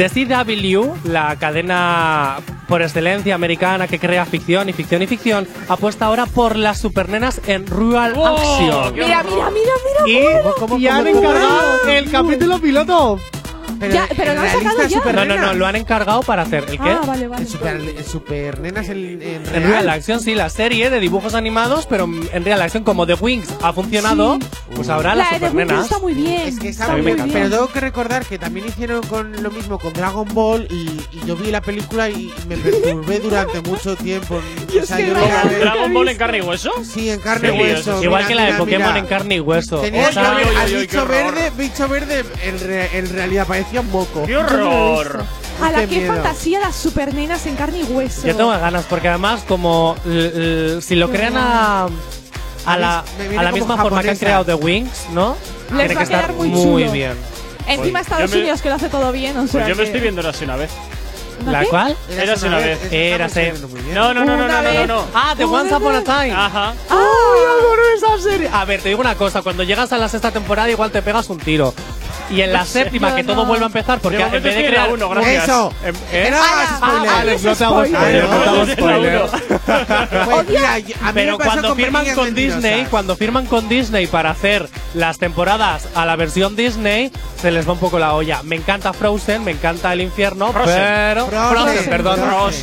The 0.00 0.08
CW, 0.08 1.10
la 1.10 1.36
cadena 1.36 2.38
por 2.68 2.80
excelencia 2.80 3.34
americana 3.34 3.86
que 3.86 3.98
crea 3.98 4.24
ficción 4.24 4.70
y 4.70 4.72
ficción 4.72 5.02
y 5.02 5.06
ficción, 5.06 5.46
apuesta 5.68 6.06
ahora 6.06 6.24
por 6.24 6.56
las 6.56 6.80
supernenas 6.80 7.38
en 7.46 7.66
Rural 7.66 8.14
oh, 8.16 8.26
Action. 8.26 8.94
Mira, 8.94 9.22
mira, 9.22 9.50
mira, 9.50 9.72
mira. 10.06 10.08
Y, 10.08 10.58
¿Cómo, 10.58 10.76
han 10.76 11.06
encargado 11.06 11.86
el 11.86 12.10
capítulo 12.10 12.58
piloto 12.58 13.18
pero, 13.80 13.94
ya, 13.94 14.06
pero 14.14 14.34
lo 14.34 14.40
han 14.42 14.48
sacado 14.50 14.86
ya. 14.86 15.12
No, 15.12 15.24
no, 15.24 15.36
no, 15.38 15.54
lo 15.54 15.66
han 15.66 15.76
encargado 15.76 16.22
para 16.22 16.42
hacer. 16.42 16.64
¿El 16.68 16.78
ah, 16.78 16.84
qué? 16.84 16.90
Ah, 16.90 17.00
vale, 17.06 17.28
vale. 17.28 17.42
El 17.42 17.48
super, 17.48 17.76
el 17.76 18.04
super 18.04 18.60
Nenas 18.60 18.90
en 18.90 19.18
real. 19.20 19.40
En 19.54 19.62
real 19.62 19.88
action, 19.88 20.20
sí, 20.20 20.34
la 20.34 20.50
serie 20.50 20.90
de 20.90 21.00
dibujos 21.00 21.34
animados, 21.34 21.86
pero 21.86 22.04
en 22.04 22.44
real 22.44 22.60
action, 22.60 22.84
como 22.84 23.06
The 23.06 23.14
Wings 23.14 23.48
ha 23.62 23.72
funcionado, 23.72 24.34
sí. 24.38 24.46
pues 24.76 24.90
ahora 24.90 25.14
la, 25.14 25.24
la 25.24 25.30
super 25.30 25.50
The 25.50 25.56
Nenas. 25.56 25.84
está 25.84 25.98
muy 25.98 26.12
bien. 26.12 26.42
Es 26.42 26.58
que 26.58 26.68
está, 26.68 26.84
está 26.84 26.96
muy 26.96 27.12
bien. 27.12 27.30
Pero 27.32 27.48
tengo 27.48 27.68
que 27.72 27.80
recordar 27.80 28.26
que 28.26 28.38
también 28.38 28.66
hicieron 28.66 29.02
con 29.04 29.42
lo 29.42 29.50
mismo 29.50 29.78
con 29.78 29.94
Dragon 29.94 30.28
Ball 30.34 30.66
y, 30.70 31.00
y 31.16 31.26
yo 31.26 31.34
vi 31.34 31.50
la 31.50 31.62
película 31.62 32.10
y 32.10 32.30
me 32.48 32.58
perturbé 32.58 33.18
durante 33.18 33.62
mucho 33.62 33.96
tiempo. 33.96 34.40
O 34.80 34.86
sea, 34.86 35.00
yo 35.00 35.14
Dragon 35.14 35.92
Ball 35.92 36.08
en 36.08 36.16
carne 36.16 36.38
y 36.38 36.40
hueso? 36.40 36.70
Sí, 36.84 37.10
en 37.10 37.20
carne 37.20 37.48
y 37.48 37.60
hueso. 37.60 38.02
Igual 38.02 38.22
mira, 38.22 38.28
que 38.28 38.34
la 38.34 38.44
de 38.46 38.52
Pokémon 38.54 38.88
mira. 38.88 38.98
en 38.98 39.06
carne 39.06 39.34
y 39.36 39.40
hueso. 39.40 39.80
Tenía 39.80 40.08
o 40.08 40.78
bicho 40.78 41.06
verde, 41.06 41.52
bicho 41.56 41.88
verde, 41.88 42.24
en 42.44 43.10
realidad 43.10 43.46
parece 43.46 43.69
parecía 43.70 44.26
¡Qué 44.26 44.36
horror! 44.36 45.24
A 45.62 45.70
la 45.70 45.80
Qué 45.80 45.88
que 45.88 45.98
miedo. 45.98 46.14
fantasía 46.14 46.58
las 46.60 46.74
supernenas 46.74 47.44
en 47.46 47.54
carne 47.56 47.80
y 47.80 47.84
hueso. 47.84 48.26
Yo 48.26 48.34
tengo 48.34 48.50
ganas, 48.50 48.84
porque 48.86 49.08
además, 49.08 49.42
como 49.46 49.94
eh, 50.06 50.32
eh, 50.34 50.78
si 50.80 50.94
lo 50.96 51.10
crean 51.10 51.36
a, 51.36 51.86
a 52.64 52.76
la, 52.78 53.04
a 53.38 53.42
la 53.42 53.52
misma 53.52 53.76
forma 53.76 54.02
que 54.02 54.10
han 54.10 54.16
creado 54.16 54.44
The 54.44 54.54
Wings, 54.54 55.06
¿no? 55.12 55.36
Les 55.72 55.86
Tiene 55.88 55.94
va 55.94 56.00
que 56.00 56.04
a 56.04 56.08
quedar 56.08 56.30
estar 56.30 56.34
muy 56.36 56.52
chulo. 56.52 56.92
bien. 56.92 57.12
Encima 57.66 57.98
Pues 58.00 58.02
Estados 58.06 58.30
yo 58.30 58.36
me- 58.36 58.40
Unidos 58.42 58.62
que 58.62 58.68
lo 58.70 58.74
hace 58.76 58.88
todo 58.88 59.12
bien, 59.12 59.36
o 59.36 59.40
pues 59.40 59.50
sea 59.52 59.60
Pues 59.60 59.68
yo 59.68 59.76
me 59.76 59.84
estoy 59.84 60.00
viendo 60.00 60.26
así 60.28 60.44
una 60.44 60.56
vez. 60.56 60.70
¿La 61.46 61.60
qué? 61.60 61.66
cual? 61.68 61.96
Érase 62.10 62.46
una 62.48 62.58
vez. 62.58 62.92
Érase. 62.92 63.52
No, 63.94 64.12
no, 64.14 64.24
no, 64.24 64.36
no, 64.36 64.48
no, 64.48 64.62
no, 64.62 64.86
no. 64.86 65.04
Ah, 65.14 65.34
The 65.36 65.44
Once 65.44 65.74
Upon 65.74 65.94
a 65.94 66.02
Time. 66.02 66.32
Ajá. 66.32 66.70
Ah. 66.70 66.74
¡Ay, 66.90 67.44
adoro 67.58 67.82
esa 67.96 68.22
serie! 68.30 68.50
A 68.52 68.64
ver, 68.64 68.80
te 68.82 68.88
digo 68.88 69.00
una 69.00 69.14
cosa, 69.14 69.40
cuando 69.42 69.62
llegas 69.62 69.92
a 69.92 69.98
la 69.98 70.08
sexta 70.08 70.30
temporada 70.30 70.70
igual 70.70 70.90
te 70.90 71.00
pegas 71.02 71.28
un 71.30 71.38
tiro 71.38 71.72
y 72.30 72.42
en 72.42 72.52
la 72.52 72.64
séptima 72.64 73.14
que 73.14 73.24
todo 73.24 73.44
vuelva 73.44 73.66
a 73.66 73.68
empezar 73.68 73.98
porque 74.00 74.22
en 74.22 74.30
vez 74.30 74.42
de 74.42 74.66
crear 74.66 74.92
uno, 74.92 75.08
gracias. 75.08 75.44
Eso. 75.44 75.72
Eh, 75.82 76.30
no 76.30 76.38
spoiler. 78.66 79.22
Pero 81.14 81.38
cuando 81.38 81.74
firman 81.74 82.14
con 82.14 82.34
Disney, 82.34 82.86
cuando 82.90 83.16
firman 83.16 83.46
con 83.46 83.68
Disney 83.68 84.06
para 84.06 84.30
hacer 84.30 84.68
las 84.94 85.18
temporadas 85.18 85.88
a 85.94 86.06
la 86.06 86.16
versión 86.16 86.56
Disney, 86.56 87.10
se 87.40 87.50
les 87.50 87.68
va 87.68 87.72
un 87.72 87.78
poco 87.78 87.98
la 87.98 88.14
olla. 88.14 88.42
Me 88.42 88.56
encanta 88.56 88.92
Frozen, 88.92 89.44
me 89.44 89.52
encanta 89.52 89.92
el 89.92 90.00
infierno, 90.00 90.52
pero 90.64 91.26
Frozen, 91.26 91.90
perdón, 91.90 92.20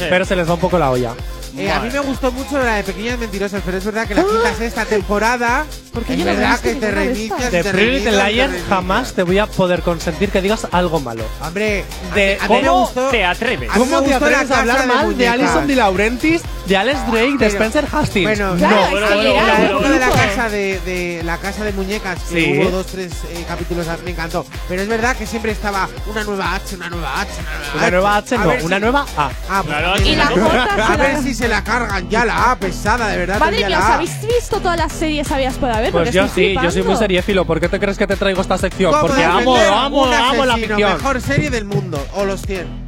pero 0.10 0.26
se 0.26 0.36
les 0.36 0.50
va 0.50 0.54
un 0.54 0.60
poco 0.60 0.80
la 0.80 0.92
olla. 0.92 1.12
Eh, 1.58 1.72
a 1.72 1.80
mí 1.80 1.90
me 1.92 2.00
gustó 2.00 2.32
mucho 2.32 2.60
la 2.60 2.76
de 2.76 2.84
Pequeñas 2.84 3.18
Mentirosas, 3.18 3.64
pero 3.66 3.78
es 3.78 3.84
verdad 3.84 4.08
que 4.08 4.14
la 4.14 4.22
ah. 4.22 4.26
quitas 4.30 4.62
esta 4.62 4.86
temporada. 4.86 5.66
Porque 5.92 6.14
es 6.14 6.20
yo 6.20 6.26
no 6.26 6.32
verdad 6.32 6.60
que 6.60 6.76
te 6.76 6.92
reinicias. 6.92 7.52
De 7.52 7.64
Pretty 7.64 8.06
Little 8.06 8.32
Lion 8.32 8.52
jamás 8.70 9.14
te 9.14 9.24
voy 9.24 9.40
a 9.40 9.48
poder 9.48 9.82
consentir 9.82 10.30
que 10.30 10.42
digas 10.42 10.68
algo 10.72 11.00
malo. 11.00 11.24
Hombre, 11.42 11.84
de, 12.14 12.38
a 12.40 12.48
mí, 12.48 12.58
a 12.58 12.62
me 12.62 12.70
gustó, 12.70 13.10
te 13.10 13.26
atreves? 13.26 13.72
¿Cómo 13.72 14.02
me 14.02 14.08
te 14.08 14.14
gustó 14.14 14.26
atreves 14.26 14.52
a 14.52 14.60
hablar 14.60 14.82
de 14.82 14.88
mal 14.88 15.18
de, 15.18 15.28
Alison 15.28 15.66
Di 15.66 15.74
Laurentiis, 15.74 16.44
de 16.68 16.78
Alex 16.78 17.12
Drake, 17.12 17.38
de 17.40 17.48
Spencer 17.48 17.88
Hastings? 17.92 18.28
Bueno, 18.28 18.56
no, 18.56 19.00
la 19.00 19.90
de 19.90 20.00
la 20.00 20.10
casa 20.10 20.50
de, 20.50 21.22
la 21.24 21.38
casa 21.38 21.64
de 21.64 21.74
muñecas, 21.74 22.20
que 22.30 22.44
sí. 22.44 22.60
hubo 22.60 22.70
dos, 22.70 22.86
tres 22.86 23.12
eh, 23.32 23.44
capítulos, 23.48 23.88
me 24.06 24.12
encantó. 24.12 24.46
Pero 24.70 24.84
es 24.84 24.88
verdad 24.88 25.16
que 25.16 25.26
siempre 25.26 25.54
estaba 25.54 25.90
una 26.06 26.24
nueva 26.24 26.54
H, 26.54 26.76
una 26.76 26.90
nueva 26.90 27.22
H, 27.22 27.32
una 27.42 27.50
nueva 27.50 27.72
H. 27.72 27.78
Una 27.78 27.92
nueva 27.92 28.18
H, 28.18 28.38
no, 28.38 28.66
una 28.66 28.80
nueva 28.80 29.06
A. 29.18 29.32
Ah, 29.50 29.64
pues 29.64 30.06
y 30.06 30.16
la 30.16 30.28
A 30.88 30.98
ver 30.98 31.24
si 31.24 31.34
se 31.34 31.47
te 31.48 31.54
la 31.54 31.64
cargan 31.64 32.10
ya 32.10 32.26
la 32.26 32.52
A 32.52 32.56
pesada, 32.60 33.08
de 33.08 33.18
verdad. 33.18 33.40
Madre 33.40 33.66
mía, 33.66 33.96
habéis 33.96 34.22
visto 34.22 34.60
todas 34.60 34.78
las 34.78 34.92
series 34.92 35.28
sabias 35.28 35.56
por 35.56 35.72
haber? 35.72 35.92
Pues 35.92 36.12
yo 36.12 36.28
sí, 36.28 36.56
yo 36.62 36.72
soy 36.72 36.84
muy 36.84 36.96
seriéfilo. 36.96 37.46
¿Por 37.46 37.60
qué 37.60 37.70
te 37.70 37.80
crees 37.80 37.98
que 37.98 38.08
te 38.08 38.16
traigo 38.16 38.42
esta 38.42 38.58
sección? 38.58 38.94
Porque 39.00 39.24
amo, 39.24 39.56
amo, 39.56 40.06
amo 40.06 40.46
la 40.46 40.56
ficción. 40.56 40.94
mejor 40.94 41.22
serie 41.22 41.50
del 41.50 41.66
mundo, 41.66 42.06
o 42.16 42.26
los 42.26 42.42
100. 42.42 42.87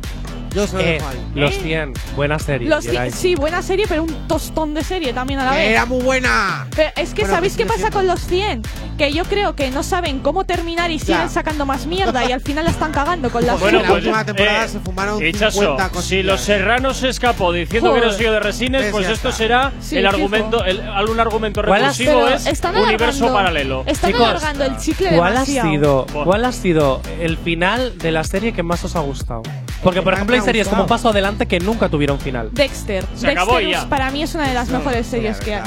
Eh, 0.55 0.99
los 1.35 1.53
¿Eh? 1.53 1.59
100, 1.61 1.93
buena 2.15 2.39
serie. 2.39 2.67
Los 2.67 2.85
sí, 3.13 3.35
buena 3.35 3.61
serie, 3.61 3.85
pero 3.88 4.03
un 4.03 4.27
tostón 4.27 4.73
de 4.73 4.84
serie 4.84 5.13
también 5.13 5.39
a 5.39 5.45
la 5.45 5.51
vez. 5.51 5.69
¡Era 5.69 5.85
muy 5.85 6.01
buena! 6.01 6.67
Pero 6.76 6.91
es 6.95 7.13
que, 7.13 7.21
bueno, 7.21 7.35
¿sabéis 7.35 7.55
qué 7.55 7.65
pasa 7.65 7.91
con 7.91 8.07
los 8.07 8.19
100? 8.21 8.63
Que 8.97 9.13
yo 9.13 9.23
creo 9.26 9.55
que 9.55 9.69
no 9.71 9.84
saben 9.84 10.19
cómo 10.19 10.45
terminar 10.45 10.91
y 10.91 10.99
siguen 10.99 11.30
sacando 11.30 11.65
más 11.65 11.85
mierda 11.85 12.26
y 12.26 12.31
al 12.31 12.41
final 12.41 12.65
la 12.65 12.71
están 12.71 12.91
cagando 12.91 13.30
con 13.30 13.45
las 13.45 13.59
bueno, 13.59 13.80
pues, 13.80 13.89
la 13.89 13.95
última 13.95 14.26
temporada 14.26 14.65
eh, 14.65 14.67
se 14.67 14.80
fumaron 14.80 15.23
hechazo, 15.23 15.59
50. 15.77 16.01
Si 16.01 16.23
Los 16.23 16.41
Serranos 16.41 16.97
se 16.97 17.09
escapó 17.09 17.53
diciendo 17.53 17.93
que 17.93 18.01
no 18.01 18.11
sido 18.11 18.34
de 18.34 18.39
resines, 18.39 18.91
pues, 18.91 19.05
pues 19.05 19.09
esto 19.09 19.31
será 19.31 19.71
el 19.91 20.05
argumento, 20.05 20.65
el, 20.65 20.81
algún 20.81 21.19
argumento 21.19 21.61
recursivo 21.61 22.27
es 22.27 22.61
universo 22.63 23.31
paralelo. 23.31 23.84
Están 23.85 24.11
Chicos, 24.11 24.43
el 24.59 24.77
chicle 24.77 25.15
¿cuál 25.15 25.34
demasiado? 25.34 26.05
ha 26.09 26.23
¿Cuál 26.23 26.45
ha 26.45 26.51
sido 26.51 27.01
el 27.19 27.38
final 27.38 27.97
de 27.97 28.11
la 28.11 28.23
serie 28.23 28.53
que 28.53 28.63
más 28.63 28.84
os 28.84 28.95
ha 28.95 28.99
gustado? 28.99 29.43
Porque 29.84 30.01
por 30.01 30.14
ejemplo 30.14 30.35
hay 30.35 30.41
ha 30.41 30.43
series 30.43 30.68
como. 30.68 30.85
Paso 30.88 31.10
Adelante 31.10 31.45
que 31.47 31.60
nunca 31.60 31.89
tuvieron 31.89 32.19
final. 32.19 32.49
Dexter. 32.51 33.06
Se 33.15 33.27
acabó 33.30 33.57
Dexter 33.57 33.84
ya. 33.84 33.89
para 33.89 34.11
mí 34.11 34.23
es 34.23 34.35
una 34.35 34.47
de 34.47 34.53
las 34.53 34.69
mejores 34.69 35.07
series 35.07 35.38
que 35.39 35.56
hay. 35.56 35.64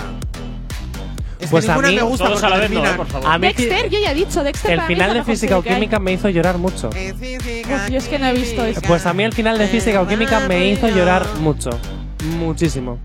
Es 1.40 1.50
Pues 1.50 1.68
a 1.68 1.72
ninguna 1.72 1.88
mí- 1.88 1.96
me 1.96 2.02
gusta 2.02 2.24
Todos 2.26 2.40
porque 2.40 2.46
a 2.54 2.56
la 2.56 2.62
vez 2.62 2.70
no, 2.70 2.84
eh, 2.84 2.92
por 2.96 3.06
favor. 3.08 3.28
A 3.28 3.36
mí 3.38 3.46
Dexter, 3.48 3.90
yo 3.90 3.98
ya 4.00 4.12
he 4.12 4.14
dicho, 4.14 4.44
Dexter 4.44 4.70
el 4.70 4.76
para 4.76 4.88
mí 4.88 4.92
es 4.92 4.96
final 4.96 5.08
la 5.08 5.14
de 5.14 5.20
mejor 5.20 5.34
Física 5.34 5.58
o 5.58 5.62
serie 5.62 5.62
que 5.62 5.70
hay. 5.70 5.80
Química 5.80 5.98
me 5.98 6.12
hizo 6.12 6.28
llorar 6.28 6.58
mucho. 6.58 6.90
Eh, 6.94 7.14
Pues 7.66 7.90
yo 7.90 7.98
es 7.98 8.06
que 8.06 8.18
no 8.20 8.26
he 8.26 8.32
visto 8.32 8.64
eso. 8.64 8.80
Pues 8.86 9.06
a 9.06 9.12
mí 9.12 9.24
el 9.24 9.32
final 9.32 9.58
de 9.58 9.66
Física 9.66 10.00
o 10.02 10.06
Química 10.06 10.40
me 10.40 10.68
hizo 10.68 10.88
llorar 10.88 11.26
mucho. 11.40 11.70
Muchísimo. 12.38 12.98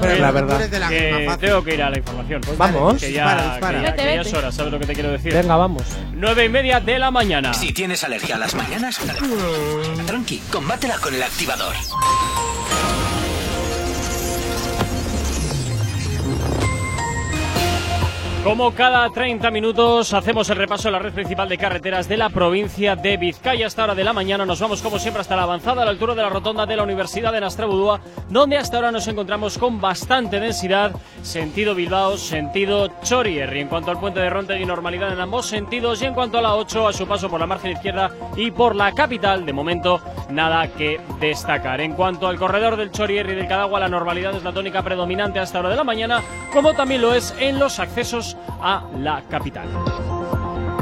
Pero 0.00 0.18
la 0.18 0.28
tú 0.28 0.34
verdad. 0.34 0.56
eres 0.56 0.70
de 0.70 0.78
la 0.80 0.88
Que 0.88 1.22
fácil. 1.26 1.40
tengo 1.40 1.64
que 1.64 1.74
ir 1.74 1.82
a 1.82 1.90
la 1.90 1.98
información. 1.98 2.40
Vamos. 2.56 3.00
Que 3.00 3.12
ya, 3.12 3.24
Dispara, 3.24 3.50
dispara. 3.52 3.78
que 3.78 3.84
ya- 3.84 3.90
Vete, 3.90 4.02
que 4.02 4.08
ya 4.10 4.16
vete. 4.18 4.28
es 4.28 4.34
hora, 4.34 4.52
¿sabes 4.52 4.72
lo 4.72 4.78
que 4.78 4.86
te 4.86 4.94
quiero 4.94 5.10
decir? 5.12 5.32
Venga, 5.34 5.56
vamos. 5.56 5.82
Nueve 6.14 6.44
y 6.44 6.48
media 6.48 6.80
de 6.80 6.98
la 6.98 7.10
mañana. 7.10 7.54
Si 7.54 7.72
tienes 7.72 8.02
alergia 8.04 8.36
a 8.36 8.38
las 8.38 8.54
mañanas, 8.54 8.98
tranqui, 10.06 10.38
combátela 10.50 10.98
con 10.98 11.14
el 11.14 11.22
activador. 11.22 11.74
Como 18.44 18.74
cada 18.74 19.08
30 19.08 19.50
minutos 19.50 20.12
hacemos 20.12 20.50
el 20.50 20.56
repaso 20.56 20.88
de 20.88 20.92
la 20.92 20.98
red 20.98 21.14
principal 21.14 21.48
de 21.48 21.56
carreteras 21.56 22.08
de 22.08 22.18
la 22.18 22.28
provincia 22.28 22.94
de 22.94 23.16
Vizcaya. 23.16 23.64
A 23.64 23.68
esta 23.68 23.84
hora 23.84 23.94
de 23.94 24.04
la 24.04 24.12
mañana 24.12 24.44
nos 24.44 24.60
vamos 24.60 24.82
como 24.82 24.98
siempre 24.98 25.22
hasta 25.22 25.34
la 25.34 25.44
avanzada 25.44 25.80
a 25.80 25.86
la 25.86 25.90
altura 25.90 26.14
de 26.14 26.20
la 26.20 26.28
rotonda 26.28 26.66
de 26.66 26.76
la 26.76 26.82
Universidad 26.82 27.32
de 27.32 27.40
Nastrabudúa, 27.40 28.02
donde 28.28 28.58
hasta 28.58 28.76
ahora 28.76 28.92
nos 28.92 29.08
encontramos 29.08 29.56
con 29.56 29.80
bastante 29.80 30.40
densidad, 30.40 30.92
sentido 31.22 31.74
Bilbao, 31.74 32.18
sentido 32.18 32.90
Chorierri. 33.02 33.60
En 33.60 33.68
cuanto 33.68 33.90
al 33.90 33.98
puente 33.98 34.20
de 34.20 34.28
Rontegui, 34.28 34.66
normalidad 34.66 35.10
en 35.14 35.20
ambos 35.20 35.46
sentidos 35.46 36.02
y 36.02 36.04
en 36.04 36.12
cuanto 36.12 36.36
a 36.36 36.42
la 36.42 36.54
8, 36.54 36.88
a 36.88 36.92
su 36.92 37.06
paso 37.06 37.30
por 37.30 37.40
la 37.40 37.46
margen 37.46 37.72
izquierda 37.72 38.10
y 38.36 38.50
por 38.50 38.76
la 38.76 38.92
capital, 38.92 39.46
de 39.46 39.54
momento 39.54 40.02
nada 40.30 40.68
que 40.68 41.00
destacar. 41.20 41.80
En 41.80 41.92
cuanto 41.92 42.26
al 42.26 42.38
corredor 42.38 42.76
del 42.76 42.90
Chorierri 42.90 43.32
y 43.32 43.36
del 43.36 43.48
Cadagua, 43.48 43.80
la 43.80 43.88
normalidad 43.88 44.34
es 44.34 44.44
la 44.44 44.52
tónica 44.52 44.82
predominante 44.82 45.38
a 45.38 45.42
esta 45.42 45.60
hora 45.60 45.70
de 45.70 45.76
la 45.76 45.84
mañana, 45.84 46.22
como 46.52 46.74
también 46.74 47.02
lo 47.02 47.14
es 47.14 47.34
en 47.38 47.58
los 47.58 47.78
accesos 47.78 48.36
a 48.60 48.84
la 48.98 49.22
capital. 49.28 49.68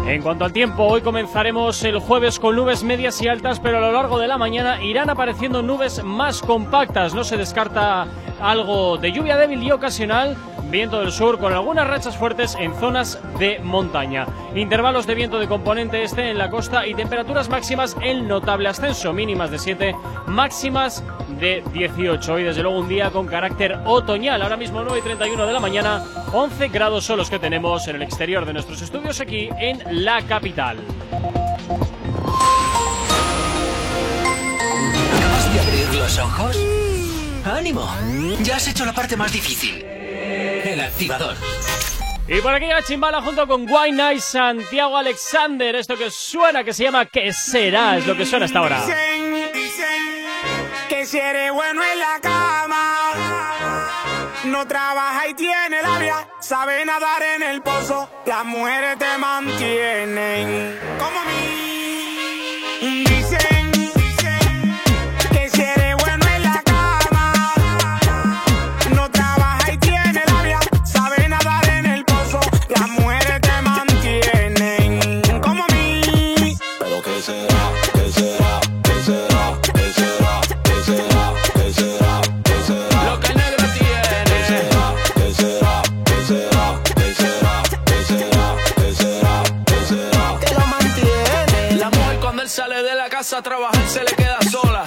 En 0.06 0.20
cuanto 0.20 0.44
al 0.44 0.52
tiempo, 0.52 0.82
hoy 0.82 1.00
comenzaremos 1.00 1.82
el 1.84 2.00
jueves 2.00 2.40
con 2.40 2.56
nubes 2.56 2.82
medias 2.82 3.22
y 3.22 3.28
altas, 3.28 3.60
pero 3.60 3.78
a 3.78 3.80
lo 3.80 3.92
largo 3.92 4.18
de 4.18 4.26
la 4.26 4.36
mañana 4.36 4.82
irán 4.82 5.08
apareciendo 5.08 5.62
nubes 5.62 6.02
más 6.02 6.42
compactas. 6.42 7.14
No 7.14 7.22
se 7.22 7.36
descarta 7.36 8.06
algo 8.40 8.98
de 8.98 9.12
lluvia 9.12 9.36
débil 9.36 9.62
y 9.62 9.70
ocasional, 9.70 10.36
viento 10.72 11.00
del 11.00 11.12
sur 11.12 11.38
con 11.38 11.52
algunas 11.52 11.86
rachas 11.86 12.16
fuertes 12.16 12.56
en 12.58 12.74
zonas 12.74 13.20
de 13.38 13.60
montaña. 13.60 14.26
Intervalos 14.56 15.06
de 15.06 15.14
viento 15.14 15.38
de 15.38 15.46
componente 15.46 16.02
este 16.02 16.30
en 16.30 16.38
la 16.38 16.48
costa 16.50 16.86
y 16.86 16.94
temperaturas 16.94 17.50
máximas 17.50 17.94
en 18.00 18.26
notable 18.26 18.68
ascenso, 18.70 19.12
mínimas 19.12 19.50
de 19.50 19.58
7, 19.58 19.94
máximas 20.26 21.04
de 21.38 21.62
18. 21.72 22.32
Hoy 22.32 22.44
desde 22.44 22.62
luego 22.62 22.78
un 22.78 22.88
día 22.88 23.10
con 23.10 23.26
carácter 23.26 23.78
otoñal. 23.84 24.40
Ahora 24.40 24.56
mismo 24.56 24.82
9 24.82 24.98
y 24.98 25.02
31 25.02 25.46
de 25.46 25.52
la 25.52 25.60
mañana, 25.60 26.02
11 26.32 26.68
grados 26.68 27.04
son 27.04 27.18
los 27.18 27.28
que 27.28 27.38
tenemos 27.38 27.86
en 27.86 27.96
el 27.96 28.02
exterior 28.02 28.46
de 28.46 28.54
nuestros 28.54 28.80
estudios 28.80 29.20
aquí 29.20 29.50
en 29.58 29.82
la 30.04 30.22
capital. 30.22 30.78
¿Acabas 35.18 35.52
de 35.52 35.60
abrir 35.60 35.94
los 36.00 36.18
ojos? 36.18 36.58
¡Ánimo! 37.44 37.86
Ya 38.42 38.56
has 38.56 38.66
hecho 38.68 38.86
la 38.86 38.94
parte 38.94 39.18
más 39.18 39.32
difícil. 39.32 40.01
El 40.64 40.80
activador. 40.80 41.36
Y 42.28 42.40
por 42.40 42.54
aquí 42.54 42.66
la 42.66 42.82
chimbala 42.82 43.20
junto 43.20 43.46
con 43.46 43.66
Guayna 43.66 44.12
y 44.12 44.20
Santiago 44.20 44.96
Alexander. 44.96 45.74
Esto 45.74 45.96
que 45.96 46.10
suena, 46.10 46.62
que 46.62 46.72
se 46.72 46.84
llama 46.84 47.06
¿Qué 47.06 47.32
será? 47.32 47.98
Es 47.98 48.06
lo 48.06 48.16
que 48.16 48.24
suena 48.24 48.46
hasta 48.46 48.60
ahora. 48.60 48.80
Dicen, 48.86 49.52
dicen 49.52 50.26
que 50.88 51.04
si 51.04 51.18
eres 51.18 51.52
bueno 51.52 51.82
en 51.82 51.98
la 51.98 52.20
cama, 52.20 53.10
no 54.44 54.66
trabaja 54.66 55.28
y 55.28 55.34
tiene 55.34 55.82
labia, 55.82 56.28
sabe 56.40 56.84
nadar 56.84 57.22
en 57.22 57.42
el 57.42 57.60
pozo, 57.62 58.08
las 58.24 58.44
mujeres 58.44 58.98
te 58.98 59.18
mantienen 59.18 60.78
como 60.98 61.24
mí. 61.24 61.51
Casa 93.32 93.38
a 93.38 93.42
trabajar 93.42 93.88
se 93.88 94.04
le 94.04 94.12
queda 94.14 94.38
sola. 94.50 94.84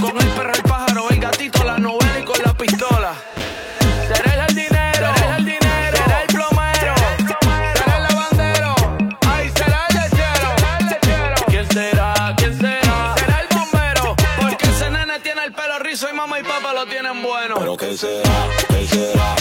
Con 0.00 0.16
el 0.16 0.28
perro, 0.28 0.52
el 0.54 0.62
pájaro, 0.62 1.10
el 1.10 1.18
gatito, 1.18 1.64
la 1.64 1.78
novela 1.78 2.20
y 2.20 2.22
con 2.22 2.40
la 2.44 2.54
pistola. 2.54 3.12
Será 4.06 4.34
el 4.34 4.40
jardinero, 4.40 5.14
será 5.16 5.36
el 5.36 5.44
dinero, 5.44 5.96
será 5.96 6.22
el 6.22 6.26
plomero, 6.28 6.94
será 7.74 7.96
el 7.96 8.02
lavandero, 8.04 8.74
ay, 9.26 9.50
será 9.50 9.86
el 9.88 9.96
lechero. 9.96 11.46
¿Quién 11.48 11.68
será? 11.72 12.34
¿Quién 12.36 12.58
será? 12.58 13.14
Será 13.18 13.40
el 13.40 13.48
bombero, 13.56 14.16
porque 14.42 14.66
ese 14.68 14.90
nene 14.90 15.18
tiene 15.20 15.44
el 15.46 15.52
pelo 15.52 15.78
rizo 15.80 16.08
y 16.08 16.12
mamá 16.12 16.38
y 16.38 16.44
papá 16.44 16.72
lo 16.72 16.86
tienen 16.86 17.20
bueno. 17.20 17.56
Pero 17.58 17.76
qué 17.76 17.96
será, 17.96 18.48
qué 18.68 18.86
será, 18.86 19.34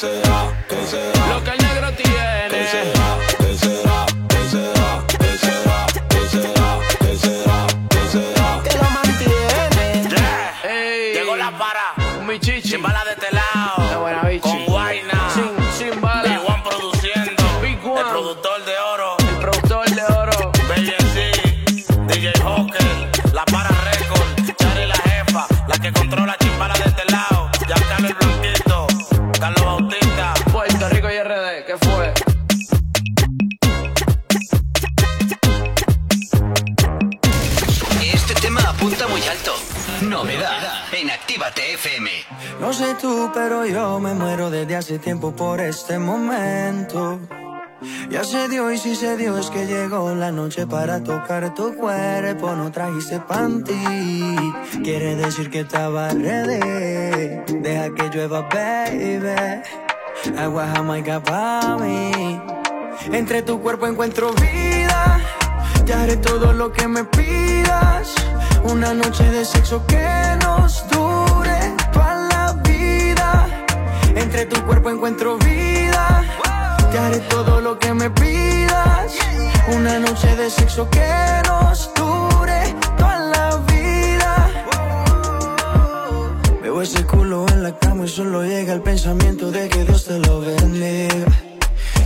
será, 0.00 0.56
qué 0.66 0.69
hace 44.90 44.98
tiempo 44.98 45.30
por 45.30 45.60
este 45.60 46.00
momento. 46.00 47.20
Ya 48.10 48.24
se 48.24 48.48
dio 48.48 48.72
y 48.72 48.76
si 48.76 48.96
se 48.96 49.16
dio 49.16 49.38
es 49.38 49.48
que 49.48 49.64
llegó 49.64 50.12
la 50.16 50.32
noche 50.32 50.66
para 50.66 51.00
tocar 51.00 51.54
tu 51.54 51.76
cuerpo. 51.76 52.56
No 52.56 52.72
trajiste 52.72 53.20
panty, 53.20 53.72
quiere 54.82 55.14
decir 55.14 55.48
que 55.48 55.60
estaba 55.60 56.08
ready. 56.08 57.38
Deja 57.60 57.94
que 57.94 58.08
llueva, 58.12 58.48
baby. 58.52 59.62
Agua 60.36 60.66
jamaica 60.74 61.22
pa' 61.22 61.78
mí. 61.78 62.40
Entre 63.12 63.42
tu 63.42 63.60
cuerpo 63.60 63.86
encuentro 63.86 64.32
vida. 64.32 65.20
Ya 65.86 66.02
haré 66.02 66.16
todo 66.16 66.52
lo 66.52 66.72
que 66.72 66.88
me 66.88 67.04
pidas. 67.04 68.12
Una 68.64 68.92
noche 68.92 69.22
de 69.30 69.44
sexo 69.44 69.86
que 69.86 70.19
Entre 74.16 74.46
tu 74.46 74.60
cuerpo 74.66 74.90
encuentro 74.90 75.38
vida. 75.38 76.24
Te 76.90 76.98
haré 76.98 77.18
todo 77.20 77.60
lo 77.60 77.78
que 77.78 77.94
me 77.94 78.10
pidas. 78.10 79.14
Una 79.74 79.98
noche 79.98 80.34
de 80.36 80.50
sexo 80.50 80.88
que 80.90 81.08
nos 81.46 81.92
dure 81.94 82.74
toda 82.96 83.18
la 83.18 83.56
vida. 83.72 84.50
Veo 86.62 86.82
ese 86.82 87.04
culo 87.04 87.46
en 87.48 87.62
la 87.62 87.78
cama 87.78 88.04
y 88.04 88.08
solo 88.08 88.42
llega 88.42 88.72
el 88.72 88.82
pensamiento 88.82 89.50
de 89.50 89.68
que 89.68 89.84
Dios 89.84 90.04
te 90.06 90.18
lo 90.18 90.40
bendiga. 90.40 91.26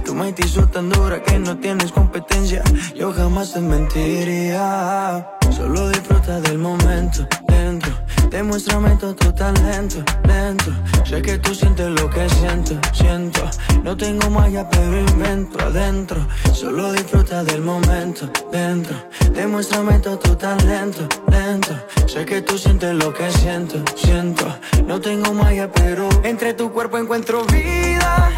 Tu 0.04 0.14
mente 0.14 0.44
hizo 0.44 0.66
tan 0.68 0.90
dura 0.90 1.22
que 1.22 1.38
no 1.38 1.56
tienes 1.56 1.90
competencia. 1.90 2.62
Yo 2.94 3.12
jamás 3.12 3.54
te 3.54 3.60
mentiría. 3.60 5.30
Solo 5.50 5.88
disfruta 5.88 6.40
del 6.40 6.58
momento 6.58 7.26
dentro. 7.48 8.03
Demuéstrame 8.30 8.96
todo 8.96 9.14
tu 9.14 9.32
talento 9.32 10.02
lento. 10.24 10.72
Sé 11.04 11.22
que 11.22 11.38
tú 11.38 11.54
sientes 11.54 11.88
lo 11.88 12.08
que 12.10 12.28
siento, 12.28 12.74
siento. 12.92 13.40
No 13.82 13.96
tengo 13.96 14.28
magia, 14.30 14.68
pero 14.68 14.98
invento 14.98 15.58
adentro. 15.60 16.26
Solo 16.52 16.92
disfruta 16.92 17.44
del 17.44 17.62
momento 17.62 18.28
dentro. 18.50 18.96
Demuéstrame 19.32 19.98
todo 20.00 20.18
tu 20.18 20.34
talento 20.36 21.06
lento. 21.28 21.74
Sé 22.06 22.24
que 22.24 22.42
tú 22.42 22.58
sientes 22.58 22.94
lo 22.94 23.12
que 23.12 23.30
siento, 23.30 23.82
siento. 23.96 24.46
No 24.86 25.00
tengo 25.00 25.32
magia, 25.32 25.70
pero 25.70 26.08
entre 26.22 26.54
tu 26.54 26.72
cuerpo 26.72 26.98
encuentro 26.98 27.44
vida. 27.46 28.30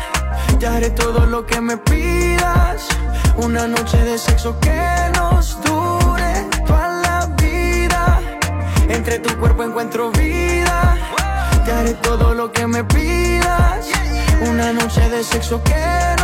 Ya 0.58 0.74
haré 0.74 0.90
todo 0.90 1.26
lo 1.26 1.46
que 1.46 1.60
me 1.60 1.76
pidas. 1.76 2.86
Una 3.36 3.66
noche 3.66 3.98
de 3.98 4.18
sexo 4.18 4.58
que 4.60 4.80
nos 5.14 5.60
dure 5.62 5.85
Entre 8.96 9.18
tu 9.18 9.36
cuerpo 9.38 9.62
encuentro 9.62 10.10
vida. 10.10 10.96
Te 11.66 11.70
haré 11.70 11.92
todo 11.94 12.32
lo 12.32 12.50
que 12.50 12.66
me 12.66 12.82
pidas. 12.82 13.86
Una 14.48 14.72
noche 14.72 15.10
de 15.10 15.22
sexo 15.22 15.62
que 15.62 16.15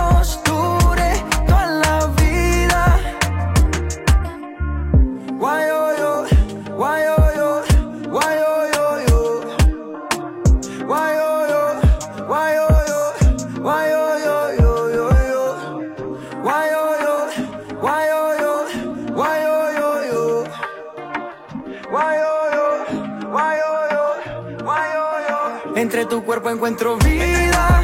Entre 25.92 26.06
tu 26.06 26.24
cuerpo 26.24 26.48
encuentro 26.48 26.96
vida. 26.96 27.82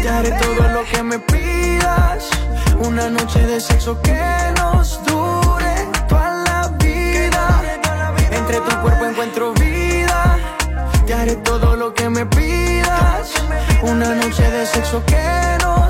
Te 0.00 0.08
haré 0.08 0.30
todo 0.30 0.66
lo 0.68 0.82
que 0.84 1.02
me 1.02 1.18
pidas. 1.18 2.30
Una 2.78 3.10
noche 3.10 3.38
de 3.46 3.60
sexo 3.60 4.00
que 4.00 4.18
nos 4.56 5.04
dure 5.04 5.86
toda 6.08 6.42
la 6.42 6.68
vida. 6.78 7.62
Entre 8.30 8.60
tu 8.60 8.80
cuerpo 8.80 9.04
encuentro 9.04 9.52
vida. 9.52 10.38
Te 11.06 11.12
haré 11.12 11.36
todo 11.36 11.76
lo 11.76 11.92
que 11.92 12.08
me 12.08 12.24
pidas. 12.24 13.34
Una 13.82 14.14
noche 14.14 14.50
de 14.50 14.64
sexo 14.64 15.04
que 15.04 15.58
nos 15.62 15.83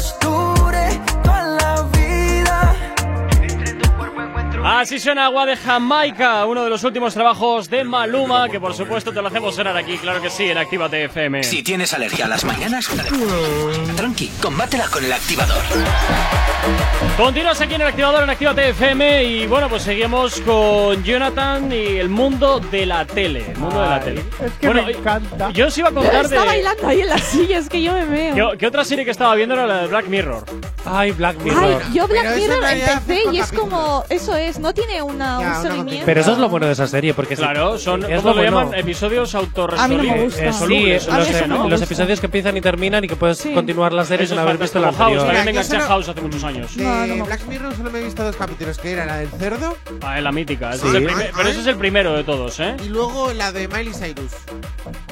Así 4.65 4.99
suena 4.99 5.27
Agua 5.27 5.45
de 5.45 5.57
Jamaica, 5.59 6.47
uno 6.47 6.65
de 6.65 6.71
los 6.71 6.83
últimos 6.85 7.13
trabajos 7.13 7.69
de 7.69 7.85
Maluma, 7.85 8.49
que 8.49 8.59
por 8.59 8.73
supuesto 8.73 9.13
te 9.13 9.21
lo 9.21 9.29
hacemos 9.29 9.55
sonar 9.55 9.77
aquí, 9.77 9.99
claro 9.99 10.23
que 10.23 10.31
sí, 10.31 10.45
en 10.45 10.57
Actívate 10.57 11.05
FM. 11.05 11.43
Si 11.43 11.63
tienes 11.63 11.93
alergia 11.93 12.25
a 12.25 12.29
las 12.29 12.45
mañanas, 12.47 12.89
tranqui, 13.95 14.29
combátela 14.41 14.87
con 14.89 15.05
el 15.05 15.13
activador. 15.13 15.63
Continúas 17.19 17.61
aquí 17.61 17.75
en 17.75 17.83
el 17.83 17.89
activador 17.89 18.23
en 18.23 18.31
Actívate 18.31 18.71
FM 18.71 19.25
y 19.25 19.47
bueno, 19.47 19.69
pues 19.69 19.83
seguimos 19.83 20.41
con 20.41 21.05
Jonathan 21.05 21.71
y 21.71 21.99
el 21.99 22.09
mundo 22.09 22.59
de 22.59 22.87
la 22.87 23.05
tele. 23.05 23.45
El 23.51 23.59
mundo 23.59 23.83
de 23.83 23.89
la 23.89 24.01
tele. 24.01 24.25
Es 24.43 24.53
que 24.53 24.67
bueno, 24.67 24.83
me 24.83 24.93
encanta. 24.93 25.51
Yo 25.51 25.67
os 25.67 25.77
iba 25.77 25.91
a 25.91 25.93
contar 25.93 26.27
de. 26.27 26.37
Está 26.37 26.47
bailando 26.47 26.89
ahí 26.89 27.03
en 27.03 27.09
la 27.09 27.19
silla, 27.19 27.59
es 27.59 27.69
que 27.69 27.83
yo 27.83 27.93
me 27.93 28.07
veo. 28.07 28.53
¿Qué, 28.53 28.59
qué 28.59 28.67
otra 28.67 28.83
serie 28.85 29.05
que 29.05 29.11
estaba 29.11 29.35
viendo 29.35 29.55
era 29.55 29.67
la 29.67 29.83
de 29.83 29.89
Black 29.89 30.07
Mirror? 30.07 30.45
Ay, 30.87 31.13
Black 31.13 31.37
Ay, 31.45 31.79
yo 31.93 32.09
Black 32.09 32.25
Pero 32.25 32.37
Mirror 32.37 32.65
empecé 32.65 33.23
y 33.31 33.39
es 33.39 33.53
como. 33.53 34.05
Eso 34.09 34.35
es, 34.35 34.54
no 34.59 34.73
tiene 34.75 35.03
una, 35.03 35.41
Ya, 35.41 35.47
un 35.47 35.47
una 35.47 35.63
seguimiento. 35.63 36.07
Pero 36.07 36.21
eso 36.21 36.33
es 36.33 36.39
lo 36.39 36.49
bueno 36.49 36.67
de 36.67 36.73
esa 36.73 36.87
serie, 36.87 37.15
porque 37.15 37.37
Claro, 37.37 37.79
son, 37.79 38.05
es 38.05 38.23
¿cómo 38.23 38.35
lo 38.35 38.43
lo 38.43 38.43
bueno. 38.53 38.61
llaman? 38.71 38.79
Episodios 38.79 39.35
A 39.35 39.41
mí 39.89 39.97
no 39.97 40.03
me 40.03 40.23
gusta. 40.25 40.45
Eh, 40.45 40.53
sí, 40.53 40.87
los, 40.93 41.49
no 41.49 41.75
episodios 41.77 42.21
que 42.21 42.27
empiezan 42.27 42.57
y 42.57 42.61
terminan 42.61 43.05
y 43.05 43.09
que 43.09 43.17
puedes 43.17 43.39
Sí. 43.39 43.53
continuar 43.53 43.93
la 43.93 44.05
serie 44.05 44.25
Eso 44.25 44.35
sin 44.35 44.39
es 44.41 44.47
haber 44.49 44.59
visto 44.59 44.79
la. 44.81 44.87
House, 44.93 45.01
anterior. 45.01 45.25
también 45.27 45.45
me 45.45 45.51
Mira, 45.53 45.53
yo 45.53 45.61
enganché 45.61 45.77
a 45.77 45.81
solo- 45.81 45.89
House 45.95 46.09
hace 46.09 46.21
muchos 46.21 46.45
años. 46.45 46.77
De 46.77 46.85
No, 46.85 47.07
no 47.07 47.15
me- 47.17 47.23
Black 47.23 47.47
Mirror 47.47 47.75
solo 47.77 47.91
me 47.91 47.99
he 48.01 48.05
visto 48.05 48.25
dos 48.25 48.37
capítulos, 48.37 48.79
que 48.79 48.93
era 48.93 49.07
la 49.07 49.17
del 49.19 49.29
cerdo 49.31 49.77
Ah, 50.03 50.21
la 50.21 50.33
mítica. 50.33 50.71
ese 50.71 50.79
Sí. 50.83 50.89
es 50.89 50.95
el 50.95 51.05
primer- 51.05 51.27
Ay, 51.27 51.33
pero 51.37 51.49
ese 51.49 51.61
es 51.61 51.67
el 51.67 51.77
primero 51.77 52.13
de 52.15 52.25
todos, 52.25 52.61
¿eh? 52.61 52.77
y 52.85 52.89
luego 52.89 53.33
la 53.33 53.53
de 53.53 53.69
Miley 53.69 53.93
Cyrus. 53.93 54.33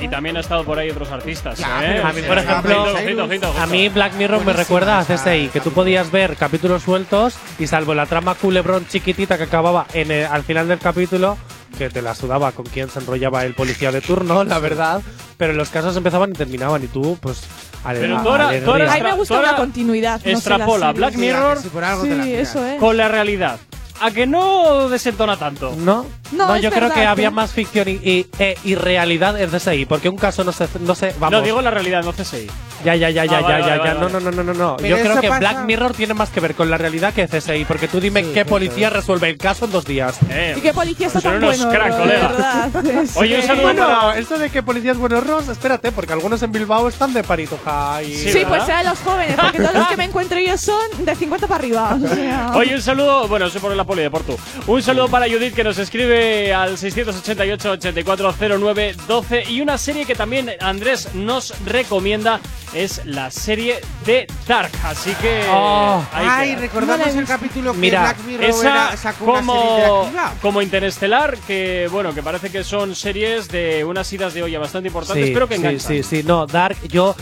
Y 0.01 0.09
también 0.09 0.37
ha 0.37 0.41
estado 0.41 0.65
por 0.65 0.79
ahí 0.79 0.91
otros 0.91 1.11
artistas, 1.11 1.59
¿eh? 1.61 1.65
pero 1.81 2.07
A 2.07 2.13
mí, 2.13 2.23
por 2.23 2.39
ejemplo, 2.39 2.63
Miley 2.69 2.79
Ojito, 2.95 2.99
Cyrus. 3.09 3.23
ojito, 3.31 3.49
ojito. 3.51 3.63
A 3.63 3.67
mí 3.67 3.89
Black 3.89 4.13
Mirror 4.15 4.39
me 4.39 4.45
Buenísima 4.45 4.63
recuerda 4.65 4.99
a 4.99 5.03
esa. 5.03 5.15
CSI, 5.15 5.49
que 5.53 5.61
tú 5.61 5.73
podías 5.73 6.11
ver 6.11 6.37
capítulos 6.37 6.83
sueltos 6.83 7.35
y 7.59 7.67
salvo 7.67 7.95
la 7.95 8.07
trama 8.07 8.35
culebrón 8.35 8.87
chiquitita 8.89 9.32
que 9.39 9.45
acababa 9.45 9.87
en 9.95 10.11
el- 10.11 10.27
al 10.27 10.43
final 10.43 10.69
del 10.69 10.79
capítulo, 10.79 11.37
que 11.79 11.89
te 11.91 12.03
la 12.03 12.15
sudaba 12.15 12.53
con 12.53 12.67
quien 12.67 12.91
se 12.91 12.99
enrollaba 12.99 13.45
el 13.45 13.55
policía 13.55 13.91
de 13.93 14.01
turno, 14.01 14.45
la 14.45 14.59
verdad, 14.59 15.01
pero 15.39 15.53
los 15.55 15.71
casos 15.71 15.97
empezaban 15.97 16.31
y 16.31 16.35
terminaban 16.35 16.83
y 16.85 16.87
tú, 16.89 17.17
pues, 17.21 17.43
ale- 17.85 18.01
Pero 18.01 18.23
tú 18.23 18.29
ahora- 18.29 18.49
alegría. 18.49 18.65
tú 18.67 18.71
ahora 18.73 18.93
A 18.93 18.97
mí 18.97 19.03
me 19.03 19.13
gusta 19.15 19.35
Ahora 19.37 19.49
una 19.51 19.57
continuidad. 19.59 20.19
no 20.19 20.25
sé, 20.25 20.33
extrapola 20.33 20.87
la 20.87 20.93
Black. 20.93 21.15
Mirror 21.15 21.59
la 21.81 21.97
Sí, 22.25 22.35
eso 22.35 22.65
es. 22.67 22.79
con 22.79 22.97
la 22.97 23.09
realidad. 23.09 23.59
A 24.01 24.11
que 24.11 24.27
no 24.27 24.89
desentona 24.89 25.37
tanto. 25.39 25.75
¿No? 25.79 26.05
No, 26.33 26.57
yo 26.57 26.71
creo 26.71 26.83
verdad, 26.89 26.95
que 26.97 27.07
había 27.07 27.31
más 27.31 27.53
ficción 27.53 27.89
y, 27.89 27.93
y, 27.93 28.27
e 28.39 28.57
irrealidad 28.65 29.41
en 29.41 29.49
CSI, 29.51 29.87
porque 29.87 30.09
un 30.09 30.17
caso 30.17 30.43
no 30.43 30.51
se, 30.51 30.67
no 30.81 30.95
sé, 30.97 31.15
vamos. 31.21 31.31
No 31.39 31.43
digo 31.43 31.63
la 31.63 31.71
realidad, 31.71 32.03
no 32.03 32.13
CSI. 32.13 32.49
Ya, 32.85 32.95
ya, 32.97 33.11
ya, 33.11 33.25
ya, 33.25 33.39
Ah, 33.39 33.41
ya, 33.41 33.49
vale, 33.49 33.65
ya, 33.65 33.69
vale, 33.79 33.85
ya. 33.85 33.95
No, 33.95 34.01
vale. 34.01 34.13
no, 34.13 34.21
no, 34.21 34.31
no, 34.33 34.43
no, 34.43 34.55
no. 34.55 34.77
Pero 34.79 34.89
Yo 34.97 35.03
creo 35.03 35.13
eso 35.13 35.21
que 35.21 35.29
pasa- 35.29 35.41
Black 35.41 35.65
Mirror 35.67 35.95
tiene 35.95 36.15
más 36.15 36.31
que 36.31 36.41
ver 36.41 36.55
con 36.55 36.69
la 36.71 36.79
realidad 36.79 37.13
que 37.15 37.27
CSI, 37.29 37.65
porque 37.65 37.87
tú 37.89 38.01
dime 38.01 38.25
qué 38.33 38.45
policía 38.45 38.91
resuelve 38.91 39.29
el 39.31 39.39
caso 39.39 39.65
en 39.67 39.71
dos 39.73 39.85
días. 39.85 40.19
Eh, 40.29 40.55
¿Y 40.57 40.61
qué 40.61 40.73
policía 40.75 41.07
está 41.07 41.21
son 41.21 41.35
tan 41.35 41.45
unos 41.45 41.57
bueno? 41.59 41.73
crack, 41.73 41.93
de 41.93 41.99
colega. 41.99 42.29
verdad? 42.29 42.87
Es 43.03 43.17
Oye, 43.17 43.35
un 43.37 43.41
que- 43.41 43.47
saludo 43.47 43.63
Bueno, 43.63 43.87
para- 43.87 44.19
eso 44.19 44.39
de 44.39 44.51
que 44.51 44.63
policías 44.63 44.97
buenos 44.97 45.25
Ross, 45.27 45.49
espérate, 45.49 45.93
porque 45.93 46.13
algunos 46.13 46.43
en 46.43 46.51
Bilbao 46.53 46.89
están 46.89 47.13
de 47.15 47.23
parito 47.23 47.59
high. 47.65 48.05
Sí, 48.07 48.17
Sí, 48.33 48.39
¿verdad? 48.39 48.49
pues 48.49 48.65
sean 48.65 48.87
los 48.87 48.99
jóvenes, 48.99 49.37
porque 49.41 49.59
todos 49.59 49.75
los 49.75 49.87
que 49.89 49.97
me 49.97 50.05
encuentro 50.05 50.39
yo 50.41 50.57
son 50.59 51.05
de 51.05 51.15
50 51.15 51.47
para 51.47 51.59
arriba. 51.61 51.97
O 52.03 52.09
sea, 52.15 52.53
Oye, 52.57 52.75
un 52.75 52.83
saludo, 52.83 53.29
bueno, 53.29 53.47
eso 53.47 53.61
por 53.61 53.75
la 53.77 53.85
poli 53.85 54.03
de 54.03 54.11
Porto. 54.11 54.37
Un 54.67 54.83
saludo 54.83 55.09
para 55.09 55.27
Judith 55.29 55.55
que 55.55 55.63
nos 55.65 55.79
escribe 55.79 56.53
al 56.53 56.77
688-8409-12 56.79 59.49
y 59.49 59.61
una 59.61 59.79
serie 59.79 60.05
que 60.05 60.15
también 60.15 60.51
Andrés 60.61 61.15
nos 61.15 61.55
recomienda 61.65 62.41
es 62.75 63.05
la 63.07 63.31
serie 63.31 63.81
de 64.07 64.27
Dark. 64.47 64.71
Así 64.85 65.13
que 65.21 65.43
Oh. 65.51 66.03
ahí 66.13 66.27
Ay, 66.29 66.49
queda. 66.51 66.61
recordamos 66.61 67.15
No 67.15 67.21
el 67.21 67.27
capítulo 67.27 67.73
que 67.73 67.79
Mira, 67.79 68.01
Black 68.03 68.19
Mirror 68.25 68.45
Esa 68.45 68.61
era, 68.89 68.97
sacó 68.97 69.25
una 69.25 69.35
serie 69.41 69.47
como, 69.47 69.65
interactiva. 70.05 70.35
como 70.41 70.63
Interestelar, 70.63 71.37
que 71.47 71.89
bueno, 71.91 72.15
que 72.15 72.23
parece 72.23 72.51
que 72.51 72.65
son 72.65 72.95
series 72.95 73.49
de 73.49 73.85
unas 73.85 74.13
idas 74.13 74.35
de 74.35 74.43
olla 74.43 74.59
bastante 74.59 74.89
importantes, 74.89 75.31
pero 75.33 75.47
que 75.49 75.57
sí, 75.57 75.61
enganchan. 75.61 75.89
sí, 75.89 76.03
sí, 76.03 76.23
no, 76.23 76.47
Dark, 76.47 76.77
yo, 76.89 77.15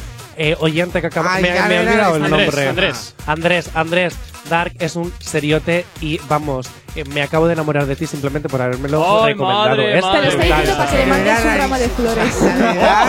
eh, 0.43 0.57
oyente 0.59 1.03
que 1.03 1.09
acaba, 1.09 1.35
Ay, 1.35 1.43
me, 1.43 1.49
ya 1.55 1.67
me 1.67 1.77
he 1.77 1.81
olvidado 1.81 2.17
el 2.17 2.25
Andrés, 2.25 2.47
nombre. 2.47 2.69
Andrés. 2.69 3.15
Andrés, 3.27 3.71
Andrés, 3.75 4.15
Dark 4.49 4.73
es 4.79 4.97
un 4.97 5.13
seriote 5.21 5.85
y 6.01 6.19
vamos, 6.31 6.67
eh, 6.97 7.05
me 7.05 7.21
acabo 7.23 7.47
de 7.47 7.53
enamorar 7.53 7.85
de 7.85 7.95
ti 7.95 8.07
simplemente 8.07 8.49
por 8.49 8.63
habérmelo 8.63 9.23
Ay, 9.25 9.35
recomendado. 9.35 9.69
madre, 9.69 9.99
Es 9.99 10.05
Te 10.05 10.11
lo 10.11 10.23
estoy 10.23 10.47
diciendo 10.47 10.77
para 10.79 10.91
que 10.91 10.97
le 10.97 11.07
mandes 11.07 11.45
un 11.45 11.59
ramo 11.59 11.79
de 11.79 11.89
flores. 11.91 12.35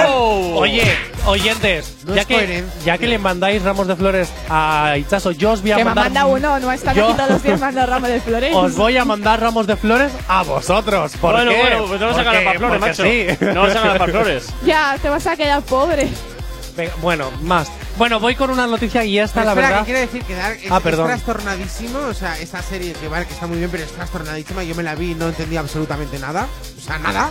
¡Oh! 0.10 0.52
Oye, 0.58 0.84
oyentes, 1.26 1.96
No 2.06 2.16
ya 2.16 2.26
que, 2.26 2.64
ya 2.84 2.98
que 2.98 3.08
le 3.08 3.18
mandáis 3.18 3.64
ramos 3.64 3.88
de 3.88 3.96
flores 3.96 4.30
a 4.50 4.96
Itzaso, 4.98 5.32
yo 5.32 5.52
os 5.52 5.62
voy 5.62 5.72
a 5.72 5.76
Que 5.78 5.84
me 5.86 5.86
mandar 5.86 6.06
manda 6.06 6.26
uno, 6.26 6.60
no 6.60 6.72
están 6.72 6.96
yo- 6.96 7.06
aquí 7.08 7.14
todos 7.18 7.30
los 7.30 7.44
días 7.44 7.60
mandando 7.62 7.90
ramo 7.92 8.08
de 8.08 8.20
flores. 8.20 8.54
Os 8.54 8.76
voy 8.76 8.98
a 8.98 9.06
mandar 9.06 9.40
ramos 9.40 9.68
de 9.68 9.78
flores 9.78 10.12
a 10.28 10.44
vosotros. 10.44 11.14
¿Por 11.16 11.32
Bueno, 11.32 11.52
qué? 11.52 11.58
bueno, 11.62 11.86
pues 11.88 12.02
no 12.02 12.08
vas 12.08 12.18
a 12.18 12.24
ganar 12.24 12.44
Porque- 12.44 12.46
para 12.46 12.60
flores, 12.60 12.82
macho. 12.82 13.04
sí. 13.04 13.28
No 13.54 13.62
vas 13.62 13.72
a 13.76 13.80
ganar 13.80 13.98
para 13.98 14.12
flores. 14.12 14.48
Ya, 14.66 14.98
te 15.02 15.10
vas 15.10 15.26
a 15.28 15.38
quedar 15.38 15.62
pobre. 15.64 16.10
Bueno, 17.02 17.30
más. 17.42 17.70
Bueno, 17.98 18.20
voy 18.20 18.36
con 18.36 18.50
una 18.50 18.68
noticia 18.68 19.04
y 19.04 19.20
esta, 19.20 19.44
la 19.44 19.52
espera, 19.52 19.68
verdad. 19.68 19.80
que 19.82 19.86
quiere 19.86 20.00
decir 20.02 20.24
que 20.24 20.36
Dark 20.36 20.60
es, 20.64 20.72
Ah, 20.72 20.82
es 20.84 20.96
trastornadísimo. 20.96 22.00
O 22.00 22.14
sea, 22.14 22.40
esta 22.40 22.62
serie 22.62 22.94
que 22.94 23.08
vale 23.08 23.26
que 23.28 23.34
está 23.34 23.48
muy 23.48 23.58
bien, 23.58 23.70
pero 23.70 23.84
es 23.84 23.92
trastornadísima. 23.92 24.64
Yo 24.64 24.76
me 24.76 24.84
la 24.84 24.96
vi 24.96 25.12
y 25.12 25.16
no 25.16 25.28
entendí 25.30 25.58
absolutamente 25.58 26.18
nada. 26.20 26.48
O 26.78 26.82
sea, 26.82 26.98
nada. 27.00 27.30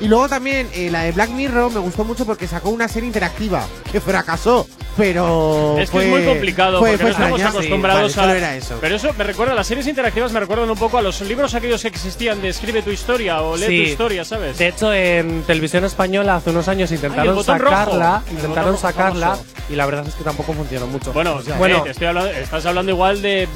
Y 0.00 0.08
luego 0.08 0.28
también 0.28 0.68
eh, 0.74 0.90
la 0.90 1.02
de 1.02 1.12
Black 1.12 1.30
Mirror 1.30 1.72
me 1.72 1.80
gustó 1.80 2.04
mucho 2.04 2.24
porque 2.26 2.46
sacó 2.48 2.70
una 2.70 2.88
serie 2.88 3.06
interactiva 3.06 3.64
que 3.90 4.00
fracasó. 4.00 4.66
Pero. 4.96 5.76
Es 5.78 5.88
que 5.88 5.92
fue- 5.92 6.04
es 6.04 6.10
muy 6.10 6.24
complicado 6.24 6.78
fue- 6.80 6.90
porque 6.98 7.02
fue 7.04 7.10
no 7.30 7.36
estamos 7.36 7.42
acostumbrados 7.42 8.12
Sí, 8.12 8.18
vale, 8.20 8.32
a. 8.32 8.36
era 8.36 8.56
eso. 8.56 8.76
Pero 8.80 8.96
eso 8.96 9.10
me 9.16 9.24
recuerda, 9.24 9.54
las 9.54 9.66
series 9.66 9.86
interactivas 9.86 10.32
me 10.32 10.40
recuerdan 10.40 10.68
un 10.70 10.76
poco 10.76 10.98
a 10.98 11.02
los 11.02 11.18
libros 11.22 11.54
aquellos 11.54 11.80
que 11.80 11.88
existían 11.88 12.42
de 12.42 12.50
escribe 12.50 12.82
tu 12.82 12.90
historia 12.90 13.40
o 13.40 13.56
lee 13.56 13.66
Sí. 13.68 13.76
tu 13.84 13.90
historia, 13.90 14.24
¿sabes? 14.26 14.58
De 14.58 14.68
hecho, 14.68 14.92
en 14.92 15.44
televisión 15.44 15.84
española 15.86 16.36
hace 16.36 16.50
unos 16.50 16.68
años 16.68 16.92
intentaron 16.92 17.36
rojo. 17.36 17.42
sacarla, 17.44 18.22
intentaron 18.30 18.76
sacarla 18.76 19.26
famoso. 19.30 19.44
y 19.70 19.76
la 19.76 19.86
verdad 19.86 20.06
es 20.06 20.14
que 20.14 20.24
tampoco 20.24 20.52
funcionó 20.52 20.86
mucho. 20.88 21.10
Bueno, 21.14 21.36
O 21.36 21.42
sea, 21.42 21.54
eh, 21.54 21.58
bueno, 21.58 21.82
te 21.84 21.90
estoy 21.92 22.08
hablando, 22.08 22.30
estás 22.30 22.66
hablando 22.66 22.92
igual 22.92 23.22
de 23.22 23.48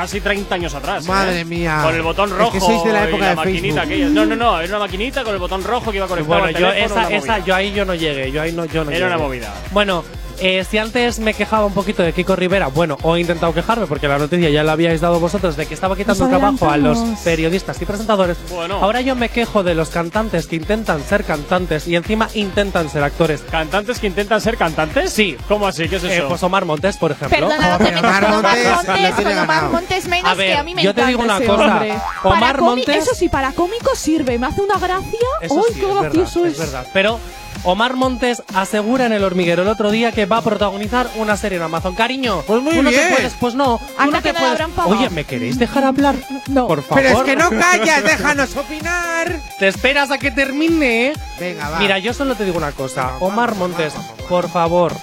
casi 0.00 0.20
30 0.20 0.54
años 0.54 0.74
atrás. 0.74 1.04
Madre 1.06 1.40
¿eh? 1.40 1.44
mía. 1.44 1.80
Con 1.84 1.94
el 1.94 2.02
botón 2.02 2.30
Es 2.30 2.36
rojo. 2.36 2.52
que 2.52 2.60
sois 2.60 2.82
de 2.84 2.92
la 2.92 3.04
época 3.04 3.22
la 3.24 3.30
de 3.30 3.36
maquinita 3.36 3.62
Facebook. 3.62 3.80
aquella. 3.80 4.08
No, 4.08 4.24
no, 4.26 4.36
no, 4.36 4.60
era 4.60 4.68
una 4.70 4.78
maquinita 4.86 5.22
con 5.24 5.34
el 5.34 5.38
botón 5.40 5.62
rojo 5.62 5.90
que 5.90 5.98
iba 5.98 6.06
conectado 6.06 6.40
bueno, 6.40 6.46
al 6.46 6.54
yo 6.62 6.70
teléfono, 6.70 7.00
esa, 7.00 7.08
una 7.08 7.16
esa, 7.16 7.38
yo 7.44 7.54
ahí 7.54 7.72
yo 7.72 7.84
no 7.84 7.94
llegué, 7.94 8.32
yo 8.32 8.40
ahí 8.42 8.52
no, 8.52 8.64
yo 8.64 8.84
no 8.84 8.90
Era 8.90 9.06
una 9.06 9.16
llegué. 9.16 9.28
movida. 9.28 9.54
Bueno, 9.72 10.04
eh, 10.40 10.64
si 10.68 10.78
antes 10.78 11.18
me 11.18 11.34
quejaba 11.34 11.66
un 11.66 11.72
poquito 11.74 12.02
de 12.02 12.12
Kiko 12.12 12.34
Rivera, 12.36 12.68
bueno, 12.68 12.96
o 13.02 13.16
he 13.16 13.20
intentado 13.20 13.52
quejarme 13.54 13.86
porque 13.86 14.08
la 14.08 14.18
noticia 14.18 14.48
ya 14.50 14.62
la 14.64 14.72
habíais 14.72 15.00
dado 15.00 15.20
vosotros 15.20 15.56
de 15.56 15.66
que 15.66 15.74
estaba 15.74 15.96
quitando 15.96 16.24
el 16.24 16.30
trabajo 16.30 16.70
a 16.70 16.76
los 16.76 16.98
periodistas 17.24 17.80
y 17.80 17.84
presentadores. 17.84 18.36
Bueno. 18.50 18.76
Ahora 18.82 19.00
yo 19.00 19.14
me 19.16 19.28
quejo 19.28 19.62
de 19.62 19.74
los 19.74 19.90
cantantes 19.90 20.46
que 20.46 20.56
intentan 20.56 21.02
ser 21.04 21.24
cantantes 21.24 21.86
y 21.86 21.96
encima 21.96 22.28
intentan 22.34 22.88
ser 22.90 23.02
actores. 23.02 23.42
¿Cantantes 23.50 23.98
que 24.00 24.06
intentan 24.06 24.40
ser 24.40 24.56
cantantes? 24.56 25.12
Sí. 25.12 25.36
¿Cómo 25.48 25.66
así? 25.66 25.88
¿Qué 25.88 25.96
es 25.96 26.04
Eh, 26.04 26.16
eso? 26.18 26.28
pues 26.28 26.42
Omar 26.42 26.64
Montes, 26.64 26.96
por 26.96 27.12
ejemplo. 27.12 27.36
Perdona, 27.38 27.70
no 27.70 27.78
te 27.78 27.84
Joder, 27.84 27.94
metas 27.94 28.04
Omar 28.10 28.24
con 28.24 28.34
Omar 28.38 28.58
Montes, 28.64 29.14
con 29.24 29.38
Omar. 29.38 29.64
Montes 29.70 30.08
menos 30.08 30.30
A 30.30 30.34
ver, 30.34 30.46
que 30.52 30.56
a 30.56 30.62
mí 30.62 30.74
me 30.74 30.82
yo 30.82 30.94
te 30.94 31.04
digo 31.06 31.22
una 31.22 31.38
cosa, 31.40 31.72
hombre. 31.74 31.94
Omar 32.24 32.60
Montes- 32.60 32.96
Eso 33.02 33.14
sí, 33.14 33.28
para 33.28 33.52
cómico 33.52 33.94
sirve, 33.94 34.38
me 34.38 34.46
hace 34.46 34.60
una 34.62 34.78
gracia. 34.78 35.18
Eso 35.42 35.62
¡Ay, 35.66 35.74
sí, 35.74 35.80
qué 35.80 35.86
es 35.86 35.94
verdad, 35.94 36.02
gracioso 36.02 36.46
es 36.46 36.58
verdad. 36.58 36.86
Pero 36.92 37.18
Omar 37.62 37.94
Montes 37.94 38.42
asegura 38.54 39.04
en 39.06 39.12
El 39.12 39.22
Hormiguero 39.22 39.62
el 39.62 39.68
otro 39.68 39.90
día 39.90 40.12
que 40.12 40.24
va 40.24 40.38
a 40.38 40.42
protagonizar 40.42 41.10
una 41.16 41.36
serie 41.36 41.58
en 41.58 41.64
Amazon. 41.64 41.94
Cariño, 41.94 42.42
Pues 42.46 42.62
muy 42.62 42.74
tú 42.74 42.82
no 42.82 42.90
te 42.90 42.96
bien. 42.96 43.10
puedes, 43.14 43.34
pues 43.34 43.54
no, 43.54 43.78
tú 44.02 44.10
no 44.10 44.22
te 44.22 44.32
puedes. 44.32 44.60
Oye, 44.86 45.10
¿me 45.10 45.24
queréis 45.24 45.58
dejar 45.58 45.84
hablar? 45.84 46.14
No. 46.48 46.66
Por 46.66 46.82
favor. 46.82 47.02
Pero 47.02 47.18
es 47.18 47.24
que 47.24 47.36
no 47.36 47.50
callas, 47.50 48.02
déjanos 48.04 48.56
opinar. 48.56 49.38
Te 49.58 49.68
esperas 49.68 50.10
a 50.10 50.16
que 50.18 50.30
termine. 50.30 51.12
Venga, 51.38 51.68
va. 51.68 51.78
Mira, 51.80 51.98
yo 51.98 52.14
solo 52.14 52.34
te 52.34 52.44
digo 52.46 52.56
una 52.56 52.72
cosa. 52.72 53.12
Omar 53.20 53.54
Montes, 53.56 53.92
por 54.28 54.48
favor, 54.48 54.94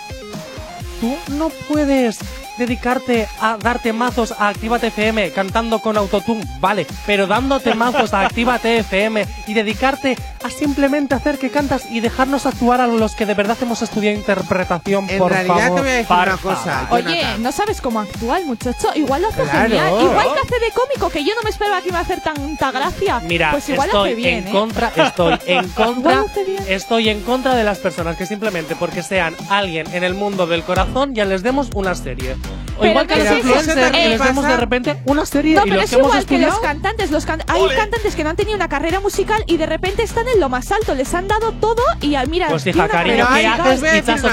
tú 0.99 1.15
no 1.35 1.49
puedes 1.67 2.17
dedicarte 2.57 3.27
a 3.41 3.57
darte 3.57 3.93
mazos 3.93 4.33
a 4.37 4.49
Actívate 4.49 4.87
FM 4.87 5.31
cantando 5.31 5.79
con 5.79 5.97
autotune, 5.97 6.43
vale, 6.59 6.85
pero 7.05 7.27
dándote 7.27 7.73
mazos 7.75 8.13
a 8.13 8.21
Actívate 8.25 8.79
FM 8.79 9.25
y 9.47 9.53
dedicarte 9.53 10.17
a 10.43 10.49
simplemente 10.49 11.15
hacer 11.15 11.37
que 11.37 11.49
cantas 11.49 11.85
y 11.89 11.99
dejarnos 11.99 12.45
actuar 12.45 12.81
a 12.81 12.87
los 12.87 13.15
que 13.15 13.25
de 13.25 13.33
verdad 13.33 13.57
hemos 13.61 13.81
estudiado 13.81 14.17
interpretación, 14.17 15.09
En 15.09 15.17
por 15.17 15.31
realidad 15.31 15.55
favor. 15.57 15.75
te 15.75 15.81
voy 15.81 15.89
a 15.89 15.93
decir 15.93 16.15
una 16.17 16.37
cosa. 16.37 16.87
Oye, 16.91 17.03
Jonathan. 17.03 17.43
no 17.43 17.51
sabes 17.51 17.81
cómo 17.81 17.99
actúa 17.99 18.37
el 18.39 18.45
muchacho. 18.45 18.89
Igual 18.95 19.21
lo 19.23 19.27
hace 19.29 19.41
Claro. 19.43 19.69
genial. 19.69 19.93
Igual 20.01 20.27
que 20.33 20.39
hace 20.55 20.65
de 20.65 20.71
cómico, 20.71 21.09
que 21.09 21.23
yo 21.23 21.33
no 21.35 21.41
me 21.43 21.49
esperaba 21.49 21.81
que 21.81 21.89
iba 21.89 21.99
a 21.99 22.01
hacer 22.01 22.21
tanta 22.21 22.71
gracia. 22.71 23.19
Mira, 23.21 23.51
pues 23.51 23.69
igual 23.69 23.87
estoy 23.89 24.09
hace 24.11 24.15
bien, 24.15 24.37
en 24.39 24.47
¿eh? 24.47 24.51
contra, 24.51 24.91
estoy 24.95 25.37
en 25.47 25.67
contra, 25.69 26.11
Igual 26.13 26.25
hace 26.29 26.43
bien. 26.45 26.63
estoy 26.67 27.09
en 27.09 27.21
contra 27.21 27.55
de 27.55 27.63
las 27.63 27.79
personas 27.79 28.15
que 28.17 28.25
simplemente 28.25 28.75
porque 28.75 29.03
sean 29.03 29.35
alguien 29.49 29.87
en 29.93 30.03
el 30.03 30.13
mundo 30.13 30.47
del 30.47 30.63
corazón 30.63 31.13
ya 31.15 31.25
les 31.25 31.43
demos 31.43 31.69
una 31.73 31.95
serie. 31.95 32.35
O 32.77 32.81
Pero 32.81 32.91
igual 32.91 33.07
que 33.07 33.15
los 33.15 33.31
influencers 33.33 33.91
que 33.91 34.09
les 34.09 34.19
pasa. 34.19 34.47
de 34.47 34.57
repente 34.57 34.97
una 35.05 35.25
serie 35.25 35.55
No, 35.55 35.61
y 35.65 35.69
pero 35.69 35.75
los 35.75 35.83
es 35.85 35.89
que 35.89 35.95
hemos 35.97 36.07
igual 36.11 36.25
que 36.25 36.37
los 36.39 36.59
cantantes. 36.59 37.11
Los 37.11 37.25
can- 37.25 37.43
hay 37.47 37.67
cantantes 37.75 38.15
que 38.15 38.23
no 38.23 38.29
han 38.29 38.35
tenido 38.35 38.55
una 38.55 38.69
carrera 38.69 38.99
musical 38.99 39.43
y 39.47 39.57
de 39.57 39.65
repente 39.65 40.03
están 40.03 40.27
en 40.27 40.39
lo 40.39 40.47
más 40.49 40.71
alto. 40.71 40.93
Les 40.95 41.13
han 41.13 41.27
dado 41.27 41.51
todo 41.53 41.81
y 42.01 42.15
ah, 42.15 42.23
mira. 42.27 42.47
Pues 42.49 42.65
hija, 42.67 42.87
cariño, 42.87 43.25
¿qué 43.35 43.47
haces, 43.47 43.81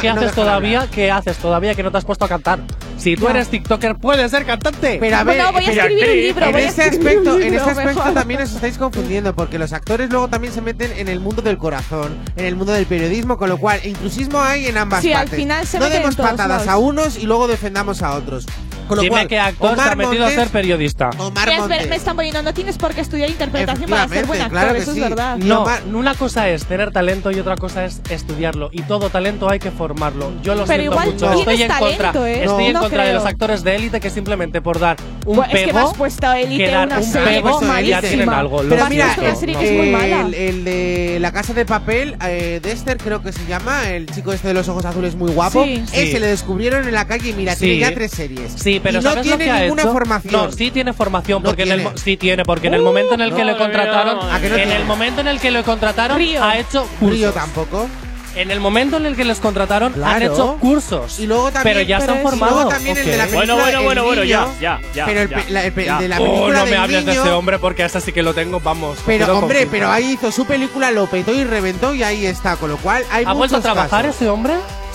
¿qué 0.00 0.08
haces 0.08 0.32
todavía? 0.32 0.88
¿Qué 0.90 1.10
haces 1.10 1.36
todavía 1.38 1.74
que 1.74 1.82
no 1.82 1.90
te 1.90 1.98
has 1.98 2.04
puesto 2.04 2.24
a 2.24 2.28
cantar? 2.28 2.60
Si 2.98 3.16
tú 3.16 3.28
eres 3.28 3.48
TikToker, 3.48 3.96
puedes 3.96 4.30
ser 4.30 4.44
cantante. 4.46 4.98
Pero 5.00 5.16
a 5.16 5.24
ver, 5.24 5.42
voy 5.52 5.64
a 5.64 5.70
escribir 5.72 6.04
un 6.10 6.16
libro. 6.16 6.46
en 6.46 6.56
ese 6.56 6.82
aspecto, 6.84 7.38
en 7.40 7.54
ese 7.54 7.70
aspecto 7.70 8.12
también 8.14 8.42
os 8.42 8.52
estáis 8.52 8.78
confundiendo, 8.78 9.34
porque 9.34 9.58
los 9.58 9.72
actores 9.72 10.10
luego 10.10 10.28
también 10.28 10.52
se 10.52 10.60
meten 10.60 10.92
en 10.96 11.08
el 11.08 11.20
mundo 11.20 11.42
del 11.42 11.58
corazón, 11.58 12.16
en 12.36 12.44
el 12.44 12.56
mundo 12.56 12.72
del 12.72 12.86
periodismo, 12.86 13.36
con 13.36 13.48
lo 13.48 13.58
cual 13.58 13.80
intrusismo 13.84 14.40
hay 14.40 14.66
en 14.66 14.76
ambas 14.78 15.02
Sí, 15.02 15.12
al 15.12 15.22
partes. 15.24 15.38
final 15.38 15.66
se 15.66 15.78
no 15.78 15.84
meten 15.84 15.96
en 15.96 16.02
demos 16.02 16.16
todos 16.16 16.30
patadas 16.30 16.66
lados. 16.66 16.68
a 16.68 16.76
unos 16.78 17.18
y 17.18 17.22
luego 17.26 17.46
defendamos 17.48 18.00
a 18.02 18.14
otros 18.14 18.33
nosotros. 18.34 18.73
Con 18.88 18.96
lo 18.96 19.02
Dime 19.02 19.14
cual, 19.16 19.28
qué 19.28 19.38
actor 19.38 19.68
se 19.68 19.74
Omar 19.74 19.92
ha 19.92 19.96
metido 19.96 20.24
Montes- 20.24 20.38
a 20.38 20.42
ser 20.42 20.48
periodista. 20.52 21.10
Omar 21.18 21.48
es 21.48 21.68
ver- 21.68 21.88
me 21.88 21.96
están 21.96 22.16
poniendo, 22.16 22.42
no 22.42 22.52
tienes 22.54 22.76
por 22.78 22.94
qué 22.94 23.00
estudiar 23.00 23.30
interpretación 23.30 23.88
para 23.88 24.08
ser 24.08 24.26
buen 24.26 24.40
actor, 24.42 24.58
claro 24.58 24.74
que 24.74 24.80
eso 24.80 24.92
sí. 24.92 25.00
es 25.02 25.08
verdad. 25.08 25.38
Y 25.40 25.44
No, 25.44 25.62
Omar- 25.62 25.82
una 25.92 26.14
cosa 26.14 26.48
es 26.48 26.64
tener 26.66 26.90
talento 26.92 27.30
y 27.30 27.38
otra 27.40 27.56
cosa 27.56 27.84
es 27.84 28.00
estudiarlo. 28.10 28.68
Y 28.72 28.82
todo 28.82 29.10
talento 29.10 29.48
hay 29.50 29.58
que 29.58 29.70
formarlo. 29.70 30.32
Yo 30.42 30.54
lo 30.54 30.64
Pero 30.64 30.82
siento 30.82 30.82
igual 30.92 31.12
mucho. 31.12 31.32
Estoy 31.32 31.62
en 31.62 31.68
talento, 31.68 31.88
contra, 32.10 32.30
¿eh? 32.30 32.44
estoy 32.44 32.46
No, 32.46 32.60
en 32.66 32.72
no 32.74 32.80
contra 32.80 33.04
de 33.04 33.12
los 33.14 33.24
actores 33.24 33.64
de 33.64 33.76
élite 33.76 34.00
que 34.00 34.10
simplemente 34.10 34.60
por 34.60 34.78
dar 34.78 34.96
un 35.26 35.36
Bueno, 35.36 35.44
es 35.52 35.60
que 35.60 35.66
me 35.66 35.72
pego, 35.72 35.88
has 35.90 35.96
puesto 35.96 36.32
élite 36.32 36.64
que 36.64 36.70
dar 36.70 36.86
una 36.86 36.98
un 36.98 37.04
serie 37.04 37.28
pego 37.28 37.48
que 37.48 37.54
es 37.54 37.60
ya 37.60 37.66
malísima. 37.74 38.00
tienen 38.02 38.28
algo. 38.28 38.56
Pero 38.68 38.76
Lo 38.76 38.86
mira, 38.90 39.14
una 39.18 39.34
serie 39.34 39.56
que 39.56 39.64
es 39.70 39.78
muy 39.78 39.90
mala. 39.90 40.20
el, 40.26 40.34
el 40.34 40.64
de 40.64 41.18
La 41.20 41.32
Casa 41.32 41.54
de 41.54 41.64
Papel, 41.64 42.16
eh, 42.26 42.60
Dexter 42.62 42.98
creo 42.98 43.22
que 43.22 43.32
se 43.32 43.46
llama, 43.46 43.88
el 43.90 44.06
chico 44.06 44.32
este 44.32 44.48
de 44.48 44.54
los 44.54 44.68
ojos 44.68 44.84
azules 44.84 45.14
muy 45.14 45.30
guapo, 45.32 45.64
Sí. 45.64 45.82
ese 45.92 46.12
Sí. 46.12 46.18
le 46.18 46.26
descubieron 46.26 46.86
en 46.86 46.94
la 46.94 47.06
calle 47.06 47.30
y 47.30 47.32
mira, 47.32 47.56
tiene 47.56 47.78
ya 47.78 47.94
tres 47.94 48.10
series. 48.12 48.52
Sí, 48.56 48.73
pero 48.80 49.00
y 49.00 49.02
no 49.02 49.10
¿sabes 49.10 49.16
lo 49.16 49.22
tiene 49.36 49.44
que 49.44 49.50
ha 49.50 49.60
ninguna 49.60 49.82
hecho? 49.82 49.92
formación. 49.92 50.32
No, 50.32 50.52
sí 50.52 50.70
tiene 50.70 50.92
formación 50.92 51.42
No 51.42 51.48
porque 51.48 51.62
en 51.62 51.72
el 51.72 51.76
tiene. 51.78 51.90
mo- 51.90 51.96
sí 51.98 52.16
tiene 52.16 52.44
porque 52.44 52.66
en 52.68 52.74
el 52.74 52.82
momento 52.82 53.14
en 53.14 53.20
el 53.20 53.34
que 53.34 53.42
Uh, 53.42 53.46
le 53.46 53.52
no, 53.52 53.58
contrataron, 53.58 54.16
no, 54.16 54.22
no, 54.26 54.32
¿A 54.32 54.40
que 54.40 54.48
no 54.48 54.54
en 54.56 54.62
tiene? 54.62 54.76
el 54.76 54.84
momento 54.84 55.20
en 55.20 55.28
el 55.28 55.40
que 55.40 55.50
le 55.50 55.62
contrataron 55.62 56.16
Río. 56.18 56.42
ha 56.42 56.58
hecho 56.58 56.86
Río 57.00 57.32
cursos. 57.32 57.34
tampoco. 57.34 57.88
En 58.36 58.50
el 58.50 58.58
momento 58.58 58.96
en 58.96 59.06
el 59.06 59.14
que 59.14 59.24
les 59.24 59.38
contrataron 59.38 59.92
han 59.92 60.00
Claro. 60.18 60.32
hecho 60.34 60.56
cursos. 60.58 61.20
Y 61.20 61.26
luego 61.28 61.52
también, 61.52 61.76
pero 61.76 61.86
ya 61.88 62.00
se 62.00 62.06
pero 62.06 62.12
han 62.14 62.18
y 62.18 62.22
formado. 62.24 62.54
luego 62.56 62.68
también 62.68 62.96
el 62.98 63.04
de 63.06 63.16
la 63.16 63.24
Ok. 63.26 63.30
película 63.30 63.54
Bueno, 63.54 63.62
bueno, 63.62 63.78
El 63.78 63.84
bueno, 63.84 64.04
bueno, 64.04 64.22
Niño, 64.22 64.54
ya, 64.60 64.80
ya, 64.80 64.80
ya. 64.92 65.06
Pero 65.06 65.20
el, 65.20 65.28
ya, 65.28 65.36
pe- 65.36 65.50
la- 65.50 65.64
el 65.66 65.72
pe- 65.72 65.84
ya. 65.84 65.98
de 66.00 66.08
la 66.08 66.20
Oh, 66.20 66.24
película 66.24 66.58
no 66.58 66.64
me 66.64 66.70
del 66.72 66.80
hables 66.80 67.04
de 67.04 67.10
niño- 67.12 67.22
ese 67.22 67.30
hombre 67.32 67.58
porque 67.60 67.84
ese 67.84 68.00
sí 68.00 68.10
que 68.12 68.24
lo 68.24 68.34
tengo, 68.34 68.58
vamos. 68.58 68.98
Pero 69.06 69.38
hombre, 69.38 69.68
pero 69.70 69.88
ahí 69.88 70.14
hizo 70.14 70.32
su 70.32 70.46
película, 70.46 70.90
lo 70.90 71.06
petó 71.06 71.32
y 71.32 71.44
reventó 71.44 71.94
y 71.94 72.02
ahí 72.02 72.26
está, 72.26 72.56
con 72.56 72.70
lo 72.70 72.76
cual 72.78 73.04
hay 73.12 73.24
¿Ha 73.24 73.32
vuelto 73.34 73.54
a 73.54 73.58
muchos 73.58 73.62
trabajar 73.72 74.02
casos. 74.06 74.16
ese 74.16 74.28
hombre? 74.28 74.54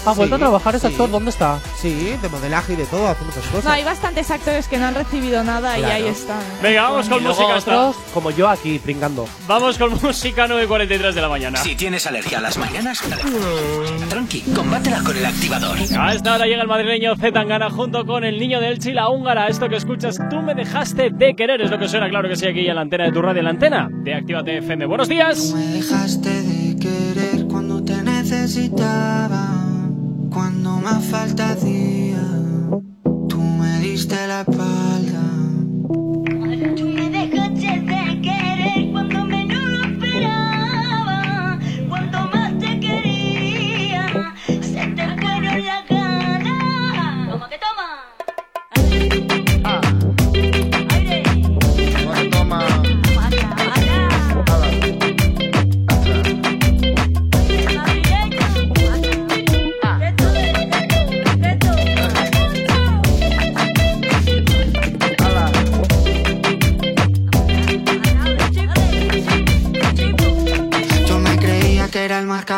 ¿Ha 0.10 0.14
vuelto 0.14 0.36
a 0.36 0.40
trabajar 0.40 0.76
ese 0.76 0.88
sí. 0.88 0.94
actor? 0.94 1.12
¿Dónde 1.12 1.30
está? 1.30 1.60
Sí, 1.80 2.16
de 2.22 2.30
modelaje 2.30 2.74
y 2.74 2.76
de 2.76 2.86
todo, 2.86 3.08
hace 3.08 3.24
muchas 3.24 3.44
cosas. 3.46 3.66
No, 3.66 3.72
hay 3.72 3.84
bastantes 3.84 4.30
actores 4.32 4.68
que 4.68 4.78
no 4.78 4.86
han 4.86 4.96
recibido 4.96 5.44
nada 5.44 5.78
y 5.78 5.84
ahí 5.84 6.06
están. 6.08 6.40
Venga, 6.62 6.84
vamos 6.84 7.08
con 7.10 7.20
Y 7.20 7.24
luego 7.24 7.40
música. 7.40 7.58
otros, 7.60 7.96
como 8.14 8.32
yo 8.32 8.50
aquí, 8.50 8.80
pringando. 8.80 9.28
Vamos 9.48 9.78
con 9.78 9.92
música 10.02 10.48
9.43 10.48 11.14
de 11.14 11.22
la 11.22 11.30
mañana. 11.30 11.58
Si 11.60 11.76
tienes 11.76 12.06
alergia 12.08 12.40
a 12.40 12.42
las 12.42 12.58
mañanas, 12.58 13.02
tranqui, 14.10 14.42
combátela 14.56 15.02
con 15.04 15.16
el 15.16 15.26
activador. 15.26 15.78
A 15.98 16.14
esta 16.14 16.36
hora 16.36 16.46
llega 16.46 16.62
el 16.62 16.68
madrileño 16.68 17.16
Zetangana 17.16 17.70
junto 17.70 18.06
con 18.06 18.24
el 18.24 18.40
niño 18.40 18.60
del 18.60 18.74
Elche 18.74 18.94
la 18.94 19.10
húngara. 19.10 19.48
Esto 19.48 19.68
que 19.70 19.76
escuchas, 19.78 20.18
tú 20.30 20.38
me 20.42 20.54
dejaste 20.56 21.10
de 21.12 21.36
querer, 21.36 21.62
es 21.62 21.72
lo 21.72 21.80
que 21.80 21.88
suena, 21.88 22.10
claro 22.10 22.30
que 22.30 22.36
sí, 22.36 22.48
aquí 22.48 22.68
en 22.68 22.76
la 22.76 22.82
antena 22.82 23.06
de 23.06 23.12
tu 23.12 23.22
radio, 23.22 23.40
en 23.40 23.46
la 23.46 23.52
antena 23.52 23.90
de 23.92 24.14
Actívate 24.14 24.58
FM. 24.58 24.86
Buenos 24.86 25.08
días. 25.08 25.54
Me 25.54 25.66
dejaste 25.68 26.30
de 26.44 26.76
querer 26.80 27.46
cuando 27.48 27.84
te 27.84 27.96
necesitaba, 28.04 29.59
cuando 30.30 30.78
más 30.78 31.04
falta 31.06 31.52
hacía. 31.52 32.22
Tú 33.28 33.38
me 33.42 33.80
diste 33.80 34.28
la 34.28 34.42
espalda. 34.42 35.39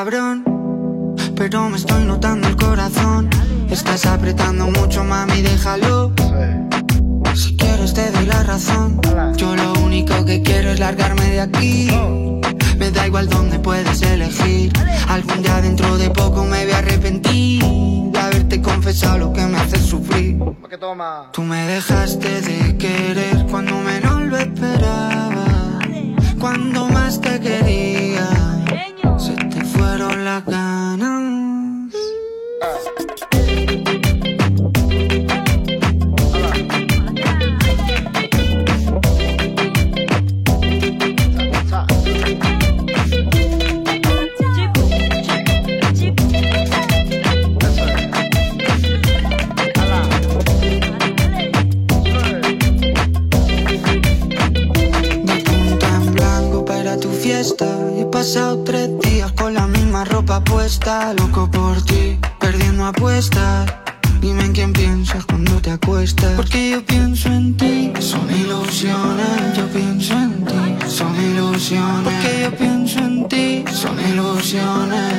Cabrón, 0.04 1.16
pero 1.36 1.70
me 1.70 1.78
estoy 1.78 2.06
notando 2.06 2.48
el 2.48 2.56
corazón. 2.56 3.30
Estás 3.70 4.08
apretando 4.08 4.66
mucho, 4.72 5.04
mami, 5.04 5.44
déjalo. 5.44 6.12
Si 7.36 7.56
quieres 7.56 7.94
te 7.94 8.10
doy 8.10 8.26
la 8.26 8.42
razón. 8.42 9.00
Yo 9.38 9.56
lo 9.56 9.74
único 9.74 10.26
que 10.26 10.42
quiero 10.42 10.72
es 10.72 10.80
largarme 10.80 11.26
de 11.30 11.42
aquí. 11.42 11.92
Me 12.80 12.90
da 12.90 13.06
igual 13.06 13.30
dónde 13.30 13.60
puedes 13.60 14.02
elegir. 14.02 14.74
Algún 15.08 15.44
día 15.44 15.62
dentro 15.62 15.96
de 16.00 16.10
poco 16.10 16.46
me 16.46 16.66
voy 16.66 16.74
a 16.74 16.80
arrepentir 16.80 17.64
de 18.12 18.20
haberte 18.20 18.60
confesado 18.60 19.20
lo 19.20 19.34
que 19.34 19.46
me 19.46 19.60
haces 19.60 19.86
sufrir. 19.86 20.40
Tú 21.32 21.44
me 21.44 21.68
dejaste 21.68 22.42
de 22.42 22.76
querer 22.76 23.46
cuando 23.52 23.78
menos 23.78 24.20
lo 24.24 24.38
esperaba. 24.40 25.46
Cuando 26.40 26.88
más 26.88 27.22
te 27.22 27.40
quería, 27.40 28.28
se 29.20 29.51
fueron 29.82 30.24
las 30.24 30.46
ganas. 30.46 31.51
Loco 60.92 61.50
por 61.50 61.82
ti, 61.86 62.20
perdiendo 62.38 62.86
apuestas. 62.86 63.74
Dime 64.20 64.44
en 64.44 64.52
quién 64.52 64.74
piensas 64.74 65.26
cuando 65.26 65.62
te 65.62 65.72
acuestas. 65.72 66.34
Porque 66.36 66.72
yo 66.72 66.86
pienso 66.86 67.30
en 67.30 67.56
ti. 67.56 67.94
Son 68.02 68.30
ilusiones, 68.30 69.56
yo 69.56 69.68
pienso 69.70 70.14
en 70.14 70.44
ti. 70.44 70.88
Son 70.90 71.16
ilusiones. 71.16 72.04
Porque 72.04 72.42
yo 72.44 72.58
pienso 72.58 73.00
en 73.00 73.26
ti. 73.30 73.64
Son 73.72 73.98
ilusiones, 74.06 75.11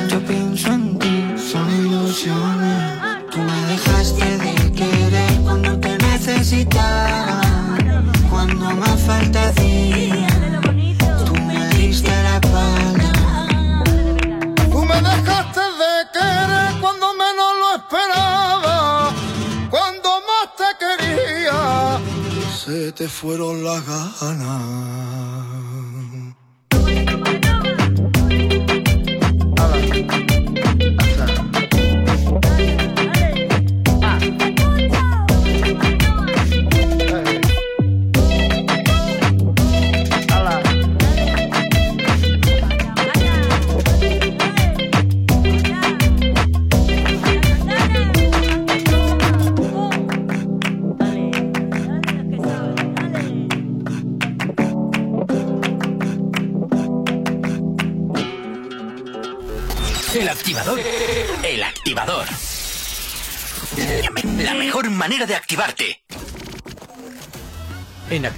fueron 23.09 23.63
las 23.63 23.85
ganas. 23.85 24.82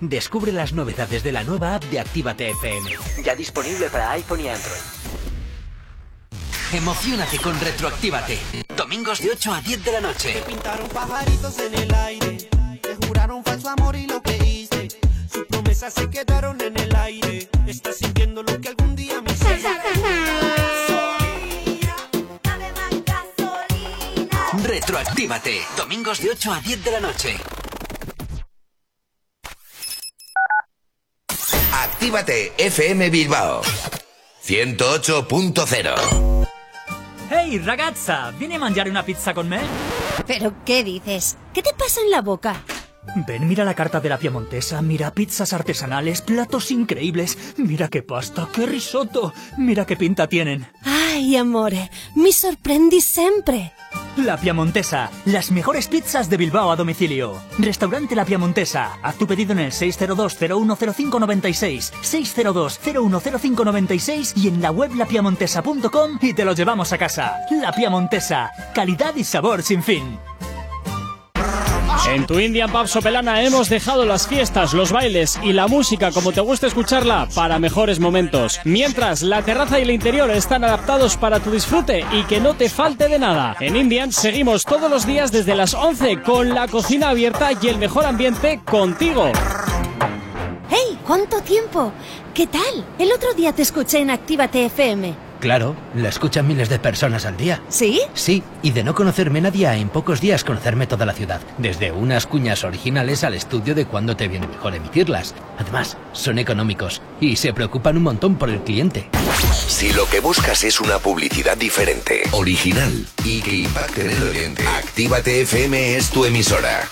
Descubre 0.00 0.52
las 0.52 0.72
novedades 0.72 1.22
de 1.22 1.32
la 1.32 1.44
nueva 1.44 1.76
app 1.76 1.84
de 1.84 2.00
Actívate 2.00 2.50
FM. 2.50 2.90
Ya 3.24 3.34
disponible 3.34 3.88
para 3.90 4.10
iPhone 4.12 4.40
y 4.40 4.48
Android. 4.48 4.80
Emocionate 6.72 7.38
con 7.38 7.58
Retroactívate. 7.60 8.38
Domingos 8.76 9.20
de 9.20 9.30
8 9.30 9.52
a 9.54 9.60
10 9.60 9.84
de 9.84 9.92
la 9.92 10.00
noche. 10.00 10.42
Pintaron 10.46 10.88
pajaritos 10.88 11.58
en 11.60 11.74
el 11.74 11.94
aire, 11.94 12.48
te 12.82 13.06
juraron 13.06 13.44
falso 13.44 13.68
amor 13.68 13.94
y 13.94 14.06
lo 14.06 14.20
que 14.20 14.36
hice. 14.36 14.88
Sus 15.32 15.46
promesas 15.46 15.94
se 15.94 16.10
quedaron 16.10 16.60
en 16.60 16.76
el 16.78 16.94
aire. 16.96 17.48
Estás 17.66 17.96
sintiendo 17.98 18.42
lo 18.42 18.60
que 18.60 18.68
algún 18.68 18.96
día 18.96 19.20
me 19.20 19.32
hiciste. 19.32 19.68
Retroactívate. 24.64 25.60
Domingos 25.76 26.20
de 26.20 26.30
8 26.30 26.52
a 26.52 26.60
10 26.60 26.84
de 26.84 26.90
la 26.90 27.00
noche. 27.00 27.36
Actívate 32.04 32.52
FM 32.58 33.08
Bilbao 33.08 33.62
108.0 34.42 36.46
Ehi 37.30 37.56
ragazza, 37.64 38.30
vieni 38.36 38.56
a 38.56 38.58
mangiare 38.58 38.90
una 38.90 39.02
pizza 39.02 39.32
con 39.32 39.48
me? 39.48 39.58
¿Pero 40.26 40.52
qué 40.66 40.84
dices? 40.84 41.38
¿Qué 41.54 41.62
te 41.62 41.72
pasa 41.72 42.02
en 42.02 42.10
la 42.10 42.20
boca? 42.20 42.62
Ven, 43.26 43.48
mira 43.48 43.64
la 43.64 43.74
carta 43.74 44.00
de 44.00 44.08
la 44.08 44.18
piemontesa, 44.18 44.82
mira 44.82 45.12
pizzas 45.12 45.52
artesanales, 45.52 46.22
platos 46.22 46.70
increíbles, 46.70 47.38
mira 47.56 47.88
qué 47.88 48.02
pasta, 48.02 48.48
qué 48.52 48.66
risotto, 48.66 49.32
mira 49.56 49.86
qué 49.86 49.96
pinta 49.96 50.26
tienen. 50.26 50.66
Ay, 50.82 51.36
amore, 51.36 51.90
mi 52.16 52.32
sorprendi 52.32 53.00
sempre. 53.00 53.72
La 54.16 54.36
Piamontesa, 54.36 55.10
las 55.24 55.50
mejores 55.50 55.88
pizzas 55.88 56.30
de 56.30 56.36
Bilbao 56.36 56.70
a 56.70 56.76
domicilio. 56.76 57.34
Restaurante 57.58 58.14
La 58.14 58.24
Piamontesa. 58.24 58.92
Haz 59.02 59.16
tu 59.16 59.26
pedido 59.26 59.50
en 59.52 59.58
el 59.58 59.72
602-010596, 59.72 61.92
602-010596 62.00 64.34
y 64.36 64.46
en 64.48 64.62
la 64.62 64.70
web 64.70 64.94
lapiamontesa.com 64.94 66.18
y 66.20 66.32
te 66.32 66.44
lo 66.44 66.52
llevamos 66.52 66.92
a 66.92 66.98
casa. 66.98 67.40
La 67.50 67.72
Piamontesa, 67.72 68.52
calidad 68.72 69.16
y 69.16 69.24
sabor 69.24 69.62
sin 69.62 69.82
fin. 69.82 70.16
En 72.06 72.26
tu 72.26 72.38
Indian 72.38 72.70
Pub 72.70 72.86
Sopelana 72.86 73.42
hemos 73.42 73.70
dejado 73.70 74.04
las 74.04 74.28
fiestas, 74.28 74.74
los 74.74 74.92
bailes 74.92 75.38
y 75.42 75.54
la 75.54 75.68
música 75.68 76.12
como 76.12 76.32
te 76.32 76.42
gusta 76.42 76.66
escucharla 76.66 77.28
para 77.34 77.58
mejores 77.58 77.98
momentos. 77.98 78.60
Mientras 78.64 79.22
la 79.22 79.40
terraza 79.42 79.78
y 79.78 79.82
el 79.82 79.90
interior 79.90 80.30
están 80.30 80.64
adaptados 80.64 81.16
para 81.16 81.40
tu 81.40 81.50
disfrute 81.50 82.04
y 82.12 82.22
que 82.24 82.40
no 82.40 82.54
te 82.54 82.68
falte 82.68 83.08
de 83.08 83.18
nada. 83.18 83.56
En 83.58 83.74
Indian 83.74 84.12
seguimos 84.12 84.64
todos 84.64 84.90
los 84.90 85.06
días 85.06 85.32
desde 85.32 85.54
las 85.54 85.72
11 85.72 86.20
con 86.22 86.50
la 86.50 86.68
cocina 86.68 87.08
abierta 87.08 87.50
y 87.60 87.68
el 87.68 87.78
mejor 87.78 88.04
ambiente 88.04 88.60
contigo. 88.64 89.32
¡Hey! 90.68 90.98
¿Cuánto 91.06 91.40
tiempo? 91.40 91.90
¿Qué 92.34 92.46
tal? 92.46 92.84
El 92.98 93.12
otro 93.12 93.32
día 93.32 93.52
te 93.54 93.62
escuché 93.62 94.00
en 94.00 94.10
Actívate 94.10 94.66
FM. 94.66 95.23
Claro, 95.44 95.76
la 95.94 96.08
escuchan 96.08 96.46
miles 96.48 96.70
de 96.70 96.78
personas 96.78 97.26
al 97.26 97.36
día. 97.36 97.60
¿Sí? 97.68 98.00
Sí, 98.14 98.42
y 98.62 98.70
de 98.70 98.82
no 98.82 98.94
conocerme 98.94 99.42
nadie 99.42 99.66
a 99.66 99.76
en 99.76 99.90
pocos 99.90 100.22
días 100.22 100.42
conocerme 100.42 100.86
toda 100.86 101.04
la 101.04 101.12
ciudad. 101.12 101.42
Desde 101.58 101.92
unas 101.92 102.26
cuñas 102.26 102.64
originales 102.64 103.24
al 103.24 103.34
estudio 103.34 103.74
de 103.74 103.84
cuándo 103.84 104.16
te 104.16 104.26
viene 104.26 104.48
mejor 104.48 104.74
emitirlas. 104.74 105.34
Además, 105.58 105.98
son 106.12 106.38
económicos 106.38 107.02
y 107.20 107.36
se 107.36 107.52
preocupan 107.52 107.96
un 107.96 108.04
montón 108.04 108.36
por 108.36 108.50
el 108.50 108.60
cliente. 108.60 109.08
Si 109.68 109.92
lo 109.92 110.08
que 110.08 110.20
buscas 110.20 110.64
es 110.64 110.80
una 110.80 110.98
publicidad 110.98 111.56
diferente, 111.56 112.22
original 112.32 113.06
y 113.24 113.40
que 113.40 113.56
impacte 113.56 114.02
en 114.02 114.10
el 114.10 114.22
oyente, 114.22 114.66
Actívate 114.66 115.42
FM 115.42 115.96
es 115.96 116.10
tu 116.10 116.24
emisora. 116.24 116.88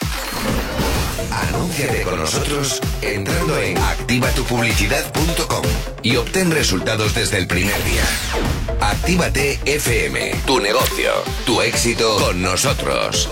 Anúnciate 1.31 2.03
con 2.03 2.19
nosotros 2.19 2.81
entrando 3.01 3.59
en 3.59 3.79
activatupublicidad.com 3.79 5.63
y 6.03 6.17
obtén 6.17 6.51
resultados 6.51 7.15
desde 7.15 7.39
el 7.39 7.47
primer 7.47 7.83
día. 7.85 8.05
Actívate 8.81 9.59
FM, 9.65 10.35
tu 10.47 10.61
negocio, 10.61 11.11
tu 11.47 11.63
éxito 11.63 12.17
con 12.19 12.43
nosotros. 12.43 13.31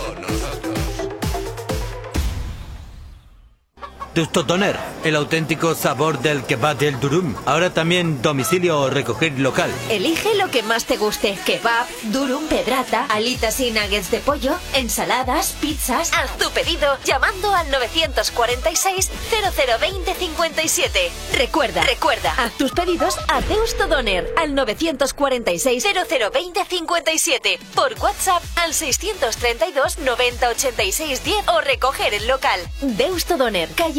Testotoner 4.14 4.76
el 5.04 5.16
auténtico 5.16 5.74
sabor 5.74 6.20
del 6.20 6.44
kebab 6.44 6.76
del 6.78 6.98
durum. 7.00 7.34
Ahora 7.46 7.72
también 7.72 8.20
domicilio 8.22 8.80
o 8.80 8.90
recoger 8.90 9.38
local. 9.38 9.70
Elige 9.88 10.34
lo 10.34 10.50
que 10.50 10.62
más 10.62 10.84
te 10.84 10.96
guste. 10.96 11.38
Kebab, 11.46 11.86
durum, 12.04 12.46
pedrata, 12.48 13.06
alitas 13.06 13.60
y 13.60 13.70
nuggets 13.70 14.10
de 14.10 14.18
pollo, 14.18 14.54
ensaladas, 14.74 15.56
pizzas. 15.60 16.12
Haz 16.12 16.36
tu 16.38 16.50
pedido 16.50 16.98
llamando 17.04 17.54
al 17.54 17.70
946 17.70 19.10
0020 19.30 20.14
57. 20.14 21.12
Recuerda, 21.34 21.82
recuerda, 21.82 22.34
haz 22.36 22.52
tus 22.58 22.72
pedidos 22.72 23.16
a 23.28 23.40
Deusto 23.42 23.86
Doner 23.86 24.32
al 24.36 24.54
946 24.54 25.84
0020 25.84 26.64
57. 26.64 27.58
Por 27.74 27.94
WhatsApp 28.00 28.42
al 28.56 28.74
632 28.74 29.98
90 29.98 30.48
86 30.48 31.24
10 31.24 31.48
o 31.48 31.60
recoger 31.60 32.14
el 32.14 32.26
local. 32.26 32.60
Deusto 32.80 33.36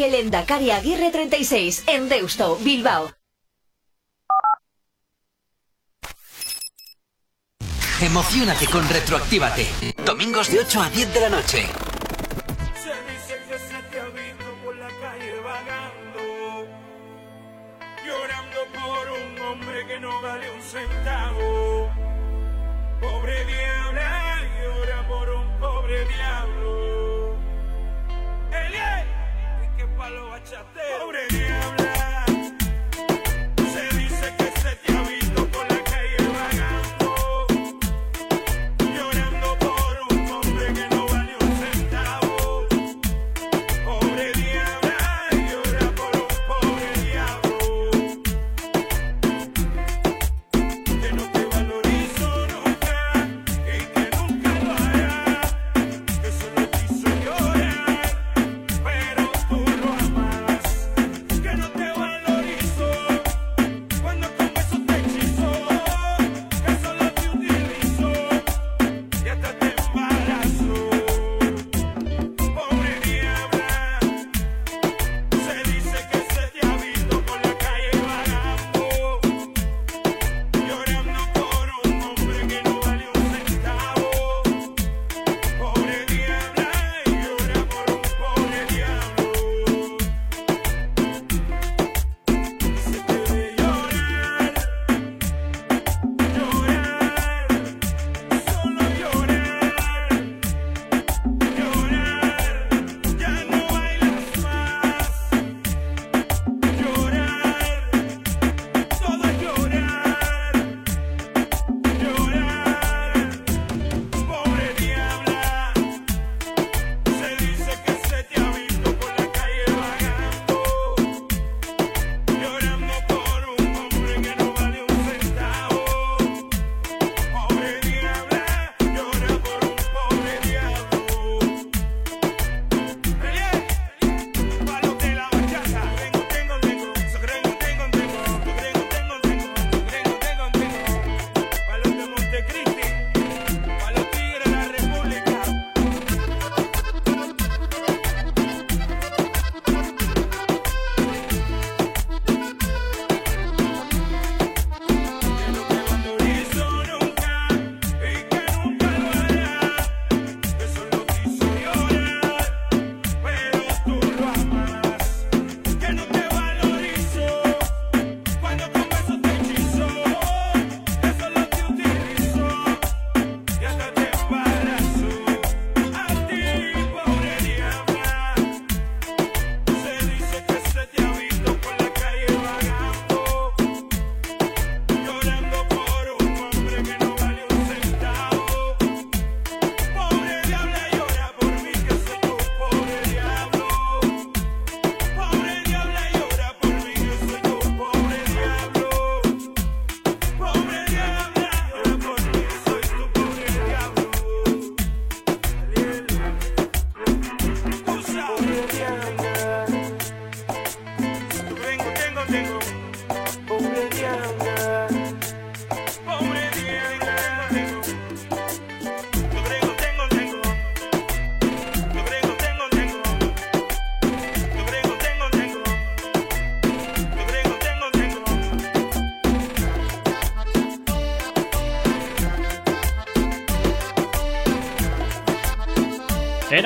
y 0.01 0.03
el 0.03 0.15
Endacari 0.15 0.71
Aguirre 0.71 1.11
36 1.11 1.83
en 1.85 2.09
Deusto, 2.09 2.57
Bilbao. 2.57 3.11
Emocionate 8.01 8.65
con 8.65 8.87
Retroactívate. 8.89 9.67
Domingos 10.03 10.49
de 10.49 10.59
8 10.61 10.81
a 10.81 10.89
10 10.89 11.13
de 11.13 11.19
la 11.19 11.29
noche. 11.29 11.67
Se 12.73 12.89
dice 13.11 13.43
que 13.47 13.59
se 13.59 13.81
te 13.91 13.99
ha 13.99 14.05
visto 14.05 14.49
por 14.63 14.75
la 14.75 14.87
calle 14.87 15.39
vagando. 15.41 16.67
Llorando 18.03 18.59
por 18.73 19.11
un 19.11 19.39
hombre 19.39 19.85
que 19.85 19.99
no 19.99 20.19
vale 20.23 20.49
un 20.49 20.61
centavo. 20.63 21.91
Pobre 23.01 23.45
diabla, 23.45 24.49
llora 24.63 25.07
por 25.07 25.29
un 25.29 25.59
pobre 25.59 26.05
diablo. 26.07 26.90
Palo. 30.01 30.31
Pobre 30.99 31.27
diabla, 31.29 32.00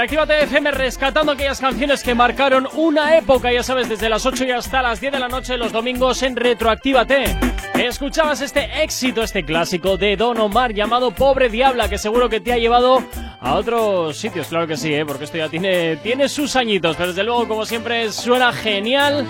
Actívate 0.06 0.44
FM 0.44 0.70
rescatando 0.70 1.32
aquellas 1.32 1.60
canciones 1.60 2.04
que 2.04 2.14
marcaron 2.14 2.68
una 2.74 3.18
época, 3.18 3.52
ya 3.52 3.64
sabes, 3.64 3.90
desde 3.90 4.08
las 4.08 4.24
8 4.24 4.46
y 4.46 4.52
hasta 4.52 4.84
las 4.84 5.02
10 5.02 5.14
de 5.14 5.20
la 5.20 5.28
noche 5.28 5.58
los 5.58 5.72
domingos 5.72 6.22
en 6.22 6.36
Retroactívate. 6.36 7.36
Escuchabas 7.74 8.42
este 8.42 8.84
éxito, 8.84 9.24
este 9.24 9.44
clásico 9.44 9.98
de 9.98 10.16
Don 10.16 10.40
Omar 10.40 10.76
llamado 10.76 11.10
Pobre 11.10 11.50
Diabla, 11.50 11.90
que 11.90 11.98
seguro 11.98 12.30
que 12.30 12.40
te 12.40 12.54
ha 12.54 12.60
llevado 12.60 13.04
a 13.40 13.56
otros 13.56 14.16
sitios, 14.16 14.46
claro 14.46 14.68
que 14.68 14.78
sí, 14.78 14.94
¿eh? 14.94 15.08
porque 15.08 15.24
esto 15.24 15.38
ya 15.38 15.50
tiene, 15.50 15.96
tiene 15.98 16.30
sus 16.30 16.56
añitos, 16.56 16.96
pero 16.96 17.10
desde 17.10 17.24
luego, 17.24 17.48
como 17.48 17.66
siempre, 17.66 18.12
suena 18.12 18.54
genial. 18.54 19.26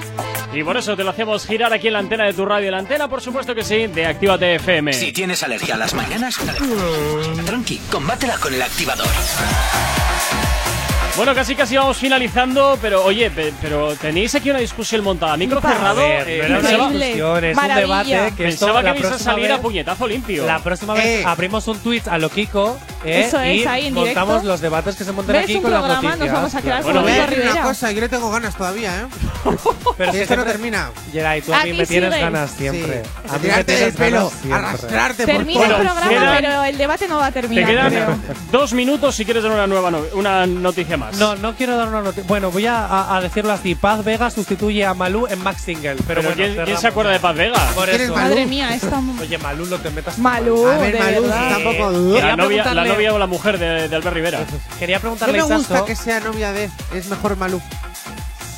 Y 0.53 0.61
por 0.61 0.75
eso 0.75 0.97
te 0.97 1.05
lo 1.05 1.11
hacemos 1.11 1.45
girar 1.45 1.71
aquí 1.71 1.87
en 1.87 1.93
la 1.93 1.99
antena 1.99 2.25
de 2.25 2.33
tu 2.33 2.45
radio. 2.45 2.69
La 2.69 2.79
antena, 2.79 3.07
por 3.07 3.21
supuesto 3.21 3.55
que 3.55 3.63
sí, 3.63 3.87
de 3.87 4.07
Actívate 4.07 4.55
FM. 4.55 4.91
Si 4.91 5.13
tienes 5.13 5.41
alergia 5.41 5.75
a 5.75 5.77
las 5.77 5.93
mañanas, 5.93 6.37
tranqui, 7.45 7.77
combátela 7.89 8.37
con 8.37 8.53
el 8.53 8.61
activador. 8.61 9.07
Bueno, 11.17 11.33
casi 11.33 11.55
casi 11.55 11.77
vamos 11.77 11.95
finalizando, 11.95 12.77
pero 12.81 13.03
oye, 13.05 13.31
pe- 13.31 13.53
pero 13.61 13.95
tenéis 13.95 14.35
aquí 14.35 14.49
una 14.49 14.59
discusión 14.59 15.01
montada. 15.01 15.37
Micro 15.37 15.61
cerrado. 15.61 16.01
A 16.01 16.03
ver, 16.03 16.27
eh, 16.29 16.49
no 16.49 16.59
pensaba- 16.59 16.89
discusión, 16.89 17.43
es 17.45 17.55
un 17.57 17.61
Maravilla. 17.63 17.79
debate 17.81 18.35
que 18.35 18.47
esto 18.49 18.65
Pensaba 18.65 18.79
que 18.79 18.83
la 18.85 18.91
a 18.91 18.95
próxima 18.95 19.19
salir 19.19 19.45
a 19.45 19.53
vez- 19.55 19.61
puñetazo 19.61 20.07
limpio. 20.07 20.45
La 20.45 20.59
próxima 20.59 20.93
vez 20.93 21.05
Eh. 21.05 21.23
abrimos 21.25 21.67
un 21.69 21.79
Twitch 21.79 22.07
a 22.09 22.17
lo 22.17 22.29
Kiko 22.29 22.77
eh, 23.05 23.25
Eso 23.27 23.39
es, 23.39 23.55
y 23.57 23.65
ahí 23.65 23.87
en 23.87 23.93
montamos 23.93 24.27
directo. 24.41 24.47
los 24.47 24.61
debates 24.61 24.95
que 24.95 25.03
se 25.03 25.11
montan 25.11 25.33
¿Ves 25.35 25.43
aquí 25.45 25.55
un 25.55 25.61
con 25.63 25.71
las 25.71 25.79
programa? 25.81 26.01
Nos 26.09 26.17
noticias. 26.17 26.33
vamos 26.35 26.55
a 26.55 26.61
quedar 26.61 26.81
Claro. 26.81 26.85
Bueno, 26.85 27.01
voy 27.01 27.11
a 27.11 27.25
Rivera. 27.27 27.45
decir 27.45 27.59
una 27.61 27.69
cosa, 27.69 27.91
yo 27.91 28.01
le 28.01 28.09
tengo 28.09 28.31
ganas 28.31 28.55
todavía, 28.55 29.01
¿eh? 29.01 29.05
Pero 29.97 30.11
si 30.11 30.19
esto 30.19 30.35
no 30.35 30.43
siempre- 30.43 30.51
termina. 30.51 30.89
Geray, 31.11 31.41
tú 31.41 31.53
a 31.53 31.57
mí 31.57 31.61
Aquí 31.69 31.77
me 31.77 31.85
tienes 31.85 32.09
sigues. 32.13 32.25
ganas 32.25 32.51
siempre. 32.51 33.03
Sí. 33.03 33.09
A 33.15 33.21
mí 33.23 33.29
me 33.33 33.39
Tirarte 33.39 33.71
del 33.71 33.77
tienes 33.79 33.95
pelo, 33.95 34.17
ganas 34.17 34.31
siempre. 34.41 34.53
arrastrarte 34.67 35.23
por 35.27 35.35
Termina 35.35 35.61
el 35.61 35.67
programa, 35.75 36.09
quedan- 36.09 36.37
pero 36.41 36.63
el 36.63 36.77
debate 36.77 37.07
no 37.07 37.17
va 37.17 37.25
a 37.27 37.31
Te 37.31 37.41
terminar. 37.41 37.65
quedan 37.69 37.89
creo. 37.91 38.17
dos 38.51 38.73
minutos 38.73 39.15
si 39.15 39.23
quieres 39.25 39.43
dar 39.43 39.51
una 39.51 39.67
nueva 39.67 39.91
no- 39.91 40.01
una 40.13 40.45
noticia 40.47 40.97
más. 40.97 41.15
No, 41.17 41.35
no 41.35 41.55
quiero 41.55 41.77
dar 41.77 41.87
una 41.87 42.01
noticia. 42.01 42.23
Bueno, 42.27 42.51
voy 42.51 42.65
a, 42.65 42.85
a- 42.85 43.17
a 43.17 43.21
decirlo 43.21 43.51
así. 43.53 43.75
Paz 43.75 44.03
Vega 44.03 44.29
sustituye 44.29 44.83
a 44.85 44.93
Malú 44.93 45.27
en 45.29 45.41
Max 45.43 45.61
Single. 45.63 45.95
Pero, 45.95 46.03
pero 46.07 46.21
bueno, 46.21 46.35
¿quién, 46.35 46.47
quién 46.47 46.55
cerramos. 46.65 46.81
se 46.81 46.87
acuerda 46.87 47.11
de 47.11 47.19
Paz 47.19 47.35
Vega? 47.35 47.67
Por 47.75 47.85
¿Quién 47.85 47.95
es 47.97 48.01
eso. 48.01 48.13
Malú? 48.15 48.29
Madre 48.29 48.45
mía, 48.45 48.73
esta. 48.75 49.01
Oye, 49.21 49.37
Malú, 49.37 49.65
no 49.67 49.77
te 49.77 49.89
metas. 49.91 50.13
con 50.15 50.23
Malú, 50.23 50.67
A 50.67 50.77
ver, 50.77 50.93
de 50.93 50.99
Malú, 50.99 51.21
verdad. 51.21 51.49
tampoco 51.51 51.91
Eh. 51.91 52.21
La 52.21 52.35
novia, 52.35 52.57
la 52.73 52.83
preguntarle- 52.83 52.94
novia 52.95 53.13
o 53.13 53.19
la 53.19 53.27
mujer 53.27 53.57
de, 53.59 53.87
de 53.87 53.95
Albert 53.95 54.15
Rivera. 54.15 54.39
Quería 54.79 54.97
No 54.97 55.01
preguntarle 55.01 55.33
me 55.33 55.39
a 55.53 55.57
gusta 55.57 55.75
Isaso- 55.75 55.85
que 55.85 55.95
sea 55.95 56.19
novia 56.19 56.51
de. 56.51 56.69
Es 56.93 57.07
mejor 57.07 57.37
Malú. 57.37 57.61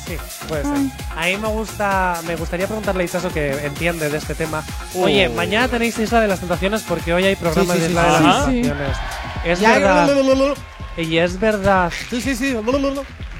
Sí, 0.06 0.16
puede 0.48 0.62
ser. 0.62 0.72
A 1.16 1.26
mí 1.26 1.36
me 1.36 1.48
gusta, 1.48 2.20
me 2.26 2.34
gustaría 2.36 2.66
preguntarle 2.66 3.02
a 3.02 3.04
Isaso 3.04 3.30
que 3.30 3.50
entiende 3.66 4.08
de 4.08 4.16
este 4.16 4.34
tema. 4.34 4.64
Uh. 4.94 5.04
Oye, 5.04 5.28
mañana 5.28 5.68
tenéis 5.68 5.98
Isla 5.98 6.20
de 6.22 6.28
las 6.28 6.40
Tentaciones 6.40 6.82
porque 6.82 7.12
hoy 7.12 7.24
hay 7.24 7.36
programa 7.36 7.74
Sí, 7.74 7.80
sí, 7.80 7.82
de 7.82 7.86
sí, 7.86 7.92
Isla 7.92 8.02
de 8.02 8.18
sí. 8.18 8.24
las. 8.24 8.44
Tentaciones. 8.46 8.96
Es 9.44 9.60
Ya, 9.60 9.72
verdad. 9.78 10.54
Y 10.96 11.18
es 11.18 11.38
verdad 11.38 11.92
Sí, 12.10 12.20
sí, 12.20 12.34
sí. 12.34 12.56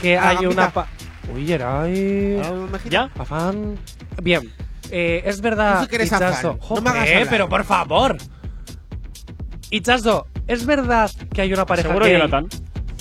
que 0.01 0.17
hay 0.19 0.35
gambita. 0.37 0.49
una. 0.53 0.71
pa- 0.71 0.87
Uy, 1.35 1.47
Geray. 1.47 2.41
Ah, 2.45 2.51
mejita. 2.71 2.91
¿Ya? 2.91 3.11
Afán. 3.21 3.79
Bien. 4.23 4.53
Eh, 4.91 5.23
es 5.27 5.41
verdad. 5.41 5.83
Sí 5.83 5.89
que 5.89 5.97
eres 5.97 6.09
Ichazo. 6.09 6.59
afán. 6.61 6.75
No 6.77 6.81
me 6.83 6.91
hagas 6.91 7.03
Joder, 7.03 7.15
hablar. 7.17 7.29
pero 7.31 7.49
por 7.49 7.65
favor. 7.65 8.17
Ichazo, 9.71 10.27
¿es 10.49 10.67
verdad 10.67 11.11
que 11.33 11.43
hay 11.43 11.53
una 11.53 11.65
pareja 11.67 11.89
Seguro, 11.89 12.05
gay? 12.07 12.15
Jonathan. 12.17 12.49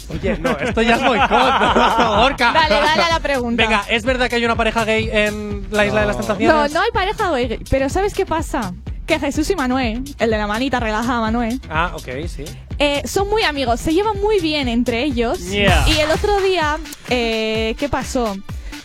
Oye, 0.09 0.37
no, 0.39 0.51
esto 0.51 0.81
ya 0.81 0.95
es 0.95 1.03
boicot. 1.03 1.29
Gorka. 1.29 2.53
Dale, 2.53 2.75
dale 2.75 3.01
a 3.03 3.09
la 3.09 3.19
pregunta. 3.19 3.61
Venga, 3.63 3.83
¿es 3.89 4.05
verdad 4.05 4.29
que 4.29 4.35
hay 4.37 4.45
una 4.45 4.55
pareja 4.55 4.85
gay 4.85 5.09
en 5.11 5.67
la 5.71 5.85
Isla 5.85 6.01
de 6.01 6.07
las 6.07 6.17
Tentaciones? 6.17 6.47
No, 6.55 6.67
no 6.69 6.81
hay 6.81 6.91
pareja 6.93 7.29
gay, 7.31 7.59
pero 7.69 7.89
¿sabes 7.89 8.13
qué 8.13 8.25
pasa? 8.25 8.73
Que 9.05 9.19
Jesús 9.19 9.49
y 9.49 9.55
Manuel, 9.55 10.03
el 10.19 10.29
de 10.29 10.37
la 10.37 10.47
manita 10.47 10.79
relajada 10.79 11.21
Manuel, 11.21 11.59
Ah, 11.69 11.91
ok, 11.93 12.07
sí. 12.27 12.43
eh, 12.77 13.01
son 13.05 13.29
muy 13.29 13.43
amigos, 13.43 13.79
se 13.79 13.93
llevan 13.93 14.19
muy 14.19 14.39
bien 14.41 14.67
entre 14.67 15.03
ellos. 15.03 15.39
Yeah. 15.49 15.85
Y 15.87 15.97
el 15.99 16.11
otro 16.11 16.39
día, 16.41 16.77
eh, 17.09 17.75
¿qué 17.79 17.87
pasó? 17.89 18.37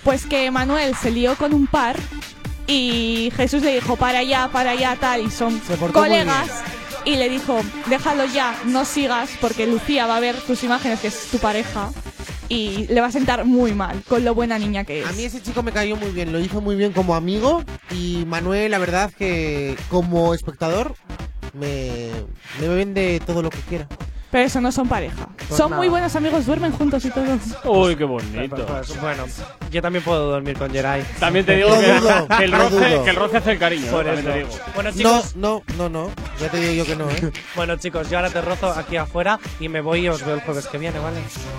Pues 0.05 0.25
que 0.27 0.51
Manuel 0.53 0.95
se 0.97 1.11
lió 1.13 1.35
con 1.37 1.53
un 1.55 1.67
par 1.69 1.97
y 2.69 3.33
Jesús 3.37 3.63
le 3.63 3.75
dijo, 3.75 3.97
para 3.97 4.19
allá, 4.21 4.49
para 4.53 4.71
allá, 4.73 4.97
tal, 4.99 5.23
y 5.23 5.31
son 5.31 5.61
colegas. 5.93 6.49
Y 7.05 7.17
le 7.17 7.29
dijo, 7.29 7.61
déjalo 7.89 8.25
ya, 8.27 8.57
no 8.67 8.85
sigas, 8.85 9.31
porque 9.41 9.67
Lucía 9.67 10.07
va 10.07 10.17
a 10.17 10.21
ver 10.21 10.37
tus 10.37 10.63
imágenes, 10.63 11.01
que 11.01 11.09
es 11.09 11.29
tu 11.31 11.39
pareja, 11.39 11.91
y 12.49 12.87
le 12.89 13.01
va 13.01 13.09
a 13.09 13.13
sentar 13.13 13.45
muy 13.45 13.73
mal, 13.73 14.03
con 14.09 14.25
lo 14.25 14.35
buena 14.35 14.59
niña 14.59 14.85
que 14.85 15.01
es. 15.03 15.09
A 15.09 15.13
mí 15.13 15.25
ese 15.25 15.43
chico 15.43 15.63
me 15.63 15.73
cayó 15.73 15.97
muy 15.97 16.11
bien, 16.11 16.33
lo 16.33 16.39
hizo 16.39 16.61
muy 16.61 16.77
bien 16.77 16.93
como 16.93 17.15
amigo 17.15 17.65
y 17.91 18.25
Manuel, 18.27 18.71
la 18.71 18.79
verdad 18.79 19.13
que 19.13 19.77
como 19.89 20.35
espectador 20.35 20.95
me, 21.55 22.11
me 22.61 22.69
vende 22.69 23.21
todo 23.25 23.43
lo 23.43 23.51
que 23.51 23.59
quiera. 23.61 23.89
Pero 24.33 24.47
eso 24.47 24.63
no 24.63 24.73
son 24.73 24.89
pareja. 24.89 25.29
Pues 25.37 25.59
son 25.59 25.69
nada. 25.69 25.77
muy 25.77 25.89
buenos 25.91 26.17
amigos, 26.17 26.47
duermen 26.47 26.73
juntos 26.73 27.05
y 27.05 27.11
todo. 27.11 27.39
Uy, 27.65 27.95
qué 27.97 28.05
bonito. 28.05 28.65
Pues, 28.67 28.99
bueno, 28.99 29.25
yo 29.71 29.83
también 29.83 30.03
puedo 30.03 30.31
dormir 30.31 30.57
con 30.57 30.71
Geray. 30.73 31.05
También 31.21 31.45
te 31.45 31.57
digo 31.57 31.79
que, 31.79 31.93
dudo, 32.01 32.29
que 32.39 32.45
el 32.45 32.53
roce, 32.53 33.01
que 33.05 33.11
el 33.11 33.17
roce 33.17 33.37
hace 33.37 33.53
el 33.53 33.59
cariño. 33.59 33.91
Por 33.91 34.07
también 34.07 34.25
te 34.25 34.41
eso. 34.41 34.49
digo. 34.49 34.65
Bueno, 34.75 34.91
No, 34.91 34.97
chicos, 34.97 35.37
no, 35.37 35.63
no, 35.77 35.89
no, 35.91 36.11
ya 36.41 36.49
te 36.49 36.57
digo 36.57 36.73
yo 36.73 36.87
que 36.87 36.97
no, 36.97 37.11
¿eh? 37.11 37.31
bueno, 37.55 37.77
chicos, 37.77 38.09
yo 38.09 38.17
ahora 38.17 38.31
te 38.31 38.41
rozo 38.41 38.71
aquí 38.71 38.97
afuera 38.97 39.39
y 39.61 39.69
me 39.69 39.83
voy 39.83 40.01
y 40.07 40.09
os 40.09 40.25
veo 40.25 40.35
el 40.37 40.41
jueves 40.41 40.67
que 40.67 40.79
viene, 40.79 40.99
¿vale? 40.99 41.19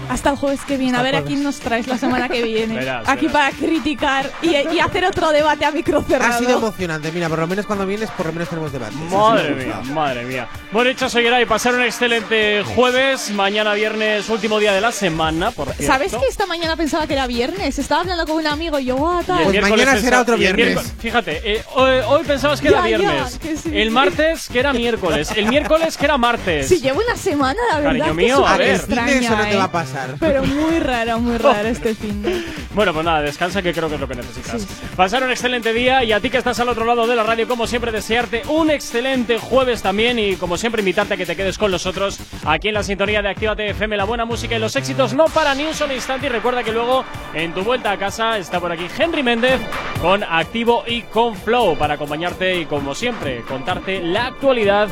Hasta 0.09 0.31
el 0.31 0.37
jueves 0.37 0.61
que 0.61 0.77
viene. 0.77 0.97
A 0.97 1.03
ver 1.03 1.15
a 1.15 1.21
quién 1.21 1.43
nos 1.43 1.59
traes 1.59 1.85
la 1.85 1.99
semana 1.99 2.27
que 2.27 2.41
viene. 2.41 2.73
Verás, 2.73 3.07
Aquí 3.07 3.27
verás. 3.27 3.51
para 3.51 3.55
criticar 3.55 4.31
y, 4.41 4.55
y 4.75 4.79
hacer 4.79 5.05
otro 5.05 5.31
debate 5.31 5.63
a 5.65 5.69
micro 5.69 6.01
cerrado. 6.01 6.33
Ha 6.33 6.39
sido 6.39 6.57
emocionante, 6.57 7.11
mira, 7.11 7.29
por 7.29 7.37
lo 7.37 7.45
menos 7.45 7.67
cuando 7.67 7.85
vienes, 7.85 8.09
por 8.09 8.25
lo 8.25 8.33
menos 8.33 8.49
tenemos 8.49 8.71
debate. 8.71 8.95
Madre 9.11 9.51
mía, 9.53 9.81
madre 9.93 10.25
mía. 10.25 10.47
Bueno, 10.71 10.89
hecho, 10.89 11.07
soy 11.07 11.23
y 11.23 11.45
pasar 11.45 11.75
un 11.75 11.83
excelente 11.83 12.62
jueves. 12.63 13.31
Mañana 13.31 13.73
viernes, 13.73 14.29
último 14.29 14.59
día 14.59 14.73
de 14.73 14.81
la 14.81 14.91
semana, 14.91 15.51
por 15.51 15.67
cierto. 15.67 15.83
¿Sabes 15.85 16.13
que 16.13 16.25
esta 16.27 16.45
mañana 16.45 16.75
pensaba 16.75 17.07
que 17.07 17.13
era 17.13 17.27
viernes? 17.27 17.77
Estaba 17.79 18.01
hablando 18.01 18.25
con 18.25 18.37
un 18.37 18.47
amigo 18.47 18.79
y 18.79 18.85
yo, 18.85 19.19
Y 19.21 19.25
tal. 19.25 19.41
el 19.41 19.59
Pues 19.59 19.69
mañana 19.69 19.97
será 19.97 20.21
otro 20.21 20.37
y 20.37 20.45
el 20.45 20.55
viernes. 20.55 20.75
miércoles- 20.77 20.93
Fíjate, 20.99 21.41
eh, 21.53 21.63
hoy, 21.75 21.91
hoy 22.07 22.23
pensabas 22.25 22.61
que 22.61 22.67
era 22.69 22.81
Ya, 22.81 22.89
ya, 22.89 22.97
viernes. 22.97 23.39
que 23.39 23.57
sí. 23.57 23.69
El 23.73 23.91
martes 23.91 24.49
que 24.49 24.59
era 24.59 24.73
miércoles. 24.73 25.31
El 25.35 25.47
miércoles 25.47 25.97
que 25.97 26.05
era 26.05 26.17
martes. 26.17 26.67
Si 26.67 26.79
llevo 26.79 27.01
una 27.05 27.15
semana, 27.17 27.59
la 27.69 27.75
verdad. 27.77 27.89
Cariño 27.91 28.05
que 28.05 28.13
mío, 28.13 28.35
súper 28.37 28.51
a 28.51 28.57
ver. 28.57 28.69
extraña, 28.75 29.11
eso 29.13 29.35
no 29.37 29.43
te 29.43 29.53
¿eh? 29.53 29.57
va 29.57 29.63
a 29.65 29.71
pasar. 29.71 30.15
Pero 30.19 30.43
muy 30.43 30.79
raro, 30.79 31.19
muy 31.19 31.37
raro 31.39 31.67
este 31.67 31.95
fin 31.95 32.21
de. 32.21 32.43
Bueno, 32.73 32.93
pues 32.93 33.05
nada, 33.05 33.21
descansa 33.21 33.61
que 33.61 33.71
creo 33.73 33.87
que 33.89 33.95
es 33.95 34.01
lo 34.01 34.07
que 34.07 34.15
necesitas. 34.15 34.65
Pasar 34.95 35.23
un 35.23 35.31
excelente 35.31 35.73
día 35.73 36.03
y 36.03 36.11
a 36.11 36.19
ti 36.19 36.29
que 36.29 36.37
estás 36.37 36.59
al 36.59 36.69
otro 36.69 36.85
lado 36.85 37.05
de 37.07 37.15
la 37.15 37.23
radio, 37.23 37.47
como 37.47 37.67
siempre, 37.67 37.91
desearte 37.91 38.43
un 38.47 38.69
excelente 38.71 39.37
jueves 39.37 39.81
también 39.81 40.17
y 40.19 40.35
como 40.35 40.57
siempre 40.57 40.81
invitarte 40.81 41.13
a 41.13 41.17
que 41.17 41.25
te 41.25 41.35
quedes 41.35 41.57
con 41.57 41.71
nosotros 41.71 42.17
aquí 42.53 42.67
en 42.67 42.75
la 42.75 42.83
sintonía 42.83 43.21
de 43.21 43.29
Actívate 43.29 43.69
FM, 43.71 43.97
la 43.97 44.03
buena 44.03 44.25
música 44.25 44.55
y 44.55 44.59
los 44.59 44.75
éxitos 44.75 45.13
no 45.13 45.25
para 45.25 45.55
ni 45.55 45.63
un 45.63 45.73
solo 45.73 45.93
instante 45.93 46.27
y 46.27 46.29
recuerda 46.29 46.63
que 46.63 46.71
luego 46.71 47.03
en 47.33 47.53
tu 47.53 47.63
vuelta 47.63 47.91
a 47.91 47.97
casa 47.97 48.37
está 48.37 48.59
por 48.59 48.71
aquí 48.71 48.87
Henry 48.95 49.23
Méndez 49.23 49.59
con 49.99 50.23
Activo 50.23 50.83
y 50.85 51.01
con 51.03 51.35
Flow 51.35 51.75
para 51.77 51.95
acompañarte 51.95 52.55
y 52.57 52.65
como 52.65 52.93
siempre 52.93 53.41
contarte 53.41 54.01
la 54.01 54.27
actualidad 54.27 54.87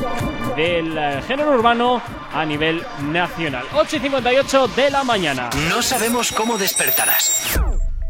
del 0.56 0.98
eh, 0.98 1.22
género 1.26 1.52
urbano 1.52 2.02
a 2.34 2.44
nivel 2.44 2.82
nacional. 3.10 3.64
8 3.74 3.96
y 3.96 4.00
58 4.00 4.68
de 4.68 4.90
la 4.90 5.04
mañana. 5.04 5.50
No 5.68 5.82
sabemos 5.82 6.32
cómo 6.32 6.58
despertarás, 6.58 7.60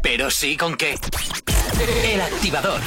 pero 0.01 0.31
sí 0.31 0.57
con 0.57 0.75
qué. 0.75 0.95
El 2.03 2.21
activador. 2.21 2.81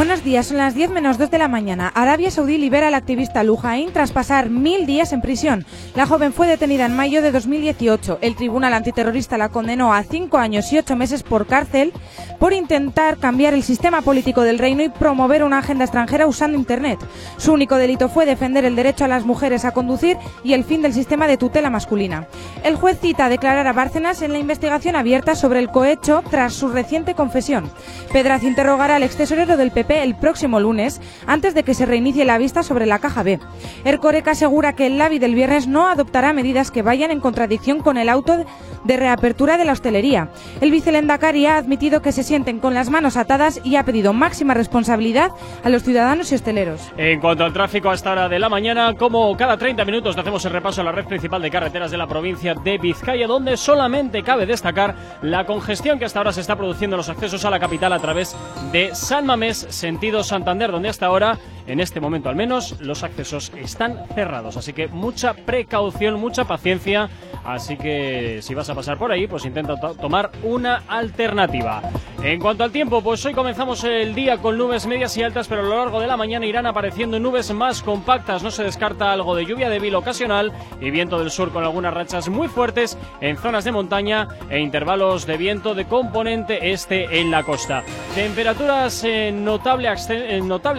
Buenos 0.00 0.24
días, 0.24 0.46
son 0.46 0.56
las 0.56 0.74
10 0.74 0.92
menos 0.92 1.18
2 1.18 1.30
de 1.30 1.36
la 1.36 1.46
mañana. 1.46 1.92
Arabia 1.94 2.30
Saudí 2.30 2.56
libera 2.56 2.88
al 2.88 2.94
activista 2.94 3.44
Lujain 3.44 3.92
tras 3.92 4.12
pasar 4.12 4.48
mil 4.48 4.86
días 4.86 5.12
en 5.12 5.20
prisión. 5.20 5.66
La 5.94 6.06
joven 6.06 6.32
fue 6.32 6.46
detenida 6.46 6.86
en 6.86 6.96
mayo 6.96 7.20
de 7.20 7.30
2018. 7.30 8.16
El 8.22 8.34
tribunal 8.34 8.72
antiterrorista 8.72 9.36
la 9.36 9.50
condenó 9.50 9.92
a 9.92 10.02
cinco 10.02 10.38
años 10.38 10.72
y 10.72 10.78
ocho 10.78 10.96
meses 10.96 11.22
por 11.22 11.46
cárcel 11.46 11.92
por 12.38 12.54
intentar 12.54 13.18
cambiar 13.18 13.52
el 13.52 13.62
sistema 13.62 14.00
político 14.00 14.40
del 14.40 14.58
reino 14.58 14.82
y 14.82 14.88
promover 14.88 15.44
una 15.44 15.58
agenda 15.58 15.84
extranjera 15.84 16.26
usando 16.26 16.56
Internet. 16.56 16.98
Su 17.36 17.52
único 17.52 17.76
delito 17.76 18.08
fue 18.08 18.24
defender 18.24 18.64
el 18.64 18.76
derecho 18.76 19.04
a 19.04 19.08
las 19.08 19.26
mujeres 19.26 19.66
a 19.66 19.72
conducir 19.72 20.16
y 20.42 20.54
el 20.54 20.64
fin 20.64 20.80
del 20.80 20.94
sistema 20.94 21.28
de 21.28 21.36
tutela 21.36 21.68
masculina. 21.68 22.26
El 22.64 22.76
juez 22.76 22.98
cita 22.98 23.26
a 23.26 23.28
declarar 23.28 23.66
a 23.66 23.74
Bárcenas 23.74 24.22
en 24.22 24.32
la 24.32 24.38
investigación 24.38 24.96
abierta 24.96 25.34
sobre 25.34 25.58
el 25.58 25.68
cohecho 25.68 26.22
tras 26.30 26.54
su 26.54 26.68
reciente 26.68 27.14
confesión. 27.14 27.70
Pedraz 28.14 28.44
interrogará 28.44 28.96
al 28.96 29.02
extesorero 29.02 29.58
del 29.58 29.70
PP 29.70 29.89
el 29.90 30.14
próximo 30.14 30.60
lunes, 30.60 31.00
antes 31.26 31.54
de 31.54 31.62
que 31.62 31.74
se 31.74 31.86
reinicie 31.86 32.24
la 32.24 32.38
vista 32.38 32.62
sobre 32.62 32.86
la 32.86 32.98
caja 32.98 33.22
B. 33.22 33.40
Ercoreca 33.84 34.32
asegura 34.32 34.74
que 34.74 34.86
el 34.86 34.98
Labi 34.98 35.18
del 35.18 35.34
viernes 35.34 35.66
no 35.66 35.88
adoptará 35.88 36.32
medidas 36.32 36.70
que 36.70 36.82
vayan 36.82 37.10
en 37.10 37.20
contradicción 37.20 37.80
con 37.80 37.98
el 37.98 38.08
auto 38.08 38.44
de 38.84 38.96
reapertura 38.96 39.58
de 39.58 39.64
la 39.64 39.72
hostelería. 39.72 40.30
El 40.60 40.70
vicelendacari 40.70 41.46
ha 41.46 41.56
admitido 41.56 42.02
que 42.02 42.12
se 42.12 42.22
sienten 42.22 42.60
con 42.60 42.74
las 42.74 42.90
manos 42.90 43.16
atadas 43.16 43.60
y 43.64 43.76
ha 43.76 43.84
pedido 43.84 44.12
máxima 44.12 44.54
responsabilidad 44.54 45.32
a 45.62 45.68
los 45.68 45.82
ciudadanos 45.82 46.32
y 46.32 46.34
hosteleros. 46.34 46.80
En 46.96 47.20
cuanto 47.20 47.44
al 47.44 47.52
tráfico 47.52 47.90
a 47.90 47.94
esta 47.94 48.12
hora 48.12 48.28
de 48.28 48.38
la 48.38 48.48
mañana, 48.48 48.94
como 48.94 49.36
cada 49.36 49.56
30 49.56 49.84
minutos 49.84 50.16
hacemos 50.16 50.44
el 50.44 50.52
repaso 50.52 50.80
a 50.80 50.84
la 50.84 50.92
red 50.92 51.04
principal 51.04 51.42
de 51.42 51.50
carreteras 51.50 51.90
de 51.90 51.98
la 51.98 52.06
provincia 52.06 52.54
de 52.54 52.78
Vizcaya, 52.78 53.26
donde 53.26 53.56
solamente 53.56 54.22
cabe 54.22 54.46
destacar 54.46 54.94
la 55.22 55.44
congestión 55.44 55.98
que 55.98 56.04
hasta 56.04 56.20
ahora 56.20 56.32
se 56.32 56.40
está 56.40 56.56
produciendo 56.56 56.96
en 56.96 56.98
los 56.98 57.08
accesos 57.08 57.44
a 57.44 57.50
la 57.50 57.60
capital 57.60 57.92
a 57.92 57.98
través 57.98 58.36
de 58.72 58.94
San 58.94 59.26
Mamés, 59.26 59.66
sentido 59.70 60.22
Santander, 60.24 60.70
donde 60.70 60.88
hasta 60.88 61.06
ahora, 61.06 61.38
en 61.70 61.80
este 61.80 62.00
momento 62.00 62.28
al 62.28 62.36
menos, 62.36 62.80
los 62.80 63.02
accesos 63.02 63.52
están 63.56 64.04
cerrados. 64.14 64.56
Así 64.56 64.72
que 64.72 64.88
mucha 64.88 65.34
precaución, 65.34 66.20
mucha 66.20 66.44
paciencia. 66.44 67.08
Así 67.44 67.76
que 67.76 68.40
si 68.42 68.54
vas 68.54 68.68
a 68.68 68.74
pasar 68.74 68.98
por 68.98 69.10
ahí, 69.12 69.26
pues 69.26 69.44
intenta 69.46 69.78
to- 69.80 69.94
tomar 69.94 70.30
una 70.42 70.82
alternativa. 70.88 71.80
En 72.22 72.38
cuanto 72.38 72.64
al 72.64 72.70
tiempo, 72.70 73.00
pues 73.02 73.24
hoy 73.24 73.32
comenzamos 73.32 73.82
el 73.84 74.14
día 74.14 74.36
con 74.38 74.58
nubes 74.58 74.86
medias 74.86 75.16
y 75.16 75.22
altas, 75.22 75.48
pero 75.48 75.62
a 75.62 75.64
lo 75.64 75.76
largo 75.78 76.00
de 76.00 76.06
la 76.06 76.18
mañana 76.18 76.44
irán 76.44 76.66
apareciendo 76.66 77.18
nubes 77.18 77.50
más 77.52 77.82
compactas. 77.82 78.42
No 78.42 78.50
se 78.50 78.62
descarta 78.62 79.10
algo 79.12 79.34
de 79.34 79.46
lluvia 79.46 79.70
débil 79.70 79.94
ocasional 79.94 80.52
y 80.82 80.90
viento 80.90 81.18
del 81.18 81.30
sur 81.30 81.50
con 81.50 81.64
algunas 81.64 81.94
rachas 81.94 82.28
muy 82.28 82.48
fuertes 82.48 82.98
en 83.22 83.38
zonas 83.38 83.64
de 83.64 83.72
montaña 83.72 84.28
e 84.50 84.58
intervalos 84.60 85.24
de 85.26 85.38
viento 85.38 85.74
de 85.74 85.86
componente 85.86 86.72
este 86.72 87.20
en 87.20 87.30
la 87.30 87.42
costa. 87.42 87.82
Temperaturas 88.14 89.02
en 89.04 89.44
notable 89.44 89.88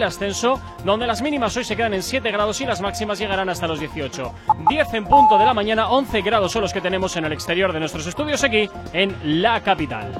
ascenso, 0.04 0.60
donde 0.84 1.06
las 1.06 1.22
mínimas 1.22 1.56
hoy 1.56 1.64
se 1.64 1.76
quedan 1.76 1.94
en 1.94 2.02
7 2.02 2.30
grados 2.30 2.60
y 2.60 2.66
las 2.66 2.80
máximas 2.80 3.18
llegarán 3.18 3.48
hasta 3.48 3.66
los 3.66 3.78
18. 3.78 4.32
10 4.68 4.94
en 4.94 5.04
punto 5.04 5.38
de 5.38 5.44
la 5.44 5.54
mañana, 5.54 5.88
11 5.88 6.22
grados 6.22 6.52
son 6.52 6.62
los 6.62 6.72
que 6.72 6.80
tenemos 6.80 7.16
en 7.16 7.24
el 7.24 7.32
exterior 7.32 7.72
de 7.72 7.80
nuestros 7.80 8.06
estudios 8.06 8.42
aquí 8.44 8.68
en 8.92 9.42
la 9.42 9.60
capital. 9.60 10.12